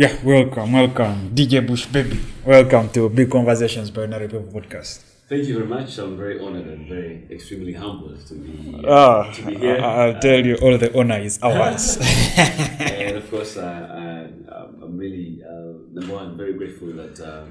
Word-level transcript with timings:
Yeah, 0.00 0.14
welcome, 0.22 0.72
welcome, 0.72 1.34
DJ 1.34 1.66
Bush 1.66 1.86
Baby. 1.86 2.20
Welcome 2.46 2.88
to 2.90 3.08
Big 3.08 3.28
Conversations 3.30 3.90
by 3.90 4.02
Ordinary 4.02 4.28
People 4.28 4.46
podcast. 4.46 5.02
Thank 5.28 5.44
you 5.48 5.54
very 5.58 5.66
much. 5.66 5.98
I'm 5.98 6.16
very 6.16 6.38
honored 6.38 6.68
and 6.68 6.86
very 6.88 7.26
extremely 7.30 7.72
humbled 7.72 8.24
to 8.28 8.34
be, 8.34 8.80
uh, 8.86 9.32
to 9.32 9.42
be 9.46 9.54
here. 9.56 9.78
I- 9.82 9.94
I'll 10.06 10.20
tell 10.20 10.38
you, 10.46 10.54
all 10.62 10.78
the 10.78 10.96
honor 10.96 11.18
is 11.18 11.40
ours. 11.42 11.98
and 12.38 13.16
of 13.16 13.28
course, 13.28 13.56
I, 13.56 13.72
I'm 13.74 14.46
I'm 14.84 14.96
really, 14.96 15.42
uh, 15.44 15.72
number 15.96 16.14
one, 16.14 16.36
very 16.36 16.54
grateful 16.54 16.88
that 17.02 17.18
uh, 17.20 17.46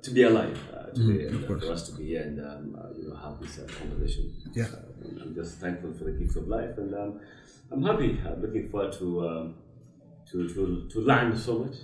to 0.00 0.10
be 0.10 0.22
alive 0.22 0.58
uh, 0.72 0.86
today 0.96 1.26
and 1.26 1.44
uh, 1.44 1.58
for 1.60 1.72
us 1.72 1.88
to 1.90 1.92
be 1.98 2.06
here 2.06 2.22
and 2.22 2.40
um, 2.40 2.74
uh, 2.80 2.88
you 2.98 3.08
know, 3.10 3.16
have 3.16 3.38
this 3.38 3.58
uh, 3.58 3.66
conversation. 3.78 4.32
Yeah. 4.54 4.66
I'm 5.20 5.34
just 5.34 5.58
thankful 5.58 5.92
for 5.92 6.04
the 6.04 6.12
gifts 6.12 6.36
of 6.36 6.48
life 6.48 6.78
and 6.78 6.94
um, 6.94 7.20
I'm 7.70 7.82
happy. 7.82 8.18
I'm 8.26 8.40
looking 8.40 8.68
forward 8.70 8.92
to, 8.94 9.28
um, 9.28 9.54
to, 10.30 10.48
to, 10.48 10.88
to 10.90 11.00
learn 11.00 11.36
so 11.36 11.60
much. 11.60 11.74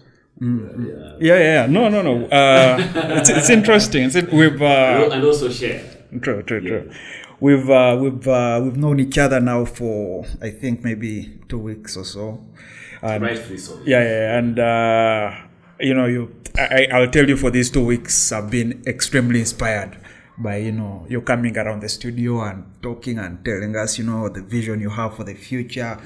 Mm-hmm. 0.40 0.84
Uh, 0.84 0.86
yeah. 0.86 1.16
yeah, 1.18 1.38
yeah, 1.38 1.38
yeah. 1.38 1.66
No, 1.66 1.88
no, 1.88 2.02
no. 2.02 2.26
Uh, 2.26 2.76
it's, 3.18 3.30
it's 3.30 3.50
interesting. 3.50 4.04
It's, 4.04 4.14
we've 4.32 4.60
uh, 4.60 5.08
and 5.12 5.24
also 5.24 5.48
share. 5.48 5.82
true, 6.20 6.42
true, 6.42 6.60
true. 6.60 6.90
We've 7.40 7.68
uh, 7.68 7.98
we've 8.00 8.28
uh, 8.28 8.60
we've 8.62 8.76
known 8.76 9.00
each 9.00 9.18
other 9.18 9.40
now 9.40 9.64
for 9.64 10.24
I 10.42 10.50
think 10.50 10.84
maybe 10.84 11.38
two 11.48 11.58
weeks 11.58 11.96
or 11.96 12.04
so. 12.04 12.44
And 13.02 13.22
Rightfully 13.22 13.58
so. 13.58 13.80
yeah, 13.84 14.00
yeah, 14.00 14.08
yeah. 14.08 14.38
and 14.38 14.58
uh, 14.58 15.34
you 15.80 15.94
know, 15.94 16.06
you 16.06 16.34
I, 16.58 16.88
I'll 16.92 17.10
tell 17.10 17.28
you 17.28 17.36
for 17.36 17.50
these 17.50 17.70
two 17.70 17.84
weeks, 17.84 18.32
I've 18.32 18.50
been 18.50 18.82
extremely 18.86 19.40
inspired 19.40 19.98
by 20.38 20.58
you 20.58 20.72
know 20.72 21.06
you 21.08 21.22
coming 21.22 21.56
around 21.56 21.80
the 21.80 21.88
studio 21.88 22.42
and 22.42 22.64
talking 22.82 23.18
and 23.18 23.42
telling 23.44 23.74
us 23.74 23.98
you 23.98 24.04
know 24.04 24.28
the 24.28 24.42
vision 24.42 24.80
you 24.80 24.90
have 24.90 25.16
for 25.16 25.24
the 25.24 25.34
future 25.34 25.98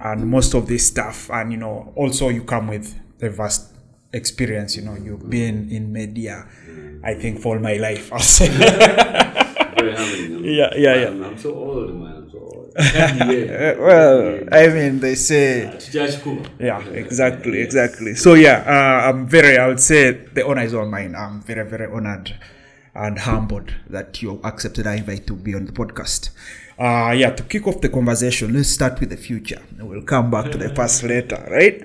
and 0.00 0.26
most 0.30 0.54
of 0.54 0.66
this 0.66 0.86
stuff 0.86 1.30
and 1.30 1.52
you 1.52 1.58
know 1.58 1.92
also 1.96 2.28
you 2.28 2.42
come 2.44 2.68
with 2.68 2.98
a 3.22 3.28
vast 3.30 3.72
experience 4.12 4.76
you 4.76 4.82
know 4.82 4.94
you've 4.94 5.28
been 5.28 5.68
in 5.70 5.92
media 5.92 6.46
i 7.04 7.14
think 7.14 7.40
for 7.40 7.56
all 7.56 7.62
my 7.62 7.74
life 7.74 8.12
i'll 8.12 8.18
say 8.20 8.48
Very 9.76 9.92
humbling. 9.96 10.32
I'm- 10.34 10.44
Yeah, 10.44 10.70
yeah, 10.76 10.94
yeah. 10.94 11.08
I'm, 11.08 11.22
I'm 11.24 11.38
so 11.38 11.54
old, 11.54 11.94
man. 11.94 12.14
I'm 12.16 12.30
so 12.30 12.38
old. 12.38 12.72
well 12.78 14.40
i 14.52 14.66
mean 14.68 15.00
they 15.00 15.14
say 15.14 15.72
judge 15.90 16.16
yeah 16.60 16.80
exactly 16.88 17.60
exactly 17.60 18.14
so 18.14 18.34
yeah 18.34 18.58
uh, 18.66 19.08
i'm 19.08 19.26
very 19.26 19.56
i 19.58 19.66
would 19.66 19.80
say 19.80 20.10
the 20.34 20.46
honor 20.46 20.62
is 20.62 20.74
all 20.74 20.84
mine 20.86 21.14
i'm 21.16 21.40
very 21.40 21.64
very 21.68 21.90
honored 21.90 22.34
and 22.94 23.18
humbled 23.20 23.74
that 23.88 24.20
you 24.22 24.40
accepted 24.44 24.86
our 24.86 24.94
invite 24.94 25.26
to 25.26 25.34
be 25.34 25.54
on 25.54 25.64
the 25.64 25.72
podcast 25.72 26.28
uh 26.78 27.14
yeah 27.16 27.30
to 27.30 27.42
kick 27.44 27.66
off 27.66 27.80
the 27.80 27.88
conversation 27.88 28.52
let's 28.52 28.68
start 28.68 29.00
with 29.00 29.08
the 29.08 29.16
future 29.16 29.62
we'll 29.78 30.02
come 30.02 30.30
back 30.30 30.50
to 30.50 30.58
the 30.58 30.68
past 30.70 31.02
later 31.02 31.42
right 31.50 31.82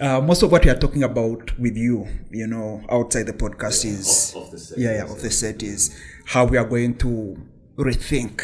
uh, 0.00 0.20
most 0.20 0.42
of 0.42 0.52
what 0.52 0.62
we 0.64 0.70
are 0.70 0.78
talking 0.78 1.02
about 1.04 1.58
with 1.58 1.74
you 1.76 2.06
you 2.30 2.46
know 2.46 2.82
outside 2.90 3.24
the 3.24 3.32
podcast 3.32 3.84
is 3.86 4.34
off- 4.36 4.44
off 4.44 4.50
the 4.50 4.58
set, 4.58 4.78
yeah 4.78 4.92
yeah 4.96 5.04
of 5.04 5.22
the 5.22 5.30
set 5.30 5.62
is 5.62 5.98
how 6.26 6.44
we 6.44 6.58
are 6.58 6.66
going 6.66 6.94
to 6.96 7.34
rethink 7.78 8.42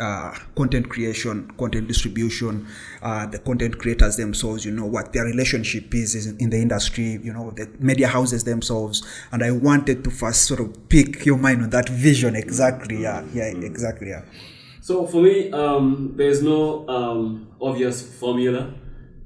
uh, 0.00 0.34
content 0.56 0.88
creation, 0.88 1.48
content 1.56 1.86
distribution, 1.86 2.66
uh, 3.02 3.26
the 3.26 3.38
content 3.38 3.78
creators 3.78 4.16
themselves, 4.16 4.64
you 4.64 4.72
know, 4.72 4.84
what 4.86 5.12
their 5.12 5.24
relationship 5.24 5.94
is, 5.94 6.16
is 6.16 6.26
in 6.26 6.50
the 6.50 6.56
industry, 6.60 7.20
you 7.22 7.32
know, 7.32 7.50
the 7.52 7.70
media 7.78 8.08
houses 8.08 8.42
themselves. 8.42 9.06
And 9.30 9.42
I 9.44 9.52
wanted 9.52 10.02
to 10.04 10.10
first 10.10 10.42
sort 10.46 10.58
of 10.58 10.88
pick 10.88 11.24
your 11.24 11.38
mind 11.38 11.62
on 11.62 11.70
that 11.70 11.88
vision 11.88 12.34
exactly. 12.34 13.02
Yeah, 13.02 13.24
yeah, 13.32 13.44
exactly. 13.44 14.08
Yeah. 14.08 14.22
So 14.84 15.06
for 15.06 15.22
me, 15.22 15.50
um, 15.50 16.12
there's 16.14 16.42
no 16.42 16.86
um, 16.90 17.48
obvious 17.58 18.02
formula. 18.18 18.70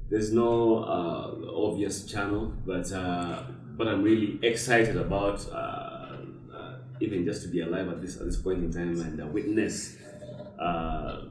There's 0.09 0.31
no 0.31 0.85
uh, 0.85 1.35
obvious 1.53 2.05
channel, 2.05 2.53
but 2.65 2.89
uh, 2.93 3.43
but 3.75 3.89
I'm 3.89 4.01
really 4.01 4.39
excited 4.41 4.95
about 4.95 5.45
uh, 5.51 5.55
uh, 6.55 6.75
even 7.01 7.25
just 7.25 7.41
to 7.41 7.49
be 7.49 7.59
alive 7.59 7.89
at 7.89 8.01
this 8.01 8.15
at 8.15 8.25
this 8.27 8.37
point 8.37 8.59
in 8.59 8.71
time 8.71 9.01
and 9.01 9.21
uh, 9.21 9.27
witness 9.27 9.97
uh, 10.57 11.23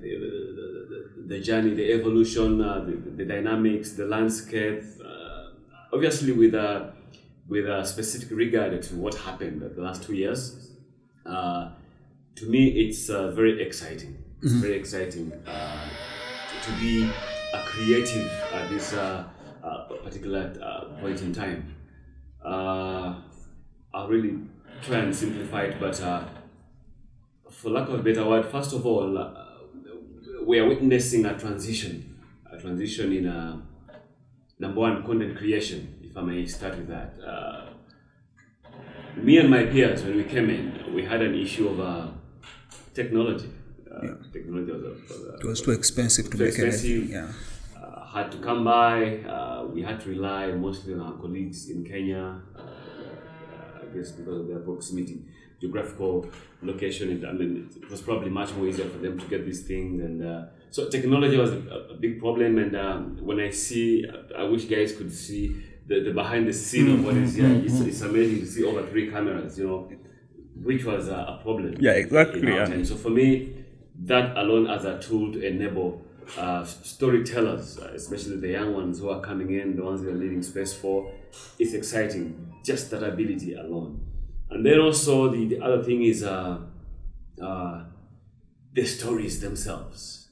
the, 0.00 0.08
the, 0.08 1.26
the, 1.26 1.40
journey, 1.40 1.74
the 1.74 1.92
evolution, 1.92 2.56
the, 2.60 3.12
the 3.16 3.24
dynamics, 3.26 3.92
the 3.92 4.06
landscape. 4.06 4.82
Obviously, 5.92 6.32
with 6.32 6.54
a 6.54 6.94
with 7.50 7.66
a 7.66 7.84
specific 7.84 8.30
regard 8.30 8.82
to 8.82 8.94
what 8.94 9.14
happened 9.14 9.60
the 9.60 9.82
last 9.82 10.04
two 10.04 10.14
years. 10.14 10.70
To 12.36 12.46
me, 12.46 12.68
it's 12.68 13.08
uh, 13.10 13.30
very 13.30 13.62
exciting. 13.62 14.18
It's 14.42 14.52
very 14.54 14.74
exciting 14.74 15.32
uh, 15.46 15.88
to, 16.50 16.70
to 16.70 16.80
be 16.80 17.08
a 17.54 17.58
creative 17.64 18.30
at 18.52 18.68
this 18.68 18.92
uh, 18.92 19.24
uh, 19.62 19.84
particular 20.02 20.52
uh, 20.60 21.00
point 21.00 21.22
in 21.22 21.32
time. 21.32 21.74
Uh, 22.44 23.14
I'll 23.94 24.08
really 24.08 24.38
try 24.82 24.98
and 24.98 25.14
simplify 25.14 25.62
it, 25.62 25.80
but 25.80 26.00
uh, 26.02 26.24
for 27.50 27.70
lack 27.70 27.88
of 27.88 28.00
a 28.00 28.02
better 28.02 28.24
word, 28.26 28.44
first 28.46 28.72
of 28.72 28.84
all, 28.84 29.16
uh, 29.16 29.32
we 30.44 30.58
are 30.58 30.68
witnessing 30.68 31.24
a 31.24 31.38
transition, 31.38 32.20
a 32.52 32.58
transition 32.60 33.12
in 33.12 33.26
uh, 33.28 33.60
number 34.58 34.80
one 34.80 35.06
content 35.06 35.38
creation. 35.38 36.00
If 36.02 36.16
I 36.16 36.22
may 36.22 36.44
start 36.46 36.76
with 36.76 36.88
that. 36.88 37.14
Uh, 37.24 37.70
me 39.16 39.38
and 39.38 39.48
my 39.48 39.64
peers, 39.66 40.02
when 40.02 40.16
we 40.16 40.24
came 40.24 40.50
in, 40.50 40.92
we 40.92 41.04
had 41.04 41.22
an 41.22 41.34
issue 41.34 41.68
of 41.68 41.80
uh, 41.80 42.08
technology. 42.94 43.50
Uh, 43.90 44.14
Technology 44.32 44.72
was, 44.72 44.82
a, 44.82 44.88
was, 44.88 45.22
a, 45.28 45.34
It 45.36 45.44
was 45.44 45.60
too 45.60 45.70
expensive 45.70 46.24
to 46.30 46.36
Too 46.36 46.44
make 46.44 46.48
expensive. 46.48 46.90
anything. 46.90 47.10
Yeah. 47.10 47.28
uh, 47.80 48.06
had 48.06 48.32
to 48.32 48.38
come 48.38 48.64
by. 48.64 49.18
Uh, 49.18 49.66
we 49.72 49.82
had 49.82 50.00
to 50.00 50.08
rely 50.08 50.50
mostly 50.52 50.94
on 50.94 51.00
our 51.00 51.12
colleagues 51.12 51.70
in 51.70 51.84
Kenya. 51.84 52.40
Uh, 52.56 52.60
uh, 52.60 53.82
I 53.82 53.96
guess 53.96 54.10
because 54.12 54.40
of 54.40 54.48
their 54.48 54.58
proximity, 54.58 55.22
geographical 55.60 56.26
location. 56.62 57.10
It, 57.14 57.24
I 57.24 57.32
mean, 57.32 57.70
it 57.80 57.88
was 57.90 58.00
probably 58.00 58.30
much 58.30 58.52
more 58.54 58.66
easier 58.66 58.88
for 58.88 58.98
them 58.98 59.18
to 59.18 59.26
get 59.26 59.44
these 59.44 59.62
things. 59.62 60.02
And 60.02 60.24
uh, 60.24 60.46
so 60.70 60.88
technology 60.88 61.36
was 61.36 61.52
a, 61.52 61.60
a 61.92 61.96
big 62.04 62.18
problem. 62.18 62.58
And 62.58 62.74
um, 62.76 63.18
when 63.20 63.38
I 63.38 63.50
see, 63.50 64.04
I 64.36 64.42
wish 64.44 64.64
guys 64.64 64.96
could 64.96 65.12
see 65.12 65.62
the, 65.86 66.00
the 66.00 66.12
behind 66.12 66.48
the 66.48 66.52
scene 66.52 66.90
of 66.94 67.04
what 67.04 67.14
is 67.16 67.34
here. 67.36 67.46
It's, 67.64 67.78
it's 67.80 68.00
amazing 68.00 68.40
to 68.40 68.46
see 68.46 68.64
over 68.64 68.82
three 68.86 69.08
cameras. 69.10 69.56
You 69.58 69.68
know, 69.68 69.88
which 70.62 70.84
was 70.84 71.08
a, 71.08 71.14
a 71.14 71.40
problem. 71.42 71.76
Yeah, 71.80 71.92
exactly. 71.92 72.84
So 72.84 72.96
for 72.96 73.10
me, 73.10 73.64
that 74.04 74.36
alone 74.36 74.66
as 74.68 74.84
a 74.84 74.98
tool 74.98 75.32
to 75.32 75.40
enable 75.40 76.02
uh, 76.38 76.64
storytellers, 76.64 77.78
uh, 77.78 77.92
especially 77.94 78.36
the 78.36 78.48
young 78.48 78.74
ones 78.74 78.98
who 78.98 79.10
are 79.10 79.20
coming 79.20 79.50
in, 79.50 79.76
the 79.76 79.82
ones 79.82 80.00
we 80.00 80.08
are 80.08 80.14
leaving 80.14 80.42
space 80.42 80.74
for, 80.74 81.12
it's 81.58 81.74
exciting. 81.74 82.52
Just 82.64 82.90
that 82.90 83.02
ability 83.02 83.54
alone. 83.54 84.00
And 84.50 84.64
then 84.64 84.78
also 84.78 85.30
the, 85.30 85.46
the 85.46 85.60
other 85.60 85.82
thing 85.82 86.02
is 86.02 86.22
uh, 86.22 86.58
uh, 87.42 87.84
the 88.72 88.84
stories 88.84 89.40
themselves. 89.40 90.28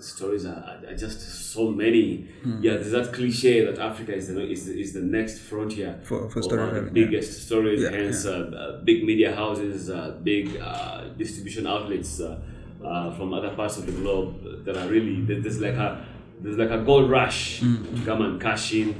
Stories 0.00 0.44
are, 0.46 0.80
are- 0.88 0.94
just 0.96 1.20
so 1.52 1.70
many. 1.70 2.28
Yeah, 2.60 2.74
there's 2.74 2.92
that 2.92 3.12
cliche 3.12 3.64
that 3.64 3.78
Africa 3.78 4.14
is 4.14 4.28
the 4.28 4.40
is, 4.50 4.68
is 4.68 4.92
the 4.92 5.00
next 5.02 5.38
frontier 5.40 5.98
For- 6.04 6.28
for 6.30 6.38
of, 6.38 6.44
storytelling, 6.44 6.92
the 6.94 7.00
yeah. 7.00 7.06
biggest 7.06 7.46
stories, 7.46 7.82
Yeah, 7.82 7.90
hence 7.90 8.24
uh, 8.26 8.32
uh, 8.32 8.84
big 8.84 9.04
media 9.04 9.34
houses, 9.34 9.90
uh, 9.90 10.18
big 10.22 10.56
uh, 10.60 11.08
distribution 11.16 11.66
outlets 11.66 12.20
uh, 12.20 12.38
uh, 12.84 13.10
from 13.16 13.32
other 13.34 13.50
parts 13.50 13.76
of 13.78 13.86
the 13.86 13.92
globe 13.92 14.64
that 14.64 14.76
are 14.76 14.88
really 14.88 15.22
there- 15.22 15.40
there's 15.40 15.60
like 15.60 15.74
a 15.74 16.04
there's 16.40 16.56
like 16.56 16.70
a 16.70 16.82
gold 16.84 17.10
rush 17.10 17.60
to 17.60 18.02
come 18.04 18.22
and 18.22 18.40
cash 18.40 18.72
in. 18.74 18.94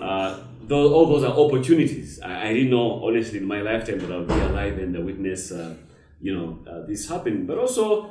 Uh, 0.00 0.38
those, 0.66 0.90
all 0.92 1.06
those 1.06 1.24
are 1.24 1.32
opportunities. 1.44 2.20
I, 2.20 2.48
I 2.48 2.52
didn't 2.52 2.70
know 2.70 3.04
honestly 3.04 3.38
in 3.38 3.46
my 3.46 3.60
lifetime 3.62 3.98
that 4.00 4.10
I'll 4.10 4.24
be 4.24 4.34
alive 4.34 4.78
and 4.78 5.04
witness 5.04 5.52
uh, 5.52 5.74
you 6.20 6.34
know 6.36 6.58
uh, 6.70 6.86
this 6.86 7.08
happen, 7.08 7.46
but 7.46 7.58
also 7.58 8.10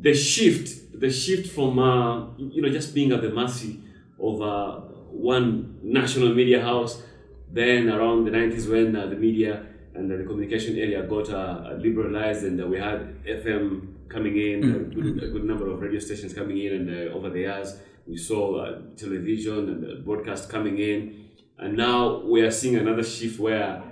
the 0.00 0.14
shift, 0.14 1.00
the 1.00 1.10
shift 1.10 1.52
from 1.52 1.78
uh, 1.78 2.28
you 2.36 2.62
know 2.62 2.70
just 2.70 2.94
being 2.94 3.12
at 3.12 3.22
the 3.22 3.30
mercy 3.30 3.80
of 4.20 4.40
uh, 4.42 4.76
one 5.10 5.78
national 5.82 6.34
media 6.34 6.62
house. 6.62 7.02
Then 7.50 7.88
around 7.88 8.26
the 8.26 8.30
90s, 8.30 8.70
when 8.70 8.94
uh, 8.94 9.06
the 9.06 9.16
media 9.16 9.64
and 9.94 10.10
the 10.10 10.22
communication 10.24 10.76
area 10.76 11.02
got 11.02 11.30
uh, 11.30 11.76
liberalized, 11.78 12.44
and 12.44 12.60
uh, 12.62 12.66
we 12.66 12.78
had 12.78 13.24
FM 13.24 14.08
coming 14.08 14.36
in, 14.36 14.64
a, 14.64 14.78
good, 14.94 15.22
a 15.22 15.28
good 15.28 15.44
number 15.44 15.68
of 15.70 15.80
radio 15.80 15.98
stations 15.98 16.34
coming 16.34 16.58
in, 16.58 16.72
and 16.74 17.10
uh, 17.10 17.14
over 17.14 17.30
the 17.30 17.40
years 17.40 17.78
we 18.06 18.16
saw 18.16 18.78
television 18.96 19.68
and 19.70 20.04
broadcast 20.04 20.50
coming 20.50 20.78
in, 20.78 21.28
and 21.58 21.76
now 21.76 22.20
we 22.20 22.42
are 22.42 22.50
seeing 22.50 22.76
another 22.76 23.02
shift 23.02 23.38
where. 23.40 23.82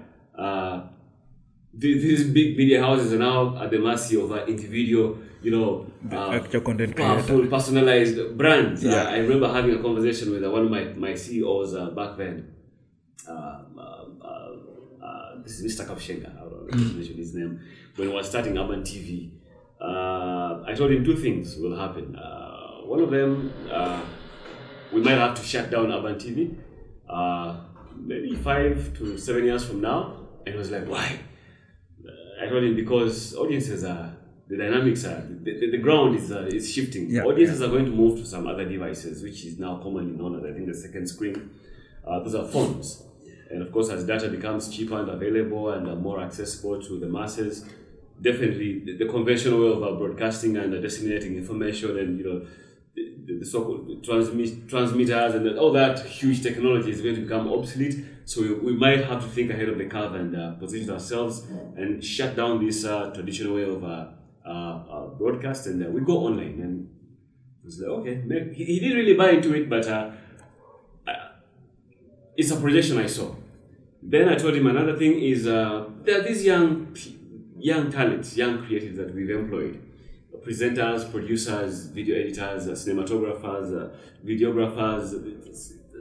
Uh, 1.77 1.81
th- 1.81 2.03
these 2.03 2.25
big 2.31 2.57
media 2.57 2.81
houses 2.83 3.13
are 3.13 3.19
now 3.19 3.57
at 3.63 3.71
the 3.71 3.79
mercy 3.79 4.21
of 4.21 4.31
an 4.31 4.49
individual, 4.49 5.19
you 5.43 5.51
know, 5.51 5.87
uh, 6.13 6.31
actual 6.33 6.61
content 6.61 6.95
creator. 6.95 7.15
powerful, 7.15 7.47
personalized 7.47 8.37
brands. 8.37 8.83
Yeah. 8.83 8.95
Uh, 8.95 9.11
I 9.11 9.19
remember 9.19 9.49
having 9.53 9.75
a 9.79 9.83
conversation 9.83 10.31
with 10.31 10.45
uh, 10.45 10.51
one 10.51 10.63
of 10.65 10.71
my, 10.71 10.85
my 10.85 11.15
CEOs 11.15 11.75
uh, 11.75 11.91
back 11.91 12.17
then. 12.17 12.53
Um, 13.29 13.37
um, 13.79 14.23
uh, 14.25 15.05
uh, 15.05 15.43
this 15.43 15.61
is 15.61 15.79
Mr. 15.81 15.87
Kabushenga, 15.87 16.31
I 16.37 16.41
don't 16.41 16.53
know 16.53 16.67
if 16.69 16.75
I 16.75 16.95
mention 16.95 17.17
his 17.17 17.35
name. 17.35 17.61
When 17.97 18.09
we 18.09 18.15
were 18.15 18.23
starting 18.23 18.57
Urban 18.59 18.83
TV, 18.83 19.31
uh, 19.81 20.63
I 20.67 20.75
told 20.75 20.91
him 20.93 21.05
two 21.05 21.17
things 21.17 21.57
will 21.57 21.77
happen. 21.77 22.15
Uh, 22.17 22.85
one 22.87 23.01
of 23.01 23.11
them, 23.11 23.53
uh, 23.71 24.01
we 24.93 25.01
might 25.01 25.19
have 25.19 25.35
to 25.35 25.43
shut 25.43 25.71
down 25.71 25.93
Urban 25.93 26.15
TV, 26.17 26.57
uh, 27.09 27.57
maybe 27.97 28.35
five 28.37 28.97
to 28.99 29.19
seven 29.19 29.45
years 29.45 29.65
from 29.65 29.81
now. 29.81 30.21
And 30.45 30.55
he 30.55 30.59
was 30.59 30.71
like, 30.71 30.87
why? 30.87 31.19
I 32.41 32.47
told 32.49 32.65
him 32.65 32.77
because 32.77 33.35
audiences 33.35 33.85
are 33.85 34.15
the 34.49 34.57
dynamics 34.57 35.05
are 35.05 35.27
the, 35.29 35.59
the, 35.59 35.71
the 35.73 35.79
ground 35.79 36.19
is 36.19 36.31
uh, 36.31 36.49
is 36.53 36.73
shifting. 36.73 37.11
Yeah, 37.11 37.23
audiences 37.23 37.63
are 37.63 37.69
going 37.69 37.87
to 37.87 37.91
move 37.91 38.19
to 38.21 38.27
some 38.27 38.47
other 38.47 38.65
devices, 38.65 39.23
which 39.23 39.45
is 39.45 39.59
now 39.59 39.79
commonly 39.79 40.13
known 40.13 40.39
as 40.39 40.45
I 40.45 40.53
think 40.53 40.67
the 40.67 40.75
second 40.75 41.09
screen. 41.09 41.51
Uh, 42.07 42.21
those 42.21 42.35
are 42.35 42.47
phones, 42.47 43.03
and 43.51 43.63
of 43.63 43.73
course, 43.73 43.91
as 43.91 44.05
data 44.05 44.29
becomes 44.29 44.69
cheaper 44.69 45.01
and 45.01 45.09
available 45.09 45.71
and 45.71 45.89
uh, 45.89 45.97
more 45.97 46.21
accessible 46.21 46.81
to 46.83 47.01
the 47.01 47.07
masses, 47.07 47.65
definitely 48.21 48.81
the, 48.85 48.97
the 48.97 49.07
conventional 49.07 49.61
way 49.61 49.73
of 49.73 49.83
uh, 49.83 49.93
broadcasting 49.99 50.57
and 50.57 50.73
uh, 50.75 50.81
disseminating 50.81 51.37
information 51.37 51.99
and 51.99 52.19
you 52.19 52.25
know 52.25 52.47
the, 52.97 53.39
the, 53.41 53.45
so-called 53.45 54.03
transmit, 54.03 54.69
transmitters 54.69 55.35
and 55.35 55.59
all 55.59 55.73
that 55.73 56.05
huge 56.07 56.43
technology 56.43 56.91
is 56.91 57.01
going 57.01 57.15
to 57.15 57.21
become 57.23 57.53
obsolete. 57.53 58.05
So 58.25 58.43
we, 58.43 58.55
we 58.55 58.77
might 58.77 59.05
have 59.05 59.23
to 59.23 59.29
think 59.29 59.51
ahead 59.51 59.69
of 59.69 59.79
the 59.79 59.87
curve 59.87 60.15
and 60.15 60.35
uh, 60.35 60.53
position 60.55 60.91
ourselves 60.91 61.47
and 61.77 62.03
shut 62.03 62.37
down 62.37 62.65
this 62.65 62.85
uh, 62.85 63.11
traditional 63.15 63.55
way 63.55 63.65
of 63.65 63.85
uh, 63.85 64.09
uh, 64.45 64.51
uh, 64.51 65.07
broadcast 65.19 65.67
and 65.67 65.85
uh, 65.85 65.91
we 65.91 66.01
go 66.01 66.19
online. 66.19 66.61
And 66.61 66.91
I 67.63 67.67
was 67.67 67.81
like, 67.81 67.91
okay. 67.91 68.53
He, 68.55 68.65
he 68.65 68.81
didn't 68.81 68.97
really 68.97 69.15
buy 69.15 69.31
into 69.31 69.55
it, 69.55 69.69
but 69.69 69.87
it's 72.37 72.51
a 72.51 72.57
projection 72.57 72.99
I 72.99 73.07
saw. 73.07 73.35
Then 74.03 74.29
I 74.29 74.37
told 74.37 74.55
him 74.55 74.67
another 74.67 74.97
thing 74.97 75.21
is 75.21 75.45
there 75.45 75.57
are 75.57 76.23
these 76.23 76.45
young 76.45 76.95
young 77.59 77.91
talents, 77.91 78.37
young 78.37 78.59
creatives 78.59 78.97
that 78.97 79.15
we've 79.15 79.31
employed. 79.31 79.86
Presenters, 80.47 81.11
producers, 81.11 81.87
video 81.87 82.17
editors, 82.17 82.69
uh, 82.69 82.73
cinematographers, 82.73 83.69
uh, 83.75 83.97
videographers, 84.25 85.11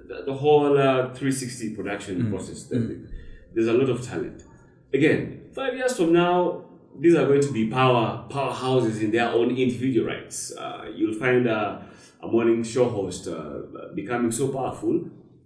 the, 0.08 0.24
the 0.24 0.34
whole 0.34 0.78
uh, 0.78 1.14
360 1.14 1.76
production 1.76 2.30
process. 2.30 2.66
There's 2.66 3.68
a 3.68 3.74
lot 3.74 3.90
of 3.90 4.06
talent. 4.06 4.44
Again, 4.94 5.50
five 5.54 5.76
years 5.76 5.98
from 5.98 6.14
now, 6.14 6.66
these 7.00 7.16
are 7.16 7.26
going 7.26 7.42
to 7.42 7.52
be 7.52 7.70
power 7.70 8.26
powerhouses 8.30 9.02
in 9.02 9.12
their 9.12 9.30
own 9.30 9.50
individual 9.58 10.08
rights. 10.08 10.56
Uh, 10.56 10.92
you'll 10.96 11.18
find 11.18 11.48
uh, 11.48 11.80
a 12.22 12.28
morning 12.28 12.64
show 12.64 12.88
host 12.88 13.28
uh, 13.28 13.62
becoming 13.96 14.32
so 14.32 14.50
powerful. 14.50 15.06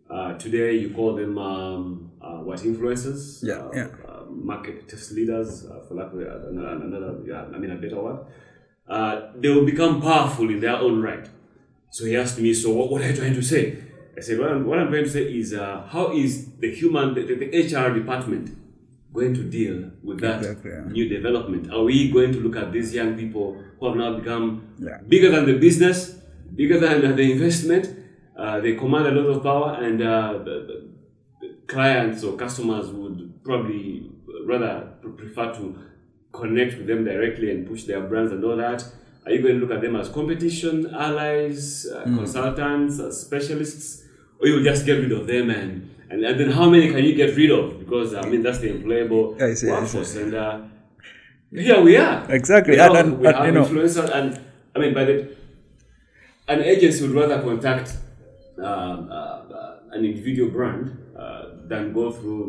Uh, 0.10 0.34
today, 0.34 0.74
you 0.74 0.90
call 0.90 1.16
them 1.16 1.38
um, 1.38 2.12
uh, 2.22 2.38
what 2.38 2.60
influencers? 2.60 3.44
Yeah, 3.44 3.56
uh, 3.56 3.72
yeah. 3.74 3.88
uh, 4.08 4.26
market 4.30 4.92
leaders, 5.12 5.66
uh, 5.66 5.80
for 5.88 5.94
lack 5.94 6.12
of 6.14 6.20
another, 6.20 6.84
another 6.84 7.20
yeah, 7.26 7.46
I 7.54 7.58
mean 7.58 7.72
a 7.72 7.76
better 7.76 8.02
word. 8.02 8.26
Uh, 8.90 9.32
they 9.36 9.50
will 9.50 9.66
become 9.66 10.02
powerful 10.02 10.50
in 10.50 10.60
their 10.60 10.76
own 10.78 11.02
right. 11.02 11.28
So 11.92 12.06
he 12.06 12.16
asked 12.18 12.40
me, 12.40 12.54
so 12.54 12.72
what, 12.72 12.92
what 12.92 13.02
are 13.02 13.10
you 13.10 13.16
trying 13.16 13.36
to 13.36 13.42
say? 13.42 13.78
I 14.18 14.22
said, 14.22 14.40
I'm, 14.42 14.66
what 14.66 14.80
I'm 14.80 14.90
trying 14.90 15.06
to 15.06 15.10
say 15.10 15.24
is, 15.24 15.54
uh, 15.54 15.88
how 15.88 16.12
is 16.14 16.52
the 16.58 16.74
human, 16.74 17.14
the, 17.14 17.22
the, 17.24 17.48
HR 17.76 17.94
department 17.94 18.58
going 19.14 19.34
to 19.34 19.44
deal 19.44 19.92
with 20.04 20.20
that 20.22 20.40
Exactly, 20.40 20.72
yeah. 20.72 20.84
new 20.92 21.08
development? 21.08 21.72
Are 21.72 21.84
we 21.84 22.12
going 22.12 22.32
to 22.34 22.40
look 22.40 22.56
at 22.56 22.72
these 22.72 22.94
young 22.94 23.16
people 23.18 23.62
who 23.80 23.88
have 23.88 23.96
now 23.96 24.18
become 24.20 24.74
Yeah. 24.80 24.98
bigger 25.08 25.32
than 25.32 25.46
the 25.46 25.58
business, 25.58 26.16
bigger 26.56 26.80
than 26.80 27.16
the 27.16 27.32
investment? 27.32 27.96
Uh, 28.38 28.60
they 28.60 28.76
command 28.76 29.08
a 29.08 29.12
lot 29.12 29.28
of 29.36 29.44
power, 29.44 29.84
and 29.84 30.02
uh, 30.02 30.34
the, 30.44 30.56
the 31.42 31.56
clients 31.68 32.24
or 32.24 32.36
customers 32.38 32.88
would 32.90 33.44
probably 33.44 34.12
rather 34.46 34.94
prefer 35.18 35.54
to 35.54 35.78
connect 36.32 36.78
with 36.78 36.88
them 36.88 37.04
directly 37.06 37.52
and 37.52 37.68
push 37.68 37.84
their 37.84 38.02
brands 38.02 38.32
and 38.32 38.44
all 38.44 38.56
that. 38.58 38.84
Are 39.26 39.32
you 39.32 39.42
going 39.42 39.56
to 39.60 39.66
look 39.66 39.72
at 39.76 39.82
them 39.82 39.96
as 39.96 40.10
competition, 40.10 40.88
allies, 40.94 41.86
uh, 41.94 42.04
Hmm. 42.04 42.18
consultants, 42.18 43.00
uh, 43.00 43.12
specialists, 43.12 44.04
or 44.40 44.48
you 44.48 44.64
just 44.64 44.86
get 44.86 44.94
rid 45.00 45.12
of 45.12 45.28
them 45.28 45.50
and, 45.50 45.90
and 46.10 46.24
and 46.24 46.40
then 46.40 46.52
how 46.52 46.70
many 46.70 46.90
can 46.90 47.04
you 47.04 47.14
get 47.14 47.36
rid 47.36 47.52
of? 47.52 47.80
Because 47.80 48.14
I 48.16 48.28
mean 48.30 48.42
that's 48.42 48.60
the 48.60 48.70
employable 48.70 49.40
I 49.42 49.54
see, 49.54 49.70
I 49.70 49.74
workforce, 49.82 50.16
and 50.16 50.34
uh, 50.34 50.60
here 51.52 51.82
we 51.82 51.98
are. 51.98 52.26
Exactly, 52.30 52.74
You 52.74 52.80
know, 52.80 52.96
and- 52.96 52.98
and- 53.14 53.20
we 53.20 53.28
have 53.28 53.46
you 53.46 53.52
know- 53.52 53.66
influencers, 53.66 54.10
and 54.18 54.40
I 54.76 54.80
mean 54.80 54.94
by 54.94 55.04
the 55.06 55.16
an 56.48 56.62
agency 56.64 57.06
would 57.08 57.16
rather 57.16 57.42
contact 57.42 57.94
um, 58.58 58.66
uh, 58.66 59.14
uh, 59.14 59.80
an 59.92 60.04
individual 60.06 60.50
brand 60.52 60.98
uh, 61.18 61.44
than 61.68 61.94
go 61.94 62.12
through 62.12 62.42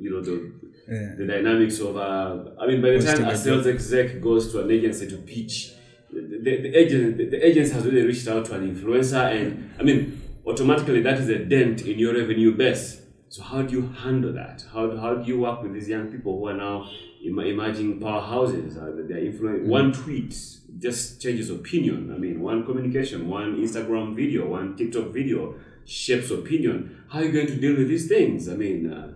you 0.00 0.10
know 0.10 0.20
the 0.20 0.52
Yeah. 0.88 1.14
the 1.16 1.26
dynamics 1.26 1.78
of 1.80 1.96
uh, 1.96 2.44
I 2.60 2.66
mean 2.66 2.82
by 2.82 2.90
the 2.90 2.98
time 2.98 3.06
Posting 3.06 3.24
a 3.26 3.30
a 3.30 3.36
sales 3.36 3.66
exec 3.68 4.20
goes 4.20 4.50
to 4.52 4.62
an 4.62 4.70
agency 4.70 5.08
to 5.08 5.16
pitch 5.18 5.72
the, 6.12 6.20
the, 6.20 6.56
the 6.64 6.74
agent 6.76 7.16
the, 7.18 7.26
the 7.30 7.46
agency 7.46 7.72
has 7.72 7.84
already 7.86 8.02
reached 8.04 8.26
out 8.26 8.44
to 8.46 8.54
an 8.54 8.74
influencer 8.74 9.24
and 9.40 9.70
I 9.78 9.84
mean 9.84 10.20
automatically 10.46 11.00
that 11.02 11.18
is 11.20 11.28
a 11.28 11.38
dent 11.44 11.82
in 11.82 11.98
your 12.00 12.14
revenue 12.14 12.52
base. 12.56 13.00
So 13.28 13.42
how 13.42 13.62
do 13.62 13.72
you 13.72 13.88
handle 14.04 14.32
that? 14.34 14.62
How, 14.72 14.86
do- 14.88 14.98
how 14.98 15.14
do 15.14 15.24
you 15.26 15.38
work 15.40 15.62
with 15.62 15.72
these 15.72 15.88
young 15.88 16.08
people 16.12 16.38
who 16.38 16.48
are 16.48 16.54
now 16.68 16.90
em- 17.26 17.38
emerging 17.38 17.98
powerhouses? 18.00 18.76
Uh, 18.76 19.06
they're 19.08 19.24
influencing 19.24 19.68
one 19.68 19.92
tweet 19.92 20.34
just 20.78 21.22
changes 21.22 21.48
opinion. 21.48 22.12
I 22.14 22.18
mean 22.18 22.40
one 22.40 22.66
communication 22.66 23.28
one 23.28 23.56
Instagram 23.56 24.16
video 24.16 24.48
one 24.48 24.76
TikTok 24.76 25.06
video 25.12 25.54
shapes 25.86 26.30
opinion. 26.30 27.04
How 27.08 27.20
are 27.20 27.24
you 27.24 27.32
going 27.32 27.46
to 27.46 27.56
deal 27.56 27.76
with 27.76 27.88
these 27.88 28.08
things? 28.08 28.48
I 28.48 28.54
mean 28.54 28.92
uh, 28.92 29.12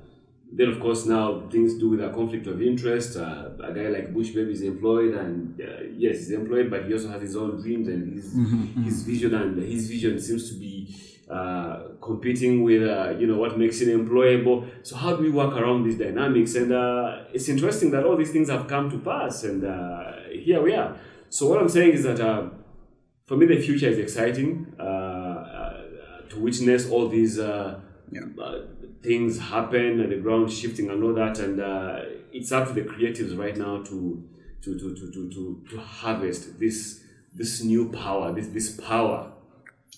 then 0.53 0.69
of 0.69 0.81
course 0.81 1.07
now 1.07 1.49
things 1.51 1.75
do 1.75 1.91
with 1.91 2.01
a 2.01 2.11
conflict 2.11 2.47
of 2.47 2.63
interest. 2.63 3.17
Uh, 3.17 3.51
a 3.63 3.73
guy 3.73 3.89
like 3.89 4.13
Bush 4.15 4.31
Baby 4.31 4.53
is 4.53 4.63
employed, 4.63 5.15
and 5.15 5.61
uh, 5.61 5.83
yes, 5.97 6.19
he's 6.19 6.33
employed, 6.33 6.71
but 6.71 6.87
he 6.87 6.93
also 6.93 7.09
has 7.09 7.23
his 7.23 7.37
own 7.37 7.61
dreams 7.61 7.89
and 7.89 8.13
his 8.15 8.33
his 8.85 9.03
vision, 9.03 9.35
and 9.35 9.63
his 9.63 9.89
vision 9.89 10.21
seems 10.21 10.51
to 10.51 10.59
be 10.59 10.95
uh, 11.31 11.89
competing 12.01 12.63
with 12.63 12.83
uh, 12.83 13.11
you 13.19 13.27
know 13.27 13.37
what 13.37 13.59
makes 13.59 13.81
him 13.81 13.89
employable. 13.89 14.69
So 14.83 14.97
how 14.97 15.17
do 15.17 15.23
we 15.23 15.31
work 15.31 15.55
around 15.55 15.85
these 15.85 15.99
dynamics? 15.99 16.55
And 16.55 16.73
uh, 16.73 17.25
it's 17.33 17.49
interesting 17.49 17.91
that 17.91 18.05
all 18.05 18.17
these 18.17 18.31
things 18.31 18.49
have 18.49 18.69
come 18.69 18.91
to 18.91 18.99
pass, 18.99 19.45
and 19.45 19.65
uh, 19.65 20.13
here 20.33 20.63
we 20.63 20.75
are. 20.75 20.97
So 21.29 21.49
what 21.49 21.61
I'm 21.61 21.69
saying 21.69 21.93
is 21.93 22.05
that. 22.05 22.21
Uh, 22.21 22.50
for 23.26 23.37
me, 23.37 23.47
the 23.47 23.61
future 23.61 23.88
is 23.88 23.99
exciting 23.99 24.73
uh, 24.79 24.83
uh, 24.83 25.83
to 26.29 26.41
witness 26.41 26.88
all 26.88 27.09
these 27.09 27.41
uh, 27.41 27.81
uh, 28.41 28.59
things 29.07 29.39
happen 29.39 30.01
and 30.01 30.11
the 30.11 30.17
ground 30.17 30.53
shifting 30.53 30.91
and 30.91 31.03
all 31.05 31.15
that. 31.15 31.39
And 31.39 31.61
uh, 31.61 32.01
it's 32.33 32.51
up 32.53 32.67
to 32.69 32.73
the 32.75 32.83
creatives 32.83 33.39
right 33.39 33.57
now 33.57 33.83
to 33.85 34.23
to, 34.63 34.79
to, 34.81 34.95
to, 34.97 35.11
to, 35.13 35.31
to, 35.31 35.65
to 35.71 35.77
harvest 35.81 36.59
this 36.59 37.03
this 37.35 37.63
new 37.63 37.91
power, 37.93 38.33
this 38.33 38.49
this 38.49 38.71
power. 38.81 39.33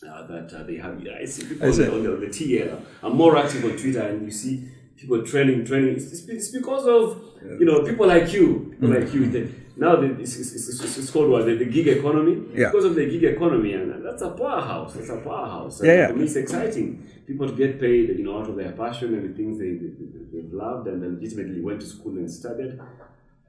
Uh, 0.09 0.25
that 0.29 0.53
uh, 0.55 0.62
they 0.62 0.77
have. 0.77 0.95
I 1.21 1.25
see 1.25 1.45
people 1.45 1.67
I 1.67 1.71
on 1.71 2.03
the, 2.05 2.12
on 2.15 2.21
the, 2.21 2.29
TL. 2.29 2.81
I'm 3.03 3.17
more 3.17 3.37
active 3.37 3.65
on 3.65 3.77
Twitter, 3.77 4.03
and 4.03 4.25
you 4.27 4.31
see 4.31 4.69
people 4.97 5.25
training, 5.25 5.65
training. 5.65 5.97
It's, 5.97 6.12
it's, 6.29 6.50
because 6.50 6.87
of 6.87 7.21
you 7.59 7.67
know 7.67 7.83
people 7.83 8.07
like 8.07 8.33
you, 8.33 8.69
people 8.71 8.91
Mm. 8.91 9.00
like 9.05 9.12
you. 9.12 9.55
Now 9.78 9.97
the, 9.97 10.18
it's, 10.20 10.37
it's, 10.37 10.99
it's, 10.99 11.11
called 11.11 11.30
what 11.30 11.47
the, 11.47 11.54
the 11.54 11.64
gig 11.64 11.87
economy. 11.87 12.42
Yeah. 12.52 12.70
Because 12.70 12.85
of 12.87 12.94
the 12.97 13.06
gig 13.06 13.25
economy, 13.25 13.75
and 13.75 14.04
that's 14.04 14.23
a 14.23 14.30
powerhouse. 14.30 14.94
That's 14.94 15.08
a 15.08 15.18
powerhouse. 15.18 15.82
Yeah, 15.82 15.94
yeah. 15.94 16.06
For 16.08 16.14
me, 16.14 16.25
it's 16.25 16.37
exciting. 16.37 17.08
People 17.26 17.49
to 17.49 17.54
get 17.54 17.80
paid, 17.80 18.08
you 18.18 18.25
know, 18.25 18.40
out 18.40 18.49
of 18.49 18.56
their 18.56 18.73
passion 18.73 19.14
and 19.14 19.30
the 19.30 19.37
things 19.37 19.58
they, 19.58 19.73
they, 19.73 20.42
they've 20.42 20.52
loved 20.52 20.88
and 20.88 21.02
then 21.02 21.20
ultimately 21.23 21.61
went 21.61 21.80
to 21.80 21.87
school 21.87 22.12
and 22.16 22.30
studied. 22.30 22.78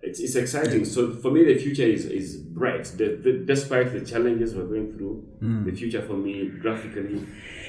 It's, 0.01 0.19
it's 0.19 0.35
exciting. 0.35 0.85
So 0.85 1.13
for 1.15 1.31
me, 1.31 1.45
the 1.45 1.57
future 1.57 1.83
is, 1.83 2.05
is 2.05 2.37
bright. 2.37 2.85
The, 2.85 3.19
the, 3.21 3.43
despite 3.45 3.91
the 3.91 4.01
challenges 4.01 4.53
we're 4.53 4.65
going 4.65 4.93
through, 4.93 5.27
the 5.65 5.71
future 5.71 6.01
for 6.01 6.13
me 6.13 6.47
graphically 6.47 7.25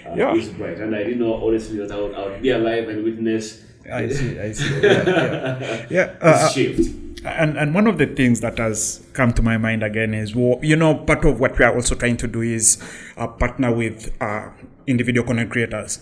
uh, 0.07 0.15
Yeah. 0.15 0.35
is 0.35 0.51
bright. 0.51 0.79
And 0.79 0.95
I 0.95 1.05
didn't 1.05 1.21
know 1.21 1.35
honestly 1.47 1.79
that 1.79 1.91
I 1.91 2.01
would, 2.01 2.15
I 2.15 2.27
would 2.27 2.43
be 2.43 2.51
alive 2.51 2.89
and 2.89 3.05
witness 3.05 3.65
I 3.91 4.09
see, 4.09 4.39
I 4.39 4.53
see. 4.53 4.81
Yeah, 4.83 5.05
yeah. 5.09 5.87
yeah 5.91 6.07
this 6.07 6.23
uh, 6.23 6.49
shift. 6.51 7.10
And 7.25 7.57
and 7.57 7.75
one 7.75 7.87
of 7.87 7.99
the 7.99 8.07
things 8.07 8.41
that 8.41 8.59
has 8.59 9.07
come 9.13 9.33
to 9.33 9.43
my 9.43 9.59
mind 9.59 9.83
again 9.83 10.15
is 10.15 10.35
well, 10.35 10.59
you 10.63 10.77
know 10.77 10.95
part 10.95 11.25
of 11.25 11.41
what 11.41 11.59
we 11.59 11.65
are 11.65 11.75
also 11.75 11.95
trying 11.95 12.17
to 12.17 12.27
do 12.27 12.41
is 12.41 12.83
uh, 13.17 13.27
partner 13.27 13.75
with 13.75 14.15
uh, 14.23 14.51
individual 14.87 15.27
content 15.27 15.51
creators 15.51 16.01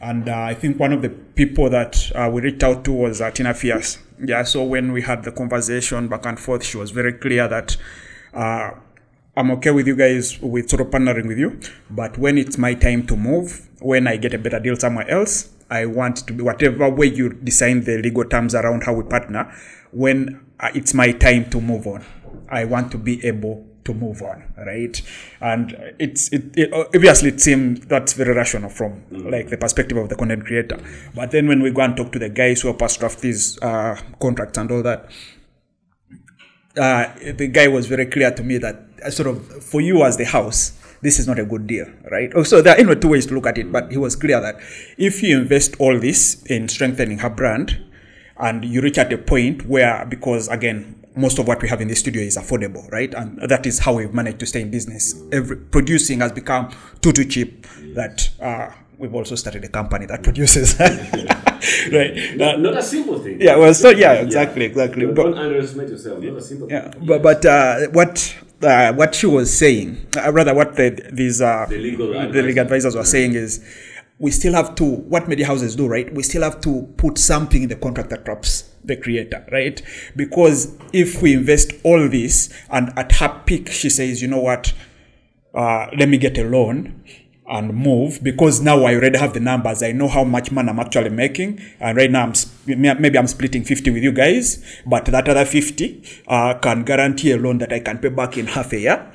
and 0.00 0.28
uh, 0.28 0.36
i 0.36 0.54
think 0.54 0.78
one 0.78 0.92
of 0.92 1.02
the 1.02 1.08
people 1.08 1.70
that 1.70 2.10
uh, 2.14 2.28
we 2.32 2.40
reached 2.40 2.62
out 2.62 2.84
to 2.84 2.92
was 2.92 3.20
uh, 3.20 3.30
tina 3.30 3.54
fierce 3.54 3.98
yeah 4.24 4.42
so 4.42 4.62
when 4.62 4.92
we 4.92 5.02
had 5.02 5.22
the 5.24 5.32
conversation 5.32 6.08
back 6.08 6.26
and 6.26 6.40
forth 6.40 6.64
she 6.64 6.76
was 6.76 6.90
very 6.90 7.12
clear 7.12 7.46
that 7.48 7.76
uh, 8.34 8.70
I'm 9.38 9.50
okay 9.52 9.70
with 9.70 9.86
you 9.86 9.94
guys 9.96 10.40
with 10.40 10.70
sort 10.70 10.80
of 10.80 10.86
partnering 10.86 11.28
with 11.28 11.36
you, 11.36 11.60
but 11.90 12.16
when 12.16 12.38
it's 12.38 12.56
my 12.56 12.72
time 12.72 13.06
to 13.06 13.16
move, 13.16 13.68
when 13.80 14.06
I 14.06 14.16
get 14.16 14.32
a 14.32 14.38
better 14.38 14.58
deal 14.58 14.76
somewhere 14.76 15.06
else, 15.10 15.50
I 15.68 15.84
want 15.84 16.16
to 16.26 16.32
be 16.32 16.42
whatever 16.42 16.88
way 16.88 17.08
you 17.08 17.34
design 17.34 17.84
the 17.84 17.98
legal 17.98 18.24
terms 18.24 18.54
around 18.54 18.84
how 18.84 18.94
we 18.94 19.02
partner. 19.02 19.54
When 19.90 20.45
it's 20.74 20.94
my 20.94 21.12
time 21.12 21.50
to 21.50 21.60
move 21.60 21.86
on, 21.86 22.04
I 22.48 22.64
want 22.64 22.92
to 22.92 22.98
be 22.98 23.24
able 23.26 23.66
to 23.84 23.94
move 23.94 24.20
on, 24.22 24.52
right? 24.56 25.00
And 25.40 25.94
it's 25.98 26.32
it, 26.32 26.56
it 26.56 26.72
obviously 26.72 27.30
it 27.30 27.40
seems 27.40 27.86
that's 27.86 28.12
very 28.12 28.34
rational 28.34 28.68
from 28.68 29.04
like 29.10 29.48
the 29.48 29.56
perspective 29.56 29.96
of 29.96 30.08
the 30.08 30.16
content 30.16 30.44
creator. 30.44 30.78
But 31.14 31.30
then 31.30 31.48
when 31.48 31.62
we 31.62 31.70
go 31.70 31.82
and 31.82 31.96
talk 31.96 32.12
to 32.12 32.18
the 32.18 32.28
guys 32.28 32.62
who 32.62 32.68
help 32.68 32.82
us 32.82 32.96
draft 32.96 33.20
these 33.20 33.60
uh, 33.62 33.98
contracts 34.20 34.58
and 34.58 34.70
all 34.70 34.82
that, 34.82 35.10
uh, 36.76 37.12
the 37.32 37.48
guy 37.48 37.68
was 37.68 37.86
very 37.86 38.06
clear 38.06 38.30
to 38.30 38.42
me 38.42 38.58
that 38.58 38.82
uh, 39.04 39.10
sort 39.10 39.28
of 39.28 39.64
for 39.64 39.80
you 39.80 40.04
as 40.04 40.16
the 40.16 40.24
house, 40.24 40.72
this 41.02 41.18
is 41.18 41.26
not 41.26 41.38
a 41.38 41.44
good 41.44 41.66
deal, 41.66 41.86
right? 42.10 42.32
Oh, 42.34 42.42
So 42.42 42.60
there 42.60 42.74
are 42.74 42.78
anyway 42.78 42.96
two 42.96 43.08
ways 43.08 43.26
to 43.26 43.34
look 43.34 43.46
at 43.46 43.58
it, 43.58 43.70
but 43.70 43.90
he 43.90 43.98
was 43.98 44.16
clear 44.16 44.40
that 44.40 44.56
if 44.98 45.22
you 45.22 45.38
invest 45.38 45.76
all 45.78 45.98
this 45.98 46.42
in 46.46 46.68
strengthening 46.68 47.18
her 47.18 47.30
brand, 47.30 47.85
and 48.38 48.64
you 48.64 48.80
reach 48.80 48.98
at 48.98 49.12
a 49.12 49.18
point 49.18 49.66
where, 49.66 50.04
because 50.06 50.48
again, 50.48 50.94
most 51.14 51.38
of 51.38 51.48
what 51.48 51.62
we 51.62 51.68
have 51.68 51.80
in 51.80 51.88
the 51.88 51.94
studio 51.96 52.22
is 52.22 52.36
affordable, 52.36 52.90
right? 52.92 53.12
And 53.14 53.38
that 53.48 53.64
is 53.66 53.78
how 53.78 53.94
we've 53.94 54.12
managed 54.12 54.38
to 54.40 54.46
stay 54.46 54.60
in 54.60 54.70
business. 54.70 55.14
Every 55.32 55.56
producing 55.56 56.20
has 56.20 56.32
become 56.32 56.70
too 57.00 57.12
too 57.12 57.24
cheap 57.24 57.66
that 57.94 58.28
uh, 58.40 58.70
we've 58.98 59.14
also 59.14 59.34
started 59.34 59.64
a 59.64 59.68
company 59.68 60.04
that 60.06 60.22
produces, 60.22 60.78
right? 60.80 62.36
Not, 62.36 62.60
not 62.60 62.76
a 62.76 62.82
simple 62.82 63.18
thing. 63.18 63.40
yeah, 63.40 63.56
well, 63.56 63.72
so 63.72 63.88
yeah, 63.90 64.12
exactly, 64.14 64.66
exactly. 64.66 65.06
Don't, 65.06 65.14
But- 65.14 65.22
don't 65.24 65.38
underestimate 65.38 65.88
yourself. 65.88 66.20
Not 66.22 66.36
a 66.36 66.40
simple 66.42 66.68
yeah, 66.70 66.90
thing. 66.90 67.06
but, 67.06 67.22
but 67.22 67.46
uh, 67.46 67.86
what 67.92 68.36
uh, 68.62 68.92
what 68.94 69.14
she 69.14 69.26
was 69.26 69.56
saying, 69.56 70.06
uh, 70.16 70.32
rather 70.32 70.54
what 70.54 70.76
the, 70.76 71.08
these 71.12 71.40
uh, 71.40 71.66
The 71.68 71.78
legal 71.78 72.08
the 72.08 72.42
legal 72.42 72.62
advisors 72.62 72.94
were 72.96 73.04
saying 73.04 73.34
is, 73.34 73.64
we 74.18 74.30
still 74.30 74.54
have 74.54 74.74
to 74.76 74.84
what 74.84 75.28
media 75.28 75.46
houses 75.46 75.76
do, 75.76 75.86
right? 75.86 76.12
We 76.12 76.22
still 76.22 76.42
have 76.42 76.60
to 76.62 76.82
put 76.96 77.18
something 77.18 77.62
in 77.62 77.68
the 77.68 77.76
contract 77.76 78.10
that 78.10 78.24
traps 78.24 78.70
the 78.82 78.96
creator, 78.96 79.46
right? 79.52 79.80
Because 80.14 80.74
if 80.92 81.20
we 81.20 81.34
invest 81.34 81.72
all 81.82 82.08
this, 82.08 82.52
and 82.70 82.96
at 82.98 83.12
her 83.12 83.42
peak, 83.44 83.68
she 83.70 83.90
says, 83.90 84.22
you 84.22 84.28
know 84.28 84.40
what, 84.40 84.72
uh, 85.54 85.88
let 85.96 86.08
me 86.08 86.18
get 86.18 86.38
a 86.38 86.44
loan 86.44 87.02
and 87.48 87.74
move 87.74 88.22
because 88.22 88.60
now 88.60 88.84
I 88.84 88.94
already 88.94 89.18
have 89.18 89.34
the 89.34 89.40
numbers. 89.40 89.82
I 89.82 89.92
know 89.92 90.08
how 90.08 90.24
much 90.24 90.50
money 90.50 90.68
I'm 90.68 90.80
actually 90.80 91.10
making. 91.10 91.60
And 91.78 91.96
right 91.96 92.10
now, 92.10 92.24
I'm 92.24 92.32
maybe 92.66 93.18
I'm 93.18 93.26
splitting 93.26 93.64
50 93.64 93.90
with 93.90 94.02
you 94.02 94.12
guys, 94.12 94.64
but 94.86 95.04
that 95.06 95.28
other 95.28 95.44
50 95.44 96.02
uh, 96.26 96.54
can 96.54 96.84
guarantee 96.84 97.32
a 97.32 97.36
loan 97.36 97.58
that 97.58 97.72
I 97.72 97.80
can 97.80 97.98
pay 97.98 98.08
back 98.08 98.36
in 98.36 98.46
half 98.46 98.72
a 98.72 98.78
year. 98.78 99.12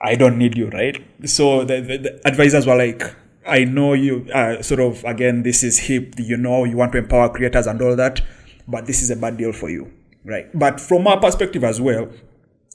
I 0.00 0.14
don't 0.14 0.38
need 0.38 0.56
you, 0.56 0.68
right? 0.68 1.02
So 1.24 1.64
the, 1.64 1.80
the, 1.80 1.98
the 1.98 2.28
advisors 2.28 2.66
were 2.66 2.76
like, 2.76 3.02
I 3.46 3.64
know 3.64 3.92
you, 3.94 4.26
uh, 4.32 4.62
sort 4.62 4.80
of, 4.80 5.04
again, 5.04 5.42
this 5.42 5.62
is 5.62 5.78
hip, 5.78 6.14
you 6.18 6.36
know, 6.36 6.64
you 6.64 6.76
want 6.76 6.92
to 6.92 6.98
empower 6.98 7.28
creators 7.28 7.66
and 7.66 7.80
all 7.80 7.96
that, 7.96 8.20
but 8.66 8.86
this 8.86 9.02
is 9.02 9.10
a 9.10 9.16
bad 9.16 9.36
deal 9.36 9.52
for 9.52 9.70
you, 9.70 9.92
right? 10.24 10.46
But 10.58 10.80
from 10.80 11.06
our 11.06 11.20
perspective 11.20 11.64
as 11.64 11.80
well, 11.80 12.08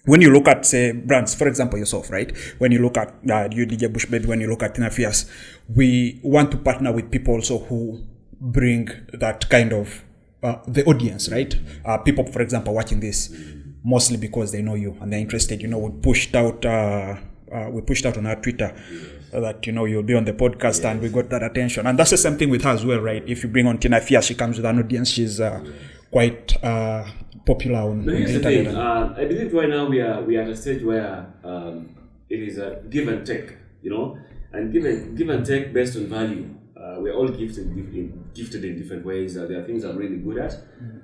when 0.06 0.22
you 0.22 0.32
look 0.32 0.48
at 0.48 0.66
say 0.66 0.92
brands, 0.94 1.36
for 1.36 1.48
example, 1.48 1.78
yourself, 1.78 2.10
right? 2.10 2.36
When 2.58 2.72
you 2.72 2.80
look 2.80 2.98
at 2.98 3.10
uh, 3.30 3.50
you 3.52 3.68
DJ 3.68 3.92
Bush 3.92 4.06
Baby, 4.06 4.26
when 4.26 4.42
you 4.42 4.50
look 4.50 4.64
at 4.64 4.74
Tina 4.76 4.90
Fierce, 4.90 5.30
we 5.70 6.20
want 6.24 6.52
to 6.52 6.58
partner 6.58 6.92
with 6.92 7.12
people 7.12 7.36
also 7.36 7.60
who 7.60 8.04
bring 8.40 8.90
that 9.14 9.48
kind 9.50 9.74
of 9.74 10.04
uh, 10.42 10.58
the 10.68 10.84
audience, 10.86 11.30
right? 11.30 11.56
Uh, 11.86 12.00
people, 12.00 12.26
for 12.26 12.42
example, 12.42 12.74
watching 12.74 13.00
this 13.00 13.32
mostly 13.84 14.18
because 14.18 14.52
they 14.52 14.62
know 14.62 14.76
you 14.76 14.98
and 15.02 15.14
they're 15.14 15.20
interested. 15.20 15.62
You 15.62 15.68
know, 15.68 15.78
we 15.78 16.02
pushed 16.02 16.36
out. 16.36 16.66
Uh, 16.66 17.18
uh, 17.52 17.70
we 17.70 17.82
pushed 17.82 18.06
out 18.06 18.18
on 18.18 18.26
our 18.26 18.36
Twitter 18.36 18.74
that 19.32 19.66
you 19.66 19.72
know 19.74 19.86
you'll 19.86 20.04
be 20.04 20.14
on 20.16 20.26
the 20.26 20.34
podcast, 20.34 20.84
and 20.90 21.02
we 21.02 21.10
got 21.10 21.30
that 21.30 21.44
attention. 21.44 21.88
And 21.88 21.98
that's 21.98 22.12
the 22.12 22.18
same 22.18 22.38
thing 22.38 22.50
with 22.50 22.64
her 22.64 22.72
as 22.72 22.86
well, 22.86 23.00
right? 23.00 23.24
If 23.28 23.44
you 23.44 23.50
bring 23.50 23.68
on 23.68 23.78
Tina 23.78 24.02
Fierce, 24.02 24.26
she 24.26 24.36
comes 24.36 24.58
with 24.58 24.66
an 24.66 24.80
audience. 24.80 25.10
She's 25.10 25.40
uh, 25.40 25.64
quite 26.12 26.62
uh, 26.64 27.06
popular 27.46 27.80
on, 27.80 28.06
But 28.06 28.16
on 28.16 28.22
the 28.24 28.28
internet. 28.36 28.66
thing. 28.66 28.76
Uh, 28.76 29.16
I 29.18 29.26
believe 29.26 29.54
right 29.54 29.70
now 29.70 29.88
we 29.88 30.02
are 30.02 30.22
we 30.24 30.38
are 30.38 30.42
at 30.42 30.50
a 30.50 30.56
stage 30.56 30.84
where 30.84 31.26
um, 31.44 31.96
it 32.30 32.40
is 32.42 32.58
a 32.58 32.82
give 32.90 33.08
and 33.08 33.26
take, 33.26 33.56
you 33.82 33.90
know, 33.90 34.18
and 34.54 34.72
give 34.74 34.86
and 34.86 35.18
give 35.18 35.30
and 35.30 35.46
take 35.46 35.74
based 35.74 35.96
on 35.98 36.08
value. 36.08 36.56
Uh, 36.76 36.96
we're 37.00 37.14
all 37.14 37.28
gifted 37.28 37.68
in, 37.68 38.26
gifted 38.34 38.66
in 38.66 38.76
different 38.76 39.06
ways. 39.06 39.38
Uh, 39.38 39.46
there 39.46 39.60
are 39.60 39.64
things 39.64 39.84
I'm 39.84 39.98
really 39.98 40.18
good 40.18 40.40
at 40.40 40.56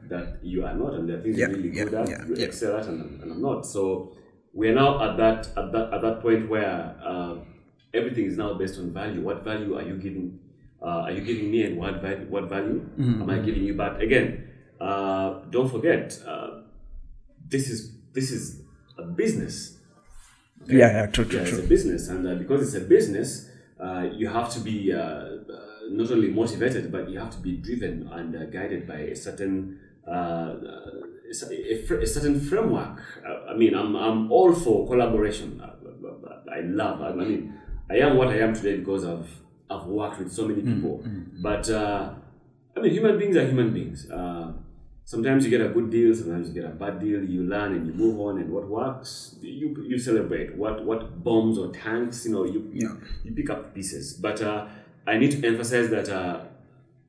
that 0.10 0.40
you 0.42 0.66
are 0.66 0.74
not, 0.74 0.96
and 0.96 1.08
there 1.08 1.18
are 1.18 1.22
things 1.22 1.38
Yeah, 1.38 1.48
you're 1.48 1.58
really 1.58 1.70
good 1.70 1.94
at, 1.94 2.10
you 2.28 2.34
excel 2.36 2.78
at, 2.78 2.88
and, 2.88 3.22
and 3.22 3.32
I'm 3.32 3.42
not. 3.42 3.64
So 3.66 4.12
we 4.58 4.64
are 4.70 4.76
now 4.84 4.92
at 5.06 5.14
that 5.22 5.40
at 5.62 5.68
that 5.74 5.86
at 5.96 6.02
that 6.06 6.18
point 6.26 6.50
where 6.54 6.78
uh, 7.12 7.34
everything 7.94 8.26
is 8.32 8.38
now 8.44 8.50
based 8.62 8.78
on 8.80 8.92
value. 9.02 9.22
What 9.30 9.44
value 9.44 9.78
are 9.78 9.84
you 9.90 9.98
giving? 9.98 10.40
Uh, 10.82 11.06
are 11.06 11.12
you 11.18 11.22
giving 11.22 11.50
me, 11.52 11.60
and 11.68 11.78
what 11.78 12.02
value? 12.02 12.26
What 12.36 12.46
value 12.56 12.80
Mm-hmm. 13.00 13.22
am 13.22 13.30
I 13.30 13.40
giving 13.48 13.64
you? 13.64 13.74
But 13.84 14.02
again, 14.02 14.28
uh, 14.80 15.28
don't 15.56 15.70
forget, 15.76 16.06
uh, 16.28 16.62
this 17.54 17.70
is 17.70 17.80
this 18.14 18.32
is 18.32 18.62
a 18.98 19.04
business. 19.22 19.56
Yeah, 20.66 20.92
yeah, 20.92 21.06
true, 21.08 21.24
Yeah, 21.26 21.30
true, 21.32 21.40
it's 21.42 21.50
true. 21.52 21.64
a 21.64 21.68
business, 21.76 22.08
and 22.10 22.28
uh, 22.28 22.36
because 22.36 22.60
it's 22.66 22.76
a 22.84 22.88
business, 22.88 23.50
uh, 23.80 24.04
you 24.22 24.28
have 24.28 24.52
to 24.56 24.60
be 24.60 24.92
not 25.90 26.12
only 26.12 26.30
motivated, 26.30 26.92
but 26.92 27.10
you 27.10 27.18
have 27.20 27.32
to 27.32 27.40
be 27.40 27.58
driven 27.58 28.08
and 28.12 28.36
uh, 28.36 28.46
guided 28.46 28.88
by 28.88 29.00
a 29.00 29.16
certain 29.16 29.80
uh, 30.08 30.12
uh, 30.12 30.92
a, 31.30 31.94
a, 31.94 32.02
a 32.02 32.08
certain 32.08 32.40
framework. 32.40 33.02
Uh, 33.28 33.52
I 33.52 33.56
mean, 33.56 33.74
I'm, 33.76 33.96
I'm 33.96 34.32
all 34.32 34.54
for 34.54 34.88
collaboration. 34.88 35.62
I, 35.64 36.58
I 36.58 36.62
love. 36.62 37.02
I 37.02 37.14
mean, 37.14 37.54
I 37.90 37.98
am 37.98 38.18
what 38.18 38.30
I 38.30 38.40
am 38.40 38.54
today 38.54 38.78
because 38.78 39.06
I've 39.06 39.30
I've 39.70 39.86
worked 39.86 40.20
with 40.20 40.32
so 40.32 40.48
many 40.48 40.62
people. 40.62 41.04
But 41.42 41.70
uh, 41.70 42.14
I 42.76 42.80
mean, 42.80 42.92
human 42.92 43.18
beings 43.20 43.36
are 43.36 43.46
human 43.46 43.74
beings. 43.74 44.10
Uh, 44.10 44.54
sometimes 45.04 45.44
you 45.46 45.50
get 45.50 45.62
a 45.62 45.70
good 45.70 45.90
deal, 45.90 46.14
sometimes 46.16 46.48
you 46.50 46.54
get 46.54 46.66
a 46.66 46.74
bad 46.74 47.00
deal. 47.00 47.24
You 47.24 47.44
learn 47.44 47.74
and 47.76 47.88
you 47.88 47.94
move 47.94 48.20
on, 48.20 48.38
and 48.40 48.50
what 48.52 48.68
works, 48.68 49.36
you 49.42 49.76
you 49.88 49.98
celebrate. 50.00 50.56
What 50.56 50.86
what 50.86 51.24
bombs 51.24 51.58
or 51.58 51.72
tanks, 51.72 52.26
you 52.26 52.32
know, 52.32 52.46
you 52.46 52.70
you, 52.74 53.02
you 53.24 53.32
pick 53.34 53.50
up 53.50 53.74
pieces. 53.76 54.14
But 54.14 54.42
uh, 54.42 54.68
I 55.06 55.18
need 55.18 55.32
to 55.32 55.48
emphasize 55.48 55.90
that 55.90 56.10
uh, 56.10 56.46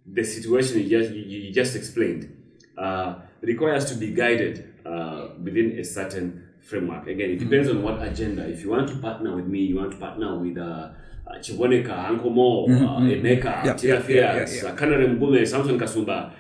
the 0.07 0.25
situation 0.25 0.79
you 0.81 0.89
just 0.89 1.11
you, 1.15 1.23
you 1.23 1.53
just 1.53 1.77
explained 1.77 2.35
uh, 2.77 3.17
requires 3.43 3.85
to 3.87 3.95
be 3.97 4.13
guided 4.15 4.75
uh, 4.87 5.29
within 5.43 5.79
a 5.79 5.85
certain 5.85 6.45
framework. 6.61 7.07
Again, 7.07 7.31
it 7.31 7.39
depends 7.39 7.69
on 7.69 7.83
what 7.83 8.03
agenda. 8.03 8.49
If 8.49 8.63
you 8.63 8.71
want 8.71 8.89
to 8.89 8.97
partner 8.97 9.37
with 9.37 9.47
me, 9.47 9.61
you 9.61 9.77
want 9.77 9.93
to 9.93 9.99
partner 9.99 10.39
with. 10.39 10.59
Uh, 10.59 10.91
uh, 11.31 11.35
Chiboneka, 11.41 12.09
Uncle 12.09 12.31
Mo, 12.31 12.65
uh, 12.65 13.01
Emeka, 13.01 13.63
yeah, 13.63 13.77
yeah, 13.83 13.95
yeah, 13.97 14.01
Fierce, 14.01 14.65
uh, 14.65 14.75
Canary 14.75 15.09
Mugume, 15.09 15.47
Samson 15.47 15.79
Kasumba. 15.79 16.33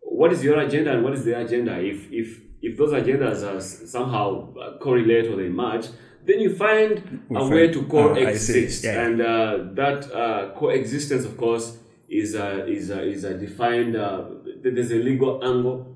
What 0.00 0.32
is 0.32 0.42
your 0.42 0.58
agenda 0.58 0.92
and 0.94 1.04
what 1.04 1.12
is 1.12 1.22
their 1.26 1.40
agenda? 1.44 1.78
If 1.78 2.10
if 2.10 2.40
if 2.62 2.78
those 2.78 2.92
agendas 2.92 3.42
are 3.46 3.58
s- 3.58 3.90
somehow 3.90 4.54
uh, 4.56 4.78
correlate 4.78 5.26
or 5.26 5.36
they 5.36 5.50
match, 5.50 5.84
then 6.24 6.40
you 6.40 6.56
find 6.56 7.20
We 7.28 7.36
a 7.36 7.40
find- 7.40 7.52
way 7.54 7.68
to 7.72 7.80
ah, 7.80 7.90
coexist. 7.90 8.84
Yeah, 8.84 8.92
yeah. 8.94 9.06
And 9.06 9.20
uh, 9.20 9.58
that 9.74 10.10
uh, 10.10 10.54
coexistence, 10.54 11.26
of 11.26 11.36
course, 11.36 11.76
is 12.08 12.34
a, 12.34 12.66
is 12.66 12.88
a, 12.88 13.02
is 13.02 13.24
a 13.24 13.34
defined. 13.36 13.96
Uh, 13.96 14.24
there's 14.62 14.92
a 14.92 14.96
legal 15.10 15.44
angle, 15.44 15.94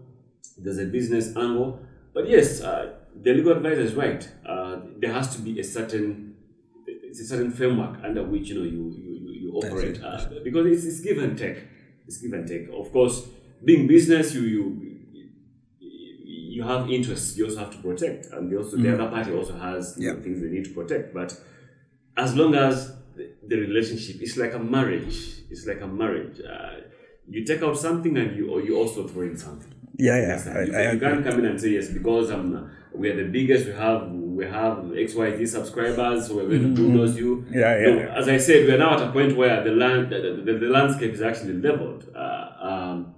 there's 0.56 0.78
a 0.78 0.86
business 0.86 1.36
angle. 1.36 1.80
But 2.14 2.28
yes, 2.28 2.60
uh, 2.60 2.94
the 3.14 3.34
legal 3.34 3.52
advisor 3.52 3.80
is 3.80 3.94
right. 3.94 4.28
Uh, 4.46 4.80
there 4.98 5.12
has 5.12 5.34
to 5.36 5.42
be 5.42 5.60
a 5.60 5.64
certain 5.64 6.36
it's 6.86 7.20
a 7.20 7.24
certain 7.24 7.50
framework 7.50 8.02
under 8.04 8.22
which 8.24 8.48
you 8.48 8.56
know 8.56 8.64
you 8.64 8.94
you, 8.96 9.32
you, 9.32 9.52
operate 9.52 10.02
uh, 10.02 10.20
because 10.44 10.66
it's, 10.66 10.84
it's 10.84 11.00
give 11.00 11.18
and 11.18 11.38
take. 11.38 11.58
It's 12.06 12.18
give 12.18 12.32
and 12.32 12.46
take. 12.46 12.68
Of 12.68 12.92
course, 12.92 13.26
being 13.64 13.86
business, 13.86 14.34
you 14.34 14.42
you 14.42 14.86
you 15.78 16.62
have 16.62 16.90
interests. 16.90 17.36
You 17.36 17.46
also 17.46 17.58
have 17.58 17.70
to 17.70 17.78
protect, 17.78 18.26
and 18.26 18.50
the 18.50 18.58
also 18.58 18.76
the 18.76 18.92
other 18.92 19.08
party 19.08 19.32
also 19.32 19.56
has 19.56 19.96
know, 19.98 20.20
things 20.20 20.40
they 20.40 20.48
need 20.48 20.64
to 20.66 20.74
protect. 20.74 21.14
But 21.14 21.38
as 22.16 22.34
long 22.34 22.54
as 22.54 22.92
the, 23.14 23.32
the 23.46 23.56
relationship, 23.56 24.16
it's 24.20 24.36
like 24.36 24.52
a 24.52 24.58
marriage. 24.58 25.42
It's 25.50 25.66
like 25.66 25.80
a 25.80 25.86
marriage. 25.86 26.40
Uh, 26.40 26.80
you 27.28 27.44
take 27.44 27.62
out 27.62 27.78
something, 27.78 28.16
and 28.18 28.36
you 28.36 28.50
or 28.50 28.60
you 28.60 28.76
also 28.76 29.08
throw 29.08 29.22
in 29.22 29.36
something. 29.36 29.72
Yeah, 29.98 30.20
yeah, 30.20 30.28
Yes, 30.28 30.46
I, 30.46 30.62
you, 30.62 30.76
I 30.76 30.92
you 30.92 31.00
can't 31.00 31.24
come 31.24 31.38
in 31.38 31.46
and 31.46 31.60
say 31.60 31.70
yes 31.70 31.88
because 31.88 32.30
um, 32.30 32.70
we 32.92 33.08
are 33.10 33.16
the 33.16 33.30
biggest. 33.30 33.66
We 33.66 33.72
have 33.72 34.10
we 34.10 34.44
have 34.44 34.76
XYZ 34.78 35.48
subscribers, 35.48 36.26
so 36.26 36.36
we're 36.36 36.48
going 36.48 36.74
to 36.74 36.82
bulldoze 36.82 37.16
you. 37.16 37.36
Mm-hmm. 37.36 37.58
Yeah, 37.58 37.78
yeah, 37.78 37.86
No, 37.86 37.98
yeah. 38.00 38.18
As 38.18 38.28
I 38.28 38.36
said, 38.36 38.66
we 38.66 38.72
are 38.74 38.78
now 38.78 38.94
at 38.94 39.08
a 39.08 39.10
point 39.10 39.36
where 39.36 39.64
the 39.64 39.70
land 39.70 40.10
the, 40.10 40.42
the, 40.44 40.58
the 40.58 40.66
landscape 40.66 41.12
is 41.12 41.22
actually 41.22 41.54
leveled. 41.54 42.04
Uh, 42.14 42.48
um, 42.60 43.14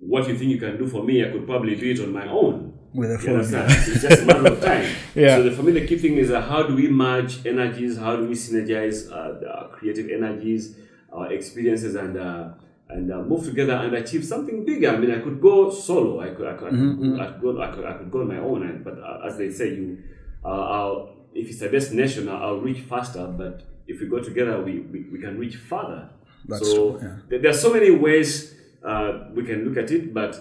what 0.00 0.28
you 0.28 0.36
think 0.36 0.50
you 0.50 0.58
can 0.58 0.76
do 0.76 0.86
for 0.86 1.02
me, 1.04 1.24
I 1.24 1.30
could 1.30 1.46
probably 1.46 1.76
do 1.76 1.90
it 1.90 2.00
on 2.00 2.12
my 2.12 2.28
own. 2.28 2.76
With 2.92 3.10
a 3.10 3.14
You 3.14 3.18
phone? 3.18 3.40
It's 3.40 4.02
just 4.02 4.22
a 4.22 4.24
matter 4.24 4.52
of 4.52 4.60
time. 4.70 4.88
Yeah. 5.14 5.36
So 5.36 5.42
the 5.44 5.52
for 5.52 5.62
me, 5.62 5.72
the 5.72 5.86
key 5.86 5.98
thing 5.98 6.16
is 6.16 6.30
uh, 6.30 6.40
how 6.40 6.62
do 6.64 6.74
we 6.74 6.88
merge 6.88 7.46
energies? 7.46 7.98
How 7.98 8.16
do 8.16 8.26
we 8.26 8.34
synergize 8.34 9.10
uh, 9.12 9.38
the, 9.38 9.48
our 9.52 9.68
creative 9.68 10.08
energies, 10.10 10.76
our 11.12 11.32
experiences, 11.32 11.94
and 11.94 12.16
uh, 12.16 12.48
and 12.88 13.12
uh, 13.12 13.22
move 13.22 13.44
together 13.44 13.74
and 13.74 13.94
achieve 13.94 14.24
something 14.24 14.64
bigger? 14.64 14.90
I 14.90 14.96
mean, 14.96 15.10
I 15.10 15.20
could 15.20 15.40
go 15.40 15.70
solo. 15.70 16.20
I 16.20 16.30
could, 16.30 16.46
I 16.46 16.54
could, 16.54 16.68
I 16.68 16.70
could, 16.70 17.20
I 17.20 17.26
could 17.32 17.40
go, 17.42 17.62
I 17.62 17.70
could, 17.70 17.84
I 17.84 17.92
could 17.94 18.10
go 18.10 18.20
on 18.20 18.28
my 18.28 18.38
own. 18.38 18.62
And, 18.62 18.84
but 18.84 18.98
uh, 18.98 19.26
as 19.26 19.36
they 19.36 19.50
say, 19.50 19.70
you, 19.70 20.02
uh, 20.44 20.48
I'll, 20.48 21.16
if 21.34 21.50
it's 21.50 21.60
a 21.62 21.70
destination, 21.70 22.28
I'll, 22.28 22.58
reach 22.58 22.80
faster. 22.80 23.26
But 23.26 23.62
if 23.86 24.00
we 24.00 24.06
go 24.06 24.20
together, 24.20 24.60
we, 24.62 24.80
we, 24.80 25.04
we 25.12 25.18
can 25.18 25.38
reach 25.38 25.56
farther. 25.56 26.10
That's 26.48 26.70
so 26.70 26.98
true, 26.98 27.00
yeah. 27.02 27.16
there, 27.28 27.38
there 27.40 27.50
are 27.50 27.54
so 27.54 27.72
many 27.72 27.90
ways 27.90 28.54
uh, 28.84 29.24
we 29.34 29.42
can 29.44 29.64
look 29.64 29.76
at 29.76 29.90
it, 29.90 30.14
but 30.14 30.40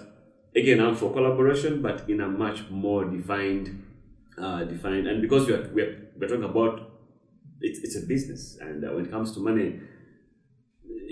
again, 0.56 0.80
I'm 0.80 0.96
for 0.96 1.12
collaboration, 1.12 1.82
but 1.82 2.08
in 2.08 2.22
a 2.22 2.28
much 2.28 2.70
more 2.70 3.06
defined, 3.06 3.84
uh, 4.38 4.64
defined. 4.66 5.08
And 5.08 5.22
because 5.22 5.48
we 5.48 5.54
are 5.54 5.70
we're, 5.74 6.10
we're 6.18 6.28
talking 6.28 6.44
about 6.44 6.92
it's, 7.60 7.80
it's 7.80 7.96
a 7.96 8.06
business, 8.06 8.58
and 8.62 8.86
uh, 8.86 8.90
when 8.90 9.06
it 9.06 9.12
comes 9.12 9.32
to 9.34 9.40
money, 9.40 9.80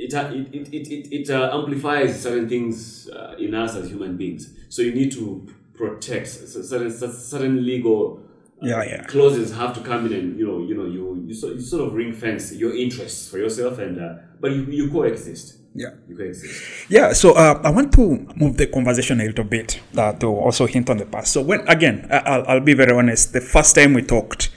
it 0.05 0.13
uh, 0.13 0.29
it 0.33 0.67
it 0.73 0.87
it, 0.95 1.03
it, 1.17 1.29
uh, 1.29 1.57
amplifies 1.57 2.21
certain 2.21 2.47
things 2.49 3.09
uh, 3.09 3.35
in 3.39 3.53
us 3.53 3.75
as 3.75 3.89
human 3.89 4.17
beings. 4.17 4.49
So 4.69 4.81
you 4.81 4.93
need 4.93 5.11
to 5.13 5.25
protect 5.73 6.27
certain 6.27 6.91
certain 6.91 7.65
legal 7.65 8.19
Yeah, 8.61 8.83
yeah. 8.83 9.03
clauses 9.13 9.51
have 9.61 9.73
to 9.77 9.81
come 9.81 10.05
in 10.07 10.13
and 10.19 10.39
you 10.39 10.45
know 10.47 10.59
you 10.69 10.75
know 10.79 10.85
you 10.95 11.03
you, 11.27 11.33
sort 11.33 11.53
you 11.55 11.61
sort 11.61 11.81
of 11.87 11.93
ring 11.93 12.13
fence 12.13 12.53
your 12.63 12.73
interests 12.85 13.27
for 13.29 13.37
yourself 13.43 13.73
and 13.85 13.95
uh, 13.99 14.13
but 14.41 14.51
you, 14.55 14.61
you 14.79 14.85
coexist 14.95 15.47
Yeah. 15.75 15.91
you 16.07 16.15
coexist 16.15 16.53
Yeah, 16.89 17.13
so 17.13 17.27
uh, 17.33 17.59
I 17.67 17.69
want 17.77 17.91
to 17.99 18.03
move 18.41 18.53
the 18.61 18.67
conversation 18.67 19.19
a 19.19 19.25
little 19.25 19.43
bit 19.57 19.81
uh, 19.97 20.13
to 20.21 20.27
also 20.27 20.65
hint 20.67 20.89
on 20.89 20.97
the 20.97 21.05
past. 21.05 21.33
So 21.33 21.41
when 21.41 21.61
again, 21.67 22.07
I'll, 22.11 22.45
I'll 22.47 22.65
be 22.71 22.75
very 22.75 22.93
honest. 22.95 23.33
The 23.33 23.41
first 23.41 23.75
time 23.75 23.93
we 23.97 24.01
talked, 24.03 24.49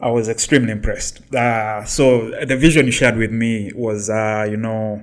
I 0.00 0.10
was 0.10 0.28
extremely 0.28 0.72
impressed. 0.72 1.22
Uh, 1.34 1.84
so 1.84 2.30
the 2.44 2.56
vision 2.56 2.86
you 2.86 2.92
shared 2.92 3.16
with 3.16 3.30
me 3.30 3.72
was, 3.74 4.08
uh, 4.08 4.46
you 4.50 4.56
know, 4.56 5.02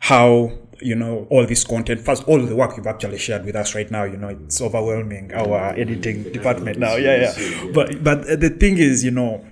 how 0.00 0.52
you 0.80 0.94
know 0.94 1.26
all 1.30 1.46
this 1.46 1.64
content. 1.64 2.00
First, 2.00 2.26
all 2.26 2.40
the 2.40 2.56
work 2.56 2.76
you've 2.76 2.86
actually 2.86 3.18
shared 3.18 3.44
with 3.44 3.54
us 3.54 3.74
right 3.74 3.90
now. 3.90 4.04
You 4.04 4.16
know, 4.16 4.28
it's 4.28 4.60
overwhelming 4.60 5.32
our 5.34 5.70
editing 5.76 6.24
department 6.32 6.78
now. 6.78 6.96
Yeah, 6.96 7.34
yeah. 7.36 7.70
But 7.72 8.02
but 8.02 8.40
the 8.40 8.50
thing 8.50 8.78
is, 8.78 9.04
you 9.04 9.10
know, 9.10 9.44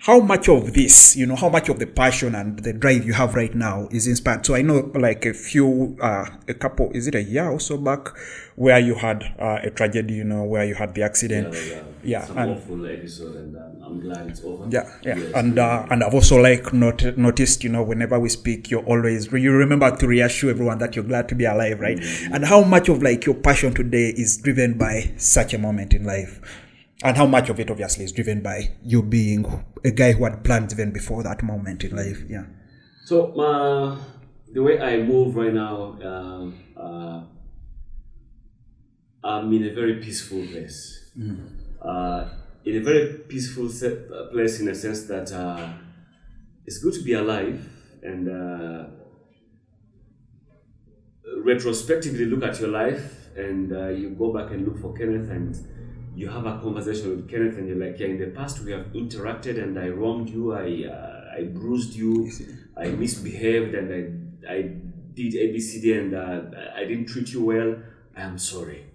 how 0.00 0.20
much 0.20 0.48
of 0.48 0.72
this, 0.74 1.16
you 1.16 1.26
know, 1.26 1.36
how 1.36 1.48
much 1.48 1.68
of 1.68 1.78
the 1.78 1.86
passion 1.86 2.34
and 2.34 2.58
the 2.60 2.72
drive 2.72 3.04
you 3.04 3.12
have 3.14 3.34
right 3.34 3.54
now 3.54 3.88
is 3.90 4.06
inspired? 4.06 4.44
So 4.46 4.54
I 4.54 4.62
know, 4.62 4.90
like 4.94 5.24
a 5.26 5.32
few, 5.34 5.96
uh, 6.00 6.26
a 6.48 6.54
couple, 6.54 6.90
is 6.92 7.06
it 7.06 7.14
a 7.14 7.22
year 7.22 7.48
or 7.50 7.58
so 7.58 7.76
back, 7.76 8.08
where 8.54 8.78
you 8.78 8.94
had 8.94 9.24
uh, 9.38 9.58
a 9.62 9.70
tragedy, 9.70 10.14
you 10.14 10.24
know, 10.24 10.44
where 10.44 10.64
you 10.64 10.74
had 10.74 10.94
the 10.94 11.02
accident. 11.02 11.54
yeah, 11.54 11.82
Yeah, 12.04 12.20
it's 12.22 12.30
an 12.30 12.38
and- 12.38 12.50
awful 12.52 12.86
episode 12.86 13.36
and 13.36 13.56
um, 13.56 13.62
I'm 13.82 14.00
glad 14.00 14.28
it's 14.28 14.42
over 14.44 14.66
Yeah, 14.68 14.88
yeah, 15.02 15.16
Yes. 15.18 15.32
and 15.34 15.58
uh, 15.58 15.86
and 15.90 16.02
I've 16.04 16.14
also 16.14 16.40
like 16.40 16.72
not 16.72 17.02
noticed, 17.16 17.64
you 17.64 17.70
know, 17.70 17.82
whenever 17.82 18.18
we 18.20 18.28
speak, 18.28 18.70
you're 18.70 18.84
always 18.84 19.32
you 19.32 19.52
remember 19.52 19.90
to 19.96 20.06
reassure 20.06 20.50
everyone 20.50 20.78
that 20.78 20.94
you're 20.94 21.04
glad 21.04 21.28
to 21.30 21.34
be 21.34 21.44
alive, 21.46 21.80
right? 21.80 21.98
And 22.32 22.44
how 22.44 22.62
much 22.62 22.88
of 22.88 23.02
like 23.02 23.24
your 23.26 23.34
passion 23.34 23.74
today 23.74 24.08
is 24.10 24.36
driven 24.38 24.76
by 24.78 25.12
such 25.16 25.54
a 25.54 25.58
moment 25.58 25.94
in 25.94 26.04
life, 26.04 26.40
and 27.04 27.16
how 27.16 27.26
much 27.26 27.48
of 27.50 27.60
it 27.60 27.70
obviously 27.70 28.04
is 28.04 28.12
driven 28.12 28.40
by 28.40 28.70
you 28.82 29.02
being 29.02 29.64
a 29.86 29.90
guy 29.92 30.12
who 30.12 30.24
had 30.24 30.42
plans 30.42 30.72
even 30.72 30.90
before 30.90 31.22
that 31.22 31.42
moment 31.42 31.84
in 31.84 31.94
life. 31.94 32.22
Yeah, 32.28 32.46
So 33.04 33.38
uh, 33.40 33.96
the 34.52 34.62
way 34.62 34.80
I 34.80 34.98
move 34.98 35.36
right 35.36 35.54
now, 35.54 35.96
um, 36.02 36.58
uh, 36.76 37.20
I'm 39.22 39.52
in 39.52 39.64
a 39.64 39.72
very 39.72 39.94
peaceful 40.00 40.44
place. 40.46 41.10
Uh, 41.80 42.28
in 42.64 42.76
a 42.76 42.80
very 42.80 43.18
peaceful 43.28 43.68
set, 43.68 43.92
uh, 44.12 44.26
place, 44.32 44.58
in 44.60 44.68
a 44.68 44.74
sense 44.74 45.04
that 45.04 45.30
uh, 45.32 45.68
it's 46.66 46.78
good 46.78 46.94
to 46.94 47.02
be 47.02 47.12
alive 47.12 47.64
and 48.02 48.28
uh, 48.28 48.86
retrospectively 51.44 52.24
look 52.24 52.42
at 52.42 52.58
your 52.58 52.70
life 52.70 53.28
and 53.36 53.72
uh, 53.72 53.88
you 53.88 54.10
go 54.10 54.32
back 54.32 54.50
and 54.50 54.66
look 54.66 54.78
for 54.80 54.92
Kenneth 54.94 55.30
and 55.30 55.54
you 56.16 56.28
have 56.30 56.46
a 56.46 56.58
conversation 56.58 57.10
with 57.10 57.28
Kenneth 57.30 57.58
and 57.58 57.68
you're 57.68 57.76
like, 57.76 57.98
yeah, 58.00 58.06
in 58.06 58.18
the 58.18 58.28
past 58.28 58.60
we 58.60 58.72
have 58.72 58.86
interacted 58.94 59.62
and 59.62 59.78
I 59.78 59.88
wronged 59.90 60.30
you, 60.30 60.54
I 60.54 60.88
uh, 60.88 61.38
I 61.38 61.44
bruised 61.44 61.94
you, 61.94 62.30
I 62.76 62.86
misbehaved 62.88 63.74
and 63.74 63.88
I 63.98 64.00
I 64.56 64.58
did 65.12 65.34
ABCD 65.34 65.98
and 66.00 66.14
uh, 66.14 66.40
I 66.74 66.84
didn't 66.84 67.06
treat 67.06 67.32
you 67.34 67.44
well. 67.44 67.76
I 68.16 68.22
am 68.22 68.38
sorry. 68.38 68.86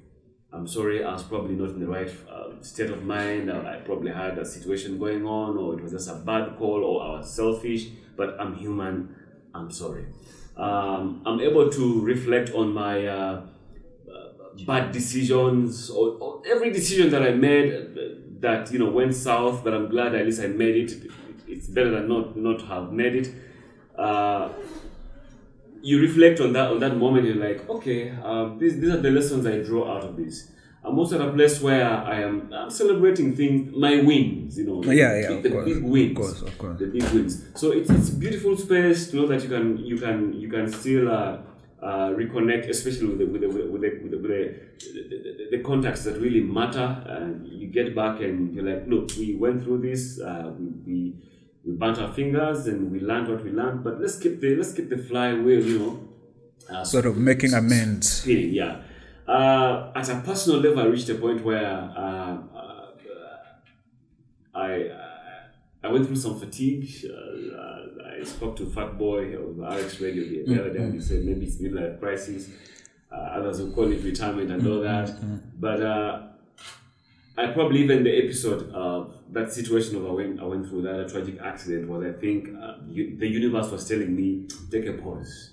I'm 0.53 0.67
sorry, 0.67 1.03
I 1.03 1.13
was 1.13 1.23
probably 1.23 1.55
not 1.55 1.69
in 1.69 1.79
the 1.79 1.87
right 1.87 2.11
uh, 2.29 2.61
state 2.61 2.89
of 2.89 3.03
mind. 3.05 3.51
I, 3.51 3.75
I 3.75 3.77
probably 3.77 4.11
had 4.11 4.37
a 4.37 4.45
situation 4.45 4.99
going 4.99 5.25
on, 5.25 5.57
or 5.57 5.75
it 5.75 5.81
was 5.81 5.93
just 5.93 6.09
a 6.09 6.15
bad 6.15 6.57
call, 6.57 6.83
or 6.83 7.03
I 7.03 7.09
was 7.19 7.33
selfish, 7.33 7.87
but 8.17 8.35
I'm 8.39 8.55
human. 8.55 9.15
I'm 9.53 9.71
sorry. 9.71 10.07
Um, 10.57 11.21
I'm 11.25 11.39
able 11.39 11.69
to 11.69 12.01
reflect 12.01 12.49
on 12.53 12.73
my 12.73 13.05
uh, 13.05 13.45
bad 14.65 14.91
decisions 14.91 15.89
or, 15.89 16.17
or 16.19 16.41
every 16.45 16.71
decision 16.71 17.09
that 17.11 17.21
I 17.23 17.31
made 17.31 17.73
uh, 17.73 18.01
that 18.39 18.71
you 18.71 18.79
know 18.79 18.89
went 18.91 19.13
south, 19.15 19.63
but 19.63 19.73
I'm 19.73 19.87
glad 19.89 20.15
at 20.15 20.25
least 20.25 20.41
I 20.41 20.47
made 20.47 20.75
it. 20.75 21.11
It's 21.47 21.67
better 21.67 21.91
than 21.91 22.07
not 22.07 22.35
not 22.37 22.61
have 22.63 22.91
made 22.91 23.15
it. 23.15 23.29
Uh, 23.97 24.49
you 25.81 25.99
reflect 25.99 26.39
on 26.39 26.53
that 26.53 26.71
on 26.71 26.79
that 26.79 26.95
moment. 26.97 27.25
You're 27.25 27.35
like, 27.35 27.67
okay, 27.69 28.11
um, 28.23 28.57
these 28.59 28.79
these 28.79 28.89
are 28.91 29.01
the 29.01 29.11
lessons 29.11 29.45
I 29.45 29.59
draw 29.59 29.91
out 29.97 30.03
of 30.03 30.15
this. 30.17 30.47
I'm 30.83 30.97
also 30.97 31.21
at 31.21 31.27
a 31.27 31.31
place 31.31 31.61
where 31.61 31.85
I 31.87 32.21
am 32.21 32.51
I'm 32.53 32.71
celebrating 32.71 33.35
things, 33.35 33.71
my 33.75 34.01
wins. 34.01 34.57
You 34.57 34.65
know, 34.65 34.83
Yeah, 34.83 35.19
yeah, 35.19 35.27
the, 35.27 35.35
of 35.37 35.43
the 35.43 35.49
course, 35.51 35.65
big 35.65 35.77
of 35.77 35.83
wins, 35.83 36.17
course, 36.17 36.41
of 36.41 36.57
course. 36.57 36.79
the 36.79 36.87
big 36.87 37.03
wins. 37.13 37.43
So 37.55 37.71
it's 37.71 37.89
it's 37.89 38.09
a 38.09 38.15
beautiful 38.15 38.57
space 38.57 39.09
to 39.11 39.17
know 39.17 39.27
that 39.27 39.43
you 39.43 39.49
can 39.49 39.77
you 39.77 39.97
can 39.97 40.33
you 40.33 40.49
can 40.49 40.71
still. 40.71 41.09
Uh, 41.11 41.37
uh, 41.81 42.09
reconnect, 42.09 42.69
especially 42.69 43.07
with 43.07 43.19
the 43.19 43.25
with 43.25 43.41
the 43.41 43.47
with 43.47 43.57
the, 43.57 43.71
with 43.71 43.81
the, 43.81 43.97
with 44.01 44.11
the, 44.11 44.19
the, 44.19 45.01
the, 45.09 45.47
the, 45.51 45.57
the 45.57 45.63
contacts 45.63 46.03
that 46.03 46.19
really 46.19 46.41
matter. 46.41 47.03
And 47.07 47.47
you 47.47 47.67
get 47.67 47.95
back 47.95 48.21
and 48.21 48.53
you're 48.53 48.63
like, 48.63 48.87
look, 48.87 49.09
we 49.17 49.35
went 49.35 49.63
through 49.63 49.81
this. 49.81 50.19
Uh, 50.19 50.53
we, 50.57 50.67
we 50.85 51.15
we 51.65 51.73
burnt 51.73 51.97
our 51.99 52.13
fingers 52.13 52.67
and 52.67 52.91
we 52.91 52.99
learned 52.99 53.29
what 53.29 53.43
we 53.43 53.51
learned. 53.51 53.83
But 53.83 53.99
let's 53.99 54.17
keep 54.17 54.41
the 54.41 54.55
let's 54.55 54.73
keep 54.73 54.89
the 54.89 54.97
flywheel, 54.97 55.65
you 55.65 55.79
know, 55.79 56.09
uh, 56.69 56.83
sort 56.83 57.05
of 57.05 57.17
making 57.17 57.53
amends. 57.53 58.09
spinning. 58.21 58.53
Yeah. 58.53 58.81
Uh, 59.27 59.91
at 59.95 60.09
a 60.09 60.21
personal 60.21 60.59
level, 60.59 60.79
I 60.83 60.85
reached 60.85 61.09
a 61.09 61.15
point 61.15 61.43
where 61.43 61.65
uh, 61.65 62.37
uh, 62.55 62.87
I 64.53 64.89
I 65.83 65.87
went 65.87 66.05
through 66.05 66.17
some 66.17 66.39
fatigue. 66.39 66.89
I 68.21 68.23
spoke 68.25 68.55
to 68.57 68.65
Fat 68.67 68.97
Boy 68.97 69.35
of 69.35 69.57
RX 69.57 69.99
Radio 69.99 70.23
the 70.23 70.53
the 70.53 70.61
other 70.61 70.73
day, 70.73 70.83
and 70.83 70.93
he 70.93 70.99
mm. 70.99 71.03
said 71.03 71.25
maybe 71.25 71.47
it's 71.47 71.57
midlife 71.57 71.99
crisis. 71.99 72.49
Uh, 73.11 73.15
others 73.15 73.59
will 73.59 73.71
call 73.71 73.91
it 73.91 74.01
retirement 74.03 74.51
and 74.51 74.65
all 74.65 74.79
mm, 74.79 74.83
that. 74.83 75.59
But 75.59 75.81
uh, 75.81 76.27
I 77.37 77.47
probably 77.47 77.79
even 77.83 78.03
the 78.03 78.15
episode 78.23 78.71
of 78.71 79.15
that 79.31 79.51
situation 79.51 79.95
of 79.97 80.05
I 80.05 80.11
went 80.11 80.39
I 80.39 80.45
went 80.45 80.67
through 80.67 80.83
that 80.83 80.99
a 80.99 81.09
tragic 81.09 81.41
accident 81.41 81.89
was 81.89 82.05
I 82.05 82.13
think 82.19 82.49
uh, 82.61 82.75
you, 82.89 83.17
the 83.17 83.27
universe 83.27 83.71
was 83.71 83.87
telling 83.87 84.15
me 84.15 84.47
take 84.69 84.85
a 84.85 84.93
pause, 84.93 85.51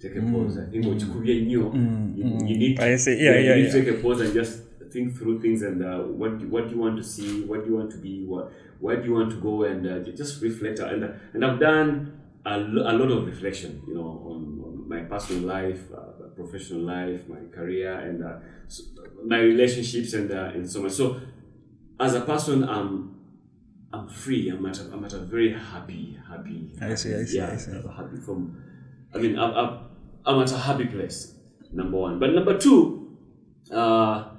take 0.00 0.16
a 0.16 0.22
pause. 0.22 0.58
I 0.58 0.64
think 0.70 0.86
what 0.86 0.98
you 1.00 1.12
could 1.12 1.26
you, 1.26 1.34
you, 1.34 2.24
you 2.46 2.56
need 2.56 2.80
I 2.80 2.96
see. 2.96 3.22
Yeah, 3.22 3.32
yeah, 3.32 3.38
you 3.38 3.54
need 3.56 3.64
yeah. 3.66 3.72
to 3.72 3.84
take 3.84 3.98
a 3.98 4.02
pause 4.02 4.20
and 4.22 4.32
just 4.32 4.62
think 4.90 5.16
through 5.16 5.40
things 5.40 5.62
and 5.62 5.84
uh, 5.84 5.98
what 5.98 6.40
what 6.46 6.70
you 6.70 6.78
want 6.78 6.96
to 6.96 7.04
see, 7.04 7.44
what 7.44 7.66
you 7.66 7.76
want 7.76 7.90
to 7.90 7.98
be, 7.98 8.24
what 8.24 8.52
where 8.80 8.96
do 8.96 9.08
you 9.08 9.14
want 9.14 9.30
to 9.30 9.36
go, 9.40 9.64
and 9.64 9.86
uh, 9.86 10.10
just 10.12 10.42
reflect. 10.42 10.78
And 10.78 11.04
and 11.34 11.44
I've 11.44 11.60
done 11.60 12.20
a, 12.44 12.56
a 12.58 12.94
lot 12.94 13.10
of 13.10 13.26
reflection, 13.26 13.82
you 13.86 13.94
know, 13.94 14.22
on, 14.26 14.62
on 14.64 14.88
my 14.88 15.00
personal 15.02 15.42
life, 15.42 15.80
uh, 15.92 16.22
my 16.22 16.28
professional 16.34 16.80
life, 16.80 17.28
my 17.28 17.40
career, 17.54 17.92
and 17.98 18.24
uh, 18.24 18.36
so, 18.68 18.82
my 19.24 19.38
relationships, 19.38 20.12
and 20.14 20.30
uh, 20.30 20.52
and 20.54 20.70
so 20.70 20.82
much. 20.82 20.92
So 20.92 21.20
as 22.00 22.14
a 22.14 22.20
person, 22.20 22.68
I'm 22.68 23.16
I'm 23.92 24.08
free. 24.08 24.48
I'm 24.50 24.64
at 24.66 24.78
a, 24.78 24.92
I'm 24.92 25.04
at 25.04 25.12
a 25.12 25.18
very 25.18 25.52
happy, 25.52 26.18
happy. 26.28 26.72
I 26.80 26.94
see, 26.94 27.14
I 27.14 27.24
see, 27.24 27.36
yeah, 27.38 27.52
I 27.52 27.56
see. 27.56 27.72
happy 27.72 28.16
from. 28.24 28.62
I 29.14 29.18
mean, 29.18 29.38
I'm, 29.38 29.54
I'm, 29.54 29.78
I'm 30.26 30.42
at 30.42 30.52
a 30.52 30.58
happy 30.58 30.84
place. 30.86 31.34
Number 31.70 31.98
one, 31.98 32.18
but 32.18 32.32
number 32.32 32.56
two, 32.56 33.18
uh, 33.70 34.30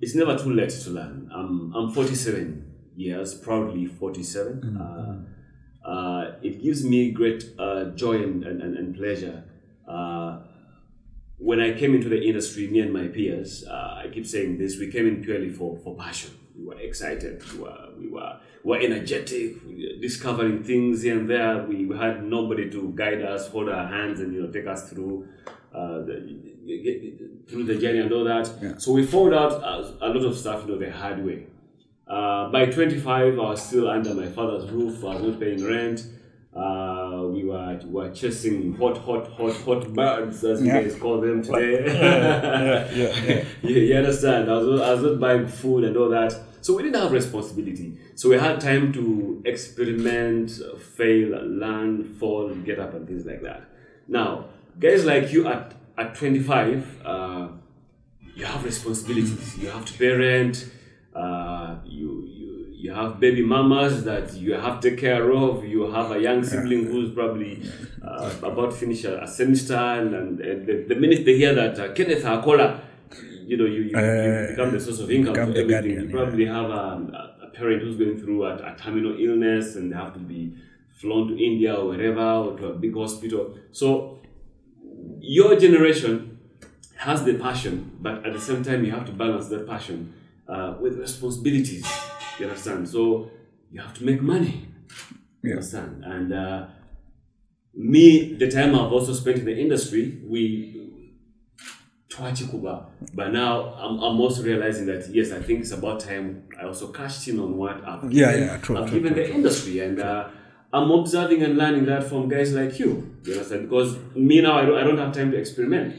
it's 0.00 0.14
never 0.14 0.36
too 0.36 0.52
late 0.52 0.68
to 0.70 0.90
learn. 0.90 1.30
I'm 1.34 1.74
I'm 1.74 1.92
47 1.92 2.63
years, 2.96 3.34
proudly 3.34 3.86
47. 3.86 4.60
Mm-hmm. 4.60 4.80
Uh, 4.80 5.88
uh, 5.88 6.32
it 6.42 6.62
gives 6.62 6.84
me 6.84 7.10
great 7.10 7.44
uh, 7.58 7.86
joy 7.90 8.14
and, 8.14 8.44
and, 8.44 8.62
and, 8.62 8.96
pleasure. 8.96 9.44
Uh, 9.86 10.38
when 11.36 11.60
I 11.60 11.74
came 11.74 11.94
into 11.94 12.08
the 12.08 12.22
industry, 12.22 12.68
me 12.68 12.80
and 12.80 12.92
my 12.92 13.08
peers, 13.08 13.64
uh, 13.68 14.00
I 14.02 14.08
keep 14.12 14.26
saying 14.26 14.56
this, 14.56 14.78
we 14.78 14.90
came 14.90 15.06
in 15.06 15.22
purely 15.22 15.50
for, 15.50 15.76
for 15.76 15.94
passion. 15.94 16.30
We 16.56 16.64
were 16.64 16.80
excited, 16.80 17.42
we 17.52 17.58
were, 17.58 17.88
we 17.98 18.08
were, 18.08 18.40
we 18.62 18.70
were 18.70 18.80
energetic, 18.82 19.62
we 19.66 19.74
were 19.74 20.00
discovering 20.00 20.64
things 20.64 21.02
here 21.02 21.18
and 21.18 21.28
there. 21.28 21.64
We, 21.64 21.84
we 21.84 21.98
had 21.98 22.24
nobody 22.24 22.70
to 22.70 22.92
guide 22.94 23.20
us, 23.20 23.48
hold 23.48 23.68
our 23.68 23.86
hands, 23.86 24.20
and 24.20 24.32
you 24.32 24.42
know 24.42 24.50
take 24.50 24.66
us 24.66 24.88
through 24.88 25.28
uh, 25.74 25.98
the, 25.98 27.44
through 27.48 27.64
the 27.64 27.76
journey 27.76 27.98
and 27.98 28.12
all 28.12 28.24
that. 28.24 28.80
So 28.80 28.92
we 28.92 29.04
found 29.04 29.34
out 29.34 29.52
a, 29.52 29.96
a 30.00 30.08
lot 30.08 30.24
of 30.24 30.38
stuff, 30.38 30.62
you 30.62 30.72
know, 30.72 30.78
the 30.78 30.90
hard 30.90 31.24
way. 31.24 31.46
Uh, 32.06 32.48
by 32.50 32.66
25, 32.66 33.38
I 33.38 33.42
was 33.42 33.66
still 33.66 33.88
under 33.88 34.14
my 34.14 34.26
father's 34.28 34.70
roof. 34.70 35.02
I 35.04 35.14
was 35.16 35.22
not 35.22 35.40
paying 35.40 35.64
rent. 35.64 36.06
Uh, 36.54 37.22
we 37.32 37.44
were, 37.44 37.80
we 37.84 37.90
were 37.90 38.10
chasing 38.10 38.74
hot, 38.76 38.98
hot, 38.98 39.26
hot, 39.32 39.56
hot 39.64 39.92
birds, 39.92 40.44
as 40.44 40.62
Yeah. 40.62 40.78
you 40.80 40.88
guys 40.88 40.98
call 41.00 41.20
them 41.20 41.42
today. 41.42 41.84
yeah, 41.86 42.90
yeah. 42.94 43.44
you, 43.62 43.76
you 43.80 43.96
understand? 43.96 44.50
I 44.50 44.54
was, 44.58 44.66
not- 44.68 44.88
I 44.88 44.92
was 44.94 45.02
not 45.02 45.18
buying 45.20 45.48
food 45.48 45.84
and 45.84 45.96
all 45.96 46.08
that. 46.10 46.32
So 46.60 46.76
we 46.76 46.82
didn't 46.84 47.00
have 47.02 47.10
responsibility. 47.12 47.98
So 48.14 48.28
we 48.30 48.36
had 48.38 48.60
time 48.60 48.92
to 48.92 49.42
experiment, 49.44 50.52
fail, 50.96 51.28
learn, 51.44 52.04
fall, 52.04 52.54
get 52.54 52.78
up, 52.78 52.94
and 52.94 53.06
things 53.06 53.26
like 53.26 53.42
that. 53.42 53.64
Now, 54.06 54.46
guys 54.78 55.04
like 55.04 55.32
you 55.32 55.48
at, 55.48 55.74
at 55.98 56.14
25, 56.14 57.00
uh, 57.04 57.48
you 58.36 58.44
have 58.44 58.64
responsibilities. 58.64 59.58
You 59.58 59.68
have 59.70 59.84
to 59.86 59.92
pay 59.94 60.12
rent. 60.12 60.70
Uh, 61.14 61.76
you, 61.84 62.26
you 62.26 62.54
you 62.84 62.92
have 62.92 63.18
baby 63.18 63.42
mamas 63.42 64.04
that 64.04 64.34
you 64.34 64.52
have 64.52 64.78
to 64.78 64.90
take 64.90 65.00
care 65.00 65.32
of. 65.32 65.64
You 65.64 65.90
have 65.90 66.10
a 66.10 66.20
young 66.20 66.44
sibling 66.44 66.84
who's 66.84 67.14
probably 67.14 67.62
uh, 68.02 68.30
about 68.42 68.72
to 68.72 68.76
finish 68.76 69.04
a, 69.04 69.22
a 69.22 69.26
semester, 69.26 69.74
and, 69.74 70.14
and, 70.14 70.66
the, 70.66 70.84
the 70.88 70.94
minute 70.94 71.24
they 71.24 71.38
hear 71.38 71.54
that 71.54 71.78
uh, 71.78 71.94
Kenneth 71.94 72.24
Akola, 72.24 72.80
you 73.46 73.56
know, 73.56 73.64
you, 73.64 73.82
you, 73.84 73.96
you 73.98 74.48
become 74.50 74.70
the 74.72 74.78
source 74.78 75.00
of 75.00 75.10
income 75.10 75.34
for 75.34 75.40
everything. 75.40 75.68
guardian, 75.68 76.10
you 76.10 76.14
probably 76.14 76.44
have 76.44 76.70
um, 76.70 77.14
a, 77.14 77.46
a 77.46 77.48
parent 77.54 77.80
who's 77.80 77.96
going 77.96 78.20
through 78.20 78.44
a, 78.44 78.56
a 78.56 78.76
terminal 78.76 79.18
illness 79.18 79.76
and 79.76 79.90
they 79.90 79.96
have 79.96 80.12
to 80.12 80.18
be 80.18 80.54
flown 80.90 81.28
to 81.28 81.42
India 81.42 81.74
or 81.74 81.88
wherever 81.88 82.20
or 82.20 82.58
to 82.58 82.66
a 82.66 82.74
big 82.74 82.94
hospital. 82.94 83.56
So 83.72 84.18
your 85.20 85.58
generation 85.58 86.38
has 86.96 87.24
the 87.24 87.34
passion, 87.34 87.96
but 88.00 88.26
at 88.26 88.34
the 88.34 88.40
same 88.40 88.62
time, 88.62 88.84
you 88.84 88.90
have 88.90 89.06
to 89.06 89.12
balance 89.12 89.48
that 89.48 89.66
passion 89.66 90.12
uh, 90.48 90.74
with 90.80 90.98
responsibilities. 90.98 91.86
You 92.38 92.46
understand? 92.46 92.88
So 92.88 93.30
you 93.70 93.80
have 93.80 93.94
to 93.94 94.04
make 94.04 94.20
money. 94.22 94.68
You 95.42 95.52
understand? 95.52 96.04
And 96.04 96.32
uh, 96.32 96.66
me, 97.74 98.34
the 98.34 98.50
time 98.50 98.74
I've 98.74 98.92
also 98.92 99.12
spent 99.12 99.38
in 99.38 99.44
the 99.44 99.56
industry, 99.58 100.20
we 100.26 101.12
twachikuba. 102.10 102.86
But 103.14 103.32
now 103.32 103.74
I'm, 103.74 103.98
I'm 103.98 104.20
also 104.20 104.42
realizing 104.42 104.86
that 104.86 105.08
yes, 105.08 105.32
I 105.32 105.40
think 105.40 105.60
it's 105.60 105.72
about 105.72 106.00
time 106.00 106.44
I 106.60 106.64
also 106.64 106.92
cashed 106.92 107.26
in 107.28 107.40
on 107.40 107.56
what 107.56 107.84
I've 107.86 108.12
Yeah, 108.12 108.32
given, 108.32 108.48
yeah, 108.48 108.56
true, 108.58 108.78
I've 108.78 108.88
true, 108.88 108.98
given 109.00 109.14
true, 109.14 109.24
the 109.24 109.32
industry, 109.34 109.80
and 109.80 110.00
uh, 110.00 110.28
I'm 110.72 110.90
observing 110.90 111.42
and 111.42 111.56
learning 111.56 111.86
that 111.86 112.04
from 112.04 112.28
guys 112.28 112.52
like 112.52 112.78
you. 112.78 113.16
You 113.24 113.32
understand? 113.34 113.68
Because 113.68 113.96
me 114.14 114.40
now, 114.40 114.58
I 114.58 114.64
don't, 114.64 114.78
I 114.78 114.84
don't 114.84 114.98
have 114.98 115.12
time 115.12 115.30
to 115.32 115.36
experiment. 115.36 115.94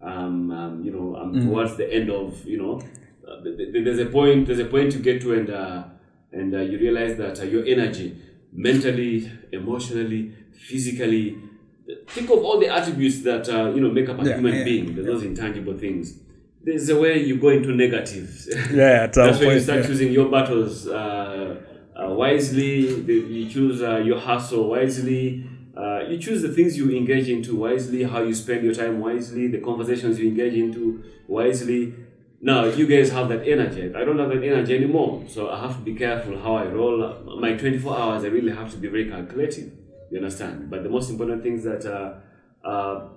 Um, 0.00 0.50
um, 0.50 0.82
you 0.84 0.90
know, 0.92 1.16
I'm 1.16 1.34
Mm. 1.34 1.44
towards 1.46 1.76
the 1.76 1.92
end 1.92 2.10
of 2.10 2.44
you 2.44 2.58
know. 2.58 2.82
Th- 3.42 3.56
th- 3.72 3.84
there's 3.84 3.98
a 3.98 4.06
point. 4.06 4.46
There's 4.46 4.58
a 4.58 4.64
point 4.66 4.92
you 4.94 5.00
get 5.00 5.20
to, 5.22 5.34
and 5.34 5.50
uh, 5.50 5.84
and 6.32 6.54
uh, 6.54 6.58
you 6.60 6.78
realize 6.78 7.16
that 7.18 7.40
uh, 7.40 7.44
your 7.44 7.64
energy, 7.66 8.16
mentally, 8.52 9.30
emotionally, 9.52 10.32
physically, 10.52 11.38
think 12.08 12.30
of 12.30 12.38
all 12.44 12.58
the 12.60 12.68
attributes 12.68 13.22
that 13.22 13.48
uh, 13.48 13.70
you 13.74 13.80
know 13.80 13.90
make 13.90 14.08
up 14.08 14.20
a 14.20 14.24
Yeah, 14.24 14.36
human 14.36 14.54
yeah, 14.58 14.64
being. 14.64 14.94
Those 15.04 15.22
intangible 15.24 15.76
things. 15.78 16.18
There's 16.64 16.88
a 16.90 16.98
way 17.00 17.18
you 17.18 17.36
go 17.38 17.48
into 17.48 17.72
negatives. 17.74 18.48
Yeah, 18.72 19.06
That's 19.08 19.40
when 19.40 19.50
you 19.50 19.60
start 19.60 19.80
yeah. 19.80 19.86
choosing 19.86 20.12
your 20.12 20.30
battles 20.30 20.86
uh, 20.86 21.60
uh, 22.00 22.10
wisely. 22.10 22.86
You 23.04 23.48
choose 23.48 23.82
uh, 23.82 23.96
your 23.96 24.20
hustle 24.20 24.68
wisely. 24.68 25.44
Uh, 25.76 26.00
you 26.08 26.18
choose 26.18 26.40
the 26.42 26.50
things 26.50 26.76
you 26.76 26.90
engage 26.96 27.28
into 27.28 27.56
wisely. 27.56 28.04
How 28.04 28.22
you 28.22 28.34
spend 28.34 28.62
your 28.64 28.74
time 28.74 29.00
wisely. 29.00 29.48
The 29.48 29.58
conversations 29.58 30.20
you 30.20 30.28
engage 30.28 30.54
into 30.54 31.02
wisely. 31.26 31.94
Now 32.44 32.64
you 32.64 32.86
guys 32.88 33.10
have 33.12 33.28
that 33.28 33.46
energy. 33.46 33.94
I 33.94 34.04
don't 34.04 34.18
have 34.18 34.28
that 34.30 34.42
energy 34.42 34.74
anymore, 34.76 35.24
so 35.28 35.48
I 35.48 35.60
have 35.60 35.76
to 35.78 35.82
be 35.82 35.94
careful 35.94 36.36
how 36.40 36.56
I 36.56 36.66
roll. 36.66 37.38
My 37.38 37.52
24 37.54 37.96
hours, 37.98 38.24
I 38.24 38.28
really 38.28 38.52
have 38.52 38.70
to 38.72 38.76
be 38.78 38.88
very 38.88 39.08
calculative. 39.08 39.70
You 40.10 40.18
understand? 40.18 40.68
But 40.68 40.82
the 40.82 40.88
most 40.90 41.08
important 41.10 41.42
thing 41.44 41.54
is 41.58 41.64
that 41.64 41.86
uh, 41.86 42.66
uh, 42.66 43.08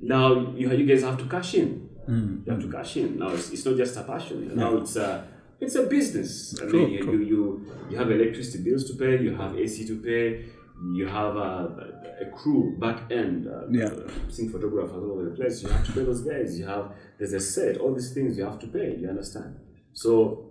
now 0.00 0.52
you, 0.56 0.70
you 0.72 0.84
guys 0.84 1.02
have 1.02 1.16
to 1.18 1.26
cash 1.26 1.54
in. 1.54 1.88
You 2.08 2.42
have 2.52 2.60
to 2.60 2.70
cash 2.70 2.96
in. 2.96 3.18
Now 3.20 3.28
it's, 3.28 3.50
it's 3.50 3.64
not 3.64 3.76
just 3.76 3.96
a 3.96 4.02
passion. 4.02 4.56
Now 4.56 4.76
it's 4.78 4.96
a 4.96 5.28
it's 5.60 5.76
a 5.76 5.84
business. 5.84 6.60
I 6.60 6.66
True, 6.68 6.88
mean, 6.88 7.00
true. 7.02 7.12
you 7.18 7.24
you 7.24 7.66
you 7.90 7.96
have 7.96 8.10
electricity 8.10 8.64
bills 8.64 8.84
to 8.90 8.96
pay. 8.96 9.22
You 9.22 9.36
have 9.36 9.56
AC 9.56 9.86
to 9.86 9.96
pay. 10.02 10.46
You 10.94 11.06
have 11.06 11.36
a, 11.36 12.20
a 12.20 12.26
crew 12.36 12.76
back 12.78 13.10
end. 13.10 13.46
Uh, 13.46 13.68
Yeah. 13.70 13.86
uh, 13.86 14.10
seeing 14.28 14.50
photographers 14.50 15.02
all 15.02 15.12
over 15.12 15.24
the 15.30 15.36
place. 15.36 15.62
You 15.62 15.68
have 15.68 15.84
to 15.86 15.92
pay 15.92 16.04
those 16.04 16.22
guys. 16.22 16.58
You 16.58 16.66
have 16.66 16.92
there's 17.18 17.32
a 17.32 17.40
set. 17.40 17.76
All 17.78 17.94
these 17.94 18.12
things 18.12 18.36
you 18.38 18.44
have 18.44 18.58
to 18.60 18.66
pay. 18.66 18.96
You 18.96 19.08
understand? 19.08 19.56
So 19.92 20.46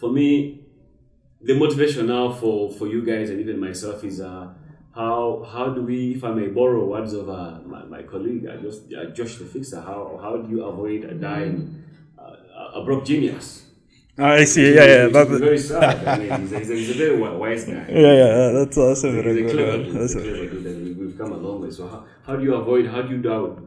for 0.00 0.10
me, 0.10 0.64
the 1.40 1.54
motivation 1.54 2.06
now 2.06 2.32
for 2.32 2.70
for 2.72 2.86
you 2.88 3.04
guys 3.04 3.30
and 3.30 3.38
even 3.40 3.60
myself 3.60 4.02
is 4.04 4.20
uh 4.20 4.48
how 4.94 5.46
how 5.52 5.68
do 5.68 5.82
we 5.82 6.14
if 6.16 6.24
I 6.24 6.32
may 6.32 6.48
borrow 6.48 6.84
words 6.84 7.12
of 7.12 7.28
uh, 7.28 7.60
my, 7.64 7.84
my 7.84 8.02
colleague 8.02 8.44
uh, 8.46 8.56
just 8.56 8.92
uh, 8.92 9.10
Josh 9.16 9.36
the 9.36 9.44
fixer 9.44 9.80
how 9.80 10.18
how 10.20 10.36
do 10.38 10.50
you 10.50 10.64
avoid 10.64 11.04
a 11.04 11.14
dying 11.14 11.84
uh, 12.18 12.78
a 12.80 12.84
broke 12.84 13.04
genius 13.04 13.66
I 14.18 14.44
see. 14.44 14.74
Yeah, 14.74 14.84
yeah. 14.84 15.04
Which 15.04 15.12
That, 15.14 15.28
is 15.30 15.40
very 15.40 15.58
sad 15.58 16.08
I 16.08 16.18
mean 16.18 16.40
he's 16.40 16.52
a, 16.52 16.74
he's 16.74 16.90
a, 16.90 16.94
very 16.94 17.16
wise 17.20 17.64
guy 17.64 17.72
yeah, 17.88 18.12
yeah. 18.22 18.50
That's 18.52 18.76
also 18.78 19.12
he's 19.12 19.22
very 19.22 19.38
a 19.38 19.42
good. 19.42 19.52
clever 19.52 19.76
dude, 19.84 19.94
That's 19.94 20.14
a 20.14 20.20
clever 20.20 20.46
dude 20.46 20.66
and 20.66 20.84
we- 20.98 21.06
we've 21.06 21.16
come 21.18 21.32
a 21.32 21.36
long 21.36 21.62
way 21.62 21.70
so 21.70 21.86
how, 21.88 22.04
how 22.26 22.36
do 22.36 22.42
you 22.44 22.54
avoid 22.54 22.86
how 22.86 23.02
do 23.02 23.10
you 23.14 23.22
doubt 23.22 23.62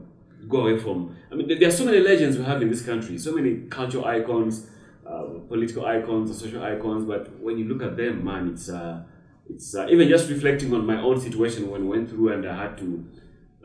go 0.49 0.61
away 0.67 0.77
from 0.77 1.15
I 1.31 1.35
mean 1.35 1.47
there- 1.47 1.67
are 1.67 1.71
so 1.71 1.85
many 1.85 1.99
legends 1.99 2.37
we 2.37 2.43
have 2.43 2.61
in 2.61 2.69
this 2.69 2.81
country 2.85 3.17
so 3.17 3.31
many 3.33 3.51
cultural 3.69 4.05
icons 4.05 4.67
uh, 5.07 5.23
political 5.47 5.85
icons 5.85 6.37
social 6.37 6.63
icons 6.63 7.05
but 7.05 7.39
when 7.39 7.57
you 7.57 7.65
look 7.65 7.81
at 7.81 7.95
them 7.95 8.23
man 8.25 8.49
it's 8.49 8.69
uh, 8.69 9.03
it's 9.49 9.73
uh, 9.75 9.87
even 9.89 10.07
just 10.09 10.29
reflecting 10.29 10.73
on 10.73 10.85
my 10.85 10.97
own 11.01 11.19
situation 11.19 11.69
when 11.69 11.81
I 11.83 11.85
went 11.85 12.09
through 12.09 12.33
and 12.33 12.45
I 12.47 12.55
had 12.63 12.77
to 12.79 13.05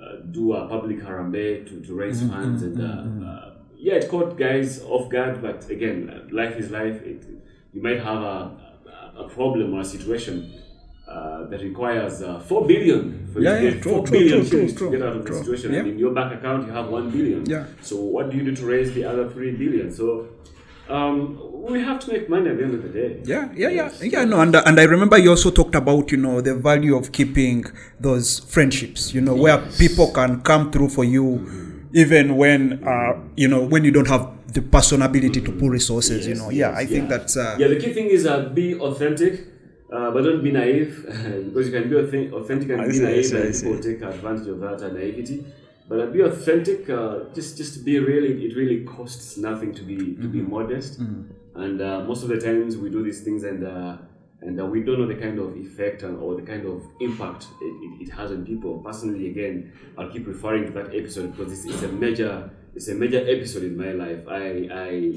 uh, 0.01 0.17
do 0.31 0.53
a 0.53 0.67
public 0.69 0.99
harambee 1.01 1.67
to, 1.69 1.81
to 1.87 1.95
raise 1.95 2.21
funds 2.29 2.63
and 2.63 2.81
uh, 2.81 3.27
uh, 3.27 3.53
yeah 3.87 3.95
it 4.01 4.07
caught 4.13 4.31
guys 4.47 4.71
off 4.95 5.05
guard 5.15 5.35
but 5.47 5.59
again 5.77 5.99
life 6.41 6.57
is 6.63 6.71
life 6.81 6.99
it, 7.11 7.21
you 7.75 7.81
might 7.87 8.01
have 8.11 8.21
a, 8.35 8.39
a, 9.25 9.29
problem 9.37 9.75
or 9.75 9.81
a 9.81 9.85
situation 9.97 10.37
uh, 11.09 11.45
that 11.51 11.61
requires 11.71 12.15
uh, 12.23 12.41
four 12.49 12.67
billion 12.73 13.03
for 13.33 13.41
Yeah, 13.41 13.59
you 13.59 13.59
to 13.59 13.65
yeah, 13.65 13.71
get 13.75 13.83
true, 13.83 13.93
four 13.93 14.07
true, 14.07 14.19
billion 14.19 14.47
true, 14.51 14.69
to 14.81 14.91
get 14.95 15.03
out 15.07 15.17
of 15.19 15.25
the 15.27 15.35
situation 15.41 15.73
Yeah. 15.73 15.79
and 15.81 15.89
in 15.93 15.99
your 16.05 16.13
bank 16.19 16.31
account 16.39 16.67
you 16.67 16.73
have 16.79 16.89
one 16.99 17.07
billion 17.17 17.41
Yeah. 17.55 17.65
so 17.89 17.95
what 18.15 18.25
do 18.31 18.37
you 18.39 18.45
do 18.51 18.55
to 18.61 18.65
raise 18.75 18.91
the 18.99 19.05
other 19.11 19.25
three 19.35 19.53
billion 19.63 19.93
so 20.01 20.07
um, 20.89 21.17
we 21.71 21.81
have 21.89 21.99
to 22.05 22.13
make 22.13 22.29
money 22.29 22.49
at 22.51 22.57
the 22.59 22.65
end 22.65 22.75
of 22.79 22.83
the 22.87 22.93
day 23.01 23.11
Yeah, 23.25 23.49
yeah, 23.63 23.69
yeah, 23.69 23.91
Yes. 23.91 24.03
yeah. 24.15 24.25
No, 24.25 24.41
and 24.45 24.55
and 24.69 24.77
I 24.83 24.85
remember 24.95 25.17
you 25.25 25.31
also 25.37 25.51
talked 25.61 25.75
about 25.75 26.05
you 26.13 26.19
know 26.25 26.41
the 26.49 26.55
value 26.71 26.95
of 27.01 27.11
keeping 27.19 27.65
those 28.07 28.29
friendships. 28.55 29.01
You 29.15 29.21
know 29.27 29.35
where 29.45 29.59
people 29.85 30.09
can 30.19 30.43
come 30.51 30.71
through 30.73 30.91
for 30.91 31.05
you, 31.17 31.27
even 32.03 32.37
when 32.43 32.61
uh 32.93 33.13
you 33.43 33.49
know 33.53 33.61
when 33.73 33.83
you 33.87 33.93
don't 33.97 34.09
have 34.15 34.25
the 34.57 34.61
personability 34.77 35.41
to 35.47 35.51
pull 35.61 35.71
resources. 35.79 36.21
you 36.27 36.35
Yes, 36.35 36.41
know, 36.43 36.51
yeah. 36.51 36.71
yes, 36.71 36.79
I 36.83 36.87
think 36.93 37.05
that's 37.15 37.37
uh, 37.37 37.57
yeah. 37.61 37.69
The 37.75 37.81
key 37.83 37.93
thing 37.99 38.09
is 38.17 38.23
uh, 38.27 38.49
be 38.61 38.67
authentic, 38.89 39.35
uh, 39.97 40.11
but 40.15 40.21
don't 40.27 40.43
be 40.49 40.53
naive 40.53 40.93
because 41.47 41.65
you 41.69 41.75
can 41.79 41.87
be 41.93 41.97
authentic, 42.41 42.69
and 42.73 42.81
I 42.81 42.87
be 42.87 42.93
see, 42.99 43.03
naive, 43.09 43.25
see, 43.27 43.37
and 43.37 43.55
people 43.55 43.79
take 43.89 44.01
advantage 44.15 44.49
of 44.55 44.59
that 44.65 44.79
uh, 44.83 44.89
naivety. 44.99 45.39
But 45.89 46.01
uh, 46.01 46.07
be 46.17 46.21
authentic. 46.31 46.81
Uh, 46.99 47.33
just 47.39 47.57
just 47.61 47.85
be 47.85 47.95
really. 48.11 48.33
It 48.47 48.53
really 48.61 48.79
costs 48.97 49.37
nothing 49.49 49.73
to 49.79 49.83
be 49.91 49.97
to 50.25 50.29
be 50.37 50.41
Mm-hmm. 50.41 50.51
modest. 50.57 50.93
And 51.65 51.81
uh, 51.81 52.01
most 52.11 52.23
of 52.25 52.29
the 52.35 52.41
times 52.49 52.77
we 52.77 52.89
do 52.97 53.03
these 53.09 53.23
things 53.27 53.43
and. 53.51 53.65
And 54.43 54.61
uh, 54.61 54.67
we 54.67 54.83
don't 54.83 55.01
know 55.01 55.07
the 55.07 55.15
kind 55.15 55.39
of 55.39 55.57
effect 55.57 56.03
and, 56.03 56.19
or 56.19 56.37
the 56.37 56.43
kind 56.43 56.67
of 56.67 56.83
impact 57.01 57.47
it, 57.61 57.65
it, 57.65 58.09
it 58.09 58.11
has 58.13 58.31
on 58.31 58.45
people. 58.45 58.79
Personally, 58.81 59.31
again, 59.31 59.73
I'll 59.97 60.11
keep 60.11 60.27
referring 60.27 60.67
to 60.67 60.73
that 60.73 60.95
episode 60.95 61.37
because 61.37 61.53
it's, 61.53 61.65
it's 61.65 61.83
a 61.83 61.89
major, 61.89 62.51
it's 62.75 62.89
a 62.89 62.95
major 62.95 63.19
episode 63.27 63.65
in 63.65 63.77
my 63.77 63.93
life. 63.93 64.29
I, 64.29 64.69
I, 64.71 65.15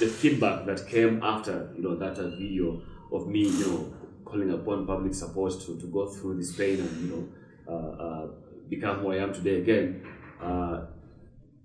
the 0.00 0.06
feedback 0.06 0.66
that 0.66 0.86
came 0.86 1.20
after 1.22 1.70
you 1.74 1.82
know 1.82 1.96
that 1.96 2.18
uh, 2.18 2.28
video 2.28 2.82
of 3.10 3.26
me 3.26 3.48
you 3.48 3.66
know 3.66 3.94
calling 4.24 4.50
upon 4.52 4.86
public 4.86 5.14
support 5.14 5.52
to, 5.60 5.78
to 5.80 5.86
go 5.86 6.06
through 6.06 6.36
this 6.36 6.54
pain 6.54 6.78
and 6.78 7.00
you 7.00 7.08
know 7.08 7.28
uh, 7.72 8.02
uh, 8.02 8.26
become 8.68 8.98
who 8.98 9.12
I 9.12 9.16
am 9.16 9.32
today 9.32 9.56
again 9.56 10.06
uh, 10.42 10.82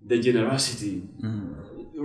the 0.05 0.19
generosity 0.19 1.03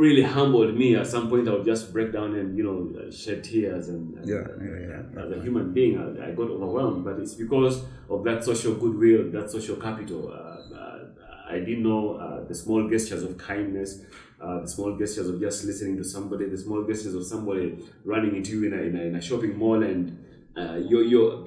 really 0.05 0.23
humbled 0.23 0.75
me. 0.83 0.89
At 0.97 1.07
some 1.15 1.29
point 1.29 1.49
I 1.49 1.53
would 1.55 1.65
just 1.73 1.93
break 1.93 2.13
down 2.13 2.35
and 2.41 2.57
you 2.59 2.65
know 2.67 2.79
uh, 3.01 3.11
shed 3.11 3.45
tears 3.45 3.89
and, 3.89 4.03
and 4.19 4.29
Yeah, 4.29 4.37
uh, 4.37 4.65
yeah, 4.69 4.79
yeah. 4.93 5.23
as 5.23 5.29
a 5.37 5.39
human 5.47 5.67
being 5.73 5.95
I, 5.99 6.29
I 6.29 6.31
got 6.41 6.49
overwhelmed. 6.57 7.05
But 7.05 7.17
it's 7.23 7.35
because 7.35 7.83
of 8.09 8.19
that 8.25 8.45
social 8.45 8.75
goodwill 8.83 9.31
that 9.37 9.51
social 9.51 9.77
capital. 9.77 10.23
Uh, 10.33 10.79
uh, 10.83 10.99
I 11.51 11.59
didn't 11.61 11.83
know 11.83 12.03
uh, 12.25 12.45
the 12.51 12.55
small 12.55 12.89
gestures 12.89 13.23
of 13.23 13.33
kindness 13.39 13.91
uh, 14.41 14.61
the 14.61 14.69
small 14.69 14.97
gestures 14.97 15.29
of 15.29 15.41
just 15.41 15.65
listening 15.65 15.97
to 15.97 16.05
somebody 16.05 16.45
the 16.49 16.59
small 16.59 16.83
gestures 16.85 17.15
of 17.15 17.25
somebody 17.25 17.67
running 18.05 18.37
into 18.37 18.51
you 18.61 18.67
in 18.69 18.73
a, 18.79 18.83
in 18.89 18.97
a, 18.97 19.03
in 19.11 19.15
a 19.17 19.21
shopping 19.29 19.57
mall 19.59 19.83
and 19.83 20.03
uh, 20.57 20.77
you're, 20.89 21.05
you're 21.05 21.47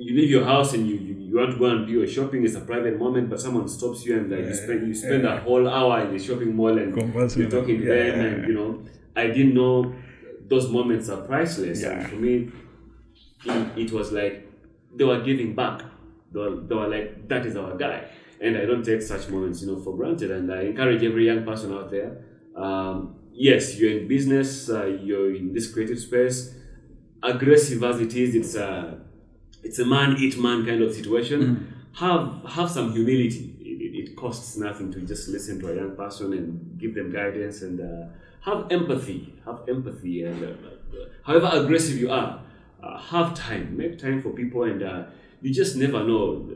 you 0.00 0.16
leave 0.16 0.30
your 0.30 0.44
house 0.44 0.72
and 0.72 0.88
you, 0.88 0.94
you, 0.96 1.14
you 1.28 1.36
want 1.36 1.50
to 1.52 1.58
go 1.58 1.66
and 1.66 1.86
do 1.86 1.92
your 1.92 2.06
shopping. 2.06 2.44
It's 2.44 2.54
a 2.54 2.60
private 2.62 2.98
moment, 2.98 3.28
but 3.28 3.40
someone 3.40 3.68
stops 3.68 4.04
you 4.06 4.16
and 4.18 4.32
uh, 4.32 4.36
you 4.36 4.54
spend 4.54 4.88
you 4.88 4.94
spend 4.94 5.26
a 5.26 5.40
whole 5.40 5.68
hour 5.68 6.00
in 6.04 6.16
the 6.16 6.18
shopping 6.18 6.56
mall 6.56 6.76
and 6.78 6.94
Converse 6.94 7.36
you're 7.36 7.50
talking 7.50 7.78
to 7.78 7.84
Yeah, 7.84 8.10
them, 8.10 8.20
yeah, 8.20 8.26
and 8.26 8.48
you 8.48 8.54
know, 8.54 8.82
I 9.14 9.26
didn't 9.26 9.54
know 9.54 9.94
those 10.48 10.70
moments 10.70 11.08
are 11.10 11.20
priceless. 11.22 11.82
Yeah. 11.82 11.90
And 11.90 12.08
for 12.08 12.16
me, 12.16 12.50
it, 13.44 13.78
it 13.78 13.92
was 13.92 14.10
like 14.10 14.48
they 14.96 15.04
were 15.04 15.20
giving 15.20 15.54
back. 15.54 15.82
They 16.32 16.40
were, 16.40 16.56
they 16.60 16.74
were 16.74 16.88
like, 16.88 17.28
that 17.28 17.44
is 17.44 17.56
our 17.56 17.76
guy. 17.76 18.04
And 18.40 18.56
I 18.56 18.64
don't 18.64 18.82
take 18.82 19.02
such 19.02 19.28
moments, 19.28 19.60
you 19.60 19.68
know, 19.68 19.82
for 19.82 19.94
granted. 19.96 20.30
And 20.30 20.50
I 20.52 20.62
encourage 20.62 21.02
every 21.02 21.26
young 21.26 21.44
person 21.44 21.74
out 21.74 21.90
there. 21.90 22.24
Um, 22.56 23.16
yes, 23.32 23.78
you're 23.78 23.98
in 23.98 24.08
business, 24.08 24.70
uh, 24.70 24.86
you're 24.86 25.34
in 25.34 25.52
this 25.52 25.70
creative 25.70 25.98
space. 25.98 26.54
Aggressive 27.22 27.84
as 27.84 28.00
it 28.00 28.14
is, 28.14 28.34
it's 28.34 28.54
a 28.54 28.98
it's 29.62 29.78
a 29.78 29.84
man 29.86 30.16
eat 30.18 30.38
man 30.38 30.64
kind 30.66 30.82
of 30.82 30.94
situation. 30.94 31.74
Have 31.94 32.42
have 32.48 32.70
some 32.70 32.92
humility. 32.92 33.56
It, 33.60 33.82
it, 33.82 34.10
it 34.10 34.16
costs 34.16 34.56
nothing 34.56 34.92
to 34.92 35.00
just 35.00 35.28
listen 35.28 35.60
to 35.60 35.72
a 35.72 35.76
young 35.76 35.96
person 35.96 36.32
and 36.32 36.78
give 36.78 36.94
them 36.94 37.10
guidance 37.12 37.62
and 37.62 37.80
uh, 37.80 38.06
have 38.42 38.66
empathy. 38.70 39.34
Have 39.44 39.60
empathy 39.68 40.24
and 40.24 40.42
uh, 40.44 40.52
however 41.24 41.50
aggressive 41.52 41.98
you 41.98 42.10
are, 42.10 42.40
uh, 42.82 42.98
have 42.98 43.34
time. 43.34 43.76
Make 43.76 43.98
time 43.98 44.22
for 44.22 44.30
people 44.30 44.64
and 44.64 44.82
uh, 44.82 45.04
you 45.42 45.52
just 45.52 45.76
never 45.76 46.04
know. 46.04 46.48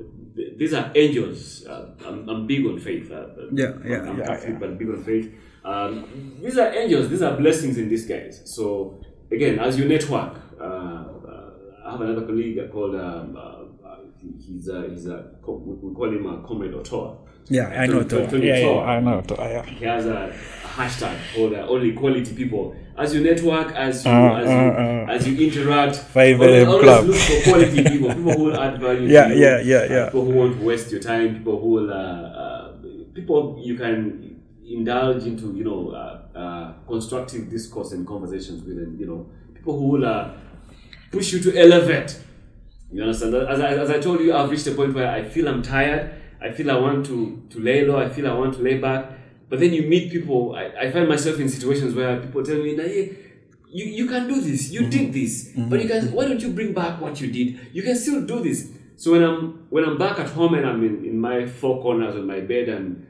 These 0.57 0.75
are 0.75 0.91
angels. 0.95 1.65
Uh, 1.67 1.95
I'm, 2.07 2.29
I'm 2.29 2.47
big 2.47 2.67
on 2.67 2.79
faith. 2.79 3.11
Uh, 3.11 3.27
Yeah, 3.53 3.73
yeah, 3.85 4.03
I'm 4.03 4.19
yeah, 4.19 4.27
Catholic, 4.27 4.51
yeah. 4.51 4.59
but 4.59 4.79
big 4.79 4.89
on 4.89 5.03
faith. 5.05 5.33
Um, 5.65 6.37
these 6.43 6.59
are 6.59 6.73
angels. 6.75 7.09
These 7.09 7.23
are 7.23 7.37
blessings 7.37 7.79
in 7.79 7.89
disguise. 7.89 8.43
So 8.45 9.01
again, 9.31 9.59
as 9.59 9.79
you 9.79 9.87
network, 9.87 10.41
uh, 10.61 10.65
uh, 10.65 11.14
I 11.85 11.91
have 11.93 12.01
another 12.01 12.23
colleague 12.27 12.59
called. 12.73 12.95
Um, 12.95 13.37
uh, 13.37 13.87
uh, 13.87 13.97
he's 14.39 14.69
a, 14.69 14.89
he's 14.89 15.07
a 15.07 15.25
we 15.47 15.95
call 15.95 16.09
him 16.11 16.27
a 16.27 16.47
comrade 16.47 16.73
Otoa. 16.73 17.17
Yeah, 17.49 17.67
I 17.69 17.87
know 17.87 18.03
Tony- 18.03 18.27
Toa. 18.27 18.39
Yeah, 18.41 18.57
yeah, 18.59 18.81
I 18.81 19.01
know 19.01 19.21
Toa. 19.21 19.49
Yeah. 19.51 19.63
He 19.65 19.85
has 19.85 20.07
a 20.07 20.33
hashtag 20.65 21.17
called 21.35 21.53
uh, 21.53 21.67
only 21.69 21.93
quality 21.93 22.35
people. 22.35 22.75
As 22.97 23.15
you 23.15 23.23
network, 23.23 23.73
as 23.75 24.05
you 24.05 24.11
Uh, 24.11 24.37
as 24.37 24.49
uh, 24.49 24.51
you 24.51 24.57
uh. 24.57 25.07
as 25.15 25.29
you 25.29 25.47
interact, 25.47 25.97
5 25.97 26.41
always, 26.41 26.63
AM 26.63 26.69
always 26.69 26.83
club. 26.85 27.05
look 27.07 27.17
for 27.17 27.51
quality 27.51 27.83
people. 27.85 28.09
People 28.15 28.33
who 28.33 28.45
will 28.45 28.57
add 28.61 28.81
value. 28.81 29.09
Yeah, 29.09 29.29
to 29.29 29.35
you, 29.35 29.43
yeah, 29.45 29.61
yeah, 29.61 29.77
uh, 29.77 29.95
yeah. 29.95 30.05
People 30.07 30.25
who 30.25 30.33
won't 30.39 30.57
waste 30.63 30.91
your 30.91 31.01
time. 31.03 31.35
People 31.39 31.61
who 31.61 31.69
will. 31.69 31.93
Uh, 31.93 31.97
uh, 31.97 32.73
people 33.13 33.61
you 33.63 33.77
can 33.77 34.41
indulge 34.67 35.25
into. 35.25 35.53
You 35.55 35.65
know, 35.65 35.91
uh, 35.91 36.39
uh, 36.39 36.73
constructive 36.87 37.51
discourse 37.51 37.93
and 37.93 38.07
conversations 38.07 38.63
with, 38.65 38.79
and 38.79 38.99
you 38.99 39.07
know, 39.07 39.27
people 39.53 39.79
who 39.79 39.89
will 39.89 40.07
uh, 40.07 40.31
push 41.15 41.33
you 41.33 41.41
to 41.41 41.51
elevate. 41.57 42.11
You 42.93 43.03
understand? 43.03 43.35
As 43.35 43.61
I, 43.61 43.69
as 43.85 43.91
I 43.91 43.99
told 44.01 44.21
you, 44.21 44.35
I've 44.35 44.51
reached 44.51 44.67
a 44.67 44.73
point 44.73 44.95
where 44.95 45.11
I 45.11 45.25
feel 45.25 45.49
I'm 45.49 45.63
tired. 45.63 46.03
I 46.41 46.51
feel 46.51 46.71
I 46.71 46.79
want 46.87 47.07
to, 47.07 47.43
to 47.51 47.61
lay 47.61 47.85
low. 47.87 47.99
I 47.99 48.09
feel 48.09 48.27
I 48.31 48.35
want 48.35 48.55
to 48.55 48.63
lay 48.63 48.79
back. 48.79 49.11
But 49.49 49.61
then 49.61 49.73
you 49.73 49.83
meet 49.83 50.13
people. 50.13 50.55
I, 50.55 50.65
I 50.83 50.91
find 50.91 51.09
myself 51.09 51.39
in 51.41 51.49
situations 51.49 51.95
where 51.95 52.21
people 52.21 52.45
tell 52.45 52.57
me, 52.57 52.77
nah, 52.77 52.83
hey, 52.83 53.17
you, 53.69 53.85
you 53.85 54.07
can 54.07 54.29
do 54.29 54.41
this. 54.41 54.71
You 54.71 54.89
did 54.89 55.03
mm-hmm. 55.03 55.13
this. 55.13 55.49
Mm-hmm. 55.49 55.69
But 55.71 55.83
you 55.83 55.89
can. 55.89 56.13
Why 56.13 56.25
don't 56.29 56.41
you 56.41 56.51
bring 56.51 56.73
back 56.73 57.01
what 57.01 57.21
you 57.21 57.31
did? 57.31 57.69
You 57.73 57.83
can 57.83 57.97
still 57.97 58.21
do 58.27 58.43
this. 58.43 58.71
So 58.97 59.13
when 59.13 59.23
I'm 59.23 59.67
when 59.71 59.85
I'm 59.85 59.99
back 59.99 60.19
at 60.19 60.31
home 60.31 60.55
and 60.55 60.67
I'm 60.67 60.85
in, 60.85 61.05
in 61.05 61.19
my 61.19 61.47
four 61.47 61.83
corners 61.83 62.15
on 62.15 62.27
my 62.27 62.41
bed 62.41 62.69
and 62.69 63.07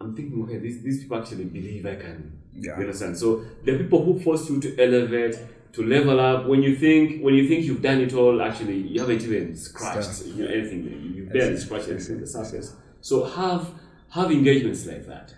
I'm 0.00 0.14
thinking, 0.14 0.42
okay, 0.44 0.58
these, 0.58 0.82
these 0.82 1.02
people 1.02 1.18
actually 1.18 1.44
believe 1.44 1.86
I 1.86 1.96
can. 1.96 2.38
Yeah. 2.54 2.76
You 2.76 2.82
understand? 2.82 3.16
So 3.16 3.44
the 3.64 3.78
people 3.78 4.04
who 4.04 4.18
force 4.18 4.48
you 4.50 4.60
to 4.60 4.82
elevate, 4.82 5.38
to 5.72 5.82
level 5.82 6.20
up. 6.20 6.46
When 6.46 6.62
you 6.62 6.76
think 6.76 7.22
when 7.22 7.34
you 7.34 7.48
think 7.48 7.64
you've 7.64 7.82
done 7.82 8.00
it 8.00 8.12
all, 8.14 8.40
actually 8.42 8.78
you 8.78 9.00
haven't 9.00 9.22
even 9.22 9.56
scratched 9.56 10.26
you 10.26 10.44
know, 10.44 10.50
anything. 10.50 11.12
You 11.14 11.28
barely 11.32 11.56
scratched 11.56 11.88
anything 11.88 12.20
the 12.20 12.26
surface. 12.26 12.74
So 13.00 13.24
have 13.24 13.70
have 14.10 14.30
engagements 14.30 14.86
like 14.86 15.06
that. 15.06 15.34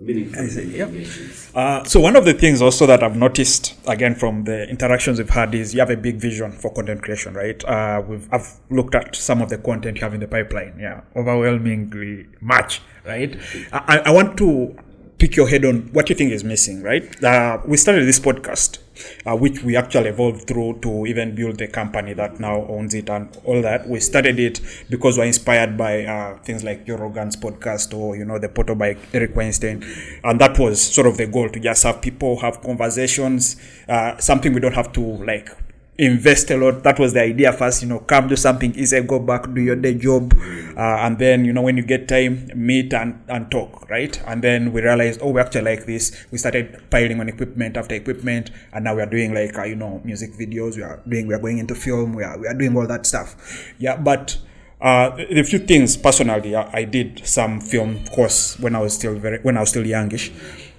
Meaningful 0.00 0.44
yep. 0.44 0.88
engagements. 0.88 1.54
Uh, 1.54 1.84
so 1.84 2.00
one 2.00 2.16
of 2.16 2.24
the 2.24 2.34
things 2.34 2.62
also 2.62 2.86
that 2.86 3.02
I've 3.02 3.16
noticed 3.16 3.74
again 3.86 4.14
from 4.14 4.44
the 4.44 4.68
interactions 4.68 5.18
we've 5.18 5.30
had 5.30 5.54
is 5.54 5.74
you 5.74 5.80
have 5.80 5.90
a 5.90 5.96
big 5.96 6.16
vision 6.16 6.52
for 6.52 6.72
content 6.72 7.02
creation, 7.02 7.34
right? 7.34 7.62
Uh, 7.64 8.02
we've 8.06 8.32
I've 8.32 8.60
looked 8.70 8.94
at 8.94 9.16
some 9.16 9.42
of 9.42 9.48
the 9.50 9.58
content 9.58 9.98
you 9.98 10.04
have 10.04 10.14
in 10.14 10.20
the 10.20 10.28
pipeline, 10.28 10.78
yeah, 10.80 11.02
overwhelmingly 11.16 12.26
much, 12.40 12.80
right? 13.04 13.36
I, 13.72 13.98
I 14.06 14.10
want 14.12 14.36
to 14.38 14.76
pick 15.18 15.34
your 15.34 15.48
head 15.48 15.64
on 15.64 15.80
what 15.92 16.08
you 16.08 16.14
think 16.14 16.32
is 16.32 16.44
missing, 16.44 16.82
right? 16.82 17.22
Uh, 17.22 17.60
we 17.66 17.76
started 17.76 18.06
this 18.06 18.20
podcast, 18.20 18.78
uh, 19.26 19.36
which 19.36 19.62
we 19.62 19.76
actually 19.76 20.08
evolved 20.08 20.46
through 20.46 20.78
to 20.80 21.06
even 21.06 21.34
build 21.34 21.58
the 21.58 21.66
company 21.66 22.12
that 22.12 22.38
now 22.38 22.64
owns 22.68 22.94
it 22.94 23.10
and 23.10 23.36
all 23.44 23.60
that. 23.60 23.88
We 23.88 23.98
started 23.98 24.38
it 24.38 24.60
because 24.88 25.18
we're 25.18 25.24
inspired 25.24 25.76
by 25.76 26.04
uh, 26.04 26.38
things 26.38 26.62
like 26.62 26.86
Joe 26.86 26.96
Rogan's 26.96 27.36
podcast 27.36 27.96
or, 27.96 28.16
you 28.16 28.24
know, 28.24 28.38
the 28.38 28.48
Portal 28.48 28.76
by 28.76 28.96
Eric 29.12 29.34
Weinstein. 29.34 29.84
And 30.22 30.40
that 30.40 30.56
was 30.56 30.80
sort 30.80 31.08
of 31.08 31.16
the 31.16 31.26
goal 31.26 31.48
to 31.48 31.58
just 31.58 31.82
have 31.82 32.00
people 32.00 32.38
have 32.40 32.62
conversations, 32.62 33.56
uh, 33.88 34.16
something 34.18 34.52
we 34.52 34.60
don't 34.60 34.74
have 34.74 34.92
to 34.92 35.00
like 35.00 35.50
invest 35.98 36.48
a 36.52 36.56
lot. 36.56 36.84
That 36.84 36.98
was 37.00 37.12
the 37.12 37.22
idea 37.22 37.52
first, 37.52 37.82
you 37.82 37.88
know, 37.88 37.98
come 37.98 38.28
do 38.28 38.36
something 38.36 38.72
easy, 38.76 39.00
go 39.02 39.18
back, 39.18 39.52
do 39.52 39.60
your 39.60 39.74
day 39.74 39.94
job. 39.94 40.32
Uh, 40.76 40.98
and 41.00 41.18
then, 41.18 41.44
you 41.44 41.52
know, 41.52 41.62
when 41.62 41.76
you 41.76 41.82
get 41.82 42.06
time, 42.06 42.48
meet 42.54 42.94
and, 42.94 43.20
and 43.26 43.50
talk, 43.50 43.90
right? 43.90 44.20
And 44.26 44.42
then 44.42 44.72
we 44.72 44.80
realized, 44.80 45.20
oh, 45.20 45.30
we 45.30 45.40
actually 45.40 45.62
like 45.62 45.86
this. 45.86 46.26
We 46.30 46.38
started 46.38 46.88
piling 46.90 47.18
on 47.18 47.28
equipment 47.28 47.76
after 47.76 47.96
equipment. 47.96 48.52
And 48.72 48.84
now 48.84 48.94
we 48.94 49.02
are 49.02 49.10
doing 49.10 49.34
like, 49.34 49.58
uh, 49.58 49.64
you 49.64 49.74
know, 49.74 50.00
music 50.04 50.34
videos. 50.34 50.76
We 50.76 50.82
are 50.82 51.02
doing, 51.08 51.26
we 51.26 51.34
are 51.34 51.40
going 51.40 51.58
into 51.58 51.74
film. 51.74 52.14
We 52.14 52.22
are, 52.22 52.38
we 52.38 52.46
are 52.46 52.54
doing 52.54 52.76
all 52.76 52.86
that 52.86 53.04
stuff. 53.04 53.74
Yeah. 53.78 53.96
But, 53.96 54.38
uh, 54.80 55.16
the 55.16 55.42
few 55.42 55.58
things 55.58 55.96
personally, 55.96 56.54
I, 56.54 56.70
I 56.72 56.84
did 56.84 57.26
some 57.26 57.60
film 57.60 58.04
course 58.06 58.56
when 58.60 58.76
I 58.76 58.80
was 58.80 58.94
still 58.94 59.16
very, 59.18 59.40
when 59.40 59.56
I 59.56 59.60
was 59.60 59.70
still 59.70 59.84
youngish. 59.84 60.30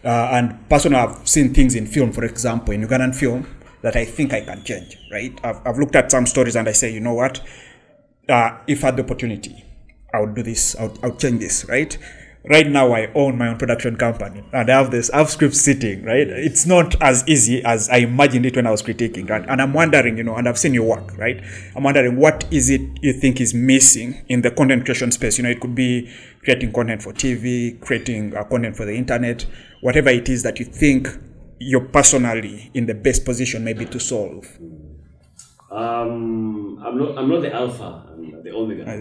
Uh, 0.01 0.29
and 0.32 0.69
personally, 0.69 0.97
I've 0.97 1.27
seen 1.27 1.53
things 1.53 1.75
in 1.75 1.86
film, 1.86 2.13
for 2.13 2.23
example, 2.23 2.73
in 2.73 2.88
Ugandan 2.88 3.13
film, 3.13 3.45
that 3.81 3.95
I 3.95 4.05
think 4.05 4.33
I 4.33 4.41
can 4.41 4.63
change, 4.63 4.97
right? 5.11 5.37
I've, 5.43 5.65
I've 5.65 5.77
looked 5.77 5.95
at 5.95 6.11
some 6.11 6.25
stories 6.25 6.55
and 6.55 6.67
I 6.67 6.73
say, 6.73 6.91
you 6.91 6.99
know 6.99 7.13
what? 7.13 7.41
Uh, 8.27 8.57
if 8.67 8.83
I 8.83 8.87
had 8.87 8.97
the 8.97 9.03
opportunity, 9.03 9.65
I 10.13 10.19
would 10.19 10.35
do 10.35 10.43
this, 10.43 10.75
I 10.75 10.83
would, 10.83 10.99
I 11.03 11.07
would 11.07 11.19
change 11.19 11.39
this, 11.39 11.65
right? 11.65 11.97
Right 12.49 12.67
now, 12.67 12.93
I 12.93 13.11
own 13.15 13.37
my 13.37 13.49
own 13.49 13.57
production 13.57 13.97
company 13.97 14.43
and 14.53 14.69
I 14.69 14.77
have 14.77 14.91
this, 14.91 15.09
I 15.09 15.17
have 15.17 15.29
scripts 15.29 15.61
sitting, 15.61 16.03
right? 16.03 16.27
It's 16.27 16.65
not 16.65 17.01
as 17.01 17.27
easy 17.27 17.63
as 17.63 17.89
I 17.89 17.97
imagined 17.97 18.45
it 18.45 18.55
when 18.55 18.65
I 18.65 18.71
was 18.71 18.81
critiquing, 18.81 19.29
right? 19.29 19.45
And 19.47 19.61
I'm 19.61 19.73
wondering, 19.73 20.17
you 20.17 20.23
know, 20.23 20.35
and 20.35 20.47
I've 20.47 20.57
seen 20.57 20.73
your 20.73 20.87
work, 20.87 21.17
right? 21.17 21.43
I'm 21.75 21.83
wondering 21.83 22.15
what 22.15 22.45
is 22.49 22.69
it 22.69 22.81
you 23.01 23.13
think 23.13 23.41
is 23.41 23.53
missing 23.53 24.23
in 24.29 24.41
the 24.41 24.51
content 24.51 24.85
creation 24.85 25.11
space? 25.11 25.37
You 25.37 25.43
know, 25.43 25.49
it 25.49 25.59
could 25.59 25.75
be 25.75 26.09
creating 26.43 26.71
content 26.71 27.03
for 27.03 27.11
TV, 27.11 27.79
creating 27.81 28.35
uh, 28.35 28.45
content 28.45 28.77
for 28.77 28.85
the 28.85 28.95
internet, 28.95 29.45
whatever 29.81 30.09
it 30.09 30.29
is 30.29 30.43
that 30.43 30.59
you 30.59 30.65
think 30.65 31.09
you're 31.59 31.85
personally 31.85 32.71
in 32.73 32.85
the 32.85 32.93
best 32.93 33.25
position 33.25 33.63
maybe 33.63 33.85
to 33.85 33.99
solve. 33.99 34.47
Um, 35.71 36.81
I'm 36.83 36.97
not. 36.97 37.17
I'm 37.17 37.29
not 37.29 37.41
the 37.41 37.53
alpha. 37.53 38.07
I'm 38.09 38.43
the 38.43 38.51
omega. 38.51 38.89
I. 38.89 38.95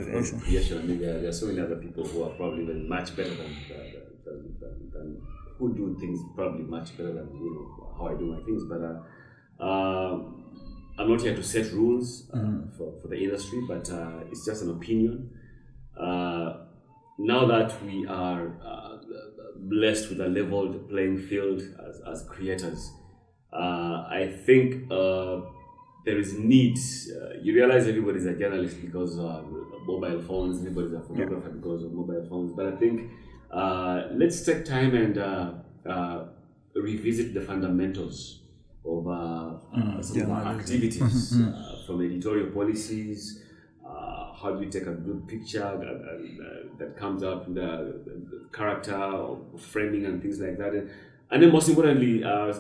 Yes, 0.48 0.66
sure. 0.66 0.80
I 0.80 0.82
mean, 0.82 1.00
there, 1.00 1.26
are 1.26 1.32
so 1.32 1.46
many 1.46 1.60
other 1.60 1.76
people 1.76 2.04
who 2.06 2.24
are 2.24 2.30
probably 2.30 2.64
even 2.64 2.86
much 2.86 3.16
better 3.16 3.30
than, 3.30 3.56
than, 4.24 4.56
than, 4.60 4.90
than 4.92 5.22
who 5.58 5.74
do 5.74 5.96
things 5.98 6.20
probably 6.34 6.64
much 6.64 6.96
better 6.98 7.14
than 7.14 7.34
you 7.34 7.54
know 7.54 7.94
how 7.96 8.08
I 8.08 8.18
do 8.18 8.26
my 8.26 8.44
things. 8.44 8.64
But 8.68 8.82
uh, 8.82 9.64
um 9.66 10.44
I'm 10.98 11.08
not 11.08 11.22
here 11.22 11.34
to 11.34 11.42
set 11.42 11.72
rules 11.72 12.28
uh, 12.34 12.66
for, 12.76 12.92
for 13.00 13.08
the 13.08 13.16
industry, 13.16 13.62
but 13.68 13.88
uh, 13.88 14.24
it's 14.30 14.44
just 14.44 14.62
an 14.62 14.70
opinion. 14.70 15.30
Uh, 15.98 16.64
now 17.18 17.46
that 17.46 17.82
we 17.84 18.04
are 18.06 18.56
uh, 18.64 18.96
blessed 19.58 20.10
with 20.10 20.20
a 20.20 20.28
leveled 20.28 20.88
playing 20.88 21.18
field 21.18 21.62
as, 21.88 22.00
as 22.10 22.28
creators, 22.28 22.90
uh, 23.52 24.06
I 24.10 24.34
think 24.46 24.90
uh, 24.90 25.40
there 26.04 26.18
is 26.18 26.34
need. 26.38 26.78
Uh, 26.78 27.34
you 27.42 27.54
realize 27.54 27.86
everybody's 27.86 28.26
a 28.26 28.34
journalist 28.34 28.80
because 28.80 29.18
of 29.18 29.46
mobile 29.86 30.22
phones, 30.22 30.58
everybody's 30.58 30.92
a 30.92 31.00
photographer 31.00 31.50
because 31.50 31.84
of 31.84 31.92
mobile 31.92 32.26
phones. 32.28 32.52
But 32.52 32.66
I 32.66 32.76
think 32.76 33.10
uh, 33.50 34.08
let's 34.12 34.44
take 34.44 34.64
time 34.64 34.94
and 34.94 35.18
uh, 35.18 35.52
uh, 35.88 36.24
revisit 36.74 37.34
the 37.34 37.40
fundamentals 37.40 38.42
of 38.84 39.06
uh, 39.06 39.10
uh, 39.10 40.02
some 40.02 40.30
our 40.30 40.54
activities, 40.54 41.34
uh, 41.40 41.82
from 41.86 42.02
editorial 42.04 42.50
policies. 42.50 43.42
Uh, 44.38 44.42
how 44.42 44.55
do 44.55 44.64
you 44.64 44.70
take 44.70 44.87
a 44.87 44.92
good 44.92 45.27
picture 45.27 45.59
that, 45.59 45.87
uh, 45.87 46.77
that 46.79 46.96
comes 46.96 47.22
out 47.22 47.46
with 47.46 47.55
the, 47.55 48.01
the 48.05 48.48
character 48.53 48.94
or 48.96 49.40
framing 49.59 50.07
and 50.07 50.22
things 50.22 50.40
like 50.40 50.59
that, 50.59 50.72
and, 50.74 50.90
and 51.31 51.42
then 51.42 51.53
most 51.53 51.68
importantly, 51.68 52.24
uh, 52.24 52.55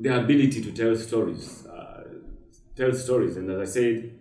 the 0.00 0.18
ability 0.18 0.62
to 0.62 0.72
tell 0.72 0.94
stories. 0.96 1.66
Uh, 1.66 2.04
tell 2.76 2.92
stories, 2.92 3.36
and 3.36 3.50
as 3.50 3.70
I 3.70 3.72
said, 3.72 4.18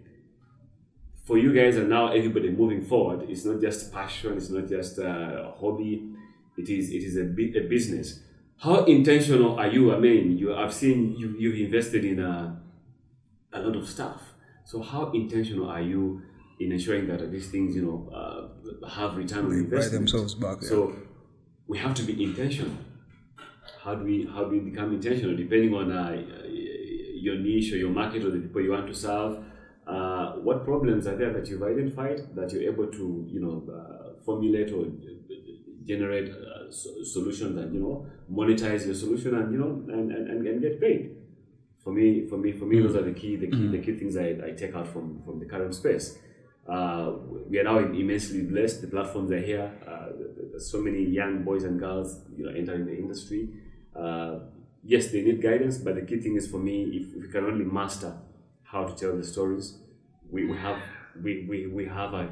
for 1.24 1.38
you 1.38 1.54
guys 1.54 1.78
and 1.78 1.90
now 1.90 2.12
everybody 2.12 2.50
moving 2.50 2.82
forward, 2.82 3.30
it's 3.30 3.46
not 3.46 3.62
just 3.62 3.94
passion, 3.94 4.38
it's 4.38 4.50
not 4.50 4.68
just 4.68 4.98
a 4.98 5.54
hobby, 5.60 6.10
it 6.58 6.70
is 6.70 6.90
it 6.90 7.04
is 7.04 7.18
a, 7.18 7.24
bi- 7.24 7.58
a 7.58 7.62
business. 7.68 8.20
How 8.58 8.84
intentional 8.86 9.58
are 9.58 9.68
you? 9.68 9.94
I 9.94 10.00
mean, 10.00 10.38
you 10.38 10.54
I've 10.54 10.74
seen 10.74 11.16
you 11.16 11.30
you've 11.38 11.60
invested 11.66 12.06
in 12.06 12.20
a, 12.20 12.62
a 13.54 13.62
lot 13.62 13.76
of 13.76 13.88
stuff. 13.88 14.34
So 14.66 14.82
how 14.82 15.12
intentional 15.12 15.70
are 15.70 15.82
you 15.82 16.22
in 16.64 16.72
ensuring 16.72 17.08
that 17.08 17.32
these 17.32 17.50
things, 17.50 17.76
you 17.76 17.84
know, 17.88 18.00
uh, 18.14 18.88
have 18.88 19.18
return 19.18 19.46
on 19.46 19.52
investment? 19.54 20.10
themselves 20.10 20.36
back, 20.36 20.58
yeah. 20.62 20.70
So 20.70 20.96
we 21.68 21.78
have 21.78 21.94
to 21.96 22.04
be 22.04 22.24
intentional. 22.24 22.76
How 23.84 23.96
do 23.96 24.04
we 24.04 24.28
how 24.34 24.44
do 24.46 24.52
we 24.52 24.60
become 24.60 24.94
intentional? 24.94 25.36
Depending 25.36 25.74
on 25.74 25.92
uh, 25.92 26.22
your 27.26 27.36
niche 27.36 27.74
or 27.74 27.78
your 27.78 27.90
market 27.90 28.24
or 28.26 28.32
the 28.32 28.40
people 28.40 28.62
you 28.62 28.72
want 28.72 28.88
to 28.88 28.96
serve. 28.96 29.44
Uh, 29.88 30.34
what 30.48 30.64
problems 30.64 31.08
are 31.08 31.16
there 31.18 31.34
that 31.34 31.48
you've 31.48 31.64
identified 31.64 32.20
that 32.36 32.52
you're 32.54 32.72
able 32.72 32.88
to, 32.88 33.26
you 33.28 33.42
know, 33.42 33.56
uh, 33.78 34.24
formulate 34.24 34.72
or 34.72 34.86
generate 35.86 36.30
uh, 36.30 36.72
so- 36.72 37.04
solutions 37.04 37.58
and 37.58 37.74
you 37.74 37.80
know 37.80 38.06
monetize 38.32 38.86
your 38.86 38.94
solution 38.94 39.36
and 39.36 39.52
you 39.52 39.58
know 39.58 39.72
and, 39.94 40.12
and, 40.12 40.30
and, 40.30 40.48
and 40.48 40.62
get 40.62 40.80
paid. 40.80 41.16
For 41.84 41.92
me, 41.92 42.28
for 42.28 42.38
me, 42.38 42.52
for 42.52 42.66
me, 42.66 42.80
those 42.80 42.96
are 42.96 43.02
the 43.02 43.12
key, 43.12 43.36
the 43.38 43.48
key, 43.48 43.68
the 43.70 43.80
key 43.80 43.96
things 43.98 44.16
I, 44.16 44.38
I 44.46 44.52
take 44.52 44.76
out 44.76 44.88
from 44.88 45.24
from 45.26 45.40
the 45.40 45.46
current 45.46 45.74
space. 45.74 46.18
Uh, 46.72 47.16
we 47.50 47.60
are 47.60 47.64
now 47.66 47.80
immensely 47.80 48.44
blessed. 48.44 48.82
The 48.82 48.88
platforms 48.88 49.30
are 49.32 49.42
here. 49.42 49.70
Uh, 49.86 50.08
there's 50.52 50.72
so 50.72 50.80
many 50.80 51.04
young 51.04 51.44
boys 51.44 51.66
and 51.66 51.78
girls, 51.78 52.22
you 52.38 52.46
know, 52.46 52.52
entering 52.52 52.86
the 52.86 52.96
industry. 52.96 53.50
Uh, 53.94 54.40
yes, 54.82 55.12
they 55.12 55.22
need 55.22 55.42
guidance, 55.42 55.78
but 55.78 55.96
the 55.96 56.02
key 56.04 56.22
thing 56.22 56.38
is 56.38 56.50
for 56.50 56.60
me, 56.60 56.84
if, 56.84 57.16
if 57.16 57.24
we 57.24 57.28
can 57.28 57.44
only 57.44 57.66
master 57.66 58.18
how 58.64 58.86
to 58.86 58.96
tell 58.96 59.18
the 59.18 59.24
stories, 59.24 59.80
we, 60.30 60.46
we 60.46 60.58
have 60.58 60.82
we, 61.22 61.46
we, 61.50 61.68
we 61.68 61.86
have 61.88 62.14
a, 62.14 62.30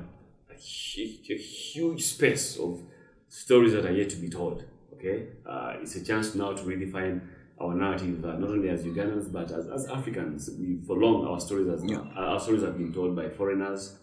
a, 0.49 0.55
huge, 0.55 1.29
a 1.29 1.37
huge 1.37 2.01
space 2.01 2.57
of 2.57 2.81
stories 3.27 3.73
that 3.73 3.85
are 3.85 3.91
yet 3.91 4.09
to 4.11 4.15
be 4.15 4.29
told. 4.29 4.63
Okay, 4.93 5.27
uh, 5.45 5.73
it's 5.81 5.97
a 5.97 6.03
chance 6.03 6.33
now 6.35 6.53
to 6.53 6.63
redefine 6.63 7.21
our 7.59 7.73
narrative, 7.73 8.23
uh, 8.23 8.37
not 8.37 8.51
only 8.51 8.69
as 8.69 8.85
Ugandans 8.85 9.29
but 9.33 9.51
as, 9.51 9.67
as 9.67 9.87
Africans. 9.89 10.49
We, 10.57 10.79
for 10.87 10.95
long, 10.95 11.27
our 11.27 11.41
stories 11.41 11.67
has, 11.67 11.83
our 12.15 12.39
stories 12.39 12.63
have 12.63 12.77
been 12.77 12.93
told 12.93 13.17
by 13.17 13.27
foreigners 13.27 13.97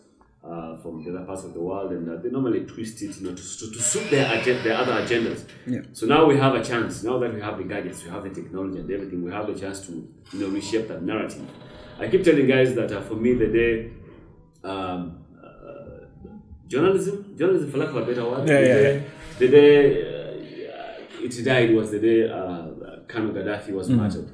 uh, 0.49 0.77
from 0.83 1.03
the 1.03 1.11
other 1.11 1.25
parts 1.27 1.45
of 1.45 1.53
the 1.55 1.61
world, 1.61 1.91
and 1.93 2.09
uh, 2.09 2.17
they 2.23 2.31
normally 2.31 2.61
twist 2.73 3.03
it, 3.03 3.17
you 3.19 3.25
know, 3.27 3.35
to, 3.35 3.43
to, 3.59 3.65
to 3.75 3.81
suit 3.83 4.09
their 4.11 4.27
agen- 4.37 4.63
their 4.63 4.77
other 4.83 4.93
agendas. 5.03 5.41
Yeah. 5.67 5.81
So 5.93 6.07
now 6.07 6.27
we 6.27 6.37
have 6.45 6.55
a 6.55 6.63
chance. 6.63 7.03
Now 7.03 7.19
that 7.19 7.35
we 7.35 7.41
have 7.41 7.59
the 7.59 7.65
gadgets, 7.65 8.05
we 8.05 8.11
have 8.11 8.23
the 8.23 8.31
technology 8.31 8.79
and 8.79 8.91
everything, 8.91 9.25
we 9.25 9.33
have 9.33 9.49
a 9.49 9.55
chance 9.63 9.79
to 9.87 9.93
you 10.33 10.39
know 10.41 10.49
reshape 10.49 10.87
that 10.89 11.03
narrative. 11.03 11.47
I 11.99 12.09
keep 12.09 12.23
telling 12.25 12.47
guys 12.47 12.75
that 12.75 12.91
uh, 12.93 13.01
for 13.09 13.15
me, 13.25 13.35
the 13.35 13.49
day 13.61 13.91
um, 14.63 15.25
uh, 15.43 16.07
journalism, 16.69 17.35
journalism 17.37 17.71
for 17.71 17.79
lack 17.79 17.89
of 17.91 17.97
a 17.97 18.05
better 18.07 18.25
word, 18.31 18.49
Yeah, 18.49 18.61
the 18.61 18.67
yeah, 18.67 18.75
day, 18.75 19.05
the 19.39 19.49
day 19.49 20.03
uh, 20.03 21.25
it 21.27 21.45
died 21.45 21.75
was 21.75 21.91
the 21.91 21.99
day 22.01 22.29
uh, 22.29 22.67
Colonel 23.09 23.33
Gaddafi 23.33 23.71
was 23.73 23.89
Mm. 23.89 23.97
martyred. 23.97 24.29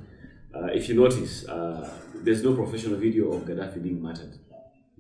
Uh, 0.55 0.66
if 0.79 0.88
you 0.88 0.94
notice, 0.94 1.48
uh, 1.48 1.88
there's 2.25 2.42
no 2.44 2.55
professional 2.55 2.98
video 2.98 3.33
of 3.33 3.42
Gaddafi 3.44 3.83
being 3.83 4.03
martyred. 4.03 4.35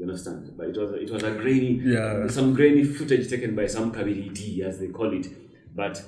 You 0.02 0.08
understand? 0.08 0.52
But 0.56 0.70
it 0.70 0.76
was 0.76 0.90
it 0.94 1.10
was 1.12 1.22
a 1.22 1.30
grainy, 1.30 1.80
Yeah. 1.84 2.26
some 2.26 2.54
grainy 2.54 2.82
footage 2.82 3.30
taken 3.30 3.54
by 3.54 3.68
some 3.68 3.92
Kabiriti, 3.92 4.58
as 4.58 4.80
they 4.80 4.88
call 4.88 5.12
it. 5.12 5.28
But 5.76 6.02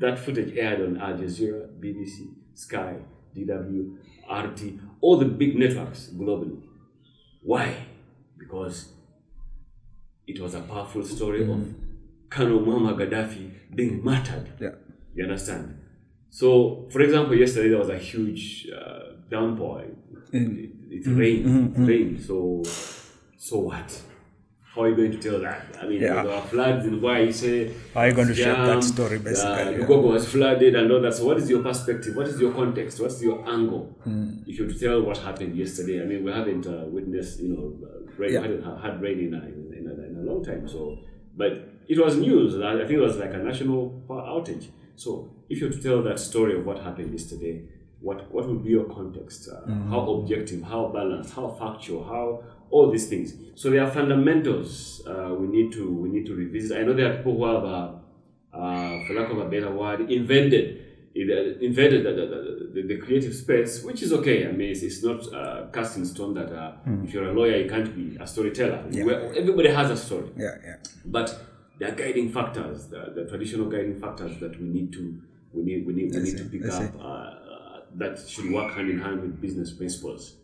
that 0.00 0.20
footage 0.20 0.56
aired 0.56 0.80
on 0.82 0.96
Al 0.98 1.14
Jazeera, 1.18 1.66
BBC, 1.80 2.28
Sky, 2.54 2.94
DW, 3.34 3.96
RT, 4.30 4.78
all 5.00 5.16
the 5.16 5.24
big 5.24 5.58
networks 5.58 6.10
globally. 6.16 6.62
Why? 7.42 7.74
Because 8.38 8.92
it 10.28 10.38
was 10.38 10.54
a 10.54 10.60
powerful 10.60 11.02
story 11.02 11.42
of 11.42 11.48
mm-hmm. 11.48 11.72
Colonel 12.28 12.60
Muammar 12.60 12.96
Gaddafi 12.96 13.50
being 13.74 14.04
martyred. 14.04 14.48
Yeah. 14.60 14.76
You 15.16 15.24
understand? 15.24 15.76
So, 16.28 16.88
for 16.92 17.00
example, 17.00 17.34
yesterday 17.34 17.70
there 17.70 17.78
was 17.78 17.88
a 17.88 17.98
huge 17.98 18.68
uh, 18.70 19.14
downpour. 19.28 19.82
It, 19.82 19.90
it 20.32 21.04
mm-hmm. 21.04 21.16
rained. 21.16 21.46
It 21.46 21.72
mm-hmm. 21.72 21.86
rained. 21.86 22.20
So, 22.20 22.62
so 23.46 23.54
what? 23.70 23.88
How 24.72 24.82
are 24.82 24.88
you 24.90 24.96
going 25.00 25.12
to 25.12 25.18
tell 25.26 25.38
that? 25.46 25.62
I 25.82 25.86
mean, 25.88 26.00
Yeah. 26.00 26.22
there 26.22 26.32
were 26.36 26.40
floods 26.52 26.86
in 26.90 26.94
why 27.04 27.14
you 27.26 27.32
say. 27.32 27.56
How 27.94 28.00
are 28.02 28.08
you 28.10 28.14
going 28.14 28.28
to 28.28 28.34
shape 28.42 28.60
that 28.70 28.84
story, 28.84 29.18
basically, 29.18 29.74
Uh. 29.82 29.86
Gogo 29.88 30.08
was 30.16 30.24
flooded 30.34 30.74
and 30.80 30.86
all 30.92 31.00
that. 31.06 31.14
So, 31.18 31.22
what 31.28 31.38
is 31.42 31.46
your 31.52 31.62
perspective? 31.70 32.12
What 32.18 32.28
is 32.32 32.36
your 32.44 32.52
context? 32.60 33.00
What's 33.02 33.20
your 33.28 33.38
angle? 33.56 33.84
Hmm. 34.04 34.28
If 34.50 34.54
you 34.60 34.66
tell 34.84 34.98
what 35.08 35.16
happened 35.28 35.52
yesterday, 35.64 35.96
I 36.02 36.04
mean, 36.10 36.20
we 36.26 36.30
haven't 36.40 36.66
uh, 36.74 36.84
witnessed, 36.96 37.40
you 37.44 37.48
know, 37.54 37.66
uh, 37.88 38.12
rain, 38.20 38.32
Yeah. 38.34 38.42
hadn't 38.42 38.62
had 38.84 38.94
rain 39.06 39.18
in 39.26 39.32
a, 39.40 39.42
in, 39.78 39.84
a, 39.92 39.94
in 40.10 40.14
a 40.22 40.24
long 40.30 40.40
time. 40.50 40.62
So, 40.74 40.80
but 41.40 41.52
it 41.92 41.98
was 42.04 42.12
news. 42.26 42.50
I 42.68 42.74
I 42.82 42.84
think 42.86 42.96
it 43.02 43.04
was 43.10 43.16
like 43.24 43.34
a 43.40 43.42
national 43.50 43.80
power 44.06 44.22
outage. 44.34 44.66
So, 45.04 45.10
if 45.52 45.56
you 45.60 45.64
were 45.66 45.72
to 45.78 45.82
tell 45.88 46.00
that 46.08 46.18
story 46.30 46.52
of 46.58 46.62
what 46.68 46.78
happened 46.88 47.10
yesterday, 47.18 47.54
what 48.06 48.18
what 48.34 48.44
would 48.48 48.62
be 48.68 48.70
your 48.78 48.88
context? 48.98 49.40
Uh, 49.48 49.54
Mm-hmm. 49.68 49.90
How 49.92 50.00
objective? 50.16 50.60
How 50.72 50.82
balanced? 50.98 51.30
How 51.38 51.46
factual? 51.62 52.02
How 52.14 52.24
all 52.70 52.90
these 52.90 53.08
things. 53.08 53.34
So 53.54 53.70
there 53.70 53.82
are 53.82 53.90
fundamentals 53.90 55.02
uh, 55.06 55.34
we 55.34 55.46
need 55.48 55.72
to 55.72 55.90
we 55.90 56.08
need 56.08 56.26
to 56.26 56.34
revisit. 56.34 56.78
I 56.78 56.82
know 56.82 56.94
there 56.94 57.12
are 57.12 57.16
people 57.16 57.36
who 57.36 57.44
have, 57.44 57.64
uh, 57.64 57.92
uh, 58.52 59.06
for 59.06 59.14
lack 59.14 59.30
of 59.30 59.38
a 59.38 59.48
better 59.48 59.70
word, 59.70 60.10
invented 60.10 60.86
invented 61.12 62.04
the, 62.04 62.12
the, 62.12 62.82
the, 62.82 62.94
the 62.94 62.96
creative 62.98 63.34
space, 63.34 63.82
which 63.82 64.00
is 64.00 64.12
okay. 64.12 64.46
I 64.46 64.52
mean, 64.52 64.70
it's, 64.70 64.82
it's 64.82 65.02
not 65.02 65.20
uh, 65.34 65.66
cast 65.72 65.96
in 65.96 66.06
stone 66.06 66.34
that 66.34 66.52
uh, 66.52 66.72
if 67.04 67.12
you're 67.12 67.28
a 67.28 67.32
lawyer, 67.32 67.56
you 67.56 67.68
can't 67.68 67.94
be 67.94 68.16
a 68.20 68.26
storyteller. 68.26 68.84
Where 69.04 69.34
everybody 69.34 69.70
has 69.70 69.90
a 69.90 69.96
story. 69.96 70.30
Yeah, 70.36 70.56
yeah. 70.64 70.76
But 71.04 71.36
there 71.78 71.90
are 71.90 71.96
guiding 71.96 72.30
factors, 72.30 72.86
the, 72.86 73.12
the 73.14 73.24
traditional 73.24 73.68
guiding 73.68 73.98
factors 73.98 74.38
that 74.38 74.60
we 74.60 74.68
need 74.68 74.92
to 74.92 75.20
we 75.52 75.62
need 75.64 75.84
we 75.86 75.92
need, 75.94 76.14
we 76.14 76.20
need 76.20 76.38
to 76.38 76.44
pick 76.44 76.64
up 76.66 76.94
uh, 77.00 77.04
uh, 77.04 77.80
that 77.96 78.28
should 78.28 78.52
work 78.52 78.72
hand 78.74 78.88
in 78.88 79.00
hand 79.00 79.20
with 79.22 79.40
business 79.40 79.72
principles. 79.72 80.36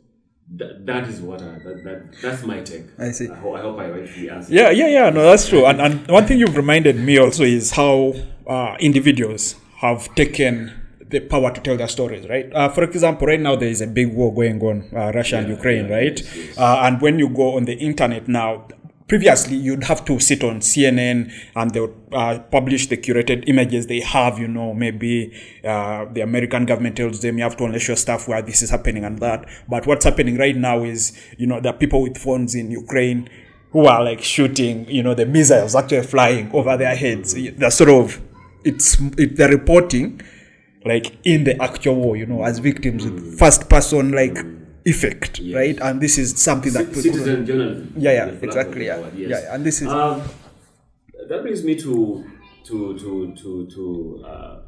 That, 0.48 0.86
that 0.86 1.08
is 1.08 1.20
what 1.20 1.42
I, 1.42 1.58
that, 1.64 1.82
that 1.84 2.02
that's 2.22 2.44
my 2.44 2.60
take. 2.60 2.84
I 2.98 3.10
see. 3.10 3.28
I, 3.28 3.34
ho- 3.34 3.54
I 3.54 3.60
hope 3.62 3.78
I 3.80 3.90
rightfully 3.90 4.30
answered. 4.30 4.54
Yeah, 4.54 4.70
yeah, 4.70 4.86
yeah. 4.86 5.10
No, 5.10 5.24
that's 5.24 5.48
true. 5.48 5.66
And, 5.66 5.80
and 5.80 6.06
one 6.06 6.24
thing 6.26 6.38
you've 6.38 6.56
reminded 6.56 6.96
me 6.96 7.18
also 7.18 7.42
is 7.42 7.72
how 7.72 8.14
uh, 8.46 8.76
individuals 8.78 9.56
have 9.78 10.14
taken 10.14 10.72
the 11.08 11.18
power 11.20 11.52
to 11.52 11.60
tell 11.60 11.76
their 11.76 11.88
stories, 11.88 12.28
right? 12.28 12.52
Uh, 12.52 12.68
for 12.68 12.84
example, 12.84 13.26
right 13.26 13.40
now 13.40 13.56
there 13.56 13.68
is 13.68 13.80
a 13.80 13.86
big 13.88 14.14
war 14.14 14.32
going 14.32 14.60
on, 14.62 14.88
uh, 14.94 15.10
Russia 15.12 15.38
and 15.38 15.48
Ukraine, 15.48 15.88
yeah, 15.88 15.94
right? 15.94 16.20
yes, 16.20 16.36
yes. 16.36 16.58
Uh, 16.58 16.80
and 16.82 17.00
when 17.00 17.18
you 17.18 17.28
go 17.28 17.56
on 17.56 17.64
the 17.64 17.74
internet 17.74 18.28
now, 18.28 18.66
previously 19.08 19.56
you'd 19.56 19.84
have 19.84 20.04
to 20.04 20.18
sit 20.18 20.42
on 20.42 20.60
CNN 20.60 21.32
and 21.54 21.70
they 21.70 21.80
would 21.80 21.94
uh, 22.12 22.38
publish 22.50 22.88
the 22.88 22.96
curated 22.96 23.48
images 23.48 23.86
they 23.86 24.00
have, 24.00 24.38
you 24.38 24.48
know, 24.48 24.74
maybe 24.74 25.32
uh, 25.64 26.06
the 26.12 26.22
American 26.22 26.66
government 26.66 26.96
tells 26.96 27.20
them 27.20 27.38
you 27.38 27.44
have 27.44 27.56
to 27.56 27.64
unleash 27.64 27.88
your 27.88 27.96
stuff 27.96 28.26
where 28.26 28.42
this 28.42 28.62
is 28.62 28.70
happening 28.70 29.04
and 29.04 29.18
that. 29.20 29.44
But 29.68 29.86
what's 29.86 30.04
happening 30.04 30.36
right 30.36 30.56
now 30.56 30.82
is, 30.82 31.16
you 31.38 31.46
know, 31.46 31.60
there 31.60 31.72
are 31.72 31.76
people 31.76 32.02
with 32.02 32.18
phones 32.18 32.54
in 32.54 32.70
Ukraine 32.70 33.28
who 33.70 33.86
are 33.86 34.02
like 34.02 34.22
shooting, 34.22 34.88
you 34.88 35.02
know, 35.02 35.14
the 35.14 35.26
missiles 35.26 35.74
actually 35.76 36.02
flying 36.02 36.50
over 36.52 36.76
their 36.76 36.96
heads. 36.96 37.34
They're 37.34 37.70
sort 37.70 37.90
of, 37.90 38.20
it's, 38.64 39.00
it, 39.18 39.36
they're 39.36 39.50
reporting 39.50 40.20
like 40.84 41.16
in 41.24 41.44
the 41.44 41.60
actual 41.62 41.96
war, 41.96 42.16
you 42.16 42.26
know, 42.26 42.42
as 42.44 42.58
victims 42.58 43.04
first 43.38 43.68
person 43.68 44.12
like 44.12 44.36
effect, 44.86 45.40
right? 45.52 45.78
And 45.80 46.00
this 46.00 46.16
is 46.18 46.40
something 46.40 46.72
that 46.72 46.86
Ci- 46.94 47.00
Citizen 47.02 47.44
journalism. 47.46 47.92
Yeah, 47.98 48.12
yeah, 48.12 48.26
exactly, 48.40 48.86
yeah. 48.86 49.00
word, 49.00 49.14
yes. 49.16 49.30
Yeah, 49.30 49.54
and 49.54 49.64
this 49.64 49.82
is- 49.82 49.88
Um, 49.88 50.22
that 51.28 51.42
brings 51.42 51.64
me 51.64 51.74
to 51.76 52.24
to 52.64 52.76
to 52.98 53.32
to 53.42 53.66
to. 53.74 54.24
Uh, 54.24 54.60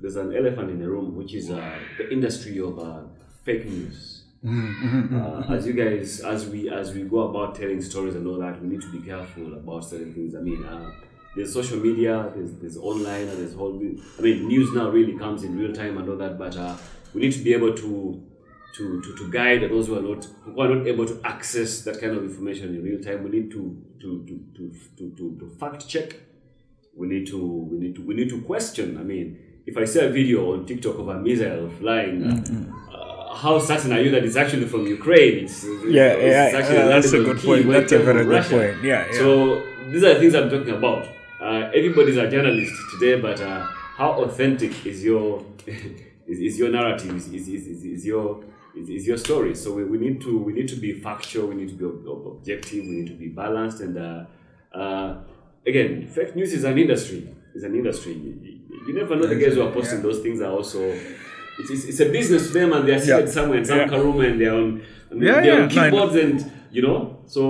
there's 0.00 0.16
an 0.16 0.34
elephant 0.34 0.70
in 0.70 0.78
the 0.80 0.88
room, 0.88 1.16
which 1.16 1.34
is 1.34 1.50
uh, 1.50 1.74
the 1.98 2.10
industry 2.12 2.58
of 2.60 2.78
uh, 2.78 3.00
fake 3.44 3.66
news. 3.66 4.24
Mm-hmm, 4.44 5.16
Uh, 5.20 5.54
as 5.56 5.66
you 5.66 5.72
guys, 5.72 6.20
as 6.20 6.46
we 6.48 6.70
as 6.70 6.94
we 6.94 7.02
go 7.02 7.18
about 7.28 7.54
telling 7.56 7.82
stories 7.82 8.14
and 8.14 8.26
all 8.26 8.38
that, 8.38 8.60
we 8.62 8.68
need 8.68 8.80
to 8.80 8.90
be 8.92 9.00
careful 9.00 9.54
about 9.54 9.84
certain 9.84 10.14
things. 10.14 10.34
I 10.34 10.40
mean, 10.40 10.64
uh, 10.64 10.90
there's 11.36 11.52
social 11.52 11.78
media, 11.78 12.30
there's, 12.34 12.52
there's 12.60 12.76
online, 12.78 13.26
and 13.28 13.38
there's 13.40 13.54
whole. 13.54 13.74
I 14.18 14.22
mean, 14.22 14.46
news 14.46 14.72
now 14.72 14.88
really 14.90 15.16
comes 15.18 15.42
in 15.42 15.58
real 15.58 15.72
time 15.72 15.98
and 15.98 16.08
all 16.08 16.16
that, 16.16 16.38
but 16.38 16.56
uh, 16.56 16.76
we 17.12 17.20
need 17.22 17.32
to 17.32 17.42
be 17.42 17.52
able 17.52 17.74
to 17.74 18.22
to, 18.74 19.00
to, 19.02 19.16
to 19.16 19.30
guide 19.30 19.62
those 19.70 19.86
who 19.88 19.98
are 19.98 20.02
not 20.02 20.24
who 20.44 20.60
are 20.60 20.68
not 20.74 20.86
able 20.86 21.06
to 21.06 21.20
access 21.24 21.82
that 21.82 22.00
kind 22.00 22.16
of 22.16 22.22
information 22.24 22.74
in 22.74 22.82
real 22.82 23.00
time. 23.00 23.24
We 23.24 23.30
need 23.30 23.50
to 23.52 23.82
to, 24.00 24.24
to, 24.26 24.40
to, 24.56 24.72
to, 24.98 25.16
to, 25.16 25.36
to 25.40 25.56
fact 25.58 25.88
check. 25.88 26.16
We 26.96 27.06
need 27.08 27.26
to 27.28 27.38
we 27.70 27.78
need 27.78 27.94
to 27.96 28.02
we 28.02 28.14
need 28.14 28.28
to 28.30 28.40
question. 28.42 28.98
I 28.98 29.02
mean, 29.02 29.38
if 29.66 29.76
I 29.76 29.84
see 29.84 30.00
a 30.00 30.08
video 30.10 30.52
on 30.52 30.66
TikTok 30.66 30.98
of 30.98 31.08
a 31.08 31.18
missile 31.18 31.68
flying, 31.78 32.24
uh, 32.24 32.94
uh, 32.94 33.34
how 33.36 33.58
certain 33.58 33.92
are 33.92 34.00
you 34.00 34.10
that 34.12 34.24
it's 34.24 34.36
actually 34.36 34.66
from 34.66 34.86
Ukraine? 34.86 35.44
It's, 35.44 35.64
Yeah, 35.64 36.12
it's 36.12 36.54
yeah, 36.54 36.58
actually 36.58 36.76
yeah, 36.76 36.86
that's 36.88 37.12
a 37.12 37.22
good 37.22 37.38
point. 37.38 37.68
That's 37.68 37.92
a 37.92 37.98
very 38.00 38.24
good 38.24 38.30
Russia. 38.32 38.50
point. 38.50 38.84
Yeah, 38.84 39.06
yeah. 39.06 39.18
So 39.18 39.62
these 39.90 40.02
are 40.04 40.14
the 40.14 40.20
things 40.20 40.34
I'm 40.34 40.50
talking 40.50 40.74
about. 40.74 41.06
Uh, 41.40 41.70
everybody's 41.74 42.16
a 42.16 42.28
journalist 42.28 42.72
today, 42.92 43.20
but 43.20 43.40
uh, 43.40 43.64
how 43.96 44.22
authentic 44.24 44.84
is 44.86 45.04
your 45.04 45.44
is, 45.66 46.40
is 46.40 46.58
your 46.58 46.70
narrative? 46.70 47.14
Is, 47.16 47.28
is, 47.28 47.48
is, 47.48 47.84
is 47.84 48.06
your 48.06 48.42
is, 48.76 48.88
is 48.88 49.06
your 49.06 49.16
story? 49.18 49.54
So 49.54 49.72
we, 49.74 49.84
we 49.84 49.98
need 49.98 50.20
to 50.22 50.38
we 50.38 50.52
need 50.52 50.68
to 50.68 50.76
be 50.76 50.92
factual. 51.00 51.46
We 51.48 51.54
need 51.54 51.68
to 51.68 51.74
be 51.74 51.84
ob- 51.84 52.06
ob- 52.06 52.26
objective. 52.36 52.84
We 52.84 52.90
need 52.90 53.06
to 53.08 53.14
be 53.14 53.28
balanced. 53.28 53.80
And 53.80 53.96
uh, 53.98 54.24
uh, 54.76 55.20
again, 55.66 56.06
fake 56.08 56.34
news 56.36 56.52
is 56.52 56.64
an 56.64 56.78
industry. 56.78 57.28
It's 57.54 57.64
an 57.64 57.74
industry. 57.74 58.12
You, 58.14 58.38
you- 58.42 58.94
never 58.94 59.16
know 59.16 59.26
the 59.26 59.36
guys 59.36 59.54
who 59.54 59.62
are 59.62 59.70
posting 59.70 60.00
those 60.02 60.20
things 60.20 60.40
are 60.40 60.50
also. 60.52 60.80
It's, 61.60 61.70
it's, 61.70 61.84
it's 61.86 62.00
a 62.00 62.08
business 62.08 62.46
to 62.48 62.52
them, 62.54 62.72
and 62.72 62.86
they're 62.88 63.00
seated 63.00 63.26
Yeah. 63.26 63.30
somewhere 63.38 63.58
in 63.58 63.64
some 63.64 63.78
Yeah. 63.78 63.96
room, 63.96 64.20
and 64.20 64.40
they're 64.40 64.54
on 64.54 64.82
and 65.10 65.22
Yeah, 65.22 65.32
they're 65.40 65.44
yeah. 65.44 65.52
on 65.64 65.74
No, 65.74 65.82
I 65.82 65.90
know. 65.90 66.08
keyboards 66.08 66.14
and 66.16 66.52
you 66.70 66.82
know 66.82 67.18
so 67.26 67.42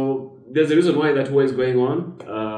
there's 0.51 0.71
a 0.71 0.77
reason 0.77 0.97
why 0.97 1.13
that 1.13 1.31
war 1.31 1.43
is 1.43 1.53
going 1.53 1.77
on 1.79 1.97
uh, 2.27 2.58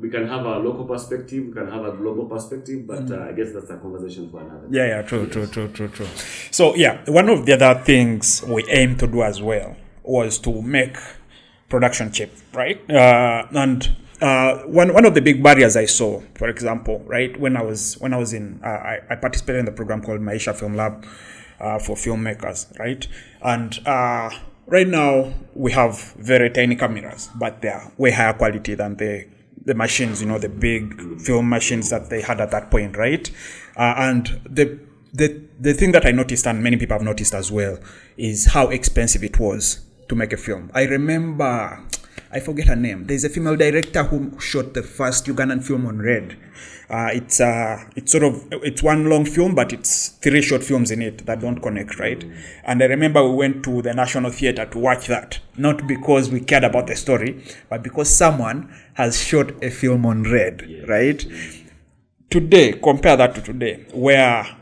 we 0.00 0.08
can 0.10 0.26
have 0.28 0.44
a 0.46 0.58
local 0.58 0.84
perspective 0.84 1.46
we 1.46 1.52
can 1.52 1.68
have 1.70 1.84
a 1.84 1.92
global 1.92 2.24
perspective 2.26 2.86
but 2.86 3.04
Mm. 3.06 3.18
uh, 3.20 3.28
i 3.30 3.32
guess 3.32 3.52
that's 3.54 3.70
a 3.70 3.76
conversation 3.78 4.30
for 4.30 4.40
another 4.40 4.66
Yeah, 4.70 4.86
yeah, 4.92 5.02
true, 5.02 5.26
true, 5.26 5.46
true, 5.46 5.68
true, 5.68 5.88
true. 5.88 6.06
So, 6.50 6.74
yeah, 6.76 6.94
one 7.06 7.28
of 7.28 7.46
the 7.46 7.52
other 7.58 7.74
things 7.90 8.42
we 8.54 8.64
aim 8.80 8.96
to 8.98 9.06
do 9.06 9.22
as 9.22 9.40
well 9.42 9.76
was 10.02 10.38
to 10.46 10.62
make 10.62 10.96
production 11.68 12.10
cheap, 12.12 12.30
right? 12.54 12.78
Uh, 12.90 13.46
and 13.52 13.80
uh, 14.20 14.58
one 14.80 14.92
one 14.94 15.04
of 15.04 15.14
the 15.14 15.20
big 15.20 15.42
barriers 15.42 15.76
I 15.76 15.86
saw, 15.86 16.20
for 16.34 16.48
example, 16.48 16.96
right 17.06 17.38
when 17.38 17.56
I 17.56 17.62
was 17.62 17.96
when 18.02 18.12
I 18.12 18.18
was 18.18 18.32
in, 18.32 18.60
uh, 18.64 18.68
I, 18.68 18.94
I 19.10 19.14
participated 19.16 19.60
in 19.60 19.64
the 19.66 19.72
program 19.80 20.02
called 20.02 20.20
Maisha 20.20 20.54
Film 20.54 20.74
Lab 20.76 21.04
uh, 21.60 21.78
for 21.78 21.94
filmmakers, 21.96 22.66
right? 22.78 23.06
And 23.42 23.78
uh, 23.86 24.30
right 24.66 24.88
now 24.88 25.32
we 25.54 25.72
have 25.72 25.94
very 26.18 26.50
tiny 26.50 26.76
cameras, 26.76 27.30
but 27.38 27.60
they 27.62 27.68
are 27.68 27.92
way 27.96 28.10
higher 28.10 28.32
quality 28.34 28.74
than 28.74 28.96
the 28.96 29.26
the 29.68 29.74
machines, 29.74 30.22
you 30.22 30.26
know, 30.26 30.38
the 30.38 30.48
big 30.48 31.20
film 31.20 31.48
machines 31.48 31.90
that 31.90 32.08
they 32.08 32.22
had 32.22 32.40
at 32.40 32.50
that 32.50 32.70
point, 32.70 32.96
right? 32.96 33.30
Uh, 33.76 33.94
and 33.98 34.40
the 34.48 34.80
the 35.12 35.42
the 35.60 35.74
thing 35.74 35.92
that 35.92 36.06
I 36.06 36.10
noticed, 36.10 36.46
and 36.46 36.62
many 36.62 36.76
people 36.76 36.94
have 36.94 37.04
noticed 37.04 37.34
as 37.34 37.52
well, 37.52 37.78
is 38.16 38.46
how 38.46 38.68
expensive 38.68 39.22
it 39.22 39.38
was 39.38 39.80
to 40.08 40.14
make 40.14 40.32
a 40.32 40.36
film. 40.36 40.70
I 40.74 40.84
remember 40.84 41.84
I 42.30 42.40
forget 42.40 42.66
her 42.66 42.76
name. 42.76 43.06
There's 43.06 43.24
a 43.24 43.30
female 43.30 43.56
director 43.56 44.02
who 44.02 44.38
shot 44.38 44.74
the 44.74 44.82
first 44.82 45.24
Ugandan 45.26 45.64
film 45.64 45.86
on 45.86 45.98
Red. 45.98 46.36
Uh, 46.90 47.08
it's 47.12 47.40
uh, 47.40 47.84
it's 47.96 48.12
sort 48.12 48.24
of 48.24 48.46
it's 48.50 48.82
one 48.82 49.08
long 49.08 49.24
film, 49.24 49.54
but 49.54 49.72
it's 49.72 50.08
three 50.08 50.42
short 50.42 50.62
films 50.62 50.90
in 50.90 51.00
it 51.00 51.24
that 51.26 51.40
don't 51.40 51.60
connect, 51.60 51.98
right? 51.98 52.22
And 52.64 52.82
I 52.82 52.86
remember 52.86 53.26
we 53.26 53.34
went 53.34 53.64
to 53.64 53.80
the 53.82 53.94
National 53.94 54.30
Theatre 54.30 54.66
to 54.66 54.78
watch 54.78 55.06
that, 55.06 55.38
not 55.56 55.86
because 55.86 56.30
we 56.30 56.40
cared 56.40 56.64
about 56.64 56.86
the 56.86 56.96
story, 56.96 57.44
but 57.70 57.82
because 57.82 58.14
someone 58.14 58.74
has 58.94 59.22
shot 59.22 59.62
a 59.64 59.70
film 59.70 60.04
on 60.04 60.24
Red, 60.24 60.84
right? 60.86 61.24
Today, 62.30 62.72
compare 62.72 63.16
that 63.16 63.34
to 63.36 63.40
today, 63.40 63.86
where 63.92 64.57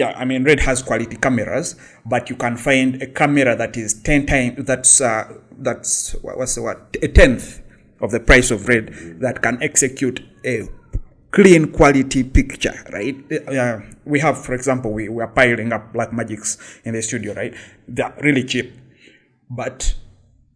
yeah, 0.00 0.12
I 0.16 0.24
mean, 0.26 0.44
Red 0.44 0.60
has 0.60 0.82
quality 0.82 1.16
cameras, 1.16 1.74
but 2.04 2.28
you 2.30 2.36
can 2.36 2.56
find 2.56 3.02
a 3.02 3.06
camera 3.06 3.56
that 3.56 3.76
is 3.76 3.94
ten 4.08 4.26
times 4.26 4.64
that's 4.70 5.00
uh, 5.00 5.24
that's 5.66 6.12
what- 6.22 6.36
what's 6.38 6.54
the 6.56 6.62
word 6.62 6.78
a 7.02 7.08
tenth 7.08 7.62
of 8.04 8.10
the 8.10 8.20
price 8.20 8.50
of 8.50 8.68
Red 8.68 8.86
that 9.20 9.40
can 9.42 9.56
execute 9.62 10.20
a 10.44 10.68
clean 11.30 11.72
quality 11.72 12.22
picture, 12.24 12.74
right? 12.92 13.16
Uh, 13.32 13.80
we 14.04 14.20
have, 14.20 14.36
for 14.46 14.54
example, 14.54 14.92
we, 14.92 15.08
we 15.08 15.22
are 15.22 15.28
piling 15.40 15.72
up 15.72 15.92
Black 15.92 16.12
Magics 16.12 16.58
in 16.84 16.92
the 16.94 17.02
studio, 17.02 17.32
right? 17.34 17.54
They're 17.88 18.14
really 18.22 18.44
cheap, 18.44 18.72
but 19.50 19.94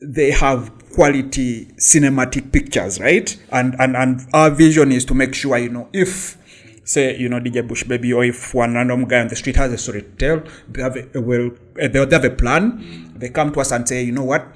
they 0.02 0.30
have 0.30 0.70
quality 0.94 1.66
cinematic 1.78 2.52
pictures, 2.52 3.00
right? 3.00 3.36
And 3.52 3.74
and 3.78 3.96
and 3.96 4.20
our 4.32 4.50
vision 4.50 4.92
is 4.92 5.04
to 5.06 5.14
make 5.14 5.34
sure 5.34 5.56
you 5.58 5.70
know 5.70 5.88
if 5.92 6.36
say 6.90 7.16
you 7.16 7.28
know 7.28 7.40
DJ 7.40 7.66
Bush 7.66 7.84
Baby 7.84 8.12
or 8.12 8.24
if 8.24 8.54
one 8.54 8.74
random 8.74 9.04
guy 9.06 9.20
on 9.20 9.28
the 9.28 9.36
street 9.36 9.56
has 9.56 9.72
a 9.72 9.78
story 9.78 10.02
to 10.02 10.10
tell, 10.22 10.42
they 10.68 10.82
have 10.82 10.96
a, 10.96 11.06
a 11.14 11.20
well 11.20 11.50
uh, 11.82 11.88
they 11.88 11.98
have 11.98 12.24
a 12.24 12.30
plan. 12.30 13.12
They 13.16 13.28
come 13.30 13.52
to 13.52 13.60
us 13.60 13.72
and 13.72 13.88
say, 13.88 14.02
you 14.02 14.12
know 14.12 14.24
what, 14.24 14.46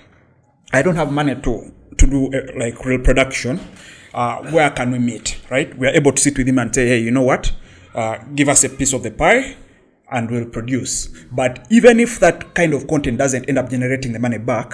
I 0.73 0.83
don't 0.83 0.97
have 0.97 1.13
money 1.13 1.35
to 1.35 1.73
to 1.99 2.07
do 2.07 2.27
uh, 2.33 2.59
like 2.59 2.85
real 2.85 3.01
production. 3.01 3.61
Uh, 4.13 4.43
where 4.51 4.71
can 4.71 4.93
we 4.93 4.99
meet? 4.99 5.41
Right? 5.51 5.77
We 5.77 5.87
are 5.89 5.95
able 6.01 6.13
to 6.13 6.21
sit 6.21 6.39
with 6.39 6.49
him 6.49 6.59
and 6.59 6.75
say, 6.75 6.87
hey, 6.89 6.99
you 6.99 7.11
know 7.11 7.23
what? 7.23 7.53
Uh, 7.95 8.19
give 8.35 8.49
us 8.49 8.65
a 8.65 8.69
piece 8.69 8.93
of 8.93 9.03
the 9.03 9.11
pie 9.11 9.57
and 10.11 10.31
we'll 10.31 10.47
produce. 10.47 11.09
But 11.33 11.67
even 11.71 12.01
if 12.01 12.21
that 12.21 12.55
kind 12.55 12.75
of 12.75 12.87
content 12.87 13.19
doesn't 13.19 13.49
end 13.49 13.59
up 13.59 13.71
generating 13.71 14.13
the 14.13 14.19
money 14.19 14.39
back, 14.39 14.73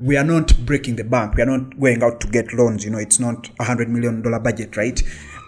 we 0.00 0.16
are 0.16 0.24
not 0.24 0.56
breaking 0.64 0.96
the 0.96 1.04
bank. 1.04 1.34
We 1.34 1.42
are 1.42 1.46
not 1.46 1.78
going 1.78 2.02
out 2.02 2.20
to 2.22 2.28
get 2.28 2.52
loans. 2.54 2.84
You 2.84 2.90
know, 2.90 2.98
it's 2.98 3.20
not 3.20 3.50
a 3.60 3.64
hundred 3.64 3.90
million 3.90 4.22
dollar 4.22 4.38
budget, 4.38 4.76
right? 4.76 5.00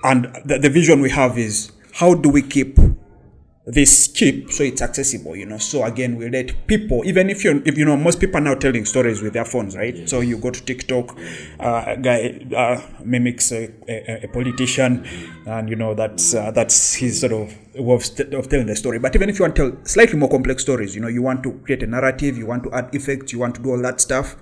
And 0.05 0.24
the, 0.44 0.59
the 0.59 0.70
vision 0.70 1.00
we 1.00 1.11
have 1.11 1.38
is 1.38 1.72
how 1.94 2.14
do 2.14 2.28
we 2.28 2.42
keep 2.42 2.78
this 3.64 4.09
cheap 4.09 4.50
so 4.50 4.64
it's 4.64 4.82
accessible 4.82 5.36
you 5.36 5.46
know? 5.46 5.59
So 5.59 5.84
again 5.84 6.16
we 6.16 6.28
let 6.28 6.66
people 6.66 7.03
even 7.05 7.30
if 7.30 7.44
you're 7.44 7.62
if 7.64 7.78
you 7.78 7.84
know 7.84 7.96
most 7.96 8.18
people 8.18 8.38
are 8.38 8.40
now 8.40 8.55
telling 8.55 8.84
stories 8.84 9.22
with 9.22 9.34
their 9.34 9.44
phones 9.44 9.76
right? 9.76 10.09
So 10.09 10.18
you 10.20 10.36
go 10.38 10.50
to 10.50 10.61
tiktok 10.64 11.16
uh, 11.61 11.84
a 11.86 11.96
guy 11.96 12.44
uh, 12.57 12.80
mimics 13.05 13.53
a, 13.53 13.72
a, 13.88 14.24
a 14.24 14.28
politician 14.28 15.07
and 15.46 15.68
you 15.68 15.76
know 15.76 15.94
that's 15.94 16.34
uh, 16.34 16.50
that's 16.50 16.94
his 16.94 17.20
sort 17.20 17.32
of 17.32 17.57
way 17.76 17.94
of, 17.94 18.05
st- 18.05 18.34
of 18.34 18.48
telling 18.48 18.66
the 18.66 18.74
story. 18.74 18.98
But 18.98 19.14
even 19.14 19.28
if 19.28 19.38
you 19.38 19.44
want 19.44 19.55
to 19.57 19.70
tell 19.70 19.84
slightly 19.84 20.18
more 20.18 20.28
complex 20.28 20.62
stories 20.62 20.96
you 20.96 21.00
know 21.00 21.09
you 21.09 21.22
want 21.22 21.44
to 21.44 21.53
create 21.64 21.84
a 21.84 21.86
narrative 21.86 22.36
you 22.36 22.46
want 22.46 22.64
to 22.64 22.72
add 22.72 22.92
effects 22.92 23.32
you 23.32 23.38
want 23.38 23.55
to 23.55 23.62
do 23.62 23.70
all 23.70 23.82
that 23.82 24.00
stuff 24.00 24.36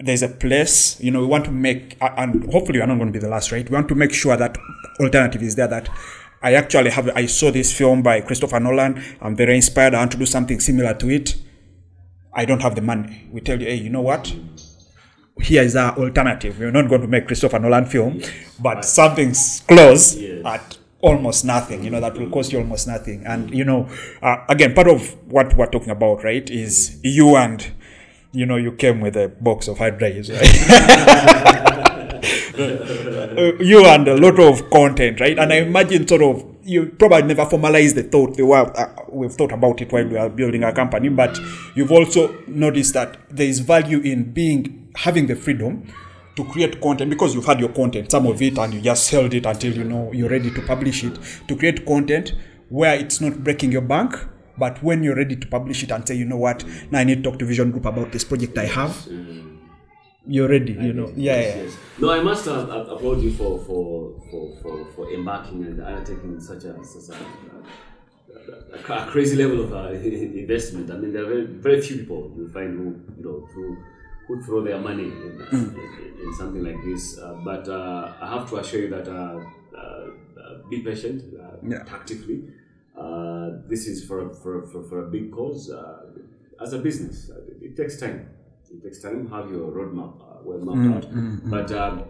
there's 0.00 0.22
a 0.22 0.28
place 0.28 1.00
you 1.00 1.10
know 1.10 1.20
we 1.20 1.26
want 1.26 1.44
to 1.46 1.50
make 1.50 1.96
and 2.00 2.44
hopefully 2.52 2.78
we're 2.78 2.86
not 2.86 2.96
going 2.96 3.06
to 3.06 3.12
be 3.12 3.18
the 3.18 3.28
last 3.28 3.50
right? 3.52 3.68
We 3.68 3.74
want 3.74 3.88
to 3.88 3.94
make 3.94 4.12
sure 4.12 4.36
that 4.36 4.58
alternative 5.00 5.42
is 5.42 5.54
there 5.56 5.68
that 5.68 5.88
i 6.42 6.52
actually 6.54 6.90
have 6.90 7.08
i 7.16 7.24
saw 7.24 7.50
this 7.50 7.72
film 7.76 8.02
by 8.02 8.20
christopher 8.20 8.60
nolan. 8.60 9.02
I'm 9.20 9.34
very 9.34 9.56
inspired. 9.56 9.94
I 9.94 9.98
want 10.00 10.12
to 10.12 10.18
do 10.18 10.26
something 10.26 10.60
similar 10.60 10.92
to 10.94 11.08
it. 11.08 11.36
I 12.34 12.44
don't 12.44 12.60
have 12.60 12.74
the 12.74 12.82
money. 12.82 13.28
We 13.32 13.40
tell 13.40 13.58
you 13.60 13.66
hey 13.66 13.76
you 13.76 13.88
know 13.90 14.02
what? 14.02 14.34
Here 15.40 15.62
is 15.62 15.74
our 15.76 15.96
alternative. 15.98 16.58
We're 16.58 16.70
not 16.70 16.88
going 16.88 17.00
to 17.00 17.08
make 17.08 17.26
christopher 17.26 17.58
nolan 17.58 17.86
film 17.86 18.20
but 18.60 18.84
something's 18.84 19.60
close 19.66 20.16
Yes. 20.16 20.44
at 20.44 20.78
almost 21.00 21.44
nothing 21.44 21.82
you 21.82 21.90
know 21.90 22.00
that 22.00 22.16
will 22.16 22.30
cost 22.30 22.52
you 22.52 22.58
almost 22.58 22.86
nothing. 22.86 23.24
And 23.26 23.50
you 23.54 23.64
know 23.64 23.88
uh, 24.20 24.36
again 24.50 24.74
part 24.74 24.88
of 24.88 25.16
what 25.32 25.56
we're 25.56 25.70
talking 25.70 25.90
about 25.90 26.22
right 26.24 26.48
is 26.50 27.00
you 27.02 27.36
and 27.36 27.66
you 28.32 28.46
know 28.46 28.56
you 28.56 28.72
came 28.72 29.00
with 29.00 29.16
a 29.16 29.28
box 29.28 29.68
of 29.68 29.78
hard 29.78 29.98
drives 29.98 30.30
right? 30.30 31.88
Uh, 32.54 33.52
you 33.60 33.84
and 33.86 34.06
a 34.06 34.16
lot 34.16 34.38
of 34.38 34.68
content 34.70 35.18
right? 35.20 35.38
And 35.38 35.52
i 35.52 35.56
imagine 35.56 36.06
sort 36.06 36.22
of 36.22 36.44
you 36.62 36.86
probably 36.86 37.22
never 37.22 37.46
formalized 37.46 37.96
the 37.96 38.02
thought 38.02 38.36
the 38.36 38.44
way 38.44 38.58
uh, 38.58 38.86
we've 39.08 39.32
thought 39.32 39.52
about 39.52 39.80
it 39.80 39.90
while 39.90 40.06
we 40.06 40.16
are 40.16 40.28
building 40.28 40.62
a 40.62 40.72
company 40.72 41.08
but 41.08 41.38
you've 41.74 41.90
also 41.90 42.36
noticed 42.46 42.94
that 42.94 43.16
there 43.30 43.46
is 43.46 43.60
value 43.60 44.00
in 44.00 44.32
being 44.32 44.90
having 44.96 45.26
the 45.26 45.34
freedom 45.34 45.86
to 46.36 46.44
create 46.44 46.80
content 46.80 47.10
because 47.10 47.34
you've 47.34 47.46
had 47.46 47.58
your 47.58 47.70
content 47.70 48.10
some 48.10 48.26
of 48.26 48.40
it 48.40 48.58
and 48.58 48.74
you 48.74 48.80
just 48.80 49.10
held 49.10 49.32
it 49.34 49.46
until 49.46 49.72
you 49.72 49.84
know 49.84 50.12
you're 50.12 50.30
ready 50.30 50.50
to 50.50 50.60
publish 50.62 51.04
it 51.04 51.18
to 51.48 51.56
create 51.56 51.84
content 51.86 52.34
where 52.68 52.94
it's 52.94 53.20
not 53.20 53.42
breaking 53.42 53.72
your 53.72 53.82
bank 53.82 54.14
but 54.58 54.82
when 54.82 55.02
you're 55.02 55.16
ready 55.16 55.36
to 55.36 55.46
publish 55.46 55.82
it 55.82 55.90
and 55.90 56.06
say 56.06 56.14
you 56.14 56.24
know 56.24 56.36
what 56.36 56.64
now 56.90 56.98
i 57.00 57.04
need 57.04 57.22
to 57.22 57.30
talk 57.30 57.38
to 57.38 57.44
vision 57.44 57.70
group 57.70 57.84
about 57.86 58.12
this 58.12 58.24
project 58.24 58.56
i 58.58 58.64
have 58.66 59.06
you're 60.26 60.48
ready 60.48 60.72
you 60.72 60.92
know 60.92 61.12
yeah, 61.16 61.40
yeah. 61.40 61.56
Yes. 61.62 61.76
No, 61.98 62.10
I 62.10 62.20
must 62.22 62.46
uh, 62.46 62.86
applaud 62.94 63.20
you 63.22 63.32
for 63.32 63.58
for, 63.58 64.14
for, 64.30 64.56
for, 64.62 64.84
for 64.94 65.12
embarking 65.12 65.64
and 65.64 65.80
undertaking 65.82 66.38
such 66.40 66.64
a, 66.64 66.84
such 66.84 67.16
a, 67.16 68.92
a, 68.92 68.94
a 69.02 69.06
crazy 69.10 69.36
level 69.36 69.62
of 69.64 69.72
uh, 69.72 69.90
investment. 70.42 70.90
I 70.90 70.96
mean, 70.96 71.12
there 71.12 71.24
are 71.24 71.26
very, 71.28 71.46
very 71.46 71.80
few 71.80 71.98
people 71.98 72.32
you 72.36 72.48
find 72.48 72.70
who 72.78 72.84
you 73.18 73.24
know 73.24 73.48
who 73.52 73.76
who 74.28 74.42
throw 74.44 74.62
their 74.62 74.78
money 74.78 75.04
in, 75.04 75.42
uh, 75.42 75.56
in, 75.56 76.14
in 76.24 76.34
something 76.38 76.62
like 76.62 76.80
this. 76.84 77.18
Uh, 77.18 77.34
but 77.44 77.68
uh, 77.68 78.12
I 78.20 78.38
have 78.38 78.48
to 78.50 78.56
assure 78.58 78.80
you 78.82 78.90
that 78.90 79.08
uh, 79.08 79.12
uh, 79.76 79.80
uh, 79.80 80.68
be 80.70 80.80
patient, 80.82 81.24
uh, 81.34 81.56
Yeah. 81.68 81.82
tactically. 81.82 82.44
Uh, 82.96 83.50
this 83.68 83.86
is 83.86 84.04
for, 84.04 84.32
for, 84.34 84.66
for, 84.66 84.82
for 84.84 85.06
a 85.06 85.10
big 85.10 85.32
cause. 85.32 85.70
Uh, 85.70 86.02
as 86.62 86.72
a 86.72 86.78
business, 86.78 87.30
uh, 87.30 87.40
it 87.60 87.76
takes 87.76 87.98
time. 87.98 88.28
It 88.70 88.82
takes 88.82 89.00
time. 89.02 89.28
Have 89.30 89.50
your 89.50 89.70
roadmap 89.70 90.20
uh, 90.20 90.38
well 90.44 90.58
mapped 90.58 91.04
out. 91.06 91.50
But 91.50 91.72
um, 91.72 92.04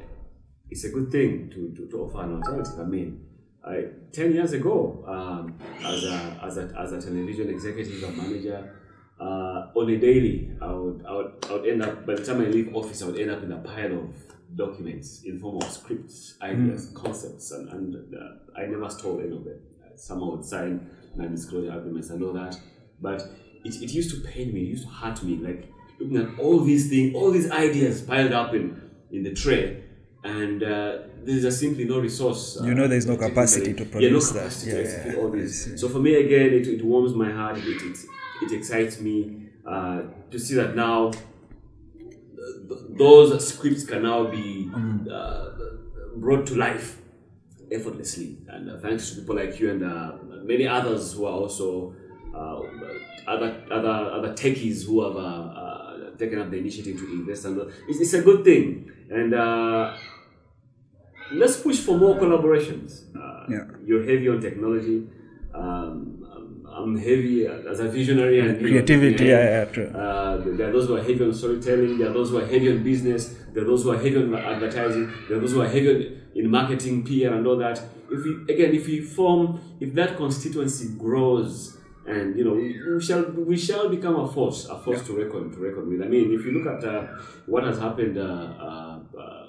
it's 0.71 0.85
a 0.85 0.91
good 0.91 1.11
thing 1.11 1.51
to, 1.51 1.73
to, 1.77 1.89
to 1.91 1.97
offer 2.03 2.23
an 2.23 2.37
alternative. 2.37 2.79
I 2.81 2.85
mean, 2.85 3.25
I, 3.65 3.85
10 4.13 4.33
years 4.33 4.53
ago, 4.53 5.05
um, 5.07 5.57
as, 5.85 6.05
a, 6.05 6.41
as, 6.43 6.57
a, 6.59 6.75
as 6.79 6.93
a 6.93 7.01
television 7.01 7.49
executive 7.49 8.03
or 8.03 8.13
manager, 8.13 8.75
uh, 9.21 9.71
on 9.75 9.89
a 9.89 9.97
daily, 9.99 10.51
I 10.61 10.73
would, 10.73 11.05
I, 11.07 11.13
would, 11.15 11.47
I 11.49 11.53
would 11.53 11.67
end 11.69 11.83
up, 11.83 12.05
by 12.05 12.15
the 12.17 12.25
time 12.25 12.41
I 12.41 12.47
leave 12.47 12.75
office, 12.75 13.03
I 13.03 13.07
would 13.07 13.21
end 13.21 13.31
up 13.31 13.43
in 13.45 13.53
a 13.53 13.59
pile 13.59 13.99
of 14.01 14.17
documents 14.57 15.23
in 15.25 15.39
form 15.39 15.57
of 15.63 15.71
scripts, 15.71 16.37
ideas, 16.43 16.91
concepts, 16.95 17.53
and, 17.53 17.69
and 17.69 18.15
uh, 18.15 18.61
I 18.61 18.67
never 18.67 18.91
stole 18.91 19.21
any 19.21 19.35
of 19.37 19.45
them. 19.45 19.61
Someone 19.97 20.37
would 20.37 20.45
sign 20.45 20.89
non-disclosure 21.17 21.73
agreements 21.79 22.11
and 22.11 22.23
all 22.23 22.33
that. 22.33 22.57
But 23.01 23.23
it, 23.65 23.75
it 23.83 23.93
used 23.93 24.11
to 24.15 24.21
pain 24.29 24.53
me, 24.53 24.61
it 24.63 24.69
used 24.69 24.85
to 24.85 24.91
hurt 24.93 25.23
me, 25.23 25.37
like 25.37 25.71
looking 25.99 26.17
at 26.17 26.39
all 26.39 26.61
these 26.61 26.89
things, 26.89 27.15
all 27.15 27.31
these 27.31 27.51
ideas 27.51 28.03
piled 28.03 28.33
up 28.33 28.55
in, 28.55 28.81
in 29.11 29.23
the 29.23 29.33
tray, 29.35 29.85
and 30.25 30.63
uh, 30.63 30.99
there's 31.25 31.43
just 31.43 31.61
simply 31.61 31.85
no 31.85 31.99
resource. 32.01 32.59
uh, 32.61 32.65
You 32.65 32.75
know 32.75 32.89
there's 32.89 33.07
no 33.07 33.17
capacity 33.17 33.73
to 33.75 33.85
yeah, 33.85 33.91
produce 33.91 34.29
no 34.33 34.33
that. 34.35 34.45
capacity 34.45 34.71
Yeah, 34.71 34.77
to 34.77 34.83
execute 34.85 35.15
yeah, 35.15 35.21
all 35.21 35.31
this. 35.31 35.81
So 35.81 35.89
for 35.89 35.99
me, 35.99 36.15
again, 36.15 36.53
it, 36.55 36.67
it 36.67 36.85
warms 36.85 37.13
my 37.15 37.31
heart. 37.31 37.59
It, 37.59 37.65
it, 37.83 37.97
it 38.43 38.53
excites 38.53 39.01
me 39.01 39.49
uh, 39.67 40.03
to 40.31 40.39
see 40.39 40.55
that 40.55 40.75
now 40.75 41.09
uh, 41.09 41.13
th- 42.69 42.81
those 42.99 43.49
scripts 43.49 43.85
can 43.85 44.03
now 44.03 44.25
be 44.31 44.69
Mm. 44.73 45.07
uh, 45.11 45.51
brought 46.17 46.47
to 46.47 46.55
life 46.57 46.99
effortlessly. 47.75 48.39
And 48.49 48.71
uh, 48.71 48.79
thanks 48.79 49.11
to 49.11 49.21
people 49.21 49.37
like 49.37 49.59
you 49.61 49.71
and 49.71 49.85
uh, 49.85 50.13
many 50.45 50.67
others 50.67 51.13
who 51.15 51.27
are 51.27 51.33
also 51.33 51.95
uh, 52.35 52.61
other 53.27 53.63
other 53.71 53.89
other 54.17 54.33
techies 54.35 54.87
who 54.87 55.03
have 55.05 55.17
uh, 55.17 55.21
uh, 55.21 56.17
taken 56.17 56.39
up 56.41 56.51
the 56.51 56.59
initiative 56.59 56.97
to 56.99 57.05
invest. 57.13 57.45
And 57.45 57.61
uh, 57.61 57.65
it's, 57.89 58.01
it's 58.01 58.15
a 58.15 58.23
good 58.23 58.45
thing. 58.45 58.91
And 59.11 59.35
uh, 59.35 59.95
let's 61.33 61.61
push 61.61 61.79
for 61.81 61.99
more 61.99 62.17
collaborations. 62.19 62.91
Uh, 63.17 63.47
Yeah. 63.49 63.65
You're 63.85 64.05
heavy 64.05 64.29
on 64.29 64.41
technology. 64.41 64.99
Um, 65.55 66.19
I'm- 66.79 66.97
heavy 66.97 67.47
as 67.47 67.81
a 67.81 67.89
visionary 67.89 68.41
and 68.41 68.49
you 68.49 68.55
know, 68.55 68.69
creativity 68.69 69.25
yeah, 69.27 69.45
yeah, 69.57 69.65
true 69.67 69.89
uh, 69.89 70.37
there 70.59 70.69
are 70.69 70.73
those 70.73 70.87
who 70.89 70.97
are 70.97 71.03
heavy 71.03 71.23
on 71.25 71.33
storytelling. 71.35 71.99
There 71.99 72.09
are 72.11 72.15
those 72.19 72.31
who 72.31 72.39
are 72.39 72.47
heavy 72.47 72.71
on 72.73 72.83
business. 72.83 73.23
There 73.53 73.63
are 73.63 73.67
those 73.67 73.83
who 73.85 73.91
are 73.91 73.99
heavy 74.05 74.17
on 74.17 74.35
advertising. 74.35 75.05
There 75.29 75.37
are 75.37 75.41
those 75.41 75.53
who 75.53 75.61
are 75.61 75.69
heavy 75.69 75.89
on, 75.95 76.22
in 76.35 76.51
marketing, 76.51 77.05
PR, 77.05 77.35
and 77.35 77.47
all 77.47 77.57
that. 77.59 77.81
If 78.11 78.25
we 78.25 78.55
again, 78.55 78.75
if 78.75 78.87
we 78.87 79.01
form, 79.01 79.61
if 79.81 79.95
that 79.95 80.17
constituency 80.17 80.97
grows, 80.99 81.77
and 82.07 82.37
you 82.37 82.45
know, 82.45 82.55
we, 82.55 82.95
we 82.95 83.01
shall 83.01 83.23
we 83.31 83.57
shall 83.57 83.89
become 83.89 84.17
a 84.17 84.27
force, 84.27 84.69
a 84.69 84.79
force 84.79 85.07
to 85.07 85.17
reckon 85.17 85.53
to 85.53 85.59
reckon 85.59 85.89
with. 85.89 86.03
I 86.03 86.09
mean, 86.09 86.33
if 86.33 86.45
you 86.45 86.53
look 86.53 86.67
at 86.67 86.85
uh, 86.85 87.07
what 87.47 87.65
has 87.65 87.79
happened 87.79 88.19
uh, 88.19 88.23
uh, 88.23 89.01
uh, 89.19 89.47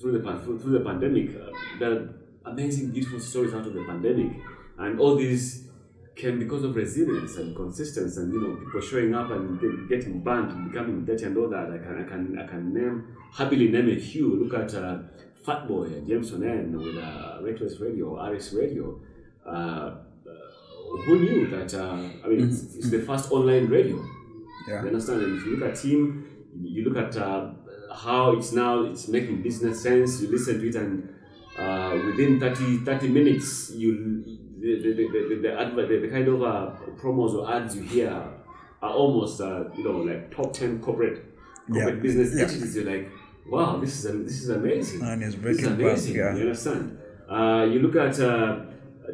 through 0.00 0.18
the 0.18 0.38
through, 0.38 0.58
through 0.60 0.78
the 0.78 0.84
pandemic, 0.84 1.30
uh, 1.36 1.50
there 1.78 1.92
are 1.92 2.14
amazing, 2.46 2.90
beautiful 2.90 3.20
stories 3.20 3.54
out 3.54 3.66
of 3.66 3.74
the 3.74 3.84
pandemic, 3.84 4.32
and 4.78 4.98
all 4.98 5.16
these 5.16 5.68
came 6.16 6.38
because 6.38 6.62
of 6.62 6.76
resilience 6.76 7.36
and 7.36 7.54
consistency, 7.56 8.20
and 8.20 8.32
you 8.32 8.40
know 8.40 8.56
people 8.56 8.80
showing 8.80 9.14
up 9.14 9.30
and 9.30 9.88
getting 9.88 10.22
banned, 10.22 10.50
and 10.52 10.70
becoming 10.70 11.04
dirty, 11.04 11.24
and 11.24 11.36
all 11.36 11.48
that. 11.48 11.70
I 11.70 11.78
can 11.78 12.04
I 12.04 12.08
can 12.08 12.38
I 12.38 12.46
can 12.46 12.72
name 12.72 13.16
happily 13.32 13.68
name 13.68 13.90
a 13.90 13.98
few. 13.98 14.42
Look 14.42 14.54
at 14.54 14.74
uh, 14.74 14.98
Fatboy 15.44 15.86
and 15.98 16.06
James 16.06 16.30
Onen 16.30 16.72
with 16.72 16.96
uh, 17.02 17.38
Reckless 17.42 17.78
Radio, 17.80 18.16
RS 18.30 18.52
Radio. 18.54 18.98
Uh, 19.46 19.50
uh, 19.50 19.96
who 21.04 21.18
knew 21.18 21.46
that? 21.48 21.74
Uh, 21.74 22.08
I 22.24 22.28
mean, 22.28 22.48
it's, 22.48 22.74
it's 22.76 22.90
the 22.90 23.00
first 23.00 23.30
online 23.30 23.66
radio. 23.68 24.02
Yeah. 24.68 24.80
You 24.82 24.88
understand? 24.88 25.22
And 25.22 25.38
if 25.38 25.44
you 25.44 25.56
look 25.56 25.70
at 25.70 25.78
him, 25.78 26.26
you 26.62 26.84
look 26.88 26.96
at 26.96 27.16
uh, 27.16 27.50
how 27.94 28.32
it's 28.32 28.52
now 28.52 28.82
it's 28.84 29.08
making 29.08 29.42
business 29.42 29.82
sense. 29.82 30.22
You 30.22 30.28
listen 30.30 30.60
to 30.60 30.68
it, 30.68 30.74
and 30.76 31.14
uh, 31.58 31.98
within 32.06 32.40
30, 32.40 32.78
30 32.78 33.08
minutes, 33.08 33.72
you 33.74 34.24
the 34.58 34.80
the, 34.80 34.92
the, 34.94 35.08
the, 35.08 35.36
the, 35.42 35.86
the, 35.86 36.00
the 36.06 36.08
kind 36.08 36.26
of 36.28 36.42
uh, 36.42 36.70
promos 36.96 37.34
or 37.34 37.52
ads 37.52 37.76
you 37.76 37.82
hear 37.82 38.10
are 38.80 38.92
almost 38.92 39.40
uh, 39.42 39.64
you 39.76 39.84
know 39.84 39.98
like 39.98 40.34
top 40.34 40.54
ten 40.54 40.80
corporate 40.80 41.24
corporate 41.70 41.96
Yeah. 41.96 42.00
business 42.00 42.34
Yeah. 42.34 42.44
entities. 42.44 42.76
You're 42.76 42.84
like, 42.86 43.10
wow, 43.48 43.78
this 43.78 44.04
is 44.04 44.24
this 44.24 44.42
is 44.42 44.48
amazing. 44.48 45.02
And 45.02 45.22
it's 45.22 45.34
breaking 45.36 45.78
yeah. 45.80 46.34
You 46.34 46.42
understand? 46.42 46.98
Uh, 47.28 47.66
you 47.70 47.80
look 47.80 47.96
at. 47.96 48.18
Uh, 48.20 48.66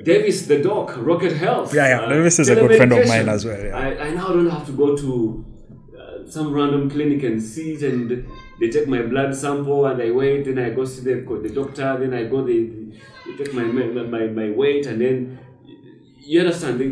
Davis 0.04 0.46
the 0.46 0.62
doc, 0.62 0.94
Rocket 0.98 1.32
Health. 1.32 1.74
Yeah, 1.74 1.88
yeah, 1.88 2.00
uh, 2.02 2.08
Davis 2.08 2.38
is 2.38 2.48
a 2.48 2.54
good 2.54 2.76
friend 2.76 2.92
of 2.92 3.08
mine 3.08 3.28
as 3.28 3.44
well, 3.44 3.60
yeah. 3.62 3.76
I, 3.76 4.06
I 4.06 4.10
now 4.14 4.28
don't 4.28 4.48
have 4.48 4.64
to 4.66 4.72
go 4.72 4.96
to 4.96 5.44
uh, 5.98 6.30
some 6.30 6.52
random 6.52 6.88
clinic 6.88 7.24
and 7.24 7.42
sit 7.42 7.82
and 7.82 8.24
they 8.60 8.68
take 8.70 8.86
my 8.86 9.02
blood 9.02 9.34
sample 9.34 9.86
and 9.86 10.00
I 10.00 10.12
wait, 10.12 10.44
then 10.44 10.60
I 10.60 10.70
go 10.70 10.84
see 10.84 11.02
the, 11.02 11.14
the 11.42 11.48
doctor, 11.52 11.98
then 11.98 12.14
I 12.14 12.22
go, 12.24 12.44
they, 12.44 12.66
they 13.26 13.36
take 13.36 13.52
my, 13.52 13.64
my, 13.64 14.02
my, 14.04 14.26
my 14.28 14.50
weight 14.50 14.86
and 14.86 15.00
then 15.00 15.38
you 16.18 16.38
understand, 16.40 16.78
they, 16.80 16.86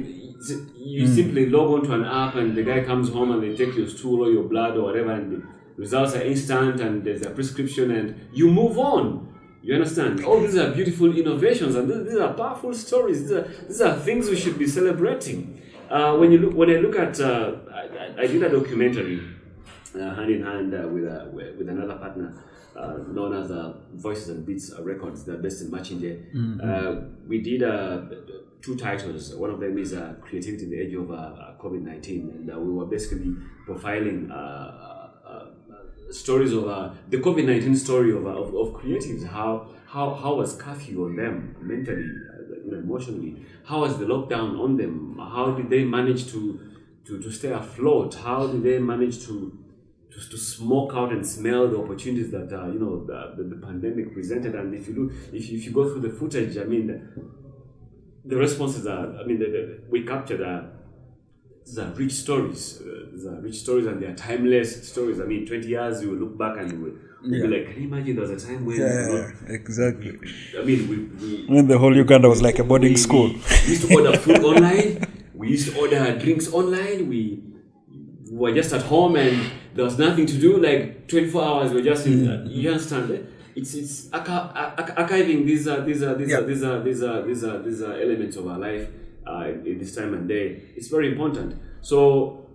you 0.77 1.07
Hmm. 1.07 1.15
simply 1.15 1.47
log 1.47 1.71
onto 1.71 1.93
an 1.93 2.05
app 2.05 2.35
and 2.35 2.57
the 2.57 2.63
guy 2.65 2.83
comes 2.83 3.11
home 3.11 3.31
and 3.31 3.43
they 3.43 3.55
take 3.57 3.77
your 3.77 3.89
stool 3.89 4.25
or 4.27 4.31
your 4.31 4.45
blood 4.45 4.77
or 4.77 4.83
whatever 4.85 5.13
and 5.13 5.33
the 5.33 5.43
results 5.79 6.15
are 6.17 6.23
instant 6.23 6.81
and 6.81 7.05
there's 7.05 7.23
a 7.23 7.31
prescription 7.31 7.91
and 7.93 8.07
you 8.33 8.51
move 8.51 8.79
on. 8.79 9.25
You 9.63 9.75
understand? 9.75 10.25
All 10.25 10.41
these 10.41 10.57
are 10.57 10.71
beautiful 10.73 11.09
innovations, 11.17 11.75
and 11.75 11.91
these, 11.91 12.05
these 12.11 12.21
are 12.27 12.33
powerful 12.33 12.73
stories. 12.73 13.23
These 13.23 13.33
are, 13.33 13.43
these 13.69 13.81
are 13.81 13.95
things 13.99 14.29
we 14.31 14.37
should 14.37 14.59
be 14.59 14.67
celebrating. 14.67 15.61
Uh, 15.91 16.17
when 16.17 16.31
you 16.33 16.39
look, 16.39 16.55
when 16.55 16.71
I 16.71 16.79
look 16.85 16.97
at, 16.97 17.19
uh, 17.21 17.57
I, 17.73 18.23
I- 18.23 18.27
did 18.29 18.43
a 18.45 18.51
documentary 18.51 19.21
uh, 19.99 20.15
hand 20.15 20.31
in 20.31 20.43
hand 20.45 20.75
uh, 20.75 20.87
with, 20.89 21.07
uh, 21.07 21.27
with 21.33 21.69
another 21.69 21.97
partner 21.97 22.29
uh, 22.77 22.99
known 23.17 23.33
as 23.35 23.51
uh, 23.51 23.75
Voices 23.95 24.29
and 24.29 24.47
Beats 24.47 24.73
uh, 24.73 24.83
Records. 24.83 25.25
They're 25.25 25.37
based 25.47 25.63
in 25.63 25.71
Machinje. 25.71 26.13
Uh, 26.63 27.01
we 27.27 27.41
did 27.41 27.63
uh, 27.65 28.03
two 28.63 28.77
titles. 28.77 29.35
One 29.35 29.51
of 29.51 29.59
them 29.61 29.77
is 29.77 29.93
uh, 29.93 30.15
Creativity 30.21 30.65
in 30.65 30.71
the 30.71 30.79
Age 30.81 30.95
of 30.95 31.11
uh, 31.11 31.53
COVID 31.61 31.83
19, 31.83 32.31
and 32.31 32.51
uh, 32.55 32.59
we 32.61 32.73
were 32.73 32.87
basically 32.87 33.35
profiling. 33.67 34.31
Stories 36.11 36.53
of 36.53 36.67
uh, 36.67 36.91
the 37.09 37.19
COVID 37.19 37.45
nineteen 37.45 37.77
story 37.77 38.13
of, 38.13 38.27
uh, 38.27 38.31
of 38.31 38.55
of 38.55 38.73
creatives. 38.81 39.27
How 39.27 39.69
how 39.87 40.15
how 40.15 40.35
was 40.37 40.57
curfew 40.57 41.05
on 41.05 41.17
them 41.17 41.55
mentally, 41.61 42.03
uh, 42.03 42.55
you 42.65 42.71
know, 42.71 42.79
emotionally? 42.79 43.45
How 43.65 43.81
was 43.81 43.99
the 43.99 44.07
lockdown 44.07 44.59
on 44.59 44.77
them? 44.77 45.19
How 45.19 45.51
did 45.53 45.69
they 45.69 45.85
manage 45.85 46.31
to 46.33 46.61
to, 47.07 47.23
to 47.23 47.31
stay 47.31 47.53
afloat? 47.53 48.15
How 48.15 48.47
did 48.47 48.63
they 48.63 48.79
manage 48.79 49.27
to 49.27 49.59
to, 50.13 50.19
to 50.31 50.39
smoke 50.39 50.93
out 50.95 51.13
and 51.13 51.27
smell 51.27 51.69
the 51.69 51.79
opportunities 51.79 52.31
that 52.31 52.53
uh, 52.53 52.67
you 52.69 52.79
know 52.79 53.05
the, 53.05 53.35
the, 53.37 53.55
the 53.55 53.67
pandemic 53.67 54.15
presented? 54.15 54.55
And 54.55 54.75
if 54.75 54.89
you 54.89 54.95
look, 54.95 55.13
if 55.33 55.51
you, 55.51 55.59
if 55.59 55.65
you 55.67 55.73
go 55.73 55.85
through 55.91 56.01
the 56.01 56.11
footage, 56.11 56.57
I 56.57 56.65
mean. 56.65 56.87
The, 56.87 56.99
the 58.25 58.37
responses 58.37 58.87
are, 58.87 59.17
I 59.17 59.25
mean, 59.25 59.39
the, 59.39 59.47
the, 59.47 59.81
we 59.89 60.05
captured 60.05 60.43
uh, 60.43 60.63
these 61.69 61.79
are 61.79 61.91
rich 61.93 62.13
stories. 62.13 62.81
Uh, 62.81 63.07
these 63.13 63.27
are 63.27 63.35
rich 63.41 63.57
stories 63.61 63.87
and 63.87 64.01
they 64.03 64.07
are 64.07 64.15
timeless 64.15 64.89
stories. 64.91 65.21
I 65.21 65.25
mean, 65.25 65.47
20 65.47 65.67
years, 65.69 66.03
you 66.03 66.11
will 66.11 66.17
look 66.19 66.39
back 66.39 66.57
and 66.59 66.73
you 66.73 66.79
will 66.79 66.93
you'll 67.23 67.49
be 67.49 67.57
like, 67.59 67.73
can 67.75 67.83
you 67.83 67.89
imagine 67.89 68.17
there 68.17 68.27
was 68.29 68.43
a 68.43 68.47
time 68.47 68.65
when, 68.65 68.77
Yeah, 68.79 69.31
exactly. 69.49 70.19
I 70.59 70.63
mean, 70.65 70.89
we, 70.89 70.97
we, 70.97 71.47
When 71.49 71.67
the 71.69 71.77
whole 71.79 71.95
Uganda 71.95 72.29
was 72.29 72.41
like 72.41 72.59
a 72.59 72.65
boarding 72.65 72.93
we, 72.93 72.97
school. 72.97 73.29
We 73.29 73.69
used 73.75 73.89
to 73.89 73.95
order 73.95 74.17
food 74.25 74.39
online. 74.45 75.05
We 75.35 75.51
used 75.51 75.73
to 75.73 75.79
order 75.81 76.19
drinks 76.19 76.53
online. 76.53 77.09
We 77.09 77.43
were 78.31 78.55
just 78.55 78.73
at 78.73 78.83
home 78.83 79.17
and 79.17 79.51
there 79.75 79.85
was 79.85 79.99
nothing 79.99 80.27
to 80.27 80.39
do. 80.39 80.59
Like 80.59 81.07
24 81.09 81.43
hours, 81.43 81.73
we 81.73 81.81
are 81.81 81.85
just 81.85 82.07
in. 82.07 82.13
Mm. 82.27 82.51
You 82.51 82.71
understand? 82.71 83.11
eh? 83.11 83.19
It's 83.57 83.75
it's 83.75 84.13
archi- 84.13 84.33
archiving 85.03 85.45
these 85.45 85.67
are 85.67 85.81
these 85.85 86.01
are 86.03 86.15
these 86.15 86.31
Yeah. 86.31 86.39
are 86.39 86.45
these 86.45 86.63
are 86.63 86.81
these 86.83 87.03
are 87.03 87.23
these 87.27 87.43
are 87.45 87.59
these 87.63 87.83
are 87.83 87.95
elements 88.01 88.37
of 88.37 88.47
our 88.47 88.59
life 88.59 88.87
uh, 89.29 89.45
in 89.65 89.79
this 89.79 89.95
time 89.95 90.15
and 90.15 90.29
day. 90.29 90.63
It's 90.77 90.89
very 90.89 91.11
important. 91.13 91.61
So 91.81 92.47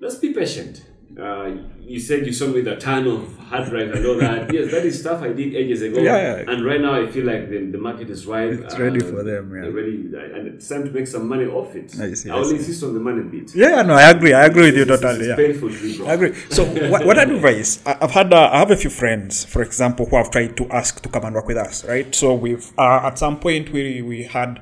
let's 0.00 0.16
be 0.16 0.32
patient. 0.32 0.84
Uh, 1.20 1.54
you 1.80 2.00
said 2.00 2.26
you 2.26 2.32
saw 2.32 2.46
me 2.48 2.54
with 2.54 2.66
a 2.66 2.74
ton 2.76 3.06
of 3.06 3.38
hard 3.38 3.68
drive 3.70 3.90
and 3.92 4.04
all 4.04 4.16
that. 4.18 4.52
yes, 4.56 4.72
that 4.72 4.84
is 4.84 4.98
stuff 4.98 5.22
I 5.22 5.28
did 5.28 5.54
ages 5.54 5.80
ago. 5.82 6.00
Yeah, 6.00 6.16
yeah. 6.42 6.50
And 6.50 6.64
right 6.64 6.80
now 6.80 7.00
I 7.00 7.06
feel 7.08 7.24
like 7.24 7.48
the, 7.50 7.58
the 7.70 7.78
market 7.78 8.10
is 8.10 8.26
ripe. 8.26 8.50
It's 8.50 8.76
ready 8.80 8.98
for 8.98 9.22
them, 9.22 9.54
yeah. 9.54 9.68
Ready, 9.70 10.10
and 10.36 10.48
it's 10.48 10.68
time 10.68 10.82
to 10.84 10.90
make 10.90 11.06
some 11.06 11.28
money 11.28 11.44
off 11.46 11.76
it. 11.76 11.94
I 12.00 12.14
see, 12.14 12.30
I 12.30 12.34
I 12.34 12.40
will 12.40 12.50
insist 12.50 12.82
on 12.82 12.94
the 12.94 13.00
money 13.00 13.22
bit. 13.22 13.54
Yeah, 13.54 13.82
no, 13.82 13.94
I 13.94 14.10
agree. 14.10 14.32
I 14.32 14.46
agree 14.46 14.64
with 14.72 14.76
you 14.76 14.86
totally. 14.86 15.20
It's 15.20 15.28
Yeah. 15.28 15.36
painful 15.36 15.70
to 15.70 15.82
be 15.82 15.96
broke. 15.96 16.08
I 16.08 16.14
agree. 16.14 16.34
So, 16.50 16.64
what, 16.90 17.06
what 17.06 17.18
advice? 17.18 17.80
I've 17.86 18.10
had, 18.10 18.32
uh, 18.34 18.50
I 18.52 18.58
have 18.58 18.72
a 18.72 18.76
few 18.76 18.90
friends, 18.90 19.44
for 19.44 19.62
example, 19.62 20.06
who 20.06 20.16
have 20.16 20.32
tried 20.32 20.56
to 20.56 20.68
ask 20.70 21.00
to 21.02 21.08
come 21.08 21.24
and 21.26 21.34
work 21.36 21.46
with 21.46 21.58
us, 21.58 21.84
right? 21.84 22.12
So, 22.12 22.34
we've 22.34 22.72
uh, 22.76 23.06
at 23.08 23.18
some 23.18 23.38
point 23.38 23.70
we 23.70 24.02
we 24.02 24.24
had 24.24 24.60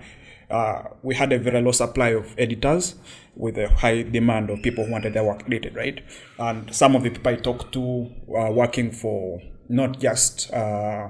uh, 0.52 0.88
we 1.02 1.14
had 1.14 1.32
a 1.32 1.38
very 1.38 1.60
low 1.62 1.72
supply 1.72 2.08
of 2.08 2.34
editors 2.38 2.94
with 3.34 3.56
a 3.56 3.68
high 3.68 4.02
demand 4.02 4.50
of 4.50 4.62
people 4.62 4.84
who 4.84 4.92
wanted 4.92 5.14
their 5.14 5.24
work 5.24 5.42
edited, 5.46 5.74
right? 5.74 6.00
And 6.38 6.72
some 6.74 6.94
of 6.94 7.02
the 7.02 7.10
people 7.10 7.32
I 7.32 7.36
talked 7.36 7.72
to 7.72 8.10
are 8.36 8.52
working 8.52 8.92
for 8.92 9.40
not 9.68 9.98
just. 9.98 10.52
Uh, 10.52 11.08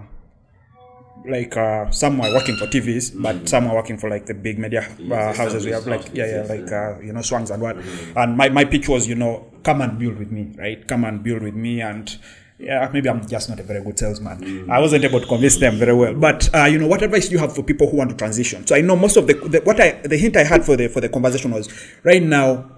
like 1.24 1.56
uh, 1.56 1.88
some 1.90 2.20
are 2.20 2.32
working 2.34 2.56
for 2.56 2.66
TVs, 2.66 3.12
but 3.20 3.48
some 3.48 3.68
are 3.68 3.76
working 3.76 3.96
for 3.96 4.10
like 4.10 4.26
the 4.26 4.34
big 4.34 4.58
media 4.58 4.80
uh, 5.12 5.32
houses. 5.32 5.64
We 5.64 5.70
have 5.70 5.86
like 5.86 6.12
yeah, 6.12 6.26
yeah, 6.26 6.42
like 6.48 6.72
uh, 6.72 6.98
you 7.00 7.12
know 7.12 7.20
swangs 7.20 7.52
and 7.52 7.62
what. 7.62 7.76
And 8.16 8.36
my, 8.36 8.48
my 8.48 8.64
pitch 8.64 8.88
was 8.88 9.06
you 9.06 9.14
know 9.14 9.48
come 9.62 9.82
and 9.82 9.98
build 10.00 10.18
with 10.18 10.32
me, 10.32 10.52
right? 10.58 10.86
Come 10.88 11.04
and 11.04 11.22
build 11.22 11.42
with 11.42 11.54
me 11.54 11.80
and. 11.80 12.16
Yeah, 12.62 12.88
maybe 12.92 13.08
I'm 13.08 13.26
just 13.26 13.48
not 13.48 13.58
a 13.58 13.64
very 13.64 13.82
good 13.82 13.98
salesman. 13.98 14.70
I 14.70 14.78
wasn't 14.78 15.04
able 15.04 15.20
to 15.20 15.26
convince 15.26 15.56
them 15.56 15.76
very 15.76 15.94
well. 15.94 16.14
But 16.14 16.48
uh, 16.54 16.66
you 16.66 16.78
know, 16.78 16.86
what 16.86 17.02
advice 17.02 17.26
do 17.26 17.32
you 17.32 17.38
have 17.38 17.52
for 17.54 17.64
people 17.64 17.90
who 17.90 17.96
want 17.96 18.10
to 18.10 18.16
transition? 18.16 18.64
So 18.66 18.76
I 18.76 18.82
know 18.82 18.94
most 18.94 19.16
of 19.16 19.26
the, 19.26 19.34
the 19.34 19.60
what 19.62 19.80
I 19.80 19.92
the 20.02 20.16
hint 20.16 20.36
I 20.36 20.44
had 20.44 20.64
for 20.64 20.76
the 20.76 20.86
for 20.88 21.00
the 21.00 21.08
conversation 21.08 21.50
was 21.50 21.68
right 22.04 22.22
now 22.22 22.70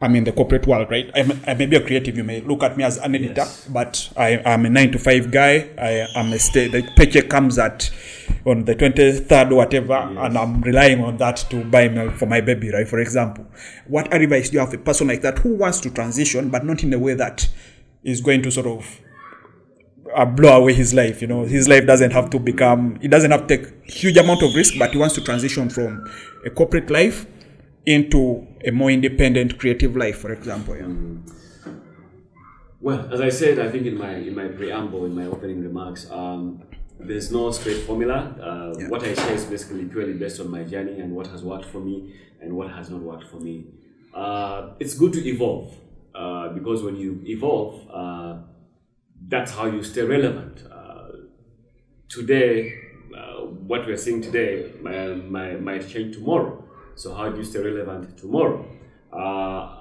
I'm 0.00 0.14
in 0.16 0.24
the 0.24 0.32
corporate 0.32 0.66
world, 0.66 0.90
right? 0.90 1.10
I'm, 1.14 1.40
I 1.46 1.54
may 1.54 1.66
be 1.66 1.76
a 1.76 1.84
creative. 1.84 2.16
You 2.16 2.24
may 2.24 2.40
look 2.40 2.62
at 2.62 2.76
me 2.76 2.84
as 2.84 2.98
an 2.98 3.14
editor, 3.14 3.46
but 3.68 4.12
I 4.16 4.40
am 4.44 4.66
a 4.66 4.70
nine 4.70 4.92
to 4.92 4.98
five 4.98 5.30
guy. 5.30 5.70
I 5.78 6.08
am 6.14 6.32
a 6.32 6.38
stay. 6.38 6.66
The 6.68 6.82
paycheck 6.96 7.28
comes 7.28 7.58
at 7.58 7.90
on 8.44 8.64
the 8.64 8.74
twenty 8.74 9.12
third 9.20 9.52
or 9.52 9.56
whatever, 9.56 9.94
and 9.94 10.36
I'm 10.36 10.60
relying 10.62 11.02
on 11.02 11.16
that 11.18 11.36
to 11.50 11.64
buy 11.64 11.88
milk 11.88 12.14
for 12.14 12.26
my 12.26 12.40
baby, 12.40 12.72
right? 12.72 12.88
For 12.88 12.98
example, 12.98 13.46
what 13.86 14.12
advice 14.12 14.50
do 14.50 14.54
you 14.54 14.60
have 14.60 14.70
for 14.70 14.76
a 14.76 14.80
person 14.80 15.06
like 15.06 15.22
that 15.22 15.38
who 15.38 15.54
wants 15.54 15.80
to 15.80 15.90
transition, 15.90 16.50
but 16.50 16.64
not 16.64 16.82
in 16.82 16.92
a 16.92 16.98
way 16.98 17.14
that 17.14 17.48
is 18.04 18.20
going 18.20 18.42
to 18.42 18.50
sort 18.50 18.66
of 18.66 19.00
uh, 20.14 20.24
blow 20.24 20.60
away 20.60 20.74
his 20.74 20.94
life. 20.94 21.20
You 21.22 21.28
know, 21.28 21.44
his 21.44 21.68
life 21.68 21.86
doesn't 21.86 22.12
have 22.12 22.30
to 22.30 22.38
become. 22.38 22.98
It 23.02 23.08
doesn't 23.08 23.30
have 23.30 23.46
to 23.46 23.56
take 23.56 23.90
huge 23.90 24.16
amount 24.16 24.42
of 24.42 24.54
risk, 24.54 24.74
but 24.78 24.90
he 24.92 24.98
wants 24.98 25.14
to 25.16 25.20
transition 25.22 25.68
from 25.70 26.06
a 26.44 26.50
corporate 26.50 26.90
life 26.90 27.26
into 27.86 28.46
a 28.64 28.70
more 28.70 28.90
independent, 28.90 29.58
creative 29.58 29.96
life. 29.96 30.18
For 30.18 30.32
example, 30.32 30.76
yeah. 30.76 30.86
Well, 32.80 33.12
as 33.12 33.20
I 33.20 33.28
said, 33.28 33.58
I 33.58 33.70
think 33.70 33.86
in 33.86 33.96
my 33.98 34.14
in 34.14 34.34
my 34.34 34.48
preamble, 34.48 35.04
in 35.06 35.14
my 35.14 35.26
opening 35.26 35.60
remarks, 35.62 36.08
um, 36.10 36.62
there's 37.00 37.32
no 37.32 37.50
straight 37.50 37.82
formula. 37.84 38.36
Uh, 38.40 38.88
What 38.88 39.02
I 39.02 39.14
share 39.14 39.34
is 39.34 39.44
basically 39.44 39.84
purely 39.86 40.12
based 40.14 40.40
on 40.40 40.50
my 40.50 40.62
journey 40.62 41.00
and 41.00 41.14
what 41.14 41.26
has 41.28 41.42
worked 41.42 41.66
for 41.66 41.80
me 41.80 42.14
and 42.40 42.52
what 42.56 42.70
has 42.70 42.88
not 42.90 43.00
worked 43.00 43.28
for 43.30 43.40
me. 43.40 43.66
Uh, 44.14 44.74
it's 44.78 44.94
good 44.94 45.12
to 45.12 45.28
evolve 45.28 45.74
uh, 46.14 46.48
because 46.50 46.82
when 46.82 46.96
you 46.96 47.20
evolve, 47.26 47.74
uh, 47.92 48.38
that's 49.26 49.52
how 49.52 49.66
you 49.66 49.82
stay 49.82 50.02
relevant. 50.02 50.64
Uh, 50.70 51.08
today, 52.08 52.78
uh, 53.16 53.44
what 53.46 53.86
we're 53.86 53.96
seeing 53.96 54.20
today 54.22 54.72
uh, 54.86 55.14
might, 55.16 55.60
might 55.60 55.88
change 55.88 56.14
tomorrow. 56.16 56.64
So 56.94 57.14
how 57.14 57.28
do 57.30 57.38
you 57.38 57.44
stay 57.44 57.60
relevant 57.60 58.16
tomorrow? 58.18 58.66
Uh, 59.12 59.74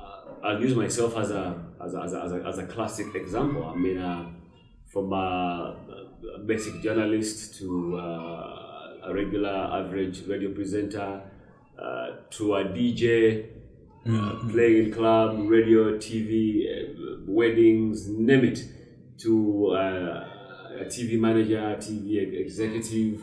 I'll 0.44 0.62
use 0.62 0.76
myself 0.76 1.18
as 1.18 1.32
a 1.32 1.66
as 1.84 1.94
a, 1.94 2.02
as 2.02 2.14
a, 2.14 2.22
as 2.22 2.32
a, 2.32 2.36
as 2.48 2.58
a 2.58 2.66
classic 2.66 3.16
example. 3.16 3.66
I 3.66 3.76
mean, 3.76 3.98
uh, 3.98 4.30
from 4.88 5.14
a, 5.14 5.76
a 6.36 6.40
basic 6.40 6.82
journalist 6.82 7.56
to 7.60 7.98
uh, 7.98 9.08
a 9.08 9.14
regular 9.14 9.50
average 9.50 10.26
radio 10.28 10.54
presenter 10.54 11.22
uh, 11.80 12.08
to 12.32 12.56
a 12.56 12.66
DJ, 12.66 13.48
uh, 14.10 14.36
playing 14.50 14.86
in 14.86 14.94
club, 14.94 15.38
radio, 15.48 15.98
TV, 15.98 16.66
uh, 16.66 17.22
weddings, 17.28 18.08
name 18.08 18.46
it, 18.46 18.64
to 19.20 19.72
uh, 19.72 20.28
a 20.82 20.86
TV 20.86 21.20
manager, 21.20 21.60
a 21.60 21.76
TV 21.78 22.40
executive. 22.42 23.22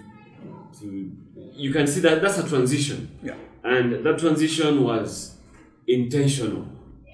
To 0.80 1.10
you 1.52 1.72
can 1.72 1.86
see 1.86 2.00
that 2.00 2.20
that's 2.20 2.38
a 2.38 2.48
transition. 2.48 3.16
Yeah. 3.22 3.34
and 3.62 4.04
that 4.04 4.18
transition 4.18 4.82
was 4.84 5.36
intentional. 5.86 6.66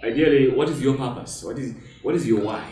Ideally, 0.02 0.48
what 0.50 0.68
is 0.70 0.80
your 0.80 0.96
purpose? 0.96 1.44
What 1.44 1.58
is 1.58 1.74
what 2.02 2.14
is 2.14 2.26
your 2.26 2.40
why? 2.40 2.64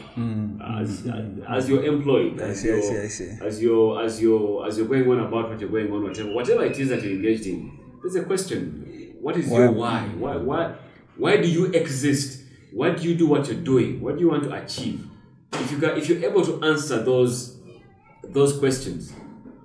As, 0.81 1.07
as 1.49 1.69
you're 1.69 1.85
employed, 1.85 2.41
as 2.41 2.59
Mm. 2.59 2.63
see, 2.63 2.69
I 2.71 2.73
you're, 2.75 2.83
see, 2.83 2.99
I 2.99 3.07
see. 3.09 3.45
as 3.47 3.63
you're 3.63 4.03
as 4.03 4.23
you're 4.23 4.67
as 4.67 4.79
you're 4.79 4.87
going 4.89 5.09
on 5.11 5.21
about 5.21 5.51
what 5.51 5.61
you're 5.61 5.69
going 5.69 5.93
on, 5.93 6.03
whatever 6.05 6.33
whatever 6.33 6.65
it 6.65 6.79
is 6.79 6.89
that 6.89 7.03
you're 7.03 7.13
engaged 7.13 7.47
in, 7.47 7.71
there's 8.03 8.17
a 8.17 8.25
question. 8.25 9.15
What 9.21 9.37
is 9.37 9.51
your 9.51 9.71
why? 9.73 10.01
Why 10.19 10.37
why 10.37 10.75
why 11.19 11.37
do 11.37 11.49
you 11.49 11.67
exist? 11.67 12.45
Why 12.73 12.91
do 12.91 13.03
you 13.09 13.15
do 13.15 13.27
what 13.27 13.47
you're 13.49 13.61
doing? 13.63 14.01
What 14.01 14.15
do 14.17 14.21
you 14.23 14.29
want 14.31 14.45
to 14.45 14.53
achieve? 14.53 15.07
If 15.53 15.73
you 15.73 15.79
can, 15.79 15.91
if 15.97 16.09
you're 16.09 16.25
able 16.25 16.45
to 16.45 16.63
answer 16.65 17.03
those 17.03 17.57
those 18.23 18.59
questions, 18.59 19.13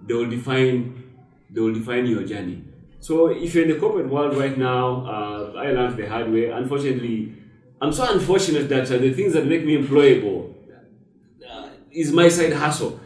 they 0.06 0.14
will 0.14 0.30
define 0.30 1.04
they 1.50 1.62
will 1.62 1.74
define 1.74 2.06
your 2.06 2.24
journey. 2.24 2.64
So 3.00 3.28
if 3.28 3.54
you're 3.54 3.66
in 3.66 3.72
the 3.72 3.80
corporate 3.80 4.10
world 4.10 4.38
right 4.38 4.58
now, 4.58 5.06
uh, 5.06 5.54
I 5.58 5.72
learned 5.72 5.98
the 5.98 6.08
hard 6.08 6.32
way. 6.32 6.50
Unfortunately, 6.50 7.36
I'm 7.82 7.92
so 7.92 8.12
unfortunate 8.12 8.70
that 8.70 8.90
uh, 8.90 8.98
the 8.98 9.14
things 9.14 9.34
that 9.34 9.46
make 9.46 9.66
me 9.66 9.78
employable 9.78 10.54
uh, 11.50 11.70
is 11.92 12.12
my 12.14 12.30
side 12.30 12.54
hustle. 12.54 13.00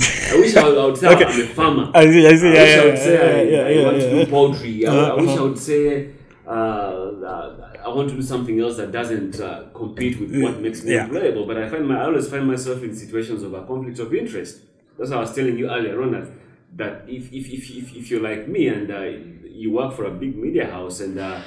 I 0.00 0.36
wish 0.36 0.56
I 0.56 0.64
would, 0.68 0.78
I 0.78 0.84
would 0.86 0.96
say 0.98 1.06
I'm 1.14 1.40
a 1.40 1.46
farmer. 1.54 1.90
I 1.94 2.04
see, 2.10 2.26
I 2.26 2.36
see, 2.36 2.48
I 2.48 2.52
yeah, 2.52 2.60
wish 2.62 2.74
yeah, 2.74 2.82
I 2.82 2.84
would 2.86 2.98
say 2.98 3.14
yeah, 3.14 3.20
I, 3.20 3.42
yeah, 3.42 3.66
I 3.66 3.70
yeah, 3.70 3.84
want 3.84 3.96
to 4.00 4.02
yeah. 4.02 4.12
Uh-huh. 4.12 4.24
do 4.24 4.30
poultry. 4.30 4.86
I, 4.86 4.94
I 4.94 5.14
wish 5.14 5.38
I 5.38 5.40
would 5.42 5.58
say 5.58 6.10
uh, 6.46 6.50
uh, 6.50 7.65
I 7.86 7.88
want 7.96 8.08
to 8.10 8.16
do 8.16 8.22
something 8.22 8.58
else 8.60 8.76
that 8.78 8.90
doesn't 8.90 9.40
uh, 9.40 9.64
compete 9.72 10.18
with 10.20 10.30
what 10.42 10.60
makes 10.60 10.82
me 10.82 10.92
Yeah. 10.94 11.06
employable. 11.06 11.46
But 11.46 11.56
I 11.58 11.68
find 11.72 11.86
my 11.90 11.96
I 12.02 12.04
always 12.10 12.28
find 12.28 12.44
myself 12.46 12.82
in 12.82 12.92
situations 13.04 13.42
of 13.44 13.52
a 13.54 13.62
conflict 13.70 13.98
of 14.00 14.12
interest. 14.12 14.54
That's 14.98 15.10
what 15.10 15.18
I 15.18 15.20
was 15.26 15.34
telling 15.34 15.56
you 15.60 15.66
earlier 15.70 16.02
on 16.02 16.10
that, 16.16 16.26
that 16.80 16.94
if, 17.16 17.32
if, 17.32 17.44
if, 17.56 17.70
if, 17.80 17.86
if 18.00 18.10
you're 18.10 18.22
like 18.30 18.48
me 18.48 18.66
and 18.68 18.90
uh, 18.90 19.02
you 19.62 19.68
work 19.72 19.94
for 19.94 20.04
a 20.06 20.10
big 20.10 20.36
media 20.36 20.66
house 20.70 21.00
and 21.00 21.18
uh, 21.18 21.38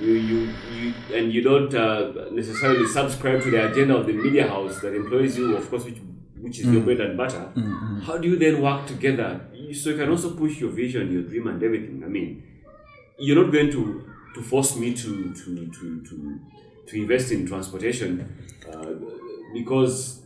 you, 0.00 0.12
you, 0.12 0.38
you 0.76 0.94
and 1.14 1.32
you 1.32 1.42
don't 1.42 1.74
uh, 1.74 2.12
necessarily 2.30 2.86
subscribe 2.86 3.42
to 3.42 3.50
the 3.50 3.70
agenda 3.70 3.96
of 3.96 4.06
the 4.06 4.12
media 4.12 4.46
house 4.48 4.80
that 4.80 4.94
employs 4.94 5.36
you, 5.36 5.56
of 5.56 5.68
course, 5.70 5.84
which 5.84 5.98
which 6.40 6.58
is 6.60 6.66
your 6.72 6.82
bread 6.82 7.00
and 7.00 7.18
butter. 7.18 7.52
How 8.06 8.16
do 8.16 8.26
you 8.28 8.36
then 8.36 8.62
work 8.62 8.86
together 8.86 9.40
so 9.74 9.90
you 9.90 9.96
can 9.98 10.08
also 10.08 10.30
push 10.34 10.58
your 10.58 10.70
vision, 10.70 11.12
your 11.12 11.22
dream, 11.22 11.48
and 11.48 11.62
everything? 11.62 12.02
I 12.04 12.08
mean, 12.08 12.42
you're 13.18 13.36
not 13.42 13.52
going 13.52 13.70
to 13.72 14.09
to 14.34 14.42
force 14.42 14.76
me 14.76 14.94
to 14.94 15.32
to 15.34 15.66
to 15.66 16.00
to, 16.02 16.40
to 16.86 16.96
invest 16.96 17.32
in 17.32 17.46
transportation 17.46 18.46
uh, 18.72 18.94
because 19.52 20.22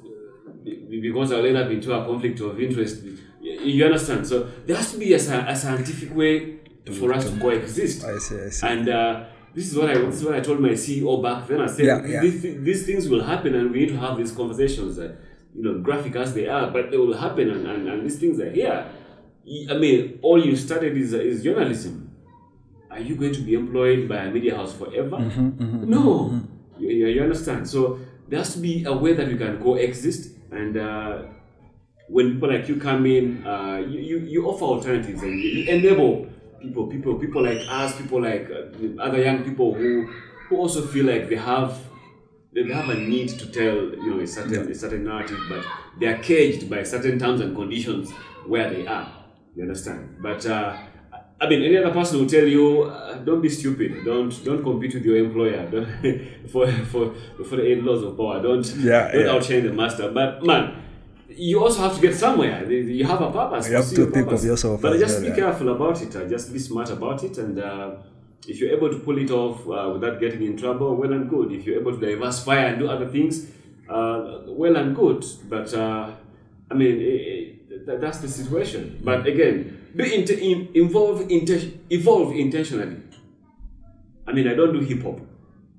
because 0.65 1.33
I'll 1.33 1.45
end 1.45 1.57
up 1.57 1.71
into 1.71 1.93
a 1.93 2.05
conflict 2.05 2.41
of 2.41 2.61
interest. 2.61 3.03
You 3.41 3.85
understand? 3.85 4.27
So 4.27 4.45
there 4.67 4.77
has 4.77 4.93
to 4.93 4.99
be 4.99 5.13
a, 5.13 5.17
a 5.17 5.57
scientific 5.57 6.15
way 6.15 6.61
for 6.99 7.13
us 7.13 7.31
to 7.31 7.39
coexist. 7.39 8.05
I 8.05 8.19
see, 8.19 8.41
I 8.41 8.49
see. 8.49 8.67
And 8.67 8.89
uh, 8.89 9.25
this 9.55 9.71
is 9.71 9.77
what 9.77 9.91
I 9.91 9.99
this 9.99 10.17
is 10.17 10.25
what 10.25 10.35
I 10.35 10.41
told 10.41 10.61
my 10.61 10.71
CEO 10.71 11.23
back 11.23 11.47
then. 11.47 11.61
I 11.61 11.67
said 11.67 11.87
Yeah, 11.87 12.07
yeah. 12.07 12.21
These, 12.21 12.43
these 12.43 12.87
things 12.87 13.09
will 13.09 13.23
happen, 13.23 13.55
and 13.55 13.71
we 13.71 13.81
need 13.81 13.91
to 13.91 13.99
have 13.99 14.17
these 14.17 14.33
conversations. 14.33 14.97
That 14.97 15.17
you 15.55 15.63
know, 15.63 15.79
graphic 15.79 16.17
as 16.17 16.35
they 16.35 16.49
are, 16.49 16.71
but 16.71 16.91
they 16.91 16.97
will 16.97 17.17
happen, 17.17 17.49
and, 17.51 17.67
and, 17.67 17.89
and 17.89 18.05
these 18.05 18.19
things 18.19 18.41
are 18.41 18.51
here. 18.51 18.91
I 19.71 19.75
mean, 19.75 20.19
all 20.23 20.45
you 20.45 20.57
studied 20.57 20.97
is 20.97 21.13
is 21.13 21.45
journalism. 21.45 22.04
Are 22.95 23.01
you 23.01 23.17
going 23.17 23.35
to 23.35 23.41
be 23.41 23.55
employed 23.55 24.09
by 24.09 24.19
a 24.19 24.31
media 24.31 24.57
house 24.57 24.73
forever? 24.73 25.17
Mm-hmm, 25.17 25.91
no. 25.91 26.41
You, 26.79 26.91
you, 26.91 27.07
you 27.09 27.23
understand? 27.23 27.69
So 27.69 27.99
there 28.29 28.39
has 28.39 28.55
to 28.55 28.61
be 28.61 28.85
a 28.85 28.93
way 28.93 29.15
that 29.15 29.27
we 29.27 29.37
can 29.37 29.61
coexist, 29.61 30.31
and 30.53 30.77
uh, 30.77 31.23
when 32.09 32.35
people 32.35 32.53
like 32.53 32.69
you 32.69 32.77
come 32.77 33.05
in, 33.07 33.45
uh, 33.45 33.79
you, 33.79 33.99
you, 33.99 34.19
you 34.19 34.47
offer 34.47 34.65
alternatives 34.65 35.23
and 35.23 35.41
you, 35.41 35.51
you 35.51 35.73
enable 35.73 36.27
people, 36.63 36.87
people, 36.87 37.15
people 37.19 37.43
like 37.43 37.61
us, 37.69 37.97
people 38.01 38.23
like 38.23 38.49
uh, 38.49 39.03
other 39.03 39.21
young 39.21 39.43
people 39.43 39.75
who 39.75 40.09
who 40.49 40.57
also 40.57 40.87
feel 40.87 41.07
like 41.07 41.29
they 41.29 41.37
have 41.37 41.77
they 42.55 42.63
have 42.73 42.89
a 42.91 42.95
need 42.95 43.29
to 43.29 43.47
tell 43.51 43.75
you 43.75 44.11
know 44.11 44.21
a 44.21 44.27
certain 44.27 44.71
a 44.71 44.75
certain 44.75 45.03
narrative, 45.03 45.41
but 45.49 45.65
they 45.99 46.07
are 46.07 46.19
caged 46.19 46.71
by 46.71 46.85
certain 46.85 47.19
terms 47.19 47.41
and 47.41 47.57
conditions 47.57 48.13
where 48.47 48.71
they 48.71 48.87
are. 48.87 49.11
You 49.57 49.63
understand? 49.63 50.19
But 50.21 50.47
uh, 50.47 50.77
I 51.41 51.49
mean, 51.49 51.63
any 51.63 51.77
other 51.77 51.93
person 51.93 52.21
will 52.21 52.29
tell 52.29 52.47
you, 52.47 52.83
uh, 52.83 53.15
don't 53.17 53.41
be 53.43 53.49
stupid. 53.49 54.05
Don't 54.05 54.33
don't 54.45 54.63
compete 54.63 54.95
with 54.95 55.05
your 55.05 55.17
employer. 55.17 55.69
Don't, 55.73 55.89
for 56.49 56.67
for 56.93 57.15
for 57.45 57.57
the 57.57 57.67
eight 57.71 57.83
laws 57.83 58.03
of 58.03 58.17
power. 58.17 58.41
Don't 58.41 58.65
Yeah, 58.77 59.11
don't 59.13 59.27
yeah. 59.27 59.33
outshine 59.33 59.65
the 59.67 59.73
master. 59.73 60.11
But 60.11 60.45
man, 60.45 60.83
you 61.29 61.61
also 61.61 61.83
have 61.83 61.95
to 61.97 62.01
get 62.01 62.15
somewhere. 62.15 62.71
You 62.71 63.05
have 63.05 63.21
a 63.21 63.31
purpose. 63.31 63.69
You 63.69 63.77
have 63.77 63.91
to 63.91 64.07
think 64.11 64.31
of 64.31 64.45
yourself 64.45 64.81
But 64.81 64.99
just 64.99 65.15
well, 65.15 65.23
be 65.23 65.29
yeah. 65.29 65.35
careful 65.35 65.69
about 65.71 66.01
it. 66.03 66.15
Uh, 66.15 66.29
just 66.29 66.53
be 66.53 66.59
smart 66.59 66.91
about 66.91 67.25
it, 67.25 67.37
and 67.39 67.59
uh, 67.59 67.97
if 68.47 68.61
you're 68.61 68.71
able 68.77 68.91
to 68.91 68.99
pull 69.01 69.19
it 69.19 69.31
off 69.31 69.61
uh, 69.69 69.91
without 69.93 70.21
getting 70.21 70.43
in 70.43 70.57
trouble, 70.57 70.97
well 70.97 71.13
and 71.13 71.29
good. 71.29 71.53
If 71.53 71.67
you're 71.67 71.81
able 71.81 71.99
to 71.99 72.01
diversify 72.01 72.57
and 72.57 72.79
do 72.79 72.89
other 72.89 73.09
things, 73.09 73.47
uh, 73.89 74.43
well 74.47 74.77
and 74.77 74.95
good. 74.95 75.25
But 75.49 75.75
uh, 75.75 76.11
I 76.71 76.75
mean, 76.75 77.01
eh, 77.01 77.77
that, 77.87 78.01
that's 78.01 78.19
the 78.19 78.29
situation. 78.29 79.01
But 79.03 79.27
again, 79.27 79.84
be 79.97 80.15
int- 80.15 80.31
in, 80.31 80.69
involved, 80.75 81.31
inten- 81.31 81.79
evolve 81.91 82.35
intentionally. 82.35 82.97
I 84.27 84.33
mean, 84.33 84.49
I 84.49 84.55
don't 84.55 84.73
do 84.73 84.81
hip 84.81 85.03
hop. 85.03 85.21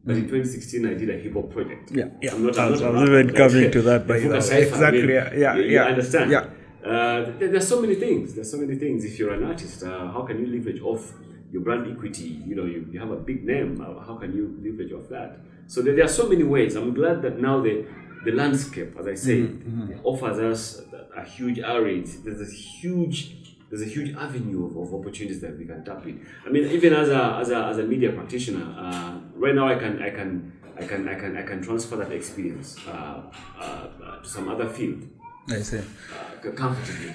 But 0.07 0.17
in 0.17 0.23
2016, 0.27 0.85
I 0.85 0.93
did 0.93 1.09
a 1.09 1.17
hip 1.17 1.33
hop 1.33 1.49
project. 1.49 1.91
Yeah, 1.91 2.05
yeah. 2.21 2.33
I'm 2.33 2.45
not, 2.45 2.57
I 2.59 2.65
I'm 2.65 2.71
was- 2.71 2.81
not 2.81 2.87
a 2.93 2.97
I 2.97 3.01
was 3.01 3.09
rapper, 3.09 3.19
even 3.21 3.35
coming 3.35 3.71
to 3.71 3.81
that, 3.83 4.07
the 4.07 4.13
by 4.13 4.19
the 4.19 4.25
Fuka 4.27 4.33
way. 4.33 4.39
Cypher, 4.41 4.75
Exactly, 4.75 4.99
I 4.99 5.05
mean, 5.05 5.09
yeah, 5.09 5.33
yeah, 5.35 5.55
you, 5.55 5.63
you 5.63 5.69
yeah, 5.71 5.83
understand? 5.85 6.31
yeah. 6.31 6.45
Uh, 6.85 7.31
there, 7.39 7.49
there's 7.49 7.67
so 7.67 7.81
many 7.81 7.95
things. 7.95 8.35
There's 8.35 8.51
so 8.51 8.57
many 8.59 8.75
things. 8.75 9.03
If 9.03 9.17
you're 9.17 9.33
an 9.33 9.43
artist, 9.43 9.83
uh, 9.83 10.11
how 10.11 10.21
can 10.21 10.39
you 10.39 10.45
leverage 10.55 10.79
off 10.81 11.11
your 11.51 11.63
brand 11.63 11.91
equity? 11.91 12.39
You 12.45 12.55
know, 12.55 12.65
you, 12.65 12.87
you 12.91 12.99
have 12.99 13.09
a 13.09 13.15
big 13.15 13.43
name. 13.43 13.81
Uh, 13.81 13.99
how 14.05 14.15
can 14.17 14.35
you 14.35 14.55
leverage 14.63 14.91
off 14.93 15.09
that? 15.09 15.39
So 15.65 15.81
there, 15.81 15.95
there 15.95 16.05
are 16.05 16.15
so 16.21 16.29
many 16.29 16.43
ways. 16.43 16.75
I'm 16.75 16.93
glad 16.93 17.23
that 17.23 17.39
now 17.41 17.59
the 17.61 17.85
the 18.23 18.31
landscape, 18.31 18.95
as 18.99 19.07
I 19.07 19.15
say, 19.15 19.41
Mm-hmm, 19.41 19.99
offers 20.03 20.37
us 20.39 20.81
a, 20.93 21.21
a 21.21 21.23
huge 21.23 21.57
array. 21.59 22.01
There's 22.01 22.41
a 22.41 22.51
huge 22.51 23.44
there's 23.75 23.89
a 23.89 23.93
huge 23.93 24.15
avenue 24.15 24.65
of, 24.67 24.77
of 24.77 24.93
opportunities 24.93 25.41
that 25.41 25.57
we 25.57 25.65
can 25.65 25.83
tap 25.83 26.05
in. 26.05 26.25
I 26.45 26.49
mean, 26.49 26.65
even 26.67 26.93
as 26.93 27.09
a 27.09 27.37
as 27.41 27.49
a, 27.49 27.57
as 27.65 27.77
a 27.77 27.83
media 27.83 28.11
practitioner, 28.11 28.65
uh, 28.77 29.19
right 29.35 29.53
now 29.55 29.67
I 29.67 29.75
can 29.75 30.01
I 30.01 30.09
can 30.11 30.53
I 30.79 30.85
can 30.85 31.07
I 31.09 31.15
can 31.15 31.37
I 31.37 31.43
can 31.43 31.61
transfer 31.61 31.97
that 31.97 32.11
experience 32.11 32.77
uh, 32.87 32.91
uh, 32.91 33.61
uh, 33.61 34.21
to 34.21 34.29
some 34.29 34.47
other 34.49 34.69
field 34.69 35.07
I 35.49 35.57
see. 35.59 35.79
uh, 35.79 36.51
comfortably. 36.51 37.13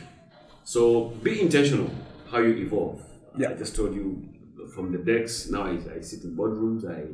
So 0.65 1.09
be 1.23 1.41
intentional 1.41 1.91
how 2.31 2.39
you 2.39 2.55
evolve. 2.67 3.03
Yeah. 3.37 3.51
I 3.51 3.55
just 3.55 3.75
told 3.75 3.95
you 3.95 4.29
from 4.75 4.93
the 4.93 4.99
decks. 4.99 5.49
Now 5.51 5.63
I, 5.65 5.79
I 5.97 6.01
sit 6.01 6.25
in 6.25 6.37
boardrooms. 6.37 6.85
I 6.85 7.07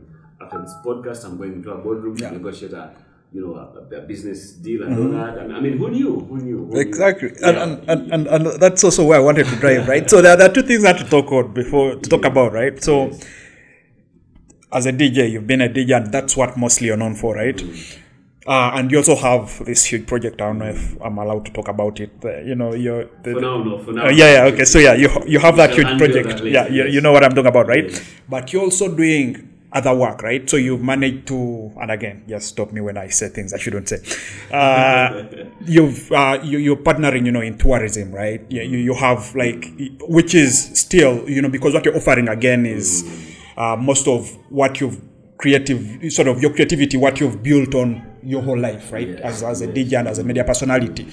after 0.42 0.60
this 0.60 0.74
podcast, 0.84 1.24
I'm 1.24 1.36
going 1.38 1.52
into 1.54 1.70
a 1.70 1.78
boardroom 1.78 2.16
Yeah. 2.18 2.30
to 2.30 2.34
negotiate 2.36 2.72
a 2.72 2.94
you 3.36 3.42
know 3.46 3.54
a, 3.54 3.96
a 3.96 4.00
business 4.10 4.52
deal 4.66 4.82
and 4.84 4.92
all 4.98 5.10
that. 5.18 5.38
And 5.42 5.54
I 5.56 5.60
mean, 5.60 5.76
who 5.78 5.90
knew? 5.90 6.12
Who 6.28 6.36
knew? 6.38 6.58
Who 6.58 6.66
knew? 6.72 6.80
Exactly, 6.80 7.30
Yeah. 7.40 7.48
and, 7.50 7.58
and, 7.90 7.90
and, 7.90 8.26
and 8.28 8.46
and 8.46 8.60
that's 8.62 8.82
also 8.88 9.04
where 9.04 9.18
I 9.20 9.24
wanted 9.28 9.46
to 9.52 9.56
drive, 9.56 9.86
right? 9.88 10.08
So 10.08 10.22
there, 10.22 10.36
there 10.36 10.50
are 10.50 10.54
two 10.58 10.62
things 10.62 10.84
I 10.84 10.88
have 10.88 10.98
to 11.04 11.08
talk 11.16 11.26
about 11.30 11.52
before 11.54 11.96
to 11.96 12.08
talk 12.14 12.24
about, 12.24 12.52
right? 12.52 12.82
So, 12.82 12.94
as 14.72 14.86
a 14.86 14.92
DJ, 14.92 15.30
you've 15.32 15.46
been 15.46 15.60
a 15.60 15.68
DJ, 15.68 15.96
and 15.96 16.12
that's 16.12 16.36
what 16.36 16.56
mostly 16.56 16.86
you're 16.88 16.96
known 16.96 17.14
for, 17.14 17.34
right? 17.34 17.60
Uh, 18.46 18.70
and 18.76 18.90
you 18.92 18.98
also 18.98 19.16
have 19.16 19.64
this 19.66 19.84
huge 19.84 20.06
project. 20.06 20.40
I 20.40 20.46
don't 20.46 20.58
know 20.58 20.66
if 20.66 20.96
I'm 21.02 21.18
allowed 21.18 21.44
to 21.46 21.52
talk 21.52 21.68
about 21.68 21.98
it. 22.00 22.12
Uh, 22.24 22.38
you 22.50 22.54
know, 22.54 22.74
you're 22.74 23.04
the, 23.24 23.32
for 23.32 23.40
now, 23.40 23.62
no. 23.62 23.78
For 23.78 23.92
now, 23.92 24.06
Uh, 24.06 24.10
yeah, 24.10 24.32
yeah, 24.34 24.52
okay. 24.52 24.64
So 24.64 24.78
yeah, 24.78 24.94
you 24.94 25.08
you 25.26 25.40
have 25.40 25.56
that 25.56 25.74
huge 25.74 25.92
project. 25.98 26.28
that 26.28 26.46
yeah, 26.56 26.68
you, 26.68 26.84
you 26.94 27.00
know 27.00 27.12
what 27.12 27.24
I'm 27.24 27.34
talking 27.34 27.48
about, 27.54 27.66
right? 27.66 27.90
Yes. 27.90 28.00
But 28.28 28.52
you're 28.52 28.62
also 28.62 28.88
doing 29.02 29.55
other 29.76 29.94
work, 29.94 30.22
right? 30.22 30.48
So 30.48 30.56
you've 30.56 30.82
managed 30.82 31.28
to, 31.28 31.70
and 31.80 31.90
again, 31.90 32.24
just 32.26 32.48
stop 32.48 32.72
me 32.72 32.80
when 32.80 32.96
I 32.96 33.08
say 33.08 33.28
things 33.28 33.52
I 33.52 33.58
shouldn't 33.58 33.88
say. 33.88 33.98
Uh, 34.50 35.24
you've 35.66 36.10
uh, 36.10 36.40
you, 36.42 36.58
you're 36.58 36.76
partnering, 36.76 37.26
you 37.26 37.32
know, 37.32 37.42
in 37.42 37.58
tourism, 37.58 38.10
right? 38.12 38.40
You, 38.48 38.62
you 38.62 38.94
have 38.94 39.34
like, 39.36 39.66
which 40.00 40.34
is 40.34 40.78
still, 40.80 41.28
you 41.28 41.42
know, 41.42 41.50
because 41.50 41.74
what 41.74 41.84
you're 41.84 41.96
offering 41.96 42.28
again 42.28 42.64
is 42.64 43.04
uh, 43.58 43.76
most 43.76 44.08
of 44.08 44.30
what 44.50 44.80
you've 44.80 45.00
creative 45.38 46.10
sort 46.10 46.28
of 46.28 46.40
your 46.40 46.50
creativity 46.50 46.96
what 46.96 47.20
you've 47.20 47.42
built 47.42 47.74
on 47.74 48.02
your 48.22 48.40
whole 48.40 48.58
life 48.58 48.90
right 48.90 49.08
Yes, 49.08 49.20
as, 49.20 49.42
as 49.42 49.60
a 49.60 49.68
dj 49.68 49.98
and 49.98 50.08
as 50.08 50.18
a 50.18 50.24
media 50.24 50.44
personality 50.44 51.06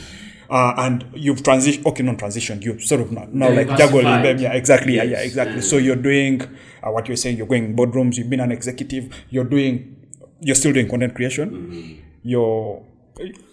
uh, 0.50 0.74
and 0.78 1.06
you've 1.16 1.42
transitioned 1.44 1.86
okay 1.86 2.04
not 2.04 2.18
transitioned 2.18 2.64
you've 2.64 2.84
sort 2.84 3.02
of 3.02 3.12
now, 3.12 3.28
now 3.32 3.50
like 3.50 3.68
juggling 3.78 4.04
them 4.04 4.38
yeah 4.40 4.54
exactly 4.54 4.96
yeah 4.96 5.04
yeah 5.04 5.12
Yes. 5.18 5.26
exactly 5.26 5.62
so 5.62 5.78
you're 5.78 5.96
doing 5.96 6.42
uh, 6.42 6.92
what 6.92 7.08
you're 7.08 7.18
saying 7.18 7.38
you're 7.38 7.48
going 7.48 7.66
in 7.66 7.76
boardrooms 7.76 8.18
you've 8.18 8.30
been 8.30 8.40
an 8.40 8.52
executive 8.52 9.14
you're 9.30 9.44
doing 9.46 9.96
you're 10.42 10.56
still 10.56 10.74
doing 10.74 10.88
content 10.90 11.16
creation 11.16 12.02
you're 12.24 12.84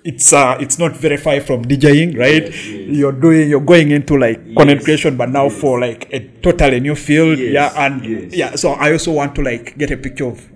it's 0.05 0.33
uh 0.33 0.57
it's 0.59 0.79
not 0.79 0.93
very 0.97 1.19
far 1.19 1.39
from 1.43 1.63
DJing, 1.67 2.19
right? 2.19 2.45
Yes, 2.45 2.67
yes. 2.67 2.97
You're 2.97 3.13
doing 3.13 3.51
you're 3.51 3.61
going 3.61 3.91
into 3.91 4.17
like 4.17 4.55
content 4.57 4.83
creation, 4.85 5.19
but 5.19 5.29
now 5.29 5.45
yes. 5.45 5.61
for 5.61 5.79
like 5.79 6.09
a 6.15 6.21
totally 6.41 6.81
new 6.81 6.95
field. 6.95 7.39
Yes, 7.39 7.53
Yeah, 7.53 7.85
and 7.87 8.05
yes. 8.05 8.33
yeah, 8.35 8.55
so 8.57 8.71
I 8.73 8.93
also 8.93 9.13
want 9.13 9.35
to 9.35 9.43
like 9.43 9.77
get 9.77 9.91
a 9.91 9.99
picture 9.99 10.29
of 10.29 10.49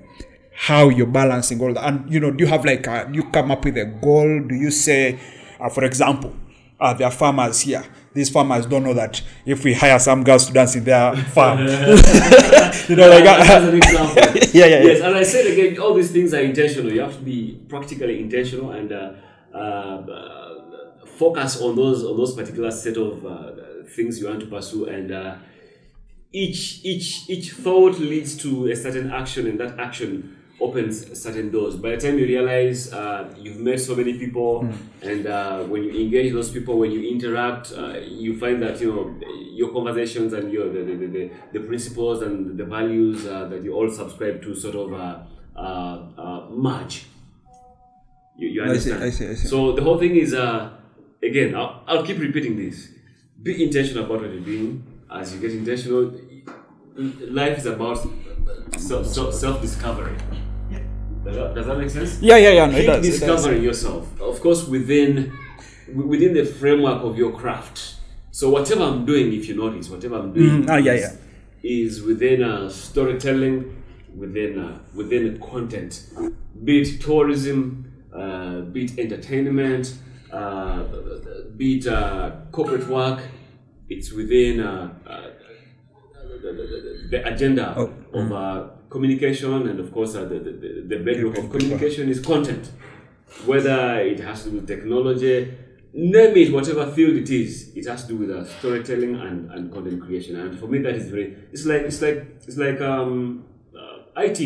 how 0.54 0.88
you're 0.88 1.06
balancing 1.06 1.60
all 1.60 1.74
that. 1.74 1.84
And 1.84 2.10
you 2.10 2.18
know, 2.18 2.30
do 2.30 2.44
you 2.44 2.48
have 2.48 2.64
like 2.64 2.86
a, 2.86 3.10
you 3.12 3.24
come 3.24 3.50
up 3.50 3.64
with 3.66 3.76
a 3.76 3.84
goal? 3.84 4.40
Do 4.48 4.54
you 4.54 4.70
say, 4.70 5.18
uh, 5.60 5.68
for 5.68 5.84
example, 5.84 6.34
uh, 6.80 6.92
there 6.94 7.06
are 7.06 7.10
farmers 7.12 7.60
here. 7.60 7.84
these 8.14 8.30
farmers 8.30 8.66
don't 8.66 8.82
know 8.84 8.94
that 8.94 9.20
if 9.46 9.64
we 9.64 9.74
hire 9.74 9.98
some 9.98 10.22
girls 10.24 10.46
to 10.46 10.52
dance 10.52 10.74
in 10.76 10.84
their 10.84 11.14
farm, 11.34 11.58
you 12.88 12.96
know, 12.96 13.08
like 13.08 13.24
As 13.24 13.64
an 13.68 13.76
example. 13.76 14.22
yeah, 14.52 14.66
yeah, 14.66 14.66
yeah. 14.66 14.82
Yes, 14.82 15.00
and 15.00 15.14
I 15.16 15.22
said 15.22 15.46
again, 15.46 15.78
all 15.80 15.94
these 15.94 16.10
things 16.12 16.32
are 16.34 16.40
intentional. 16.42 16.92
You 16.92 17.00
have 17.00 17.16
to 17.16 17.22
be 17.22 17.60
practically 17.68 18.20
intentional 18.20 18.70
and 18.72 18.92
uh, 18.92 19.12
uh, 19.54 19.56
uh, 19.58 21.06
focus 21.06 21.60
on 21.60 21.76
those 21.76 22.04
on 22.04 22.16
those 22.16 22.34
particular 22.34 22.70
set 22.70 22.96
of 22.96 23.24
uh, 23.24 23.50
things 23.96 24.18
you 24.20 24.26
want 24.28 24.40
to 24.40 24.46
pursue, 24.46 24.86
and 24.86 25.10
uh, 25.12 25.36
each 26.32 26.84
each 26.84 27.28
each 27.30 27.52
thought 27.52 27.98
leads 27.98 28.36
to 28.38 28.66
a 28.68 28.76
certain 28.76 29.10
action, 29.10 29.46
and 29.46 29.58
that 29.60 29.78
action 29.78 30.36
opens 30.60 31.20
certain 31.20 31.50
doors. 31.50 31.76
By 31.76 31.90
the 31.90 31.96
time 31.96 32.18
you 32.18 32.26
realize 32.26 32.92
uh, 32.92 33.34
you've 33.38 33.58
met 33.58 33.80
so 33.80 33.94
many 33.94 34.18
people, 34.18 34.68
and 35.02 35.26
uh, 35.26 35.64
when 35.64 35.84
you 35.84 36.00
engage 36.00 36.32
those 36.32 36.50
people, 36.50 36.78
when 36.78 36.90
you 36.90 37.10
interact, 37.10 37.72
uh, 37.72 37.98
you 37.98 38.38
find 38.38 38.62
that 38.62 38.80
you 38.80 38.94
know 38.94 39.28
your 39.52 39.72
conversations 39.72 40.32
and 40.32 40.52
your 40.52 40.72
the, 40.72 40.82
the, 40.82 41.06
the, 41.06 41.30
the, 41.52 41.60
principles 41.60 42.22
and 42.22 42.58
the 42.58 42.64
values 42.64 43.26
uh, 43.26 43.46
that 43.48 43.62
you 43.62 43.72
all 43.74 43.90
subscribe 43.90 44.42
to 44.42 44.54
sort 44.54 44.74
of 44.74 44.92
uh, 44.92 45.18
uh, 45.56 45.60
uh, 46.18 46.46
merge. 46.50 47.06
You, 48.36 48.48
you 48.48 48.62
I 48.62 48.66
see, 48.66 48.70
understand? 48.92 49.04
I 49.04 49.10
see, 49.10 49.28
I 49.28 49.34
see. 49.34 49.48
So 49.48 49.72
the 49.72 49.82
whole 49.82 49.98
thing 49.98 50.16
is, 50.16 50.34
uh, 50.34 50.70
again, 51.22 51.54
I'll, 51.54 51.82
I'll 51.86 52.04
keep 52.04 52.18
repeating 52.18 52.56
this. 52.56 52.88
Be 53.42 53.62
intentional 53.62 54.04
about 54.04 54.22
what 54.22 54.30
you're 54.30 54.40
doing. 54.40 54.84
As 55.10 55.32
you 55.32 55.40
get 55.40 55.52
intentional, 55.52 56.12
life 56.96 57.58
is 57.58 57.66
about 57.66 57.98
self, 58.78 59.06
self, 59.06 59.34
self-discovery. 59.34 60.16
Does 61.24 61.36
that, 61.36 61.54
does 61.54 61.66
that 61.66 61.78
make 61.78 61.90
sense? 61.90 62.20
Yeah, 62.20 62.36
yeah, 62.36 62.50
yeah. 62.50 62.66
No, 62.66 62.76
Keep 62.76 62.86
does, 62.86 63.06
discovering 63.06 63.62
yourself. 63.62 64.20
Of 64.20 64.40
course, 64.40 64.66
within 64.68 65.32
within 65.94 66.32
the 66.34 66.44
framework 66.44 67.02
of 67.02 67.16
your 67.18 67.32
craft. 67.32 67.96
So 68.30 68.50
whatever 68.50 68.82
I'm 68.82 69.04
doing, 69.06 69.32
if 69.32 69.48
you 69.48 69.54
notice, 69.56 69.88
whatever 69.88 70.18
I'm 70.18 70.32
doing, 70.32 70.64
Mm, 70.64 70.70
ah, 70.70 70.76
yeah, 70.76 70.92
is, 70.94 71.02
yeah. 71.62 71.70
is 71.70 72.02
within 72.02 72.42
uh, 72.42 72.68
storytelling, 72.68 73.82
within 74.16 74.58
uh, 74.58 74.78
within 74.94 75.38
content, 75.40 76.02
be 76.64 76.80
it 76.82 77.00
tourism, 77.00 77.92
uh, 78.14 78.60
be 78.62 78.84
it 78.84 78.98
entertainment, 78.98 79.94
uh, 80.32 80.82
be 81.56 81.78
it 81.78 81.86
uh, 81.86 82.32
corporate 82.52 82.88
work. 82.88 83.20
It's 83.88 84.12
within 84.12 84.60
uh, 84.60 84.94
uh, 85.06 85.26
the, 87.10 87.22
agenda 87.26 87.74
Oh, 87.76 87.92
of 88.14 88.32
uh, 88.32 88.68
communication, 88.94 89.68
and 89.70 89.78
of 89.84 89.88
course, 89.96 90.12
uh, 90.14 90.24
the, 90.32 90.38
the, 90.38 90.52
the- 90.92 91.02
bedrock 91.08 91.36
of 91.40 91.50
communication 91.54 92.08
is 92.14 92.20
content. 92.32 92.64
Whether 93.44 93.78
it 94.12 94.20
has 94.20 94.44
to 94.44 94.50
do 94.50 94.56
with 94.58 94.68
technology, 94.68 95.36
name 95.92 96.36
it, 96.42 96.52
whatever 96.52 96.84
field 96.96 97.16
it 97.16 97.30
is, 97.30 97.72
it 97.74 97.86
has 97.90 98.00
to 98.06 98.08
do 98.12 98.16
with 98.22 98.30
uh, 98.30 98.44
storytelling 98.58 99.16
and, 99.16 99.50
and 99.50 99.72
content 99.72 100.00
creation. 100.06 100.34
And 100.40 100.58
for 100.58 100.66
me, 100.68 100.78
that 100.86 100.94
is 100.94 101.08
very. 101.10 101.26
It's 101.52 101.66
like 101.66 101.82
it's 101.82 102.00
like 102.00 102.18
it's 102.46 102.56
like 102.56 102.80
um, 102.80 103.44
uh, 103.76 104.22
IT. 104.22 104.40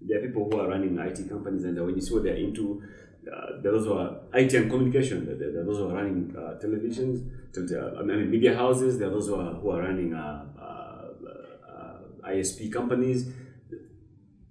There 0.00 0.18
are 0.18 0.26
people 0.26 0.48
who 0.50 0.58
are 0.60 0.68
running 0.68 0.98
IT 0.98 1.28
companies, 1.28 1.64
and 1.64 1.78
when 1.84 1.94
you 1.94 2.00
see 2.00 2.14
what 2.14 2.24
they're 2.24 2.36
into, 2.46 2.82
uh, 3.30 3.60
there 3.62 3.72
are 3.72 3.76
those 3.78 3.84
who 3.86 3.92
are 3.92 4.10
IT 4.34 4.54
and 4.54 4.70
communication. 4.70 5.26
There, 5.26 5.36
there 5.52 5.60
are 5.60 5.64
those 5.64 5.76
who 5.78 5.88
are 5.90 5.94
running 5.94 6.34
uh, 6.36 6.58
televisions, 6.62 7.16
tel- 7.52 7.68
uh, 7.96 8.00
I 8.00 8.02
mean 8.02 8.30
media 8.30 8.56
houses. 8.56 8.98
There 8.98 9.08
are 9.08 9.12
those 9.12 9.26
who 9.28 9.34
are, 9.34 9.52
who 9.54 9.70
are 9.70 9.82
running 9.82 10.14
uh, 10.14 10.46
uh, 10.58 11.08
uh, 11.70 12.28
ISP 12.30 12.72
companies. 12.72 13.30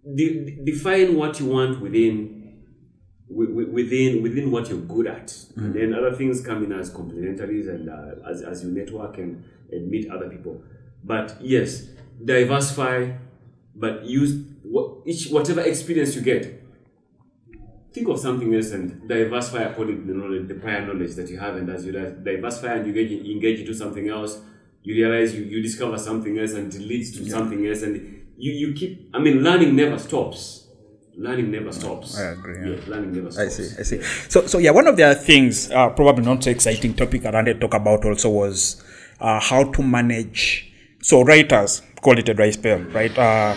De- 0.06 0.46
de- 0.46 0.64
define 0.64 1.16
what 1.16 1.40
you 1.40 1.48
want 1.48 1.82
within 1.82 2.64
wi- 3.30 3.50
wi- 3.52 3.70
within 3.72 4.24
within 4.24 4.50
what 4.50 4.70
you're 4.70 4.80
good 4.80 5.08
at, 5.08 5.38
and 5.58 5.74
then 5.74 5.94
other 5.94 6.14
things 6.16 6.42
come 6.42 6.64
in 6.64 6.72
as 6.72 6.90
complementaries 6.90 7.68
and 7.68 7.90
uh, 7.90 8.30
as, 8.30 8.42
as 8.42 8.64
you 8.64 8.72
network 8.72 9.18
and, 9.18 9.44
and 9.72 9.90
meet 9.92 10.10
other 10.10 10.30
people. 10.30 10.64
But 11.04 11.38
yes, 11.42 11.90
diversify, 12.24 13.12
but 13.76 14.06
use 14.06 14.42
what 14.64 15.00
each 15.06 15.30
whatever 15.30 15.62
experience 15.62 16.16
you 16.16 16.22
get. 16.22 16.64
Think 17.92 18.08
of 18.08 18.20
something 18.20 18.54
else 18.56 18.72
and 18.72 19.08
diversify 19.10 19.64
according 19.64 20.02
to 20.02 20.14
the 20.14 20.18
knowledge, 20.18 20.48
the 20.48 20.54
prior 20.56 20.86
knowledge 20.86 21.16
that 21.16 21.30
you 21.30 21.40
have, 21.40 21.56
and 21.58 21.70
as 21.70 21.86
you 21.86 21.92
diversify 21.92 22.76
and 22.76 22.88
you 22.88 22.94
get 22.94 23.12
engage 23.12 23.60
into 23.62 23.74
something 23.74 24.08
else, 24.10 24.40
you 24.84 24.94
realize 24.96 25.36
you, 25.36 25.44
you 25.44 25.62
discover 25.62 25.98
something 25.98 26.38
else 26.40 26.54
and 26.54 26.74
it 26.74 26.82
leads 26.82 27.12
to 27.18 27.28
something 27.30 27.66
else, 27.68 27.82
and 27.82 28.19
you, 28.40 28.52
you 28.54 28.74
keep. 28.74 29.10
I 29.14 29.20
mean, 29.20 29.44
learning 29.44 29.76
never 29.76 30.00
stops. 30.00 30.68
Learning 31.16 31.52
never 31.52 31.72
stops. 31.74 32.18
I 32.18 32.32
agree, 32.32 32.60
yeah. 32.62 32.76
Yeah, 32.78 32.90
learning 32.90 33.14
never 33.14 33.32
stops. 33.32 33.60
I 33.60 33.64
see, 33.64 33.80
I 33.80 33.84
see. 33.84 34.02
So, 34.30 34.48
so 34.48 34.58
yeah, 34.58 34.72
one 34.72 34.88
of 34.88 34.96
the 34.96 35.14
things, 35.16 35.70
uh, 35.70 35.90
probably 35.90 36.24
not 36.24 36.44
so 36.44 36.50
exciting 36.50 36.94
topic 36.94 37.26
I 37.26 37.32
wanted 37.32 37.56
to 37.56 37.60
talk 37.60 37.74
about 37.74 38.06
also 38.06 38.30
was 38.30 38.82
uh, 39.20 39.40
how 39.40 39.66
to 39.66 39.84
manage. 39.84 40.72
So 41.02 41.22
writers 41.24 41.82
call 42.02 42.18
it 42.18 42.30
a 42.30 42.34
dry 42.34 42.50
spell, 42.52 42.80
right? 42.80 43.18
Uh, 43.18 43.54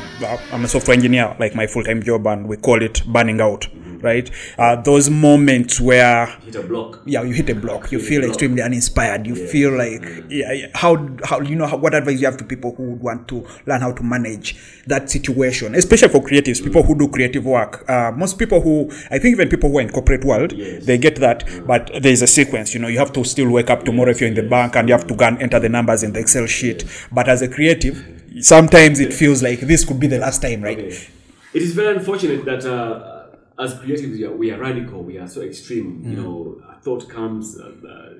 I'm 0.53 0.64
a 0.64 0.68
software 0.68 0.97
engineer, 0.97 1.37
like 1.39 1.55
my 1.55 1.68
full-time 1.68 2.03
job, 2.03 2.26
and 2.26 2.49
we 2.49 2.57
call 2.57 2.83
it 2.83 3.05
burning 3.07 3.41
out, 3.41 3.68
right? 4.03 4.31
Uh, 4.59 4.77
those 4.83 5.09
moments 5.11 5.81
where 5.81 6.27
Hit 6.45 6.57
a 6.57 6.63
block. 6.63 7.01
yeah, 7.07 7.23
you 7.23 7.33
hit 7.33 7.49
a 7.51 7.55
block. 7.55 7.91
You 7.93 7.99
Hit 7.99 8.09
feel 8.09 8.25
extremely 8.25 8.63
uninspired. 8.63 9.27
You 9.27 9.35
feel 9.37 9.71
like 9.77 10.03
yeah, 10.29 10.53
yeah. 10.53 10.67
How 10.75 11.09
how 11.25 11.41
you 11.41 11.57
know 11.57 11.67
how, 11.67 11.77
what 11.77 11.95
advice 11.95 12.21
you 12.21 12.27
have 12.27 12.37
to 12.39 12.45
people 12.45 12.75
who 12.75 12.91
would 12.93 13.01
want 13.01 13.29
to 13.29 13.47
learn 13.67 13.81
how 13.81 13.93
to 13.93 14.03
manage 14.03 14.57
that 14.87 15.11
situation, 15.11 15.75
especially 15.75 16.09
for 16.09 16.21
creatives, 16.21 16.63
people 16.63 16.83
who 16.83 16.95
do 16.99 17.09
creative 17.09 17.45
work. 17.47 17.89
Uh, 17.89 18.11
most 18.13 18.39
people 18.39 18.61
who 18.61 18.91
I 19.11 19.19
think 19.19 19.35
even 19.37 19.49
people 19.49 19.71
who 19.71 19.79
are 19.79 19.83
in 19.83 19.91
corporate 19.91 20.25
world, 20.25 20.53
Yes. 20.53 20.85
they 20.87 20.99
get 20.99 21.17
that, 21.17 21.45
but 21.67 21.91
there 22.03 22.13
is 22.13 22.23
a 22.23 22.27
sequence. 22.27 22.75
You 22.75 22.81
know, 22.81 22.89
you 22.89 22.99
have 22.99 23.13
to 23.13 23.25
still 23.25 23.51
wake 23.51 23.71
up 23.71 23.85
tomorrow 23.85 24.11
if 24.11 24.21
you're 24.21 24.29
in 24.29 24.35
the 24.35 24.43
bank, 24.43 24.77
and 24.77 24.89
you 24.89 24.95
have 24.95 25.07
to 25.07 25.15
go 25.15 25.25
and 25.27 25.41
enter 25.41 25.59
the 25.61 25.69
numbers 25.69 26.03
in 26.03 26.13
the 26.13 26.21
Excel 26.21 26.47
sheet. 26.47 26.85
But 27.13 27.29
as 27.29 27.43
a 27.43 27.49
creative, 27.49 28.05
sometimes 28.41 28.99
it 29.01 29.13
feels 29.13 29.43
like 29.43 29.61
this 29.61 29.85
could 29.85 30.01
be 30.01 30.07
the 30.07 30.19
last 30.19 30.43
time, 30.43 30.63
right? 30.63 30.79
Okay. 30.79 31.09
It 31.55 31.63
is 31.63 31.73
very 31.75 31.95
unfortunate 31.97 32.45
that 32.47 32.65
uh, 32.65 33.22
as 33.63 33.75
creatives, 33.75 34.13
we 34.13 34.25
are, 34.25 34.33
we 34.33 34.51
are 34.51 34.59
radical, 34.59 35.03
we 35.03 35.19
are 35.19 35.29
so 35.29 35.41
extreme. 35.43 36.03
You 36.05 36.17
know, 36.17 36.61
a 36.69 36.81
thought 36.81 37.09
comes, 37.09 37.59
uh, 37.59 37.73
uh, 37.89 38.15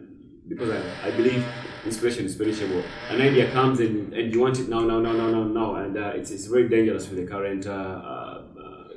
because 0.49 0.71
I, 0.71 1.09
I 1.09 1.11
believe 1.13 1.45
inspiration 1.85 2.25
is 2.27 2.37
perishable. 2.37 2.83
An 3.11 3.21
idea 3.21 3.51
comes 3.51 3.81
and, 3.81 4.13
and 4.13 4.33
you 4.33 4.41
want 4.41 4.59
it 4.59 4.69
now, 4.69 4.81
now, 4.81 5.01
now, 5.01 5.13
now, 5.13 5.31
now, 5.31 5.45
now. 5.45 5.75
And 5.77 5.97
uh, 5.97 6.13
it's, 6.15 6.31
it's 6.31 6.47
very 6.47 6.69
dangerous 6.69 7.07
for 7.07 7.15
the 7.15 7.27
current 7.27 7.67
uh, 7.67 7.71
uh, 7.71 8.43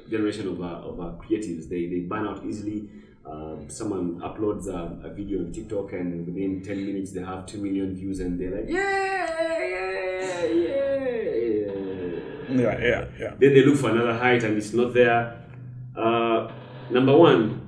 generation 0.09 0.47
of, 0.47 0.61
uh, 0.61 0.65
of 0.89 0.99
uh, 0.99 1.03
creatives. 1.23 1.67
They, 1.69 1.87
they 1.87 1.99
burn 1.99 2.27
out 2.27 2.45
easily. 2.45 2.89
Uh, 3.25 3.55
someone 3.69 4.19
uploads 4.21 4.67
uh, 4.67 5.07
a 5.07 5.11
video 5.11 5.39
on 5.39 5.51
TikTok 5.51 5.93
and 5.93 6.27
within 6.27 6.61
10 6.61 6.85
minutes 6.85 7.11
they 7.11 7.21
have 7.21 7.47
2 7.47 7.57
million 7.57 7.95
views 7.95 8.19
and 8.19 8.39
they're 8.39 8.51
like, 8.55 8.65
yeah, 8.67 9.63
yeah, 9.67 10.45
yeah, 10.45 10.45
yeah. 10.45 11.25
Yeah, 12.47 12.79
yeah, 12.79 13.05
yeah. 13.19 13.33
Then 13.39 13.53
they 13.53 13.65
look 13.65 13.77
for 13.77 13.89
another 13.89 14.13
height 14.13 14.43
and 14.43 14.55
it's 14.57 14.73
not 14.73 14.93
there. 14.93 15.44
Uh, 15.97 16.51
number 16.91 17.15
one, 17.17 17.61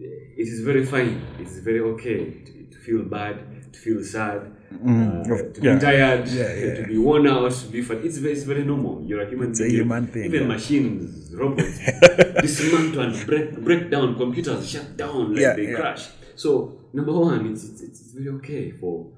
it 0.00 0.48
is 0.48 0.60
very 0.60 0.84
fine. 0.84 1.20
It 1.38 1.46
is 1.46 1.58
very 1.60 1.80
okay 1.80 2.24
to, 2.46 2.52
to 2.70 2.78
feel 2.78 3.02
bad, 3.04 3.72
to 3.72 3.78
feel 3.78 4.02
sad, 4.02 4.52
uh, 4.72 5.22
to 5.24 5.52
yeah. 5.60 5.74
be 5.74 5.80
tired, 5.80 6.28
Yeah, 6.28 6.54
yeah. 6.54 6.74
to 6.76 6.86
be 6.86 6.98
worn 6.98 7.26
out, 7.26 7.52
to 7.52 7.66
be 7.66 7.82
fat. 7.82 7.98
It's 7.98 8.18
very, 8.18 8.32
it's 8.34 8.44
very 8.44 8.64
normal. 8.64 9.02
You're 9.04 9.22
a 9.22 9.28
human 9.28 9.50
It's 9.50 9.60
a 9.60 9.68
human 9.70 10.06
thing, 10.06 10.24
Even 10.24 10.48
machines, 10.48 11.34
robots, 11.34 11.78
dismantle 12.40 13.00
and 13.02 13.26
break, 13.26 13.56
break 13.62 13.90
down. 13.90 14.16
Computers 14.16 14.68
shut 14.68 14.96
down 14.96 15.34
like 15.34 15.56
they 15.56 15.72
crash. 15.74 16.08
So 16.36 16.78
number 16.92 17.12
one, 17.12 17.46
it's, 17.52 17.64
it's, 17.64 17.82
it's 17.82 18.12
very 18.12 18.28
okay 18.38 18.70
for 18.70 19.10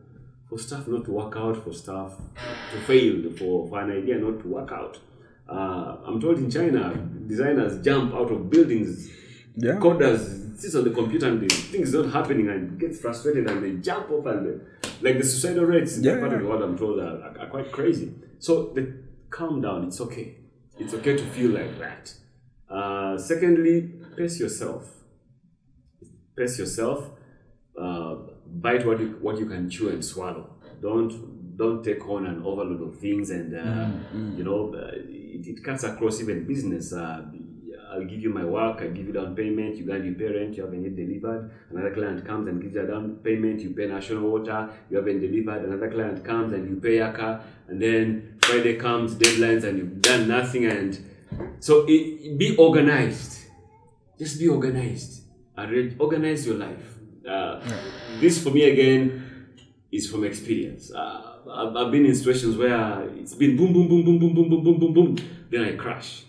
for 0.48 0.58
stuff 0.58 0.86
not 0.86 1.04
to 1.06 1.10
work 1.10 1.34
out, 1.36 1.62
for 1.64 1.72
stuff 1.72 2.16
to 2.72 2.78
fail, 2.80 3.30
for, 3.32 3.66
for 3.68 3.80
an 3.80 3.90
idea 3.92 4.16
not 4.16 4.40
to 4.40 4.48
work 4.48 4.70
out. 4.72 4.98
Uh, 5.48 5.96
I'm 6.06 6.20
told 6.20 6.38
in 6.38 6.50
China, 6.50 6.94
designers 7.26 7.82
jump 7.84 8.14
out 8.14 8.30
of 8.30 8.50
buildings. 8.50 9.10
Yeah. 9.56 9.74
Coders 9.74 10.58
sits 10.58 10.74
on 10.74 10.84
the 10.84 10.90
computer 10.90 11.26
and 11.28 11.40
the 11.40 11.48
thing's 11.54 11.92
not 11.92 12.10
happening 12.12 12.48
and 12.48 12.78
gets 12.78 13.00
frustrated 13.00 13.48
and 13.50 13.62
they 13.62 13.72
jump 13.82 14.10
off 14.10 14.26
and 14.26 14.46
they, 14.46 14.64
like 15.02 15.18
the 15.18 15.24
suicidal 15.24 15.64
rates 15.64 15.96
in 15.96 16.02
that 16.02 16.14
Yeah. 16.14 16.20
part 16.20 16.32
of 16.32 16.40
the 16.40 16.46
world, 16.46 16.62
I'm 16.62 16.78
told 16.78 16.98
are, 16.98 17.20
are, 17.22 17.38
are 17.40 17.46
quite 17.48 17.70
crazy. 17.72 18.14
So 18.38 18.72
they 18.74 18.86
calm 19.30 19.60
down. 19.60 19.84
It's 19.84 20.00
okay. 20.00 20.36
It's 20.78 20.94
okay 20.94 21.16
to 21.16 21.24
feel 21.26 21.50
like 21.50 21.78
that. 21.78 22.12
Uh, 22.68 23.18
secondly, 23.18 23.92
pace 24.16 24.40
yourself. 24.40 24.90
Pace 26.36 26.58
yourself. 26.58 27.10
Uh, 27.80 28.16
bite 28.46 28.86
what 28.86 28.98
you, 29.00 29.18
what 29.20 29.38
you 29.38 29.46
can 29.46 29.68
chew 29.70 29.88
and 29.90 30.04
swallow. 30.04 30.50
Don't 30.80 31.32
don't 31.56 31.84
take 31.84 32.08
on 32.08 32.26
an 32.26 32.42
overload 32.44 32.82
of 32.82 32.98
things 32.98 33.30
and 33.30 33.54
uh, 33.54 33.88
you 34.36 34.42
know 34.42 34.74
uh, 34.74 34.90
it, 35.34 35.46
it 35.46 35.64
cuts 35.64 35.84
across 35.84 36.20
even 36.20 36.46
business. 36.46 36.92
Uh, 36.92 37.24
I'll 37.92 38.04
give 38.04 38.20
you 38.20 38.30
my 38.30 38.44
work, 38.44 38.80
I 38.80 38.88
give 38.88 39.06
you 39.06 39.12
down 39.12 39.36
payment, 39.36 39.76
you 39.76 39.84
got 39.84 40.04
your 40.04 40.14
parent, 40.14 40.56
you 40.56 40.64
haven't 40.64 40.82
yet 40.82 40.96
delivered. 40.96 41.50
Another 41.70 41.94
client 41.94 42.24
comes 42.26 42.48
and 42.48 42.60
gives 42.60 42.74
you 42.74 42.82
a 42.82 42.86
down 42.88 43.16
payment, 43.22 43.60
you 43.60 43.70
pay 43.70 43.86
national 43.86 44.28
water, 44.28 44.68
you 44.90 44.96
haven't 44.96 45.20
delivered. 45.20 45.64
Another 45.64 45.88
client 45.90 46.24
comes 46.24 46.52
and 46.52 46.68
you 46.68 46.76
pay 46.80 46.96
Yaka, 46.98 47.44
and 47.68 47.80
then 47.80 48.36
Friday 48.42 48.74
comes, 48.76 49.14
deadlines, 49.14 49.62
and 49.62 49.78
you've 49.78 50.02
done 50.02 50.26
nothing. 50.26 50.66
And 50.66 50.98
so 51.60 51.84
it, 51.86 52.36
be 52.36 52.56
organized. 52.56 53.44
Just 54.18 54.40
be 54.40 54.48
organized. 54.48 55.22
Organize 55.98 56.46
your 56.46 56.56
life. 56.56 56.98
Uh, 57.28 57.60
This 58.20 58.42
for 58.42 58.50
me 58.50 58.70
again, 58.70 59.23
is 59.96 60.10
from 60.10 60.24
experience. 60.24 60.92
Uh, 60.92 61.38
I've, 61.50 61.76
I've 61.76 61.92
been 61.92 62.04
in 62.06 62.14
situations 62.14 62.56
where 62.56 63.08
it's 63.20 63.34
been 63.34 63.56
boom, 63.56 63.72
boom, 63.72 63.88
boom, 63.88 64.04
boom, 64.04 64.18
boom, 64.18 64.34
boom, 64.34 64.48
boom, 64.50 64.64
boom, 64.64 64.78
boom, 64.80 64.92
boom. 64.94 65.16
Then 65.50 65.62
I 65.64 65.72
crash. 65.76 66.24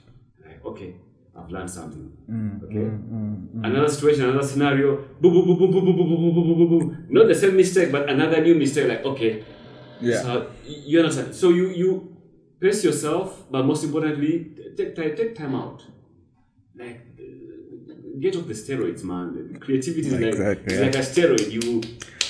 Like, 0.45 0.63
okay, 0.65 0.95
I've 1.37 1.49
learned 1.49 1.69
something. 1.71 2.11
Okay. 2.65 2.87
Another 3.67 3.87
situation, 3.89 4.25
another 4.29 4.45
scenario. 4.47 4.97
Boom, 5.19 5.33
boom, 5.33 5.45
boom, 5.45 5.57
boom, 5.57 5.71
boom, 5.71 5.85
boom, 5.85 5.95
boom, 5.97 6.07
boom, 6.07 6.33
boom, 6.35 6.45
boom, 6.47 6.57
boom, 6.69 6.79
boom. 6.79 7.07
Not 7.09 7.27
the 7.27 7.35
same 7.35 7.55
mistake, 7.55 7.91
but 7.91 8.09
another 8.09 8.41
new 8.41 8.55
mistake. 8.55 8.87
Like, 8.87 9.03
okay, 9.05 9.43
Yeah. 10.01 10.21
so 10.21 10.51
you 10.65 10.99
understand. 10.99 11.33
So 11.33 11.49
you 11.49 11.69
you 11.81 11.89
pace 12.59 12.83
yourself, 12.83 13.43
but 13.49 13.63
most 13.65 13.83
importantly, 13.83 14.33
take 14.77 14.95
time 14.95 15.15
take 15.15 15.33
time 15.35 15.55
out. 15.55 15.79
Like 16.75 16.99
uh, 17.19 17.44
get 18.19 18.35
off 18.35 18.47
the 18.47 18.53
steroids, 18.53 19.03
man. 19.03 19.57
Creativity 19.59 20.07
is 20.07 20.13
like 20.13 20.23
Exactly, 20.23 20.65
it's 20.65 20.73
yeah. 20.75 20.85
like 20.85 20.95
a 20.95 20.99
steroid. 20.99 21.51
You 21.51 21.81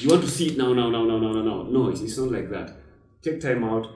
you 0.01 0.09
want 0.09 0.23
to 0.23 0.29
see 0.29 0.47
it 0.49 0.57
now, 0.57 0.73
now, 0.73 0.89
now, 0.89 1.05
now, 1.05 1.17
now, 1.17 1.31
now, 1.31 1.41
now. 1.41 1.63
No, 1.63 1.89
it's, 1.89 2.01
it's 2.01 2.17
not 2.17 2.31
like 2.31 2.49
that. 2.49 2.75
Take 3.21 3.39
time 3.39 3.63
out, 3.63 3.87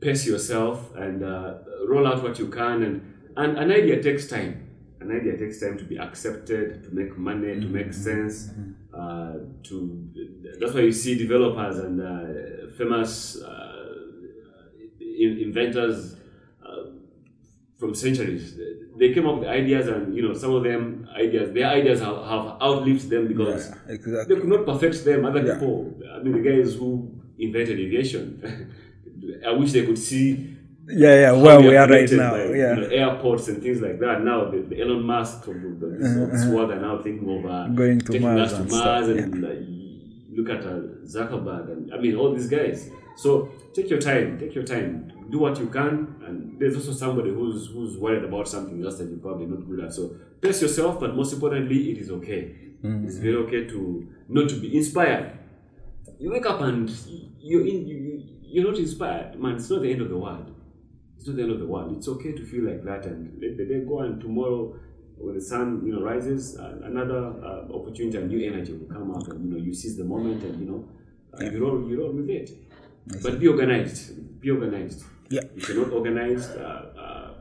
pace 0.00 0.26
yourself, 0.26 0.94
and 0.96 1.22
uh, 1.22 1.54
roll 1.86 2.06
out 2.06 2.22
what 2.22 2.38
you 2.38 2.48
can. 2.48 2.82
And, 2.82 3.14
and 3.36 3.58
an 3.58 3.70
idea 3.70 4.02
takes 4.02 4.28
time. 4.28 4.68
An 5.00 5.10
idea 5.10 5.36
takes 5.36 5.60
time 5.60 5.76
to 5.78 5.84
be 5.84 5.98
accepted, 5.98 6.84
to 6.84 6.90
make 6.94 7.18
money, 7.18 7.60
to 7.60 7.66
make 7.66 7.92
sense. 7.92 8.48
Uh, 8.94 9.34
to 9.64 10.08
that's 10.60 10.74
why 10.74 10.80
you 10.80 10.92
see 10.92 11.16
developers 11.18 11.78
and 11.78 12.00
uh, 12.00 12.70
famous 12.78 13.40
uh, 13.42 13.94
in- 15.00 15.38
inventors 15.38 16.16
from 17.82 17.94
centuries. 18.06 18.44
They 19.00 19.08
came 19.14 19.26
up 19.30 19.36
with 19.40 19.48
ideas, 19.60 19.84
and 19.94 20.14
you 20.16 20.22
know 20.26 20.34
some 20.42 20.52
of 20.58 20.62
them 20.68 20.80
ideas, 21.24 21.46
their 21.56 21.68
ideas 21.80 21.98
have, 22.06 22.18
have 22.32 22.44
outlived 22.68 23.06
them 23.14 23.24
because 23.32 23.62
Yeah, 23.68 24.24
they 24.28 24.36
could 24.40 24.52
not 24.56 24.62
perfect 24.72 24.96
them. 25.08 25.20
Other 25.30 25.42
Yeah. 25.44 25.54
people, 25.54 25.76
I 26.14 26.18
mean, 26.22 26.34
the 26.38 26.44
guys 26.50 26.68
who 26.78 26.88
invented 27.46 27.76
aviation. 27.86 28.24
I 29.48 29.52
wish 29.60 29.70
they 29.76 29.84
could 29.88 29.98
see 30.10 30.26
Yeah, 31.04 31.14
yeah. 31.24 31.32
Where 31.44 31.60
we 31.68 31.72
are 31.80 31.88
right 31.96 32.10
now. 32.22 32.32
like, 32.36 32.50
Yeah. 32.62 32.74
you 32.74 32.80
know, 32.82 32.90
airports 33.02 33.44
and 33.50 33.58
things 33.64 33.78
like 33.86 33.98
that. 34.04 34.16
Now, 34.30 34.38
the, 34.52 34.58
the 34.70 34.76
Elon 34.82 35.02
Musk 35.12 35.38
of 35.50 35.56
the, 35.62 35.70
the, 35.80 35.86
this, 36.00 36.12
this 36.34 36.44
world 36.52 36.70
are 36.74 36.82
now 36.88 36.94
thinking 37.06 37.28
of 37.36 37.42
uh, 37.56 37.66
Going 37.80 37.98
to 38.08 38.20
Mars 38.20 38.40
us 38.44 38.50
to 38.52 38.56
and 38.62 38.70
Mars 38.76 39.04
stuff, 39.06 39.18
and 39.24 39.44
uh, 39.50 39.54
look 40.36 40.48
at 40.56 40.62
uh, 40.72 40.80
Zuckerberg 41.14 41.64
and 41.72 41.80
I 41.94 41.96
mean 42.04 42.14
all 42.20 42.30
these 42.38 42.50
guys. 42.58 42.78
So 43.22 43.28
take 43.76 43.88
your 43.92 44.02
time, 44.10 44.26
take 44.42 44.54
your 44.58 44.66
time, 44.74 44.90
do 45.32 45.38
what 45.38 45.58
you 45.58 45.68
can. 45.68 45.94
And 46.26 46.58
there's 46.60 46.76
also 46.76 46.92
somebody 46.92 47.30
who's 47.30 47.68
who's 47.74 47.96
worried 47.96 48.24
about 48.24 48.46
something 48.48 48.78
else 48.84 48.98
that 48.98 49.08
you're 49.10 49.18
probably 49.28 49.46
not 49.46 49.66
good 49.68 49.80
at. 49.84 49.92
So 49.92 50.14
pace 50.40 50.62
yourself, 50.62 51.00
but 51.00 51.16
most 51.16 51.32
importantly, 51.32 51.90
it 51.92 51.98
is 51.98 52.10
okay. 52.18 52.42
Mm-hmm. 52.84 53.06
It's 53.06 53.18
very 53.18 53.36
okay 53.44 53.66
to 53.68 53.80
not 54.28 54.48
to 54.50 54.56
be 54.60 54.76
inspired. 54.76 55.38
You 56.18 56.30
wake 56.32 56.46
up 56.46 56.60
and 56.60 56.88
you're 57.40 57.66
in, 57.66 57.86
you, 57.88 57.96
you- 57.96 58.22
you're 58.54 58.70
not 58.70 58.78
inspired, 58.78 59.40
man. 59.40 59.54
It's 59.56 59.70
not 59.70 59.80
the 59.80 59.90
end 59.90 60.02
of 60.02 60.10
the 60.10 60.16
world. 60.18 60.54
It's 61.16 61.26
not 61.26 61.36
the 61.36 61.42
end 61.42 61.52
of 61.52 61.58
the 61.58 61.66
world. 61.66 61.96
It's 61.96 62.06
okay 62.06 62.32
to 62.32 62.44
feel 62.44 62.64
like 62.64 62.84
that 62.84 63.06
and 63.06 63.40
let 63.40 63.56
the 63.56 63.64
day 63.64 63.80
go. 63.80 64.00
And 64.00 64.20
tomorrow, 64.20 64.76
when 65.16 65.34
the 65.36 65.40
sun 65.40 65.80
you 65.86 65.94
know 65.94 66.02
rises, 66.02 66.58
uh, 66.58 66.80
another 66.84 67.32
uh, 67.42 67.72
opportunity 67.78 68.18
and 68.18 68.28
new 68.28 68.42
energy 68.52 68.74
will 68.74 68.94
come 68.94 69.10
out, 69.14 69.26
and 69.28 69.42
you 69.44 69.50
know 69.52 69.56
you 69.56 69.72
seize 69.72 69.96
the 69.96 70.04
moment, 70.04 70.42
and 70.42 70.60
you 70.60 70.66
know 70.70 70.80
uh, 71.32 71.44
you 71.50 71.64
roll 71.64 71.88
you 71.88 71.98
roll 72.02 72.12
with 72.12 72.28
it. 72.28 72.50
But 73.22 73.40
be 73.40 73.48
organized. 73.48 74.40
Be 74.40 74.50
organized. 74.50 75.02
Yeah. 75.32 75.40
If 75.56 75.68
you're 75.68 75.84
not 75.84 75.92
organized, 75.94 76.56
uh, 76.58 76.60
uh, 76.60 77.34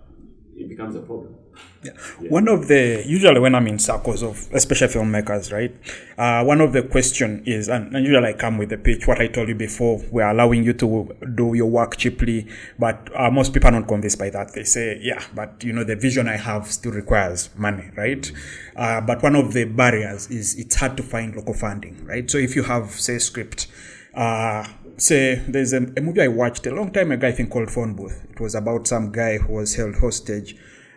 it 0.56 0.70
becomes 0.70 0.96
a 0.96 1.02
problem. 1.02 1.36
Yeah. 1.84 1.92
One 2.30 2.48
of 2.48 2.68
the 2.70 3.04
usually 3.06 3.40
when 3.40 3.54
I'm 3.54 3.68
in 3.68 3.80
circles 3.80 4.24
of 4.24 4.48
especially 4.54 4.88
filmmakers, 4.88 5.52
right? 5.52 5.76
Uh, 6.18 6.46
one 6.46 6.62
of 6.62 6.72
the 6.72 6.84
question 6.84 7.44
is, 7.46 7.68
and, 7.68 7.94
and 7.94 8.06
usually 8.06 8.30
I 8.30 8.34
come 8.34 8.58
with 8.58 8.70
the 8.70 8.78
pitch. 8.78 9.08
What 9.08 9.20
I 9.20 9.28
told 9.28 9.50
you 9.50 9.56
before, 9.56 10.02
we're 10.10 10.30
allowing 10.30 10.64
you 10.64 10.74
to 10.74 11.18
do 11.36 11.54
your 11.54 11.70
work 11.70 11.98
cheaply, 11.98 12.48
but 12.80 13.10
uh, 13.14 13.30
most 13.30 13.54
people 13.54 13.68
are 13.70 13.80
not 13.80 13.88
convinced 13.90 14.20
by 14.20 14.30
that. 14.30 14.54
They 14.54 14.64
say, 14.64 15.00
yeah, 15.02 15.22
but 15.36 15.62
you 15.66 15.74
know 15.74 15.84
the 15.84 15.98
vision 15.98 16.30
I 16.30 16.38
have 16.38 16.68
still 16.68 16.94
requires 16.94 17.50
money, 17.58 17.90
right? 17.98 18.32
Uh, 18.76 19.02
but 19.02 19.22
one 19.22 19.36
of 19.36 19.52
the 19.52 19.66
barriers 19.66 20.30
is 20.30 20.58
it's 20.58 20.76
hard 20.76 20.96
to 20.96 21.04
find 21.04 21.36
local 21.36 21.54
funding, 21.54 22.06
right? 22.06 22.30
So 22.32 22.38
if 22.38 22.56
you 22.56 22.64
have 22.64 22.92
say 22.92 23.18
script. 23.18 23.68
Uh, 24.14 24.68
say 24.98 25.36
there's 25.48 25.74
a, 25.74 25.78
a 25.98 26.02
movie 26.02 26.22
I 26.22 26.28
watched 26.28 26.66
a 26.68 26.74
long 26.74 26.92
time 26.92 27.12
ago, 27.12 27.28
I 27.28 27.32
think 27.32 27.52
called 27.52 27.72
Phone 27.72 27.96
Booth. 27.96 28.26
It 28.30 28.40
was 28.40 28.56
about 28.56 28.88
some 28.88 29.12
guy 29.12 29.38
who 29.38 29.54
was 29.54 29.76
held 29.76 29.96
hostage 29.96 30.56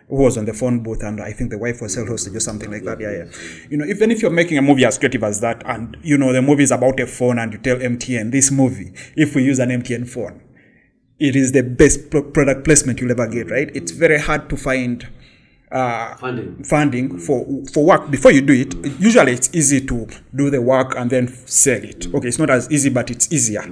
who 0.09 0.17
was 0.17 0.37
on 0.37 0.45
the 0.45 0.53
phone 0.53 0.83
booth 0.83 1.03
and 1.03 1.19
I 1.19 1.31
think 1.31 1.49
the 1.49 1.57
wife 1.57 1.81
was 1.81 1.95
held 1.95 2.09
hostage 2.09 2.35
or 2.35 2.39
something 2.39 2.69
like 2.71 2.83
that. 2.83 2.99
Yeah, 2.99 3.11
yeah. 3.11 3.67
You 3.69 3.77
know, 3.77 3.85
even 3.85 4.11
if 4.11 4.21
you're 4.21 4.31
making 4.31 4.57
a 4.57 4.61
movie 4.61 4.85
as 4.85 4.97
creative 4.97 5.23
as 5.23 5.41
that 5.41 5.63
and 5.65 5.97
you 6.03 6.17
know 6.17 6.31
the 6.31 6.41
movie 6.41 6.63
is 6.63 6.71
about 6.71 6.99
a 6.99 7.07
phone 7.07 7.39
and 7.39 7.53
you 7.53 7.59
tell 7.59 7.77
MTN 7.77 8.31
this 8.31 8.51
movie, 8.51 8.93
if 9.15 9.35
we 9.35 9.43
use 9.43 9.59
an 9.59 9.69
MTN 9.69 10.07
phone, 10.07 10.41
it 11.19 11.35
is 11.35 11.53
the 11.53 11.63
best 11.63 12.11
pro- 12.11 12.23
product 12.23 12.65
placement 12.65 12.99
you'll 12.99 13.11
ever 13.11 13.27
get, 13.27 13.49
right? 13.49 13.71
It's 13.73 13.91
very 13.91 14.19
hard 14.19 14.49
to 14.49 14.57
find 14.57 15.07
uh, 15.71 16.15
Funding. 16.15 16.63
funding 16.63 17.17
for 17.17 17.45
for 17.71 17.85
work. 17.85 18.09
Before 18.11 18.31
you 18.31 18.41
do 18.41 18.53
it 18.53 18.73
usually 18.99 19.33
it's 19.33 19.49
easy 19.53 19.85
to 19.85 20.07
do 20.33 20.49
the 20.49 20.61
work 20.61 20.95
and 20.97 21.09
then 21.09 21.27
sell 21.47 21.83
it. 21.83 22.07
Okay 22.13 22.27
it's 22.27 22.39
not 22.39 22.49
as 22.49 22.71
easy 22.71 22.89
but 22.89 23.09
it's 23.09 23.31
easier. 23.31 23.63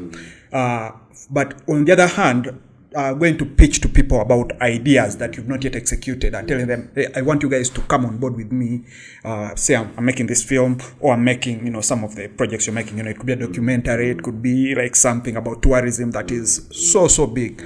Uh, 0.51 0.91
but 1.29 1.61
on 1.67 1.85
the 1.85 1.91
other 1.91 2.07
hand 2.07 2.59
uh, 2.95 3.13
going 3.13 3.37
to 3.37 3.45
pitch 3.45 3.81
to 3.81 3.89
people 3.89 4.21
about 4.21 4.51
ideas 4.61 5.17
that 5.17 5.35
you've 5.35 5.47
not 5.47 5.63
yet 5.63 5.75
executed 5.75 6.35
and 6.35 6.47
telling 6.47 6.67
them 6.67 6.91
hey, 6.93 7.07
i 7.15 7.21
want 7.21 7.41
you 7.41 7.49
guys 7.49 7.67
to 7.69 7.81
come 7.81 8.05
on 8.05 8.17
board 8.17 8.35
with 8.35 8.51
me. 8.51 8.83
Uh, 9.23 9.55
say 9.55 9.75
I'm, 9.75 9.91
I'm 9.97 10.05
making 10.05 10.27
this 10.27 10.43
film 10.43 10.79
or 10.99 11.13
i'm 11.13 11.23
making 11.23 11.65
you 11.65 11.71
know 11.71 11.81
some 11.81 12.03
of 12.03 12.15
the 12.15 12.27
projects 12.27 12.67
you're 12.67 12.73
making. 12.73 12.97
You 12.97 13.03
know 13.03 13.09
it 13.11 13.17
could 13.17 13.25
be 13.25 13.33
a 13.33 13.37
documentary. 13.37 14.09
It 14.09 14.21
could 14.23 14.41
be 14.41 14.75
like 14.75 14.95
something 14.95 15.35
about 15.35 15.61
tourism 15.61 16.11
that 16.11 16.31
is 16.31 16.67
so 16.71 17.07
so 17.07 17.27
big. 17.27 17.61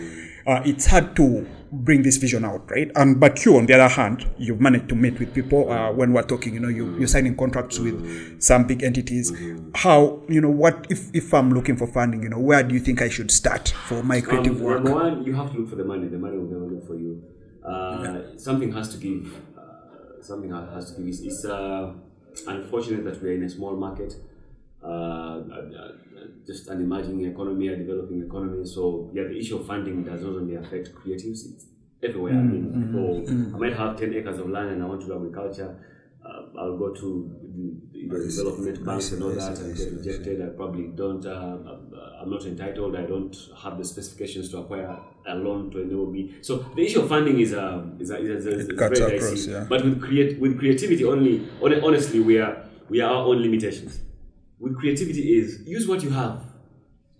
Uh, 0.45 0.61
it's 0.65 0.85
hard 0.85 1.15
to 1.17 1.45
bring 1.71 2.03
this 2.03 2.17
vision 2.17 2.45
out, 2.45 2.69
right? 2.71 2.91
And 2.95 3.19
but 3.19 3.45
you, 3.45 3.57
on 3.57 3.65
the 3.65 3.73
other 3.73 3.87
hand, 3.93 4.25
you've 4.37 4.59
managed 4.61 4.89
to 4.89 4.95
meet 4.95 5.19
with 5.19 5.33
people 5.33 5.71
uh, 5.71 5.91
when 5.91 6.13
we're 6.13 6.23
talking. 6.23 6.53
You 6.53 6.59
know, 6.59 6.67
you 6.69 6.97
you're 6.97 7.07
signing 7.07 7.35
contracts 7.35 7.79
with 7.79 8.41
some 8.41 8.65
big 8.67 8.83
entities. 8.83 9.31
How 9.75 10.21
you 10.29 10.41
know 10.41 10.49
what 10.49 10.87
if 10.89 11.13
if 11.13 11.33
I'm 11.33 11.53
looking 11.53 11.77
for 11.77 11.87
funding? 11.87 12.23
You 12.23 12.29
know, 12.29 12.39
where 12.39 12.63
do 12.63 12.73
you 12.73 12.79
think 12.79 13.01
I 13.01 13.09
should 13.09 13.31
start 13.31 13.69
for 13.87 14.03
my 14.03 14.21
creative 14.21 14.57
Um, 14.57 14.63
work? 14.63 14.83
Number 14.83 14.93
one, 14.99 15.23
you 15.23 15.33
have 15.35 15.51
to 15.51 15.57
look 15.59 15.69
for 15.69 15.75
the 15.75 15.85
money. 15.85 16.07
The 16.07 16.17
money 16.17 16.37
will 16.37 16.45
never 16.45 16.65
look 16.65 16.87
for 16.87 16.95
you. 16.95 17.23
Uh, 17.63 18.37
Something 18.37 18.71
has 18.71 18.89
to 18.89 18.97
give. 18.97 19.33
Uh, 19.57 20.21
something 20.21 20.51
has 20.51 20.91
to 20.91 20.97
give. 21.01 21.07
It's, 21.09 21.19
it's 21.21 21.45
uh, 21.45 21.93
unfortunate 22.47 23.03
that 23.05 23.21
we 23.21 23.29
are 23.29 23.33
in 23.33 23.43
a 23.43 23.49
small 23.49 23.75
market. 23.75 24.13
Just 26.45 26.67
an 26.69 26.81
emerging 26.81 27.25
economy, 27.25 27.67
a 27.69 27.75
developing 27.75 28.23
economy. 28.23 28.65
So 28.65 29.09
yeah, 29.13 29.23
the 29.23 29.37
issue 29.37 29.57
of 29.57 29.67
funding 29.67 30.03
does 30.03 30.21
not 30.21 30.35
only 30.35 30.55
affect 30.55 30.93
creatives; 30.95 31.39
it's 31.51 31.65
everywhere. 32.03 32.33
I 32.33 32.41
mean, 32.41 32.65
people, 32.83 33.55
I 33.55 33.57
might 33.59 33.75
have 33.77 33.97
ten 33.97 34.13
acres 34.13 34.39
of 34.39 34.49
land 34.49 34.69
and 34.69 34.83
I 34.83 34.85
want 34.87 35.01
to 35.01 35.07
do 35.07 35.15
agriculture. 35.15 35.71
Uh, 36.25 36.59
I'll 36.59 36.77
go 36.77 36.89
to 36.93 37.07
the, 37.55 38.07
the 38.07 38.27
development 38.27 38.85
banks 38.85 39.11
and 39.13 39.23
all 39.23 39.29
that 39.29 39.57
and 39.59 39.77
get 39.77 39.93
rejected. 39.93 40.41
I 40.41 40.49
probably 40.55 40.87
don't. 40.87 41.25
Uh, 41.25 41.29
uh, 41.29 42.21
I'm 42.21 42.29
not 42.29 42.43
entitled. 42.45 42.95
I 42.97 43.03
don't 43.05 43.35
have 43.63 43.77
the 43.77 43.85
specifications 43.85 44.49
to 44.51 44.57
acquire 44.59 44.97
a 45.27 45.35
loan 45.35 45.71
to 45.71 45.81
enable 45.81 46.07
me. 46.11 46.35
So 46.41 46.57
the 46.75 46.83
issue 46.85 47.01
of 47.01 47.09
funding 47.09 47.39
is 47.39 47.53
a 47.53 47.89
is 47.99 48.09
a, 48.09 48.17
is 48.17 48.45
a, 48.45 48.59
is 48.59 48.69
a 48.69 48.73
cuts 48.75 48.99
very 48.99 49.17
across, 49.17 49.31
dicey. 49.31 49.51
yeah. 49.51 49.65
But 49.69 49.85
with 49.85 50.01
create 50.01 50.39
with 50.39 50.57
creativity 50.59 51.05
only, 51.05 51.47
hon- 51.61 51.81
honestly, 51.83 52.19
we 52.19 52.39
are 52.39 52.65
we 52.89 52.99
are 53.01 53.11
our 53.11 53.23
own 53.27 53.41
limitations. 53.41 54.01
With 54.59 54.77
creativity 54.77 55.37
is 55.37 55.61
use 55.65 55.87
what 55.87 56.03
you 56.03 56.09
have. 56.09 56.43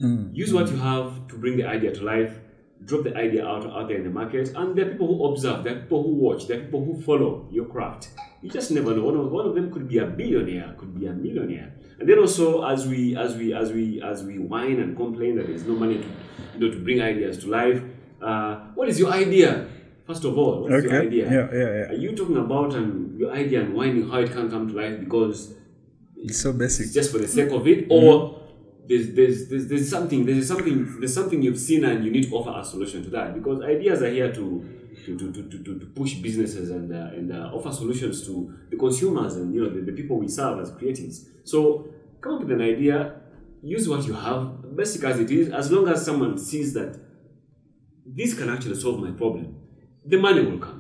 Mm, 0.02 0.36
use 0.36 0.54
what 0.54 0.68
mm. 0.68 0.72
you 0.72 0.78
have 0.78 1.28
to 1.28 1.38
bring 1.38 1.58
the 1.58 1.68
idea 1.68 1.94
to 1.94 2.04
life. 2.04 2.40
Drop 2.86 3.04
the 3.04 3.16
idea 3.16 3.46
out 3.46 3.66
out 3.66 3.88
there 3.88 3.98
in 3.98 4.04
the 4.04 4.10
market, 4.10 4.54
and 4.56 4.76
there 4.76 4.88
are 4.88 4.92
people 4.92 5.08
who 5.08 5.26
observe. 5.26 5.64
There 5.64 5.76
are 5.76 5.80
people 5.80 6.04
who 6.04 6.14
watch. 6.14 6.48
There 6.48 6.60
are 6.60 6.64
people 6.64 6.86
who 6.86 7.02
follow 7.02 7.48
your 7.52 7.66
craft. 7.66 8.10
You 8.42 8.50
just 8.52 8.70
never 8.70 8.96
know. 8.96 9.04
One 9.04 9.18
of, 9.18 9.32
one 9.32 9.46
of 9.48 9.56
them 9.56 9.72
could 9.72 9.88
be 9.88 9.98
a 9.98 10.06
billionaire, 10.06 10.76
could 10.78 10.94
be 11.00 11.08
a 11.08 11.14
millionaire. 11.14 11.74
And 12.00 12.08
then 12.08 12.20
also, 12.20 12.64
as 12.66 12.88
we 12.88 13.18
as 13.18 13.36
we 13.36 13.54
as 13.54 13.72
we 13.72 14.02
as 14.02 14.24
we 14.24 14.38
whine 14.38 14.80
and 14.80 14.96
complain 14.96 15.36
that 15.38 15.48
there's 15.48 15.66
no 15.66 15.74
money 15.74 15.98
to 15.98 16.08
you 16.54 16.60
know 16.60 16.72
to 16.72 16.80
bring 16.84 17.02
ideas 17.02 17.40
to 17.40 17.48
life, 17.50 17.82
uh, 18.22 18.56
what 18.76 18.88
is 18.90 19.00
your 19.00 19.12
idea? 19.12 19.68
First 20.06 20.24
of 20.24 20.38
all, 20.38 20.62
what 20.62 20.72
is 20.72 20.84
your 20.84 21.02
idea? 21.02 21.26
Yeah, 21.26 21.48
yeah, 21.52 21.60
yeah. 21.60 21.90
Are 21.92 22.00
you 22.00 22.16
talking 22.16 22.38
about 22.38 22.76
and 22.76 23.20
your 23.20 23.32
idea 23.32 23.62
and 23.62 23.74
whining 23.74 24.08
how 24.10 24.20
it 24.20 24.32
can't 24.32 24.52
come 24.52 24.68
to 24.70 24.76
life 24.76 25.00
because 25.00 25.56
It's 26.24 26.40
so 26.42 26.54
basic. 26.54 26.92
just 26.92 27.12
for 27.12 27.20
the 27.20 27.28
sake 27.28 27.52
of 27.52 27.68
it, 27.68 27.88
or 27.90 28.42
there's, 28.88 29.14
there's, 29.14 29.50
there's, 29.50 29.68
there's 29.68 29.90
something 29.90 30.26
there's 30.26 30.48
something 30.48 31.00
there's 31.00 31.14
something 31.14 31.42
you've 31.42 31.60
seen 31.60 31.84
and 31.84 32.04
you 32.06 32.12
need 32.12 32.30
to 32.30 32.36
offer 32.36 32.58
a 32.60 32.64
solution 32.64 33.04
to 33.04 33.10
that 33.10 33.34
because 33.34 33.62
ideas 33.62 34.02
are 34.02 34.10
here 34.10 34.32
to 34.34 34.66
to, 35.06 35.18
to, 35.18 35.32
to, 35.32 35.44
to, 35.50 35.64
to, 35.64 35.80
to 35.80 35.86
push 35.88 36.16
businesses 36.16 36.72
and 36.72 36.92
uh, 36.94 37.16
and 37.16 37.32
uh, 37.32 37.52
offer 37.54 37.72
solutions 37.72 38.26
to 38.26 38.58
the 38.70 38.78
consumers 38.78 39.36
and 39.36 39.54
you 39.54 39.64
know 39.64 39.70
the, 39.70 39.82
the 39.82 39.92
people 39.92 40.18
we 40.18 40.28
serve 40.28 40.60
as 40.60 40.72
creatives. 40.72 41.26
So 41.44 41.88
come 42.22 42.36
up 42.36 42.40
with 42.42 42.52
an 42.52 42.62
idea, 42.62 43.22
use 43.62 43.88
what 43.88 44.06
you 44.06 44.14
have, 44.14 44.76
basic 44.76 45.04
as 45.04 45.20
it 45.20 45.32
is, 45.32 45.50
as 45.50 45.72
long 45.72 45.88
as 45.88 46.04
someone 46.04 46.38
sees 46.38 46.74
that 46.74 47.00
this 48.06 48.34
can 48.34 48.50
actually 48.50 48.76
solve 48.76 49.00
my 49.00 49.12
problem, 49.12 49.56
the 50.06 50.18
money 50.18 50.42
will 50.42 50.60
come 50.60 50.77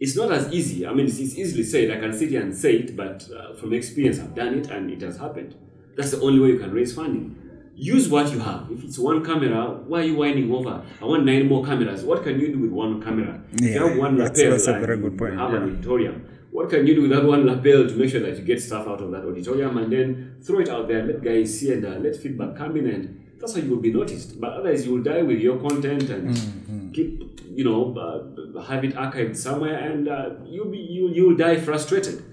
it's 0.00 0.16
not 0.16 0.32
as 0.32 0.50
easy. 0.52 0.86
I 0.86 0.92
mean, 0.94 1.06
it's, 1.06 1.18
it's 1.18 1.36
easily 1.36 1.62
said. 1.62 1.90
I 1.90 2.00
can 2.00 2.12
sit 2.12 2.30
here 2.30 2.42
and 2.42 2.56
say 2.56 2.72
it, 2.76 2.96
but 2.96 3.28
uh, 3.36 3.54
from 3.54 3.72
experience, 3.74 4.18
I've 4.18 4.34
done 4.34 4.54
it 4.58 4.70
and 4.70 4.90
it 4.90 5.02
has 5.02 5.18
happened. 5.18 5.54
That's 5.96 6.10
the 6.12 6.20
only 6.22 6.40
way 6.40 6.48
you 6.48 6.58
can 6.58 6.72
raise 6.72 6.94
funding. 6.94 7.36
use 7.76 8.08
what 8.14 8.30
you 8.32 8.38
have. 8.40 8.70
If 8.70 8.84
it's 8.84 8.98
one 8.98 9.24
camera, 9.24 9.62
why 9.90 10.00
are 10.00 10.04
you 10.04 10.16
winding 10.16 10.52
over? 10.52 10.82
I 11.00 11.04
want 11.04 11.24
nine 11.24 11.46
more 11.48 11.64
cameras. 11.64 12.02
What 12.04 12.22
can 12.24 12.38
you 12.40 12.48
do 12.54 12.58
with 12.58 12.70
one 12.70 13.00
camera? 13.02 13.40
if 13.54 13.60
you 13.74 13.80
have 13.86 13.96
one 13.96 14.16
that's- 14.18 14.36
lapel, 14.38 14.50
that's 14.52 14.66
a 14.66 14.78
very 14.86 14.98
good 14.98 15.16
point, 15.16 15.34
Have 15.38 15.50
yeah. 15.52 15.56
an 15.58 15.62
auditorium. 15.72 16.16
What 16.50 16.68
can 16.68 16.86
you 16.86 16.94
do 16.96 17.02
with 17.02 17.10
that 17.12 17.24
one 17.24 17.46
lapel 17.46 17.86
to 17.88 17.94
make 17.94 18.10
sure 18.10 18.20
that 18.20 18.36
you 18.38 18.44
get 18.44 18.60
stuff 18.60 18.86
out 18.88 19.00
of 19.00 19.10
that 19.12 19.24
auditorium 19.24 19.78
and 19.78 19.90
then 19.92 20.36
throw 20.42 20.58
it 20.60 20.68
out 20.68 20.88
there, 20.88 21.04
let 21.06 21.22
guys 21.22 21.58
see 21.58 21.72
and 21.72 21.84
uh, 21.86 21.90
let 22.06 22.16
feedback 22.16 22.56
come 22.56 22.76
in 22.76 22.86
and 22.88 23.02
that's 23.38 23.54
how 23.54 23.60
you 23.62 23.70
will 23.70 23.84
be 23.88 23.92
noticed. 23.92 24.38
But 24.40 24.52
otherwise, 24.54 24.84
you 24.86 24.94
will 24.94 25.02
die 25.02 25.22
with 25.22 25.38
your 25.40 25.58
content 25.58 26.10
and 26.10 26.28
Mm, 26.30 26.92
keep, 26.94 27.39
you 27.54 27.64
know, 27.64 27.80
uh, 27.96 28.62
have 28.62 28.84
it 28.84 28.94
archived 28.94 29.36
somewhere 29.36 29.78
and 29.78 30.08
uh, 30.08 30.30
you'll 30.46 30.70
be 30.70 30.78
you 30.78 31.08
you'll 31.10 31.36
die 31.36 31.58
frustrated. 31.58 32.24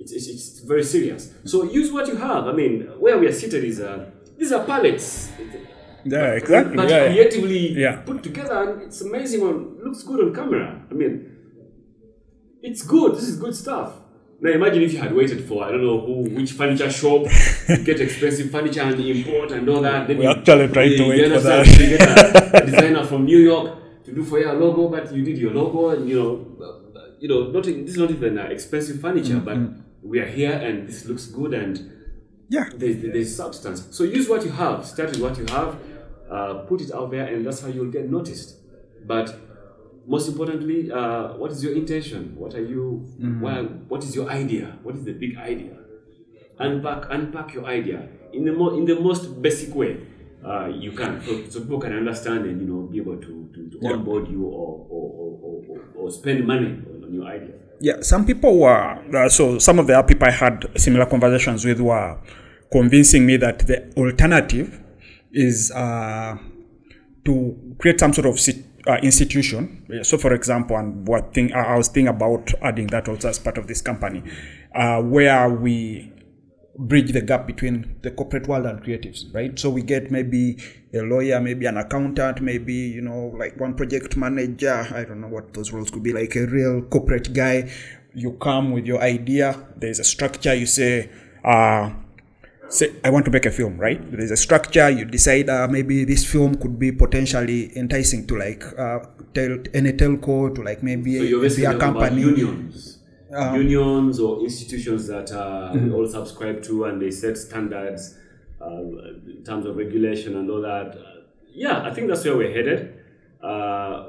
It's, 0.00 0.12
it's, 0.12 0.28
it's 0.28 0.60
very 0.60 0.84
serious. 0.84 1.32
So 1.44 1.64
use 1.64 1.90
what 1.92 2.06
you 2.06 2.16
have. 2.16 2.46
I 2.46 2.52
mean, 2.52 2.82
where 3.00 3.18
we 3.18 3.26
are 3.26 3.32
seated 3.32 3.64
is 3.64 3.80
uh, 3.80 4.10
these 4.38 4.52
are 4.52 4.64
pallets, 4.64 5.30
Yeah, 6.04 6.34
exactly. 6.40 6.76
but 6.76 6.88
yeah, 6.88 7.06
creatively 7.06 7.72
Yeah. 7.84 7.96
put 8.02 8.22
together, 8.22 8.56
and 8.70 8.82
it's 8.82 9.00
amazing. 9.00 9.42
On 9.42 9.54
looks 9.84 10.02
good 10.04 10.20
on 10.24 10.34
camera. 10.34 10.66
I 10.90 10.94
mean, 10.94 11.12
it's 12.62 12.82
good. 12.82 13.14
This 13.16 13.28
is 13.28 13.36
good 13.38 13.54
stuff. 13.54 13.92
Now 14.40 14.52
imagine 14.52 14.82
if 14.82 14.92
you 14.92 15.00
had 15.00 15.12
waited 15.12 15.44
for 15.48 15.64
I 15.64 15.72
don't 15.72 15.82
know 15.82 16.00
who 16.00 16.14
which 16.36 16.52
furniture 16.52 16.90
shop 16.90 17.22
to 17.66 17.76
get 17.88 18.00
expensive 18.00 18.50
furniture 18.52 18.82
and 18.82 19.00
import 19.00 19.50
and 19.50 19.68
all 19.68 19.80
that. 19.80 20.06
Then 20.06 20.18
We 20.18 20.24
you- 20.24 20.30
actually 20.30 20.68
tried 20.68 20.96
to 20.96 21.08
wait 21.08 21.32
for 21.32 21.40
that. 21.40 21.66
A, 22.54 22.62
a 22.62 22.66
designer 22.66 23.04
from 23.04 23.24
New 23.24 23.38
York 23.38 23.76
do 24.18 24.24
for 24.24 24.38
your 24.38 24.54
logo, 24.54 24.88
but 24.88 25.14
you 25.14 25.22
did 25.24 25.38
your 25.38 25.52
logo, 25.52 25.90
and 25.90 26.08
you 26.08 26.16
know, 26.20 26.64
uh, 26.64 27.00
you 27.20 27.28
know, 27.28 27.50
not 27.50 27.64
this 27.64 27.74
is 27.94 27.96
not 27.96 28.10
even 28.10 28.38
uh, 28.38 28.44
expensive 28.44 29.00
furniture, 29.00 29.34
Mm-hmm. 29.40 29.44
but 29.74 29.84
we 30.02 30.20
are 30.20 30.26
here 30.26 30.52
and 30.52 30.88
this 30.88 31.04
looks 31.06 31.26
good 31.26 31.52
and 31.54 31.74
Yeah. 32.48 32.66
there's, 32.74 33.02
there's 33.02 33.34
substance. 33.36 33.86
So 33.90 34.04
use 34.04 34.28
what 34.28 34.44
you 34.44 34.50
have, 34.50 34.86
start 34.86 35.10
with 35.10 35.20
what 35.20 35.36
you 35.36 35.44
have, 35.46 35.76
uh, 36.30 36.54
put 36.70 36.80
it 36.80 36.92
out 36.92 37.10
there, 37.10 37.26
and 37.26 37.44
that's 37.44 37.60
how 37.60 37.68
you'll 37.68 37.90
get 37.98 38.08
noticed. 38.10 38.56
But 39.06 39.26
most 40.06 40.28
importantly, 40.28 40.90
uh, 40.90 41.34
what 41.36 41.50
is 41.52 41.62
your 41.64 41.74
intention? 41.74 42.34
What 42.36 42.54
are 42.54 42.64
you? 42.64 42.82
Why, 43.40 43.62
what 43.62 44.02
is 44.04 44.14
your 44.14 44.28
idea? 44.30 44.78
What 44.82 44.94
is 44.96 45.04
the 45.04 45.12
big 45.12 45.36
idea? 45.36 45.76
Unpack, 46.58 47.06
unpack 47.10 47.54
your 47.54 47.66
idea 47.66 48.08
in 48.32 48.44
the 48.44 48.52
mo- 48.52 48.76
in 48.76 48.84
the 48.84 48.98
most 48.98 49.40
basic 49.42 49.74
way 49.74 49.92
uh, 50.44 50.66
you 50.66 50.92
can, 50.92 51.20
so, 51.50 51.60
people 51.60 51.80
can 51.80 51.92
understand 51.92 52.46
and 52.46 52.60
you 52.60 52.66
know 52.66 52.82
be 52.82 52.98
able 52.98 53.16
to, 53.16 53.50
to, 53.54 53.70
to 53.70 53.86
onboard 53.88 54.28
you 54.28 54.44
or 54.44 54.86
or, 54.88 55.38
or, 55.42 55.64
or, 55.68 55.84
or, 55.96 56.10
spend 56.10 56.46
money 56.46 56.80
on 57.04 57.12
your 57.12 57.26
idea. 57.26 57.54
Yeah, 57.80 58.00
some 58.02 58.24
people 58.24 58.58
were 58.58 59.16
uh, 59.16 59.28
so 59.28 59.58
some 59.58 59.78
of 59.78 59.86
the 59.86 60.00
people 60.02 60.28
I 60.28 60.30
had 60.30 60.66
similar 60.76 61.06
conversations 61.06 61.64
with 61.64 61.80
were 61.80 62.18
convincing 62.70 63.26
me 63.26 63.36
that 63.38 63.66
the 63.66 63.92
alternative 63.96 64.80
is 65.32 65.70
uh, 65.72 66.36
to 67.24 67.74
create 67.78 68.00
some 68.00 68.12
sort 68.12 68.26
of 68.26 68.38
sit, 68.38 68.64
uh, 68.86 68.96
institution. 69.02 69.84
Yeah, 69.88 70.02
So, 70.02 70.18
for 70.18 70.32
example, 70.32 70.76
and 70.76 71.06
what 71.06 71.34
thing 71.34 71.52
I 71.52 71.74
I 71.74 71.76
was 71.76 71.88
thinking 71.88 72.08
about 72.08 72.52
adding 72.62 72.86
that 72.88 73.08
also 73.08 73.28
as 73.28 73.38
part 73.38 73.58
of 73.58 73.66
this 73.66 73.80
company, 73.82 74.22
uh, 74.74 75.02
where 75.02 75.48
we 75.48 76.12
bridge 76.78 77.12
the 77.12 77.20
gap 77.20 77.46
between 77.46 77.96
the 78.02 78.10
corporate 78.10 78.46
world 78.46 78.64
and 78.66 78.82
creatives, 78.82 79.32
right? 79.34 79.58
So 79.58 79.68
we 79.70 79.82
get 79.82 80.10
maybe 80.10 80.58
a 80.94 81.00
lawyer, 81.02 81.40
maybe 81.40 81.66
an 81.66 81.76
accountant, 81.76 82.40
maybe 82.40 82.74
you 82.74 83.02
know 83.02 83.34
like 83.36 83.58
one 83.60 83.74
project 83.74 84.16
manager. 84.16 84.86
I 84.94 85.04
don't 85.04 85.20
know 85.20 85.28
what 85.28 85.54
those 85.54 85.72
roles 85.72 85.90
could 85.90 86.02
be. 86.02 86.12
Like 86.12 86.36
a 86.36 86.46
real 86.46 86.82
corporate 86.82 87.32
guy. 87.34 87.70
You 88.14 88.32
come 88.32 88.72
with 88.72 88.86
your 88.86 89.00
idea. 89.02 89.66
There's 89.76 89.98
a 89.98 90.04
structure. 90.04 90.54
You 90.54 90.66
say. 90.66 91.10
Uh, 91.44 91.92
say 92.68 92.92
I 93.04 93.10
want 93.10 93.24
to 93.26 93.30
make 93.30 93.46
a 93.46 93.50
film, 93.50 93.78
right? 93.78 94.00
There's 94.12 94.30
a 94.30 94.36
structure. 94.36 94.88
You 94.90 95.04
decide 95.04 95.48
uh, 95.48 95.68
maybe 95.68 96.04
this 96.04 96.24
film 96.30 96.54
could 96.56 96.78
be 96.78 96.92
potentially 96.92 97.76
enticing 97.76 98.26
to 98.26 98.36
like 98.38 98.62
uh, 98.78 99.00
tel- 99.34 99.58
any 99.74 99.92
telco 99.92 100.54
to 100.54 100.62
like 100.62 100.82
maybe 100.82 101.18
So 101.30 101.62
a, 101.66 101.76
a 101.76 101.78
company. 101.78 102.20
unions. 102.22 102.97
Unions 103.54 104.20
or 104.20 104.40
institutions 104.42 105.06
that 105.06 105.30
uh, 105.32 105.72
we 105.74 105.90
all 105.90 106.06
subscribe 106.06 106.62
to 106.62 106.84
and 106.84 107.00
they 107.00 107.10
set 107.10 107.36
standards 107.36 108.16
uh, 108.60 108.66
in 108.66 109.42
terms 109.44 109.66
of 109.66 109.76
regulation 109.76 110.36
and 110.36 110.50
all 110.50 110.62
that. 110.62 110.96
Uh, 110.96 111.20
yeah, 111.52 111.82
I 111.82 111.92
think 111.92 112.08
that's 112.08 112.24
where 112.24 112.36
we're 112.36 112.52
headed. 112.52 113.00
Uh, 113.42 114.06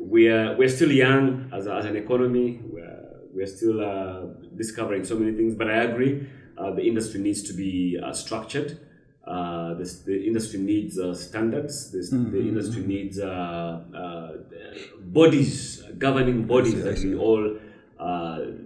we're, 0.00 0.56
we're 0.56 0.68
still 0.68 0.90
young 0.92 1.50
as, 1.52 1.66
a, 1.66 1.74
as 1.74 1.84
an 1.84 1.96
economy. 1.96 2.60
We're, 2.64 2.98
we're 3.32 3.46
still 3.46 3.80
uh, 3.84 4.26
discovering 4.56 5.04
so 5.04 5.16
many 5.16 5.36
things, 5.36 5.54
but 5.54 5.70
I 5.70 5.84
agree 5.84 6.28
uh, 6.58 6.72
the 6.72 6.82
industry 6.82 7.20
needs 7.20 7.42
to 7.44 7.52
be 7.52 7.98
uh, 8.02 8.12
structured. 8.12 8.80
Uh, 9.26 9.74
this, 9.74 10.00
the 10.00 10.26
industry 10.26 10.58
needs 10.58 10.98
uh, 10.98 11.14
standards. 11.14 11.92
This, 11.92 12.10
The 12.10 12.40
industry 12.40 12.82
needs 12.82 13.20
uh, 13.20 13.80
uh, 13.94 14.32
bodies, 14.98 15.82
governing 15.98 16.46
bodies 16.46 16.82
that 16.82 16.98
we 16.98 17.14
all, 17.14 17.56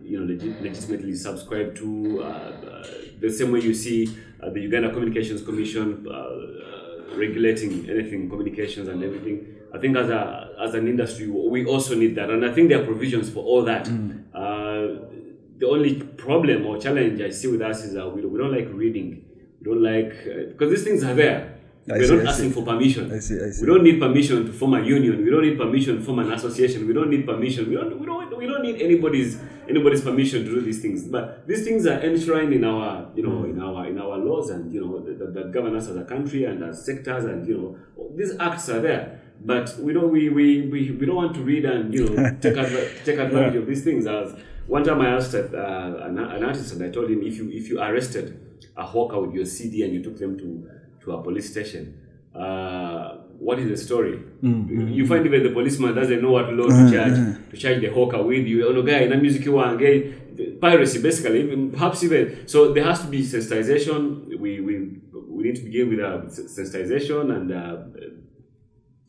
you 0.05 0.19
know, 0.19 0.27
legit, 0.27 0.63
legitimately 0.63 1.15
subscribe 1.15 1.75
to. 1.77 2.23
Uh, 2.23 2.27
uh, 2.27 2.85
the 3.21 3.31
same 3.33 3.53
way 3.53 3.61
you 3.61 3.75
see 3.75 4.09
uh, 4.43 4.51
the 4.51 4.61
Uganda 4.61 4.91
Communications 4.91 5.43
Commission 5.43 6.07
uh, 6.07 6.11
uh, 6.11 7.17
regulating 7.17 7.89
anything 7.89 8.29
communications 8.29 8.89
and 8.89 9.03
everything. 9.03 9.47
I 9.73 9.79
think 9.79 9.97
as 9.97 10.09
a 10.09 10.51
as 10.61 10.75
an 10.75 10.87
industry, 10.87 11.27
we 11.29 11.65
also 11.65 11.95
need 11.97 12.15
that, 12.17 12.31
and 12.31 12.45
I 12.45 12.53
think 12.53 12.69
there 12.69 12.83
are 12.83 12.87
provisions 12.87 13.29
for 13.31 13.43
all 13.45 13.65
that. 13.65 13.89
Uh, 14.35 15.11
the 15.57 15.69
only 15.69 16.03
problem 16.03 16.67
or 16.67 16.79
challenge 16.79 17.21
I 17.21 17.31
see 17.31 17.49
with 17.49 17.63
us 17.63 17.85
is 17.85 17.95
that 17.95 18.09
we, 18.13 18.25
we 18.25 18.39
don't 18.39 18.53
like 18.53 18.69
reading. 18.73 19.25
We 19.61 19.65
don't 19.65 19.83
like 19.83 20.13
uh, 20.27 20.51
because 20.51 20.71
these 20.71 20.85
things 20.85 21.03
are 21.03 21.15
there. 21.15 21.54
I 21.87 21.99
We're 21.99 22.07
see, 22.07 22.17
not 22.17 22.27
I 22.27 22.31
asking 22.31 22.49
see. 22.49 22.55
for 22.55 22.65
permission. 22.65 23.13
I 23.13 23.19
see, 23.19 23.35
I 23.45 23.51
see. 23.51 23.61
We 23.61 23.67
don't 23.67 23.83
need 23.83 24.01
permission 24.01 24.47
to 24.47 24.53
form 24.53 24.73
a 24.73 24.81
union. 24.83 25.23
We 25.23 25.31
don't 25.31 25.43
need 25.43 25.59
permission 25.59 25.99
to 25.99 26.03
form 26.03 26.19
an 26.21 26.33
association. 26.33 26.87
We 26.87 26.95
don't 26.95 27.11
need 27.11 27.27
permission. 27.27 27.69
We 27.69 27.75
don't. 27.75 28.01
We 28.01 28.07
don't. 28.07 28.39
We 28.39 28.47
don't 28.47 28.63
need 28.63 28.81
anybody's 28.81 29.39
anybody's 29.69 30.01
permission 30.01 30.45
to 30.45 30.51
do 30.51 30.61
these 30.63 30.81
things. 30.81 31.07
But 31.07 31.47
these 31.47 31.63
things 31.63 31.87
are 31.87 32.01
enshrined 32.01 32.55
in 32.55 32.65
our, 32.65 33.09
you 33.15 33.23
know, 33.23 33.45
in 33.45 33.61
our 33.61 33.87
in 33.87 33.99
our 34.01 34.17
laws 34.17 34.49
and 34.49 34.73
you 34.73 34.81
know 34.81 34.99
that, 35.01 35.35
that 35.35 35.53
govern 35.53 35.77
us 35.77 35.89
as 35.89 35.97
a 35.97 36.05
country 36.05 36.45
and 36.45 36.65
as 36.65 36.83
sectors 36.85 37.25
and 37.27 37.47
you 37.47 37.59
know 37.59 38.09
these 38.17 38.33
acts 38.41 38.71
are 38.71 38.81
there. 38.81 39.21
But 39.45 39.77
we 39.79 39.93
don't. 39.93 40.11
We 40.11 40.31
we, 40.31 40.63
we, 40.63 40.91
we 40.93 41.05
don't 41.05 41.17
want 41.17 41.35
to 41.35 41.43
read 41.43 41.67
and 41.67 41.93
you 41.93 42.09
know 42.09 42.31
take 42.41 42.55
take 43.05 43.19
advantage 43.19 43.57
of 43.57 43.67
these 43.67 43.85
things. 43.85 44.07
As 44.07 44.35
one 44.67 44.85
time 44.85 45.03
I 45.03 45.09
asked 45.11 45.35
uh, 45.35 45.39
an, 45.39 46.19
an 46.19 46.45
artist 46.45 46.73
and 46.73 46.83
I 46.83 46.89
told 46.89 47.11
him 47.11 47.23
if 47.23 47.37
you 47.37 47.51
if 47.51 47.69
you 47.69 47.79
arrested 47.83 48.41
a 48.75 48.87
hawker 48.87 49.21
with 49.21 49.35
your 49.35 49.45
CD 49.45 49.83
and 49.83 49.93
you 49.93 50.03
took 50.03 50.19
them 50.19 50.39
to 50.39 50.71
to 51.05 51.13
a 51.13 51.23
police 51.23 51.51
station. 51.51 52.01
Uh, 52.35 53.19
what 53.39 53.59
is 53.59 53.69
the 53.69 53.77
story? 53.77 54.19
You 54.97 55.07
find 55.07 55.25
even 55.27 55.43
the 55.43 55.51
policeman 55.51 55.95
doesn't 55.95 56.21
know 56.23 56.33
what 56.33 56.53
law 56.53 56.67
to 56.67 56.91
charge 56.91 57.17
to 57.51 57.57
charge 57.57 57.81
the 57.81 57.89
hawker 57.89 58.23
with 58.23 58.47
you. 58.47 58.67
Oh, 58.67 58.73
no 58.73 58.83
guy, 58.83 59.07
na 59.07 59.17
music 59.17 59.45
you 59.45 59.53
want, 59.53 59.79
guy, 59.79 60.13
piracy 60.61 61.01
basically. 61.03 61.43
Even, 61.43 61.71
perhaps 61.71 62.03
even 62.03 62.49
so, 62.49 62.73
there 62.73 62.85
has 62.85 63.01
to 63.03 63.09
be 63.09 63.23
sensitization. 63.23 64.39
We 64.39 64.61
we 64.61 64.75
we 65.13 65.45
need 65.45 65.57
to 65.57 65.63
begin 65.63 65.91
with 65.91 66.01
uh, 66.01 66.23
sensitization 66.27 67.35
and 67.37 67.53
uh, 67.53 67.77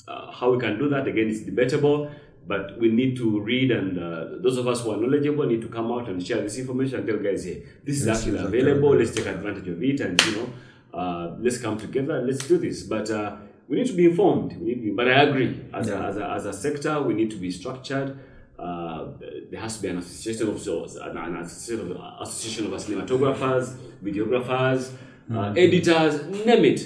uh, 0.08 0.32
how 0.32 0.52
we 0.52 0.60
can 0.60 0.78
do 0.78 0.90
that 0.90 1.08
again 1.08 1.28
is 1.30 1.44
debatable. 1.44 2.12
But 2.48 2.78
we 2.78 2.90
need 2.90 3.18
to 3.18 3.40
read, 3.40 3.72
and 3.72 3.98
uh, 3.98 4.26
those 4.44 4.58
of 4.58 4.68
us 4.68 4.82
who 4.82 4.92
are 4.92 4.98
knowledgeable 4.98 5.48
need 5.48 5.62
to 5.62 5.68
come 5.68 5.92
out 5.92 6.08
and 6.08 6.24
share 6.24 6.42
this 6.42 6.60
information 6.60 7.00
and 7.00 7.08
tell 7.08 7.18
guys, 7.18 7.44
hey, 7.44 7.64
this 7.84 8.00
is 8.02 8.08
actually 8.08 8.38
available. 8.38 8.96
Let's 8.96 9.16
take 9.16 9.26
advantage 9.26 9.68
of 9.68 9.82
it, 9.82 10.00
and 10.02 10.24
you 10.28 10.32
know, 10.34 10.50
uh, 10.96 11.36
let's 11.40 11.58
come 11.58 11.78
together. 11.78 12.22
Let's 12.22 12.48
do 12.48 12.58
this. 12.58 12.84
But 12.84 13.10
uh, 13.12 13.36
we 13.68 13.78
need 13.78 13.88
to 13.88 13.94
be 13.94 14.06
informed. 14.06 14.50
We 14.60 14.66
need 14.68 14.76
to 14.76 14.82
be, 14.82 14.92
but 14.92 15.08
I 15.08 15.24
agree. 15.24 15.52
As, 15.74 15.90
a, 15.90 15.98
as, 15.98 16.18
a, 16.18 16.30
as 16.38 16.46
a 16.46 16.54
sector, 16.54 17.02
we 17.02 17.14
need 17.14 17.32
to 17.32 17.38
be 17.38 17.52
structured. 17.52 18.18
Uh, 18.58 19.08
there 19.52 19.60
has 19.60 19.76
to 19.78 19.82
be 19.84 19.90
an 19.90 19.98
association 19.98 20.48
of 20.50 20.60
sorts, 20.62 20.96
an, 20.96 21.18
an 21.18 21.36
association 21.38 21.92
of, 21.92 21.98
association 22.22 22.74
of 22.74 22.80
cinematographers, 22.82 23.76
videographers, 24.04 24.94
uh, 25.34 25.54
editors, 25.58 26.24
name 26.46 26.64
it. 26.66 26.82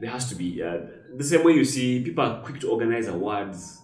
There 0.00 0.10
has 0.10 0.28
to 0.30 0.34
be. 0.34 0.62
Uh, 0.62 0.78
the 1.16 1.24
same 1.24 1.44
way 1.44 1.52
you 1.52 1.64
see 1.64 2.02
people 2.02 2.24
are 2.24 2.40
quick 2.42 2.60
to 2.60 2.70
organize 2.70 3.08
awards, 3.08 3.80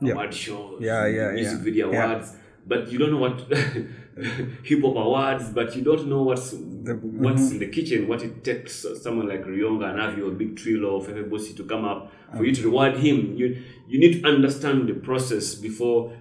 Yeah. 0.00 0.12
award 0.14 0.32
shows, 0.34 0.78
Yeah, 0.80 1.06
yeah, 1.06 1.30
music 1.32 1.58
yeah. 1.58 1.64
video 1.64 1.92
Yeah. 1.92 2.04
awards, 2.10 2.32
but 2.66 2.90
you 2.90 2.98
don't 2.98 3.12
know 3.12 3.18
what 3.18 3.38
hip 4.64 4.82
hop 4.82 4.96
awards, 4.96 5.50
but 5.50 5.76
you 5.76 5.82
don't 5.82 6.08
know 6.08 6.22
what's 6.22 6.52
what's 6.80 7.42
mm-hmm. 7.42 7.52
in 7.54 7.58
the 7.58 7.68
kitchen, 7.68 8.08
what 8.08 8.22
it 8.22 8.42
takes 8.42 8.86
someone 9.02 9.28
like 9.28 9.44
Ruyonga 9.44 9.90
and 9.90 9.98
Navio, 9.98 10.28
a 10.28 10.30
Big 10.30 10.56
Trillo, 10.56 10.92
or 10.92 11.02
Feffe 11.02 11.28
Bussi 11.28 11.56
to 11.56 11.64
come 11.64 11.84
up 11.84 12.12
for 12.36 12.44
you 12.44 12.54
to 12.54 12.62
reward 12.64 12.96
him. 12.96 13.34
You 13.36 13.62
you 13.88 13.98
need 13.98 14.22
to 14.22 14.28
understand 14.28 14.88
the 14.88 14.94
process 14.94 15.54
before. 15.54 16.12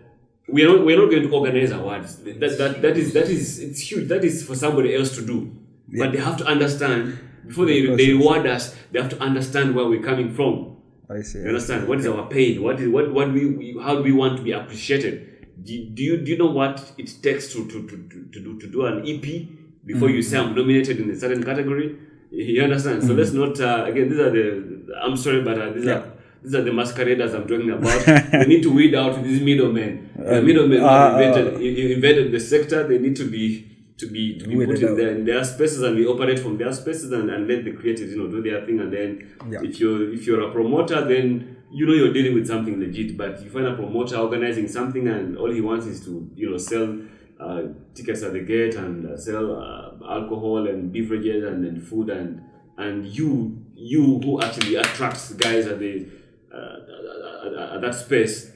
We 0.48 0.64
are 0.64 0.70
not, 0.70 0.86
we're 0.86 0.98
not 0.98 1.12
going 1.12 1.24
to 1.24 1.32
organize 1.32 1.72
awards. 1.72 2.18
That, 2.18 2.58
that, 2.58 2.82
that 2.82 2.98
is 2.98 3.14
that 3.14 3.30
is 3.30 3.60
it's 3.60 3.92
huge. 3.92 4.08
That 4.08 4.24
is 4.24 4.46
for 4.46 4.56
somebody 4.56 4.96
else 4.96 5.16
to 5.16 5.26
do. 5.26 5.56
But 5.88 6.12
they 6.12 6.20
have 6.20 6.38
to 6.38 6.46
understand 6.46 7.20
before 7.48 7.66
they, 7.66 7.86
they 7.96 8.14
reward 8.14 8.46
us. 8.46 8.76
They 8.92 9.00
have 9.00 9.10
to 9.10 9.20
understand 9.20 9.76
where 9.76 9.86
we're 9.88 10.04
coming 10.04 10.34
from. 10.34 10.78
I 11.10 11.22
see. 11.22 11.40
You 11.40 11.48
understand? 11.48 11.88
What 11.88 12.00
is 12.00 12.08
our 12.08 12.28
pain? 12.28 12.62
What 12.62 12.80
is 12.80 12.90
what 12.90 13.12
what 13.12 13.32
we, 13.32 13.46
we 13.46 13.78
how 13.82 13.96
do 13.96 14.04
we 14.04 14.12
want 14.12 14.38
to 14.38 14.44
be 14.44 14.52
appreciated? 14.52 15.26
Do, 15.64 15.90
do 15.90 16.04
you 16.04 16.18
do 16.18 16.32
you 16.32 16.38
know 16.38 16.52
what 16.52 16.94
it 16.98 17.12
takes 17.22 17.52
to, 17.54 17.68
to, 17.68 17.88
to, 17.88 17.98
to 18.34 18.40
do 18.40 18.60
to 18.60 18.68
do 18.68 18.86
an 18.86 19.04
EP 19.08 19.59
before 19.86 20.10
you 20.10 20.22
say 20.22 20.38
I'm 20.38 20.56
nominated 20.56 21.00
in 21.00 21.10
a 21.12 21.16
certain 21.16 21.44
category? 21.44 21.96
You 22.32 22.64
understand? 22.64 23.04
So 23.04 23.14
let's 23.14 23.32
not 23.32 23.60
uh, 23.60 23.86
again. 23.88 24.10
These 24.10 24.20
are 24.20 24.30
the. 24.30 24.96
I'm 25.04 25.18
sorry, 25.18 25.42
but 25.42 25.60
uh, 25.60 25.70
these 25.72 25.86
Yeah. 25.86 25.94
are 26.00 26.12
these 26.44 26.56
are 26.56 26.62
the 26.62 26.72
masqueraders 26.72 27.34
I'm 27.34 27.48
talking 27.48 27.72
about. 27.72 28.06
we 28.34 28.46
need 28.46 28.64
to 28.64 28.72
weed 28.72 28.94
out 28.96 29.24
these 29.24 29.42
middlemen. 29.42 30.10
The 30.16 30.42
middlemen 30.42 30.80
who 30.80 30.86
uh, 30.86 31.18
invented, 31.18 31.56
i- 31.56 31.94
invaded 31.96 32.32
the 32.32 32.40
sector. 32.40 32.88
They 32.88 33.00
need 33.00 33.16
to 33.18 33.26
be 33.30 33.66
to 33.98 34.06
be 34.08 34.38
to 34.40 34.48
be 34.48 34.66
put 34.66 34.80
in 34.80 34.96
their, 34.96 35.10
in 35.16 35.26
their 35.26 35.44
spaces, 35.44 35.82
and 35.82 35.96
we 35.96 36.06
operate 36.06 36.40
from 36.40 36.58
their 36.58 36.72
spaces, 36.72 37.12
and, 37.12 37.30
and 37.30 37.48
let 37.48 37.66
the 37.66 37.72
creators, 37.74 38.12
you 38.12 38.18
know, 38.24 38.30
do 38.30 38.42
their 38.44 38.66
thing. 38.66 38.80
And 38.80 38.94
then 38.94 39.10
Yeah. 39.50 39.60
if 39.64 39.80
you're 39.80 40.14
if 40.14 40.28
you're 40.28 40.44
a 40.50 40.52
promoter, 40.52 41.04
then 41.06 41.58
you 41.72 41.86
know 41.88 41.94
you're 41.94 42.14
dealing 42.14 42.36
with 42.36 42.48
something 42.48 42.80
legit. 42.80 43.18
But 43.18 43.42
you 43.44 43.50
find 43.50 43.66
a 43.66 43.76
promoter 43.76 44.18
organizing 44.18 44.68
something, 44.68 45.08
and 45.08 45.36
all 45.38 45.52
he 45.52 45.62
wants 45.62 45.88
is 45.88 46.00
to 46.06 46.30
you 46.36 46.50
know 46.52 46.58
sell 46.58 46.96
uh, 47.40 47.62
tickets 47.94 48.22
at 48.24 48.34
the 48.34 48.42
gate 48.42 48.76
and 48.76 49.06
uh, 49.06 49.18
sell 49.18 49.56
uh, 49.56 50.12
alcohol 50.12 50.68
and 50.68 50.92
beverages 50.92 51.44
and, 51.44 51.66
and 51.66 51.82
food 51.82 52.10
and 52.10 52.42
and 52.78 53.06
you 53.08 53.58
you 53.76 54.20
who 54.24 54.42
actually 54.42 54.76
attracts 54.76 55.34
guys 55.34 55.68
at 55.68 55.80
the 55.80 56.08
uh, 56.54 56.58
at, 56.58 57.54
at, 57.54 57.76
at 57.76 57.82
that 57.82 57.96
space. 57.96 58.52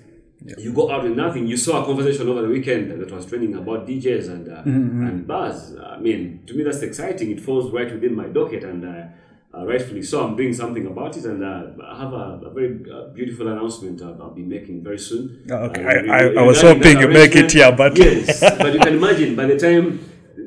You 0.57 0.73
go 0.73 0.91
out 0.91 1.03
with 1.03 1.15
nothing. 1.15 1.47
You 1.47 1.55
saw 1.55 1.83
a 1.83 1.85
conversation 1.85 2.27
over 2.27 2.41
the 2.41 2.49
weekend 2.49 2.91
that 2.99 3.09
was 3.09 3.25
trending 3.25 3.55
about 3.55 3.87
DJs 3.87 4.27
and 4.29 4.49
uh, 4.49 4.61
and 5.07 5.25
bars. 5.25 5.73
I 5.77 5.97
mean, 5.99 6.43
to 6.47 6.53
me 6.53 6.63
that's 6.63 6.81
exciting. 6.81 7.31
It 7.31 7.39
falls 7.39 7.71
right 7.71 7.89
within 7.93 8.13
my 8.13 8.27
docket, 8.27 8.65
and 8.65 8.83
uh, 9.55 9.65
rightfully 9.65 10.01
so. 10.01 10.25
I'm 10.25 10.35
doing 10.35 10.53
something 10.53 10.85
about 10.87 11.15
it, 11.17 11.25
and 11.25 11.43
uh, 11.43 11.67
I 11.85 11.97
have 12.01 12.13
a, 12.13 12.41
a 12.45 12.49
very 12.49 12.83
uh, 12.91 13.07
beautiful 13.13 13.47
announcement 13.47 14.01
uh, 14.01 14.13
I'll 14.21 14.31
be 14.31 14.41
making 14.43 14.83
very 14.83 14.99
soon. 14.99 15.45
Oh, 15.51 15.65
okay. 15.67 15.83
Uh, 15.83 15.89
I- 15.89 16.17
I- 16.25 16.33
I 16.41 16.43
was 16.43 16.61
hoping 16.61 16.99
you 16.99 17.07
make 17.07 17.35
it 17.35 17.51
here, 17.51 17.71
but- 17.71 17.97
yes, 17.97 18.39
but 18.63 18.73
you 18.73 18.79
can 18.79 18.95
imagine 18.95 19.35
by 19.35 19.45
the 19.45 19.57
time 19.57 19.99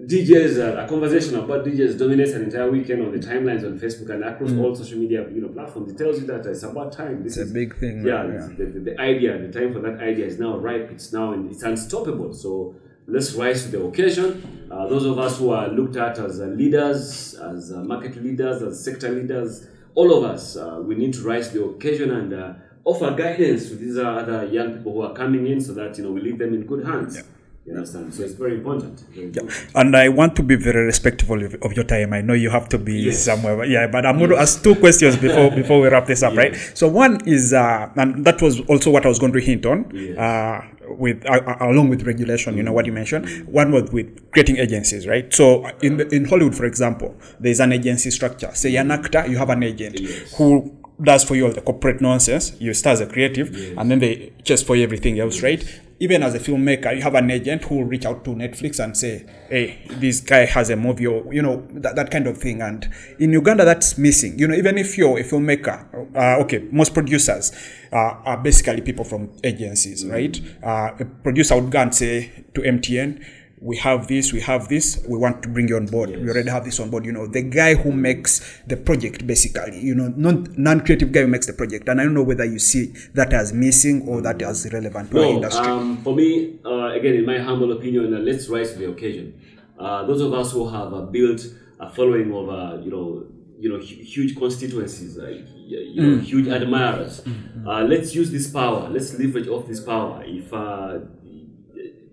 DJs, 0.07 0.59
uh, 0.59 0.85
a 0.85 0.89
conversation 0.89 1.35
about 1.37 1.65
DJs 1.67 1.99
dominates 1.99 2.33
an 2.33 2.43
entire 2.45 2.71
weekend 2.71 3.03
on 3.03 3.11
the 3.13 3.19
timelines 3.19 3.65
on 3.65 3.79
Facebook 3.79 4.11
and 4.11 4.23
across 4.25 4.53
all 4.53 4.73
social 4.75 4.99
media 4.99 5.21
you 5.35 5.41
know 5.41 5.49
platforms. 5.49 5.91
It 5.93 5.99
tells 5.99 6.21
you 6.21 6.27
that 6.29 6.47
it's 6.47 6.63
about 6.63 6.93
time. 6.93 7.23
This 7.25 7.37
Mm. 7.37 7.43
It's 7.43 7.51
a 7.51 7.55
big 7.55 7.77
thing, 7.77 8.07
Yeah, 8.07 8.25
yeah. 8.27 8.49
The, 8.59 8.65
the, 8.75 8.81
the 8.89 9.01
idea, 9.01 9.31
the 9.39 9.53
time 9.59 9.73
for 9.73 9.81
that 9.81 10.01
idea 10.01 10.27
is 10.27 10.39
now 10.39 10.59
ripe. 10.59 10.91
It's 10.93 11.13
now 11.13 11.33
and 11.33 11.51
it's 11.51 11.63
unstoppable. 11.65 12.33
So 12.35 12.77
let's 13.07 13.33
rise 13.35 13.65
to 13.65 13.71
the 13.71 13.83
occasion. 13.83 14.69
Uh, 14.71 14.87
those 14.89 15.05
of 15.05 15.19
us 15.19 15.39
who 15.39 15.51
are 15.51 15.69
looked 15.69 15.97
at 15.97 16.19
as 16.19 16.41
uh, 16.41 16.45
leaders, 16.45 17.35
as 17.35 17.73
uh, 17.73 17.77
market 17.85 18.23
leaders, 18.23 18.63
as 18.63 18.83
sector 18.83 19.11
leaders, 19.11 19.67
all 19.95 20.17
of 20.17 20.25
us, 20.25 20.57
uh, 20.57 20.81
we 20.83 20.95
need 20.95 21.15
to 21.15 21.23
rise 21.23 21.51
to 21.51 21.59
the 21.59 21.65
occasion 21.65 22.11
and 22.11 22.35
uh, 22.35 22.53
offer 22.85 23.13
guidance 23.13 23.69
to 23.69 23.77
these 23.77 23.97
other 23.97 24.47
young 24.47 24.75
people 24.77 24.93
who 24.93 25.03
are 25.03 25.15
coming 25.15 25.47
in, 25.47 25.61
so 25.61 25.73
that 25.73 25.97
you 25.97 26.05
know 26.05 26.11
we 26.11 26.21
leave 26.21 26.39
them 26.39 26.53
in 26.53 26.67
good 26.67 26.85
hands. 26.85 27.23
You 27.67 27.75
understand? 27.75 28.15
So 28.15 28.23
it's 28.23 28.35
very 28.35 28.55
important. 28.55 29.01
Very 29.13 29.27
important. 29.27 29.53
And 29.75 29.97
I 29.97 30.09
want 30.09 30.37
to 30.37 30.43
be 30.45 30.55
very 30.55 30.85
respectful 30.87 31.43
of, 31.45 31.55
of 31.63 31.73
your 31.75 31.85
time. 31.85 32.13
I 32.13 32.21
know 32.21 32.33
you 32.35 32.49
have 32.51 32.69
to 32.69 32.79
be 32.79 32.95
Yes. 32.95 33.25
somewhere. 33.25 33.65
Yeah, 33.65 33.89
but 33.89 34.07
I'm 34.07 34.19
going 34.19 34.31
to 34.31 34.37
ask 34.39 34.63
two 34.63 34.77
questions 34.77 35.17
before 35.17 35.51
before 35.63 35.81
we 35.81 35.89
wrap 35.89 36.07
this 36.07 36.23
up, 36.23 36.37
right? 36.37 36.55
So 36.75 36.87
one 36.87 37.27
is, 37.27 37.53
uh, 37.53 37.91
and 37.97 38.25
that 38.25 38.41
was 38.41 38.61
also 38.69 38.91
what 38.93 39.05
I 39.05 39.09
was 39.09 39.19
going 39.19 39.33
to 39.33 39.41
hint 39.41 39.67
on, 39.67 39.91
Yes. 39.93 40.17
uh, 40.17 40.61
with 40.91 41.27
uh, 41.27 41.33
uh, 41.45 41.57
along 41.73 41.89
with 41.89 42.07
regulation. 42.07 42.57
You 42.57 42.63
know 42.63 42.73
what 42.73 42.87
you 42.87 42.93
mentioned. 42.93 43.29
One 43.49 43.73
was 43.73 43.91
with 43.91 44.31
creating 44.31 44.59
agencies, 44.59 45.09
right? 45.09 45.35
So 45.35 45.67
in 45.83 45.97
the, 45.97 46.07
in 46.15 46.25
Hollywood, 46.27 46.55
for 46.55 46.67
example, 46.67 47.17
there 47.41 47.51
is 47.51 47.59
an 47.59 47.73
agency 47.73 48.13
structure. 48.13 48.51
Say 48.55 48.71
you're 48.71 48.83
an 48.83 48.93
actor, 48.93 49.27
you 49.27 49.39
have 49.39 49.51
an 49.51 49.65
agent 49.65 49.99
Yes. 49.99 50.35
who 50.37 50.73
does 51.03 51.25
for 51.25 51.35
you 51.35 51.47
all 51.47 51.53
the 51.53 51.61
corporate 51.61 52.01
nonsense. 52.01 52.53
You 52.61 52.73
start 52.75 52.95
as 52.95 53.01
a 53.01 53.07
creative, 53.07 53.75
and 53.77 53.91
then 53.91 53.99
they 53.99 54.33
just 54.45 54.65
for 54.67 54.77
you 54.77 54.85
everything 54.85 55.19
else, 55.19 55.43
right? 55.43 55.65
Even 55.99 56.23
as 56.23 56.35
a 56.35 56.39
filmmaker, 56.39 56.95
you 56.95 57.01
have 57.03 57.15
an 57.15 57.31
agent 57.31 57.65
who 57.65 57.77
will 57.77 57.85
reach 57.85 58.05
out 58.05 58.23
to 58.25 58.31
Netflix 58.31 58.83
and 58.85 58.95
say, 58.95 59.25
"Hey, 59.49 59.79
this 59.89 60.21
guy 60.21 60.45
has 60.45 60.69
a 60.69 60.77
movie," 60.77 61.07
or 61.07 61.33
you 61.33 61.41
know 61.41 61.67
that, 61.71 61.97
that 61.97 62.11
kind 62.11 62.27
of 62.27 62.37
thing. 62.37 62.61
And 62.61 62.87
in 63.19 63.33
Uganda, 63.33 63.65
that's 63.65 63.97
missing. 63.97 64.39
You 64.39 64.49
know, 64.49 64.55
even 64.55 64.77
if 64.77 64.99
you're 64.99 65.19
a 65.19 65.23
filmmaker, 65.23 65.87
uh, 66.15 66.43
okay, 66.43 66.67
most 66.71 66.93
producers 66.93 67.53
uh, 67.93 67.97
are 67.97 68.37
basically 68.37 68.83
people 68.83 69.05
from 69.05 69.31
agencies, 69.43 70.05
right? 70.07 70.39
Uh, 70.63 70.91
a 71.01 71.05
producer 71.05 71.59
would 71.59 71.71
go 71.71 71.81
and 71.81 71.95
say 71.95 72.45
to 72.55 72.61
MTN, 72.61 73.25
we 73.61 73.77
have 73.79 74.07
this, 74.07 74.33
we 74.33 74.41
have 74.41 74.69
this, 74.69 75.03
we 75.09 75.17
want 75.19 75.43
to 75.43 75.49
bring 75.49 75.67
you 75.69 75.77
on 75.77 75.87
board. 75.87 76.11
We 76.11 76.29
already 76.29 76.51
have 76.51 76.65
this 76.65 76.79
on 76.79 76.91
board. 76.91 77.07
You 77.07 77.13
know, 77.13 77.27
the 77.27 77.43
guy 77.43 77.75
who 77.75 77.91
makes 77.93 78.61
the 78.67 78.77
project, 78.77 79.27
basically, 79.27 79.81
you 79.81 79.95
know, 79.95 80.13
non 80.17 80.47
non 80.57 80.81
creative 80.81 81.11
guy 81.11 81.23
who 81.23 81.29
makes 81.29 81.47
the 81.47 81.53
project. 81.55 81.89
And 81.89 82.01
I 82.01 82.05
don't 82.05 82.15
know 82.15 82.23
whether 82.23 82.45
you 82.45 82.59
see 82.59 82.93
that 83.15 83.33
as 83.33 83.53
missing 83.53 84.07
or 84.09 84.21
that 84.23 84.43
as 84.43 84.71
relevant 84.73 85.11
to 85.11 85.19
our 85.19 85.25
industry. 85.37 85.67
um, 85.67 85.97
for 86.03 86.15
me, 86.15 86.59
uh, 86.65 86.93
again, 86.93 87.15
in 87.15 87.25
my 87.25 87.39
humble 87.39 87.73
opinion, 87.73 88.13
uh, 88.15 88.19
let's 88.19 88.49
rise 88.49 88.73
to 88.73 88.79
the 88.79 88.91
occasion. 88.91 89.41
Uh, 89.79 90.05
those 90.07 90.21
of 90.21 90.33
us 90.35 90.53
who 90.53 90.69
have 90.69 90.93
uh, 90.93 91.03
built 91.03 91.41
a 91.81 91.89
following 91.91 92.33
of, 92.35 92.49
uh, 92.49 92.83
you 92.83 92.91
know, 92.91 93.25
you 93.59 93.71
know, 93.71 93.79
hu- 93.79 93.85
huge 94.05 94.37
constituencies, 94.37 95.19
uh, 95.19 95.29
you 95.67 96.03
know, 96.03 96.19
huge 96.19 96.47
admirers. 96.49 97.23
Uh, 97.67 97.83
let's 97.83 98.15
use 98.15 98.31
this 98.31 98.51
power. 98.51 98.89
Let's 98.91 99.19
leverage 99.19 99.49
off 99.49 99.67
this 99.67 99.81
power. 99.81 100.23
If 100.27 100.53
uh, 100.53 100.99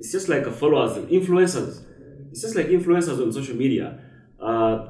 it's 0.03 0.11
just 0.11 0.27
like 0.27 0.45
a 0.45 0.51
followers, 0.51 0.97
influencers. 1.09 1.81
It's 2.31 2.41
just 2.41 2.55
like 2.57 2.65
influencers 2.67 3.21
on 3.23 3.31
social 3.31 3.55
media. 3.55 3.99
Uh, 4.37 4.89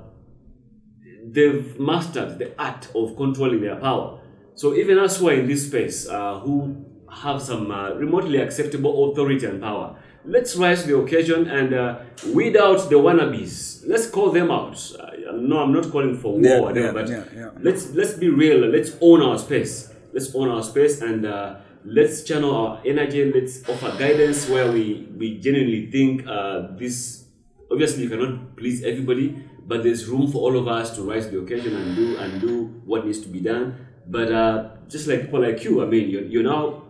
they've 1.28 1.80
mastered 1.80 2.39
the 2.39 2.59
art 2.59 2.88
of 2.95 3.16
controlling 3.16 3.61
their 3.61 3.76
power. 3.76 4.20
So 4.55 4.74
even 4.74 4.97
us 4.97 5.20
who 5.20 5.30
are 5.30 5.34
in 5.34 5.47
this 5.47 5.68
space, 5.68 6.07
uh, 6.09 6.39
who 6.39 6.84
have 7.11 7.41
some 7.43 7.70
uh, 7.70 7.91
remotely 7.93 8.39
acceptable 8.39 9.11
authority 9.11 9.45
and 9.45 9.61
power, 9.61 9.95
let's 10.26 10.55
rise 10.55 10.82
to 10.82 10.88
the 10.88 10.97
occasion 10.97 11.47
and 11.47 11.76
uh, 11.76 11.99
weed 12.34 12.57
out 12.57 12.89
the 12.89 12.95
wannabes. 12.95 13.84
Let's 13.86 14.09
call 14.09 14.32
them 14.32 14.49
out. 14.49 14.76
Uh, 14.99 15.34
no, 15.34 15.59
I'm 15.59 15.72
not 15.74 15.91
calling 15.91 16.18
for 16.18 16.34
war, 16.34 16.41
Yeah, 16.41 16.59
whatever, 16.59 16.88
yeah, 16.88 16.91
but 16.91 17.09
yeah, 17.09 17.24
yeah. 17.36 17.49
let's 17.61 17.91
let's 17.91 18.14
be 18.14 18.30
real. 18.30 18.59
Let's 18.68 18.91
own 18.99 19.22
our 19.22 19.38
space. 19.38 19.93
Let's 20.11 20.34
own 20.34 20.49
our 20.49 20.64
space 20.64 21.01
and 21.01 21.26
uh, 21.26 21.55
let's 21.86 22.24
channel 22.24 22.56
our 22.56 22.82
energy. 22.86 23.32
Let's 23.32 23.68
offer 23.68 23.96
guidance 23.98 24.50
where 24.50 24.72
we 24.72 25.08
we 25.18 25.40
genuinely 25.40 25.92
think 25.92 26.28
uh, 26.28 26.76
this. 26.78 27.26
Obviously, 27.72 28.04
you 28.04 28.10
cannot 28.10 28.56
please 28.56 28.84
everybody, 28.84 29.44
but 29.66 29.84
there's 29.84 30.08
room 30.08 30.32
for 30.32 30.40
all 30.40 30.58
of 30.58 30.68
us 30.68 30.96
to 30.96 31.04
rise 31.04 31.26
to 31.26 31.32
the 31.32 31.40
occasion 31.40 31.76
and 31.76 31.96
do 31.96 32.18
and 32.18 32.42
do 32.42 32.82
what 32.86 33.06
needs 33.06 33.20
to 33.22 33.30
be 33.30 33.40
done. 33.40 33.88
But 34.08 34.32
uh, 34.32 34.70
just 34.88 35.08
like 35.08 35.22
people 35.22 35.42
like 35.42 35.64
you, 35.64 35.82
I 35.82 35.86
mean, 35.86 36.10
you're, 36.10 36.24
you're 36.24 36.44
now 36.44 36.84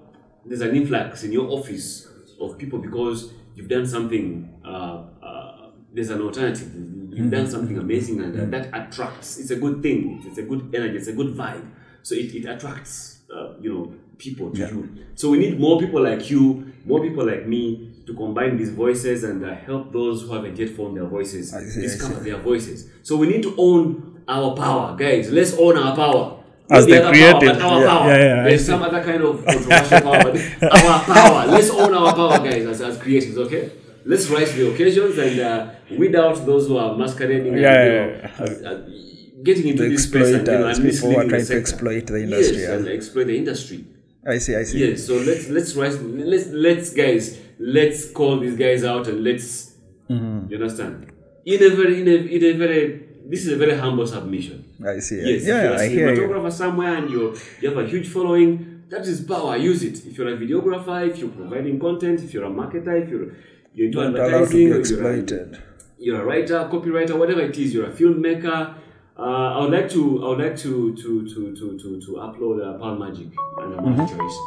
there's 0.46 0.62
an 0.62 0.76
influx 0.76 1.24
in 1.24 1.32
your 1.32 1.50
office 1.50 2.08
of 2.40 2.58
people 2.58 2.80
because 2.80 3.32
you've 3.56 3.70
done 3.70 3.86
something. 3.86 4.60
Uh, 4.66 5.04
uh, 5.22 5.70
there's 5.94 6.10
an 6.10 6.22
alternative. 6.22 6.74
You've 7.14 7.30
done 7.30 7.50
something 7.50 7.78
amazing, 7.78 8.22
and 8.22 8.52
that 8.52 8.70
attracts. 8.74 9.38
It's 9.38 9.52
a 9.52 9.56
good 9.56 9.84
thing. 9.84 10.24
It's 10.26 10.40
a 10.40 10.44
good 10.44 10.74
energy. 10.74 10.98
It's 10.98 11.08
a 11.08 11.14
good 11.14 11.36
vibe. 11.36 11.70
So 12.02 12.16
it, 12.16 12.34
it 12.36 12.46
attracts, 12.46 13.20
uh, 13.34 13.54
you 13.62 13.72
know, 13.72 13.96
people 14.24 14.52
to 14.52 14.58
you. 14.58 14.90
So 15.16 15.30
we 15.30 15.38
need 15.38 15.60
more 15.60 15.80
people 15.80 16.02
like 16.02 16.30
you, 16.30 16.72
more 16.86 17.02
people 17.02 17.26
like 17.26 17.46
me 17.48 17.90
to 18.08 18.14
combine 18.14 18.58
these 18.58 18.70
voices 18.72 19.24
and 19.24 19.44
uh, 19.46 19.54
help 19.56 19.92
those 19.94 20.24
who 20.24 20.34
haven't 20.34 20.58
yet 20.58 20.70
found 20.72 20.98
their 20.98 21.06
voices 21.06 21.52
see, 21.52 21.82
discover 21.82 22.20
their 22.20 22.38
voices. 22.38 22.90
So 23.04 23.16
we 23.18 23.28
need 23.28 23.44
to 23.44 23.54
own 23.58 24.24
our 24.28 24.56
power, 24.56 24.96
guys. 24.98 25.32
Let's 25.32 25.54
own 25.58 25.78
our 25.78 25.96
power. 25.96 26.40
As 26.70 26.88
Not 26.88 27.14
the 27.14 27.28
other 27.30 27.60
power, 27.60 27.82
Yeah, 27.82 27.88
power. 27.90 28.08
yeah, 28.10 28.18
yeah, 28.18 28.44
There's 28.44 28.66
some 28.66 28.82
other 28.82 29.04
kind 29.04 29.22
of 29.22 29.46
controversial 29.46 30.02
power, 30.02 30.24
but 30.24 30.74
our 30.84 31.00
power. 31.04 31.48
Let's 31.48 31.70
own 31.70 31.94
our 31.94 32.14
power, 32.16 32.38
guys, 32.40 32.66
as, 32.66 32.82
as 32.82 32.98
creatives, 32.98 33.38
okay? 33.38 33.72
Let's 34.06 34.30
rise 34.30 34.52
to 34.52 34.58
the 34.58 34.74
occasions 34.74 35.18
and 35.18 35.40
uh, 35.40 35.70
weed 35.98 36.16
out 36.16 36.46
those 36.46 36.68
who 36.68 36.78
are 36.78 36.98
masquerading 36.98 37.58
Yeah, 37.58 37.82
and 37.82 37.94
you 37.94 38.00
know, 38.00 38.56
yeah. 38.58 38.72
as- 38.72 39.20
getting 39.44 39.68
into 39.68 39.84
The 39.84 39.90
this 39.90 40.04
space 40.06 40.32
and, 40.34 40.48
you 40.48 40.54
know, 40.54 40.68
and 40.68 40.84
misleading 40.84 41.20
the 41.24 41.28
trying 41.28 41.46
to 41.46 41.58
exploit 41.58 42.08
the 42.08 42.24
industry, 42.24 42.58
Yes, 42.58 42.70
yeah. 42.70 42.76
and 42.76 42.88
exploit 42.88 43.26
the 43.26 43.38
industry. 43.38 43.86
I 44.26 44.38
see, 44.38 44.56
I 44.56 44.64
see. 44.64 44.80
Yes, 44.88 45.06
so 45.08 45.16
let's 45.18 45.50
let's 45.50 45.76
rise. 45.76 46.02
Let's 46.02 46.48
let's 46.48 46.94
guys. 46.94 47.40
Let's 47.60 48.10
call 48.12 48.40
these 48.40 48.56
guys 48.56 48.84
out 48.84 49.08
and 49.08 49.24
let's. 49.24 49.74
Mm-hmm. 50.10 50.50
You 50.52 50.58
understand? 50.58 51.12
In 51.46 51.62
a 51.64 51.70
very 51.76 52.02
in 52.02 52.08
a, 52.08 52.16
in 52.36 52.44
a 52.44 52.52
very. 52.58 53.10
This 53.26 53.46
is 53.46 53.54
a 53.54 53.58
very 53.58 53.78
humble 53.78 54.06
submission. 54.08 54.66
I 54.86 55.00
see. 55.00 55.22
Yes, 55.22 55.46
yeah, 55.46 55.82
if 55.82 55.92
you're 55.94 56.10
a 56.10 56.16
you. 56.16 56.22
cinematographer 56.22 56.52
somewhere 56.52 56.96
and 56.96 57.10
you 57.10 57.38
you 57.62 57.70
have 57.70 57.78
a 57.78 57.88
huge 57.88 58.08
following, 58.10 58.84
that 58.90 59.02
is 59.08 59.22
power. 59.22 59.56
Use 59.58 59.84
it. 59.84 60.06
If 60.06 60.18
you're 60.18 60.34
a 60.34 60.38
videographer, 60.38 61.10
if 61.10 61.18
you're 61.20 61.30
providing 61.30 61.80
content, 61.80 62.22
if 62.22 62.34
you're 62.34 62.46
a 62.46 62.50
marketer, 62.50 63.02
if 63.04 63.10
you're 63.10 63.34
you're 63.74 63.88
into 63.88 63.98
Not 64.02 64.08
allowed 64.14 64.16
to 64.16 64.36
advertising, 64.36 64.58
be 64.58 64.64
you're 64.90 65.44
a- 65.52 65.58
you're 66.00 66.22
a 66.22 66.26
writer, 66.26 66.70
copywriter, 66.72 67.18
whatever 67.18 67.42
it 67.42 67.58
is, 67.58 67.74
you're 67.74 67.86
a 67.90 67.92
filmmaker. 67.94 68.76
Uh, 69.18 69.22
I 69.22 69.62
would 69.62 69.72
like 69.72 69.90
to 69.92 70.26
I 70.26 70.30
would 70.30 70.40
like 70.40 70.58
to 70.58 70.96
to 70.96 71.28
to 71.28 71.56
to 71.56 71.78
to, 71.78 72.02
to 72.02 72.12
upload 72.14 72.66
uh, 72.66 72.78
Pearl 72.80 72.96
Magic 72.96 73.28
and 73.60 73.74
Amanda 73.80 74.08
Choice. 74.08 74.38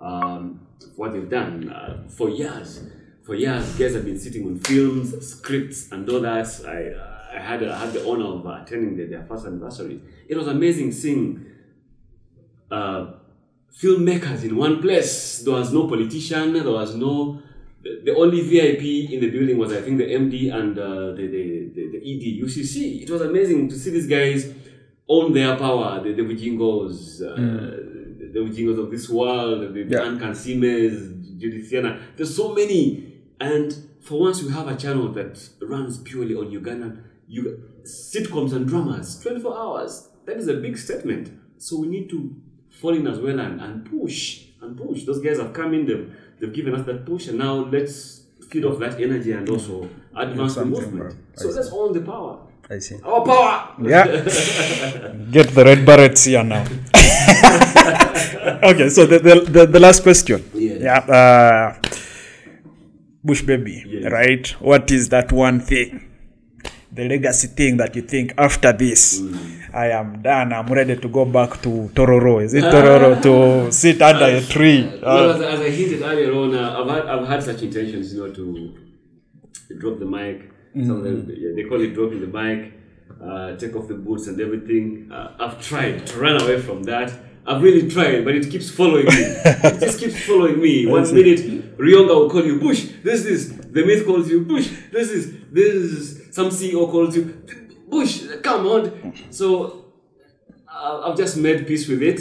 Um, 0.00 0.66
what 0.96 1.12
they've 1.12 1.28
done 1.28 1.70
uh, 1.70 2.02
for 2.08 2.28
years, 2.28 2.82
for 3.24 3.34
years, 3.34 3.78
guys 3.78 3.94
have 3.94 4.04
been 4.04 4.18
sitting 4.18 4.44
on 4.46 4.58
films, 4.58 5.26
scripts, 5.26 5.92
and 5.92 6.08
all 6.10 6.20
that. 6.20 6.48
I 6.66 7.36
I 7.36 7.40
had 7.40 7.62
I 7.62 7.78
had 7.78 7.92
the 7.92 8.08
honor 8.08 8.26
of 8.26 8.46
attending 8.46 8.96
their, 8.96 9.06
their 9.06 9.26
first 9.26 9.46
anniversary. 9.46 10.00
It 10.28 10.36
was 10.36 10.48
amazing 10.48 10.90
seeing 10.90 11.46
uh, 12.70 13.12
filmmakers 13.80 14.42
in 14.42 14.56
one 14.56 14.82
place. 14.82 15.38
There 15.44 15.54
was 15.54 15.72
no 15.72 15.86
politician. 15.86 16.52
There 16.52 16.64
was 16.64 16.96
no 16.96 17.42
the, 18.04 18.14
only 18.14 18.40
VIP 18.42 19.12
in 19.12 19.20
the 19.20 19.30
building 19.30 19.58
was 19.58 19.72
I 19.72 19.80
think 19.80 19.98
the 19.98 20.04
MD 20.04 20.52
and 20.52 20.78
uh, 20.78 21.12
the, 21.18 21.26
the, 21.34 21.70
the 21.74 21.82
the 21.92 21.98
ED 21.98 22.44
UCC. 22.44 23.02
It 23.02 23.10
was 23.10 23.22
amazing 23.22 23.68
to 23.68 23.78
see 23.78 23.90
these 23.90 24.06
guys 24.06 24.52
own 25.08 25.32
their 25.32 25.56
power. 25.56 26.02
The 26.02 26.12
the 26.12 26.22
Vijingos, 26.22 27.22
uh, 27.22 27.36
the 27.36 28.40
Vijingos 28.40 28.78
of 28.78 28.90
this 28.90 29.08
world, 29.08 29.74
the. 29.74 29.80
Yeah. 29.88 30.00
Ankan 30.00 30.34
Simes, 30.34 31.40
Judith 31.40 31.68
Siena. 31.68 32.00
There's 32.16 32.34
so 32.34 32.54
many, 32.54 33.22
and 33.40 33.74
for 34.02 34.20
once 34.20 34.42
we 34.42 34.52
have 34.52 34.68
a 34.68 34.76
channel 34.76 35.12
that 35.12 35.48
runs 35.62 35.98
purely 35.98 36.34
on 36.34 36.46
Ugandan 36.46 37.02
you, 37.28 37.62
sitcoms 37.82 38.52
and 38.52 38.66
dramas, 38.66 39.20
24 39.20 39.58
hours. 39.58 40.08
That 40.26 40.36
is 40.36 40.48
a 40.48 40.54
big 40.54 40.78
statement. 40.78 41.32
So 41.58 41.80
we 41.80 41.88
need 41.88 42.10
to 42.10 42.34
fall 42.70 42.94
in 42.94 43.06
as 43.06 43.18
well 43.18 43.38
and, 43.38 43.60
and 43.60 43.90
push 43.90 44.46
and 44.60 44.76
push. 44.76 45.04
Those 45.04 45.20
guys 45.20 45.38
have 45.38 45.52
come 45.52 45.74
in, 45.74 45.86
they've, 45.86 46.14
they've 46.40 46.52
given 46.52 46.74
us 46.74 46.84
that 46.86 47.04
push, 47.06 47.28
and 47.28 47.38
now 47.38 47.54
let's 47.54 48.22
feed 48.48 48.64
off 48.64 48.78
that 48.78 49.00
energy 49.00 49.32
and 49.32 49.48
also 49.48 49.88
advance 50.14 50.54
the 50.54 50.64
movement. 50.64 51.14
So 51.34 51.48
let's 51.48 51.70
own 51.72 51.92
the 51.92 52.00
power. 52.00 52.38
I 52.68 52.78
see. 52.80 52.96
Our 53.04 53.24
power! 53.24 53.74
Yeah. 53.82 54.06
Get 55.30 55.54
the 55.54 55.62
red 55.64 55.86
berets 55.86 56.24
here 56.24 56.42
now. 56.42 56.62
okay, 58.62 58.88
so 58.88 59.06
the, 59.06 59.18
the, 59.20 59.40
the, 59.48 59.66
the 59.66 59.80
last 59.80 60.02
question. 60.02 60.42
Yes. 60.54 60.80
Yeah. 60.82 60.98
Uh, 60.98 61.80
Bush 63.22 63.42
baby, 63.42 63.84
Yes. 63.86 64.10
right? 64.12 64.48
What 64.60 64.90
is 64.90 65.08
that 65.10 65.30
one 65.32 65.60
thing? 65.60 66.05
The 66.96 67.04
legacy 67.06 67.48
thing 67.48 67.76
that 67.76 67.94
you 67.96 68.02
think 68.02 68.32
after 68.38 68.72
this, 68.72 69.20
Mm. 69.20 69.36
I 69.74 69.86
am 70.00 70.22
done. 70.22 70.48
I'm 70.58 70.66
ready 70.78 70.96
to 70.96 71.08
go 71.08 71.24
back 71.26 71.60
to 71.64 71.70
Tororo. 71.96 72.42
Is 72.42 72.54
it 72.54 72.64
Tororo 72.64 73.10
to 73.26 73.70
sit 73.70 74.00
under 74.00 74.24
a 74.24 74.40
tree? 74.40 74.80
well, 75.02 75.30
Uh, 75.30 75.34
as, 75.34 75.40
as 75.54 75.60
I 75.60 75.70
hinted 75.78 76.00
earlier 76.10 76.32
on, 76.32 76.54
uh, 76.54 76.80
I've, 76.80 76.88
had, 76.94 77.04
I've 77.12 77.28
had 77.28 77.42
such 77.42 77.60
intentions, 77.62 78.14
you 78.14 78.20
know, 78.26 78.32
to 78.32 78.44
drop 79.78 79.98
the 79.98 80.06
mic. 80.06 80.50
Some 80.74 80.90
of 80.98 81.04
them, 81.04 81.18
yeah, 81.36 81.50
they 81.54 81.64
call 81.68 81.80
it 81.80 81.92
dropping 81.94 82.20
the 82.20 82.26
mic, 82.38 82.72
uh, 83.22 83.56
take 83.56 83.74
off 83.76 83.88
the 83.88 83.94
boots 83.94 84.26
and 84.28 84.40
everything. 84.40 85.10
Uh, 85.12 85.32
I've 85.38 85.60
tried 85.60 86.06
to 86.06 86.18
run 86.18 86.40
away 86.40 86.60
from 86.60 86.82
that. 86.84 87.12
I've 87.46 87.62
really 87.62 87.88
tried, 87.90 88.24
but 88.24 88.34
it 88.34 88.50
keeps 88.50 88.70
following 88.70 89.06
me. 89.06 89.12
it 89.12 89.80
just 89.80 90.00
keeps 90.00 90.18
following 90.26 90.60
me. 90.60 90.86
One 90.98 91.04
minute, 91.14 91.76
Ruyonga 91.78 92.08
will 92.08 92.30
call 92.30 92.44
you 92.44 92.58
Bush. 92.58 92.88
This 93.04 93.24
is 93.24 93.40
the 93.76 93.84
myth 93.84 94.04
calls 94.06 94.28
you 94.28 94.40
Bush. 94.44 94.68
This 94.90 95.10
is 95.10 95.32
this 95.52 95.74
is 95.74 96.25
some 96.36 96.50
CEO 96.50 96.90
calls 96.90 97.16
you 97.16 97.24
Bush. 97.88 98.14
Come 98.42 98.66
on. 98.66 99.14
So 99.30 99.86
uh, 100.68 101.00
I've 101.04 101.16
just 101.16 101.38
made 101.38 101.66
peace 101.66 101.88
with 101.88 102.02
it, 102.02 102.20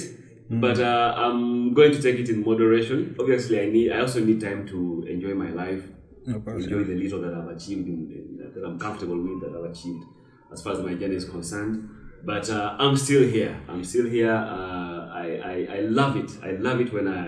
but 0.49 0.79
uh, 0.79 1.13
I'm 1.17 1.73
going 1.73 1.91
to 1.91 2.01
take 2.01 2.17
it 2.19 2.29
in 2.29 2.45
moderation. 2.45 3.15
Obviously, 3.19 3.59
I 3.59 3.65
need. 3.65 3.91
I 3.91 3.99
also 3.99 4.21
need 4.23 4.39
time 4.39 4.65
to 4.67 5.05
enjoy 5.09 5.33
my 5.33 5.49
life, 5.49 5.83
enjoy 6.27 6.83
the 6.85 6.95
little 6.95 7.19
that 7.23 7.33
I've 7.33 7.49
achieved, 7.57 7.87
in, 7.89 7.99
in, 8.17 8.51
that 8.53 8.65
I'm 8.65 8.79
comfortable 8.79 9.19
with, 9.21 9.41
that 9.43 9.53
I've 9.57 9.69
achieved, 9.71 10.05
as 10.53 10.61
far 10.61 10.73
as 10.73 10.79
my 10.79 10.93
journey 10.93 11.17
is 11.17 11.25
concerned. 11.25 11.89
But 12.23 12.49
uh, 12.49 12.77
I'm 12.79 12.95
still 12.95 13.23
here. 13.27 13.59
I'm 13.67 13.83
still 13.83 14.05
here. 14.05 14.31
Uh, 14.33 15.09
I, 15.23 15.27
I 15.51 15.55
I 15.77 15.79
love 15.81 16.15
it. 16.15 16.31
I 16.41 16.51
love 16.51 16.79
it 16.79 16.93
when 16.93 17.09
I 17.09 17.21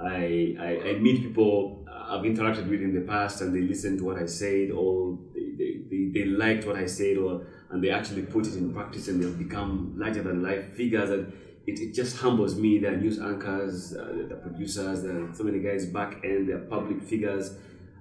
I 0.00 0.56
I, 0.58 0.70
I 0.88 0.92
meet 0.98 1.22
people 1.22 1.81
I've 2.12 2.24
interacted 2.24 2.68
with 2.68 2.82
in 2.82 2.94
the 2.94 3.00
past 3.00 3.40
and 3.40 3.54
they 3.54 3.62
listened 3.62 3.98
to 3.98 4.04
what 4.04 4.18
I 4.18 4.26
said 4.26 4.70
or 4.70 5.18
they, 5.34 5.52
they, 5.56 5.80
they, 5.90 6.04
they 6.12 6.24
liked 6.26 6.66
what 6.66 6.76
I 6.76 6.86
said 6.86 7.16
or 7.16 7.46
and 7.70 7.82
they 7.82 7.90
actually 7.90 8.22
put 8.22 8.46
it 8.46 8.54
in 8.54 8.72
practice 8.72 9.08
and 9.08 9.22
they've 9.22 9.38
become 9.38 9.94
larger 9.96 10.22
than 10.22 10.42
life 10.42 10.74
figures 10.74 11.10
and 11.10 11.32
it, 11.66 11.80
it 11.80 11.94
just 11.94 12.18
humbles 12.18 12.54
me. 12.56 12.78
There 12.78 12.92
are 12.92 12.96
news 12.96 13.18
anchors, 13.18 13.94
uh, 13.94 14.26
the 14.28 14.34
producers, 14.34 15.02
there 15.02 15.24
are 15.24 15.34
so 15.34 15.44
many 15.44 15.60
guys 15.60 15.86
back 15.86 16.22
end, 16.24 16.48
there 16.48 16.56
are 16.56 16.66
public 16.66 17.02
figures. 17.02 17.56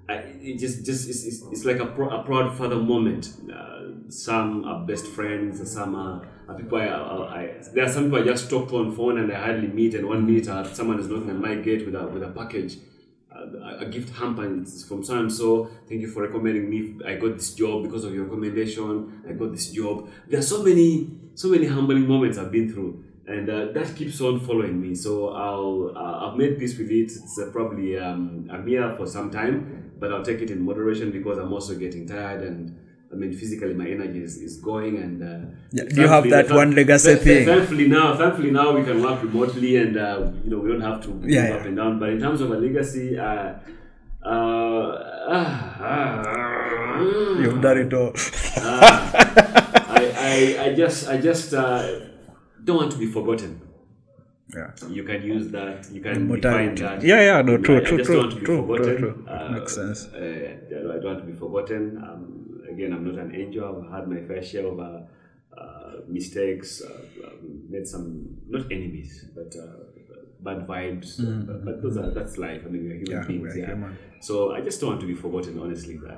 I, 0.10 0.16
it 0.16 0.58
just 0.58 0.86
just 0.86 1.08
it's, 1.10 1.24
it's, 1.26 1.42
it's 1.52 1.64
like 1.64 1.80
a, 1.80 1.86
pro, 1.86 2.10
a 2.10 2.24
proud 2.24 2.58
father 2.58 2.76
moment. 2.76 3.34
Uh, 3.54 4.10
some 4.10 4.66
are 4.66 4.86
best 4.86 5.06
friends, 5.06 5.72
some 5.72 5.96
are, 5.96 6.28
people 6.58 6.80
I, 6.80 6.88
I, 6.88 7.42
I 7.42 7.64
there 7.74 7.86
are 7.86 7.90
some 7.90 8.06
people 8.06 8.20
I 8.20 8.24
just 8.24 8.50
talk 8.50 8.70
to 8.70 8.78
on 8.78 8.94
phone 8.94 9.20
and 9.20 9.32
I 9.32 9.40
hardly 9.40 9.68
meet. 9.68 9.94
And 9.94 10.08
one 10.08 10.50
uh, 10.50 10.74
someone 10.74 11.00
is 11.00 11.08
knocking 11.08 11.30
on 11.30 11.42
my 11.42 11.56
gate 11.56 11.86
with 11.86 11.96
a 11.96 12.06
with 12.08 12.24
a 12.24 12.30
package, 12.30 12.78
a 13.80 13.86
gift 13.86 14.16
hamper 14.16 14.46
and 14.46 14.68
it's 14.68 14.84
from 14.84 15.04
so 15.04 15.20
and 15.20 15.32
so. 15.32 15.70
Thank 15.88 16.02
you 16.02 16.08
for 16.08 16.24
recommending 16.24 16.70
me. 16.70 16.96
I 17.06 17.16
got 17.16 17.36
this 17.36 17.54
job 17.54 17.84
because 17.84 18.04
of 18.04 18.14
your 18.14 18.26
recommendation. 18.26 19.22
I 19.28 19.34
got 19.34 19.52
this 19.52 19.72
job. 19.72 20.10
There 20.28 20.40
are 20.40 20.44
so 20.44 20.64
many 20.64 21.18
so 21.36 21.48
many 21.48 21.66
humbling 21.66 22.08
moments 22.08 22.38
I've 22.38 22.52
been 22.52 22.72
through 22.72 23.04
and 23.28 23.50
uh, 23.50 23.66
that 23.72 23.96
keeps 23.96 24.20
on 24.22 24.40
following 24.40 24.82
me. 24.82 24.96
So 24.96 25.30
I'll 25.30 25.94
uh, 25.96 26.30
I've 26.30 26.38
made 26.38 26.58
peace 26.60 26.78
with 26.78 26.92
it. 26.92 27.12
It's 27.12 27.40
uh, 27.40 27.50
probably 27.52 27.98
um, 27.98 28.50
I'm 28.52 28.68
here 28.68 28.94
for 28.98 29.06
some 29.06 29.32
time, 29.32 29.92
but 30.00 30.12
I'll 30.12 30.24
take 30.24 30.42
it 30.42 30.52
in 30.52 30.62
moderation 30.62 31.12
because 31.12 31.38
I'm 31.38 31.54
also 31.54 31.76
getting 31.76 32.08
tired 32.08 32.44
and. 32.44 32.78
I 33.12 33.16
mean, 33.16 33.34
physically, 33.34 33.74
my 33.74 33.88
energy 33.88 34.24
is, 34.24 34.38
is 34.38 34.58
going, 34.58 34.98
and 34.98 35.22
uh, 35.22 35.40
Yeah, 35.72 35.84
you 36.02 36.08
have 36.08 36.30
that 36.30 36.50
one 36.50 36.74
legacy 36.74 37.10
thank- 37.16 37.24
thing? 37.24 37.46
Thankfully 37.46 37.88
now, 37.90 38.16
thankfully 38.16 38.52
now 38.52 38.72
we 38.78 38.84
can 38.84 39.02
work 39.04 39.22
remotely, 39.22 39.76
and 39.78 39.98
uh, 39.98 40.32
you 40.44 40.50
know 40.52 40.60
we 40.60 40.70
don't 40.72 40.82
have 40.82 41.02
to 41.04 41.10
move 41.10 41.30
Yeah, 41.30 41.42
up 41.42 41.62
yeah. 41.62 41.68
and 41.68 41.76
down. 41.76 42.00
But 42.00 42.10
in 42.10 42.20
terms 42.22 42.40
of 42.42 42.52
a 42.52 42.56
legacy, 42.58 43.18
uh, 43.20 43.54
uh, 44.24 44.98
ah, 45.30 47.00
You've 47.42 47.62
done 47.62 47.78
it 47.80 47.94
all. 47.94 48.14
I, 48.58 50.14
I, 50.30 50.64
I 50.66 50.74
just 50.74 51.08
I 51.10 51.18
just 51.18 51.54
uh, 51.54 52.00
don't 52.64 52.78
want 52.78 52.92
to 52.94 52.98
be 52.98 53.08
forgotten. 53.08 53.60
Yeah. 54.56 54.72
You 54.90 55.04
can 55.04 55.22
use 55.24 55.50
that. 55.52 55.90
You 55.92 56.02
can 56.02 56.28
define 56.28 56.76
that. 56.76 57.02
Yeah, 57.04 57.22
yeah, 57.22 57.42
no, 57.42 57.58
true, 57.58 57.78
I, 57.78 57.84
true, 57.84 58.00
I 58.00 58.04
true, 58.04 58.16
don't 58.16 58.18
want 58.18 58.32
to 58.32 58.40
be 58.40 58.46
true, 58.46 58.66
true, 58.78 58.98
true. 58.98 59.26
Uh, 59.28 59.50
Makes 59.54 59.76
sense. 59.76 60.08
Uh, 60.14 60.18
I 60.20 61.00
don't 61.00 61.06
want 61.06 61.20
to 61.20 61.26
be 61.26 61.34
forgotten. 61.34 61.98
Um, 62.04 62.31
again, 62.82 62.94
I'm 62.98 63.06
not 63.06 63.24
an 63.24 63.36
angel. 63.36 63.84
I've 63.86 63.92
had 63.92 64.08
my 64.08 64.22
fair 64.22 64.42
share 64.44 64.66
of 64.68 64.80
uh, 64.80 65.00
uh, 65.58 65.92
mistakes. 66.08 66.82
Made 67.70 67.88
some 67.88 68.38
not 68.48 68.66
enemies, 68.72 69.26
but 69.36 69.54
uh, 69.56 69.84
bad 70.42 70.68
vibes. 70.68 71.18
But, 71.48 71.66
but 71.66 71.82
those 71.82 71.98
are 71.98 72.12
that's 72.12 72.38
life. 72.38 72.62
I 72.66 72.70
mean, 72.70 72.84
we're 72.86 72.96
human 72.98 73.06
Mm-hmm. 73.06 73.12
Yeah, 73.12 73.28
beings. 73.28 73.44
we're 73.56 73.60
Yeah. 73.62 73.68
human. 73.68 73.98
So 74.22 74.54
I 74.54 74.62
just 74.62 74.80
don't 74.82 74.90
want 74.92 75.02
to 75.02 75.08
be 75.08 75.14
forgotten. 75.16 75.60
Honestly, 75.60 76.00
Uh, 76.08 76.16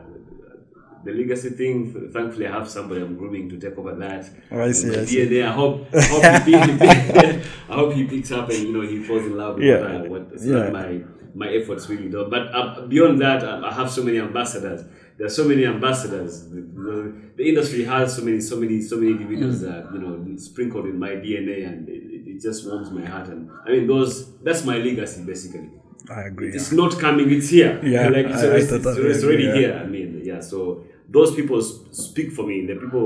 the 1.06 1.12
legacy 1.12 1.50
thing. 1.50 2.10
Thankfully, 2.14 2.48
I 2.48 2.52
have 2.52 2.70
somebody 2.70 3.02
I'm 3.02 3.18
grooming 3.18 3.50
to 3.50 3.58
take 3.60 3.78
over 3.78 3.94
that. 3.96 4.30
Oh, 4.52 4.62
I 4.62 4.72
see, 4.72 4.96
I 4.98 5.04
see. 5.06 5.42
I 5.44 5.52
hope. 5.52 5.88
Hope, 5.94 6.44
he, 6.46 6.56
I 7.72 7.76
hope 7.80 7.94
he 7.94 8.06
picks 8.06 8.32
up 8.32 8.50
and 8.50 8.60
you 8.60 8.72
know 8.74 8.82
he 8.82 9.04
falls 9.04 9.26
in 9.26 9.36
love 9.38 9.56
with 9.56 9.66
Yeah. 9.66 9.82
what, 9.82 9.92
I, 9.92 10.08
what 10.08 10.42
Yeah. 10.42 10.70
my 10.70 11.02
my 11.36 11.50
efforts 11.60 11.90
really 11.90 12.10
do. 12.10 12.26
But 12.30 12.44
uh, 12.56 12.86
beyond 12.88 13.20
that, 13.22 13.44
I, 13.44 13.68
I 13.70 13.74
have 13.74 13.90
so 13.92 14.04
many 14.04 14.20
ambassadors. 14.20 14.82
There 15.18 15.28
are 15.28 15.30
so 15.30 15.44
many 15.48 15.66
ambassadors. 15.66 16.50
The, 16.50 16.62
the, 16.62 17.14
the 17.38 17.50
industry 17.50 17.84
has 17.86 18.16
so 18.16 18.24
many, 18.24 18.42
so 18.42 18.56
many, 18.58 18.82
so 18.82 18.98
many 18.98 19.12
individuals 19.12 19.58
Mm. 19.62 19.68
that 19.70 19.94
you 19.94 20.00
know 20.00 20.38
sprinkled 20.38 20.86
in 20.86 20.98
my 21.00 21.10
DNA, 21.24 21.68
and 21.68 21.88
it, 21.90 21.94
it- 21.94 22.42
just 22.42 22.66
warms 22.68 22.90
my 22.92 23.06
heart. 23.06 23.28
And 23.30 23.50
I 23.66 23.70
mean, 23.74 23.88
those 23.88 24.12
that's 24.40 24.66
my 24.66 24.78
legacy 24.78 25.24
basically. 25.24 25.70
I 26.10 26.22
agree. 26.24 26.50
It's 26.50 26.72
not 26.74 27.00
coming; 27.00 27.32
it's 27.32 27.50
here. 27.50 27.80
Yeah, 27.84 28.10
like 28.10 28.26
it's, 28.26 28.42
I- 28.44 28.48
I 28.48 28.50
already, 28.50 28.68
totally 28.68 29.10
it's 29.12 29.24
already 29.24 29.44
yeah. 29.44 29.56
here. 29.56 29.74
I 29.84 29.86
mean, 29.86 30.22
yeah. 30.24 30.42
So 30.42 30.84
those 31.08 31.34
people 31.36 31.62
speak 31.62 32.32
for 32.34 32.44
me. 32.46 32.66
The 32.66 32.76
people 32.76 33.06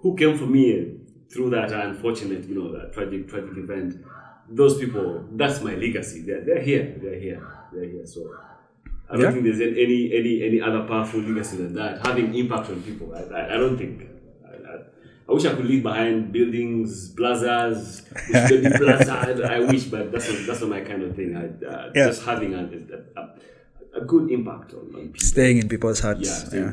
who 0.00 0.16
came 0.16 0.36
for 0.38 0.46
me 0.46 0.96
through 1.32 1.50
that 1.50 1.70
unfortunate, 1.72 2.42
you 2.48 2.56
know, 2.58 2.72
that 2.76 2.92
tragic, 2.94 3.28
tragic 3.28 3.56
event. 3.56 4.04
Those 4.48 4.78
people, 4.78 5.24
that's 5.32 5.62
my 5.62 5.74
legacy. 5.76 6.22
They're, 6.26 6.44
they're 6.44 6.60
here. 6.60 6.96
They're 7.00 7.18
here. 7.26 7.40
They're 7.72 7.88
here. 7.88 8.06
So 8.06 8.20
I 9.12 9.16
don't 9.16 9.20
Yeah. 9.24 9.30
think 9.32 9.44
there's 9.44 9.60
any 9.60 10.00
any 10.18 10.42
any 10.48 10.60
other 10.60 10.82
powerful 10.84 11.20
legacy 11.20 11.56
than 11.58 11.74
that. 11.74 12.04
Having 12.06 12.34
impact 12.34 12.70
on 12.70 12.82
people. 12.82 13.14
I, 13.14 13.20
I, 13.20 13.54
I 13.54 13.56
don't 13.58 13.76
think. 13.76 14.08
I, 14.46 14.54
I, 14.72 14.74
I 15.28 15.32
wish 15.34 15.44
I 15.44 15.54
could 15.54 15.66
leave 15.66 15.82
behind 15.82 16.32
buildings, 16.32 17.10
plazas, 17.10 18.02
plaza. 18.78 19.12
I, 19.46 19.56
I 19.56 19.60
wish, 19.60 19.84
but 19.84 20.10
that's 20.12 20.28
not, 20.32 20.46
that's 20.46 20.60
not 20.62 20.70
my 20.70 20.80
kind 20.80 21.02
of 21.02 21.14
thing. 21.14 21.36
I, 21.36 21.44
uh, 21.66 21.92
Yeah. 21.94 22.06
Just 22.06 22.24
having 22.24 22.54
a, 22.54 22.64
a, 23.20 24.00
a, 24.00 24.04
good 24.04 24.30
impact 24.30 24.72
on, 24.74 24.80
on 24.94 25.02
people. 25.08 25.20
Staying 25.20 25.58
in 25.58 25.68
people's 25.68 26.00
hearts. 26.00 26.28
Yeah, 26.52 26.58
Yeah. 26.60 26.72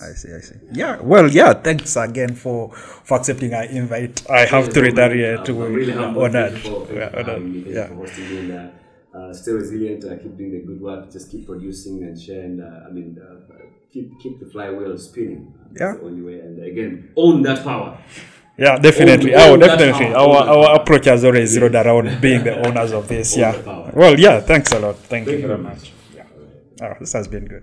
I 0.00 0.14
see, 0.14 0.32
I 0.32 0.40
see. 0.40 0.54
Yeah, 0.72 1.00
well, 1.02 1.28
yeah, 1.30 1.52
thanks 1.52 1.96
again 1.96 2.34
for 2.34 2.70
for 3.06 3.18
accepting 3.18 3.52
our 3.54 3.64
invite. 3.64 4.22
I 4.30 4.46
have 4.46 4.70
to 4.72 4.80
reiterate, 4.80 5.48
I'm 5.48 5.56
we 5.56 5.66
really 5.66 5.92
are 5.92 6.06
honored. 6.06 6.32
Thank 6.32 6.64
you 6.64 6.70
for, 6.70 6.92
We 6.92 6.98
are 7.00 7.10
thank 7.10 7.16
you 7.18 7.24
for 7.24 7.30
having 7.30 7.52
me. 7.52 7.76
honored. 7.76 8.48
Yeah. 8.48 8.81
You 9.14 9.20
for 9.20 9.20
hosting 9.20 9.20
me. 9.20 9.20
And, 9.20 9.20
uh, 9.20 9.28
uh, 9.28 9.32
stay 9.32 9.52
resilient. 9.52 10.04
Uh, 10.04 10.16
keep 10.22 10.36
doing 10.36 10.52
the 10.52 10.60
good 10.66 10.80
work. 10.80 11.10
Just 11.12 11.30
keep 11.30 11.46
producing 11.46 12.02
and 12.04 12.20
sharing. 12.20 12.60
Uh, 12.60 12.86
I 12.88 12.92
mean, 12.92 13.18
uh, 13.20 13.54
keep 13.92 14.10
keep 14.22 14.40
the 14.40 14.46
flywheel 14.46 14.98
spinning. 14.98 15.54
That's 15.72 15.80
Yeah. 15.80 15.94
the 16.00 16.06
only 16.06 16.22
way. 16.22 16.40
And 16.40 16.62
again, 16.62 17.10
own 17.16 17.42
that 17.42 17.62
power. 17.64 17.98
Yeah, 18.58 18.78
definitely. 18.78 19.34
Own- 19.34 19.40
Oh, 19.40 19.52
own 19.52 19.58
definitely. 19.60 20.06
power, 20.06 20.16
Our 20.16 20.48
our 20.70 20.80
approach 20.80 21.06
has 21.06 21.24
always 21.24 21.50
zeroed 21.50 21.74
around 21.74 22.20
being 22.20 22.44
the 22.44 22.54
owners 22.68 22.92
of 22.92 23.08
this. 23.08 23.34
Own 23.34 23.40
Yeah. 23.40 23.90
Well, 23.94 24.18
yeah. 24.20 24.40
Thanks 24.40 24.72
a 24.72 24.78
lot. 24.78 24.96
Thank, 24.96 25.26
Thank 25.26 25.40
you 25.40 25.46
very 25.48 25.60
very 25.62 25.62
much. 25.62 25.92
Yeah. 26.14 26.24
Oh, 26.82 26.94
this 27.00 27.12
has 27.14 27.28
been 27.28 27.46
good. 27.46 27.62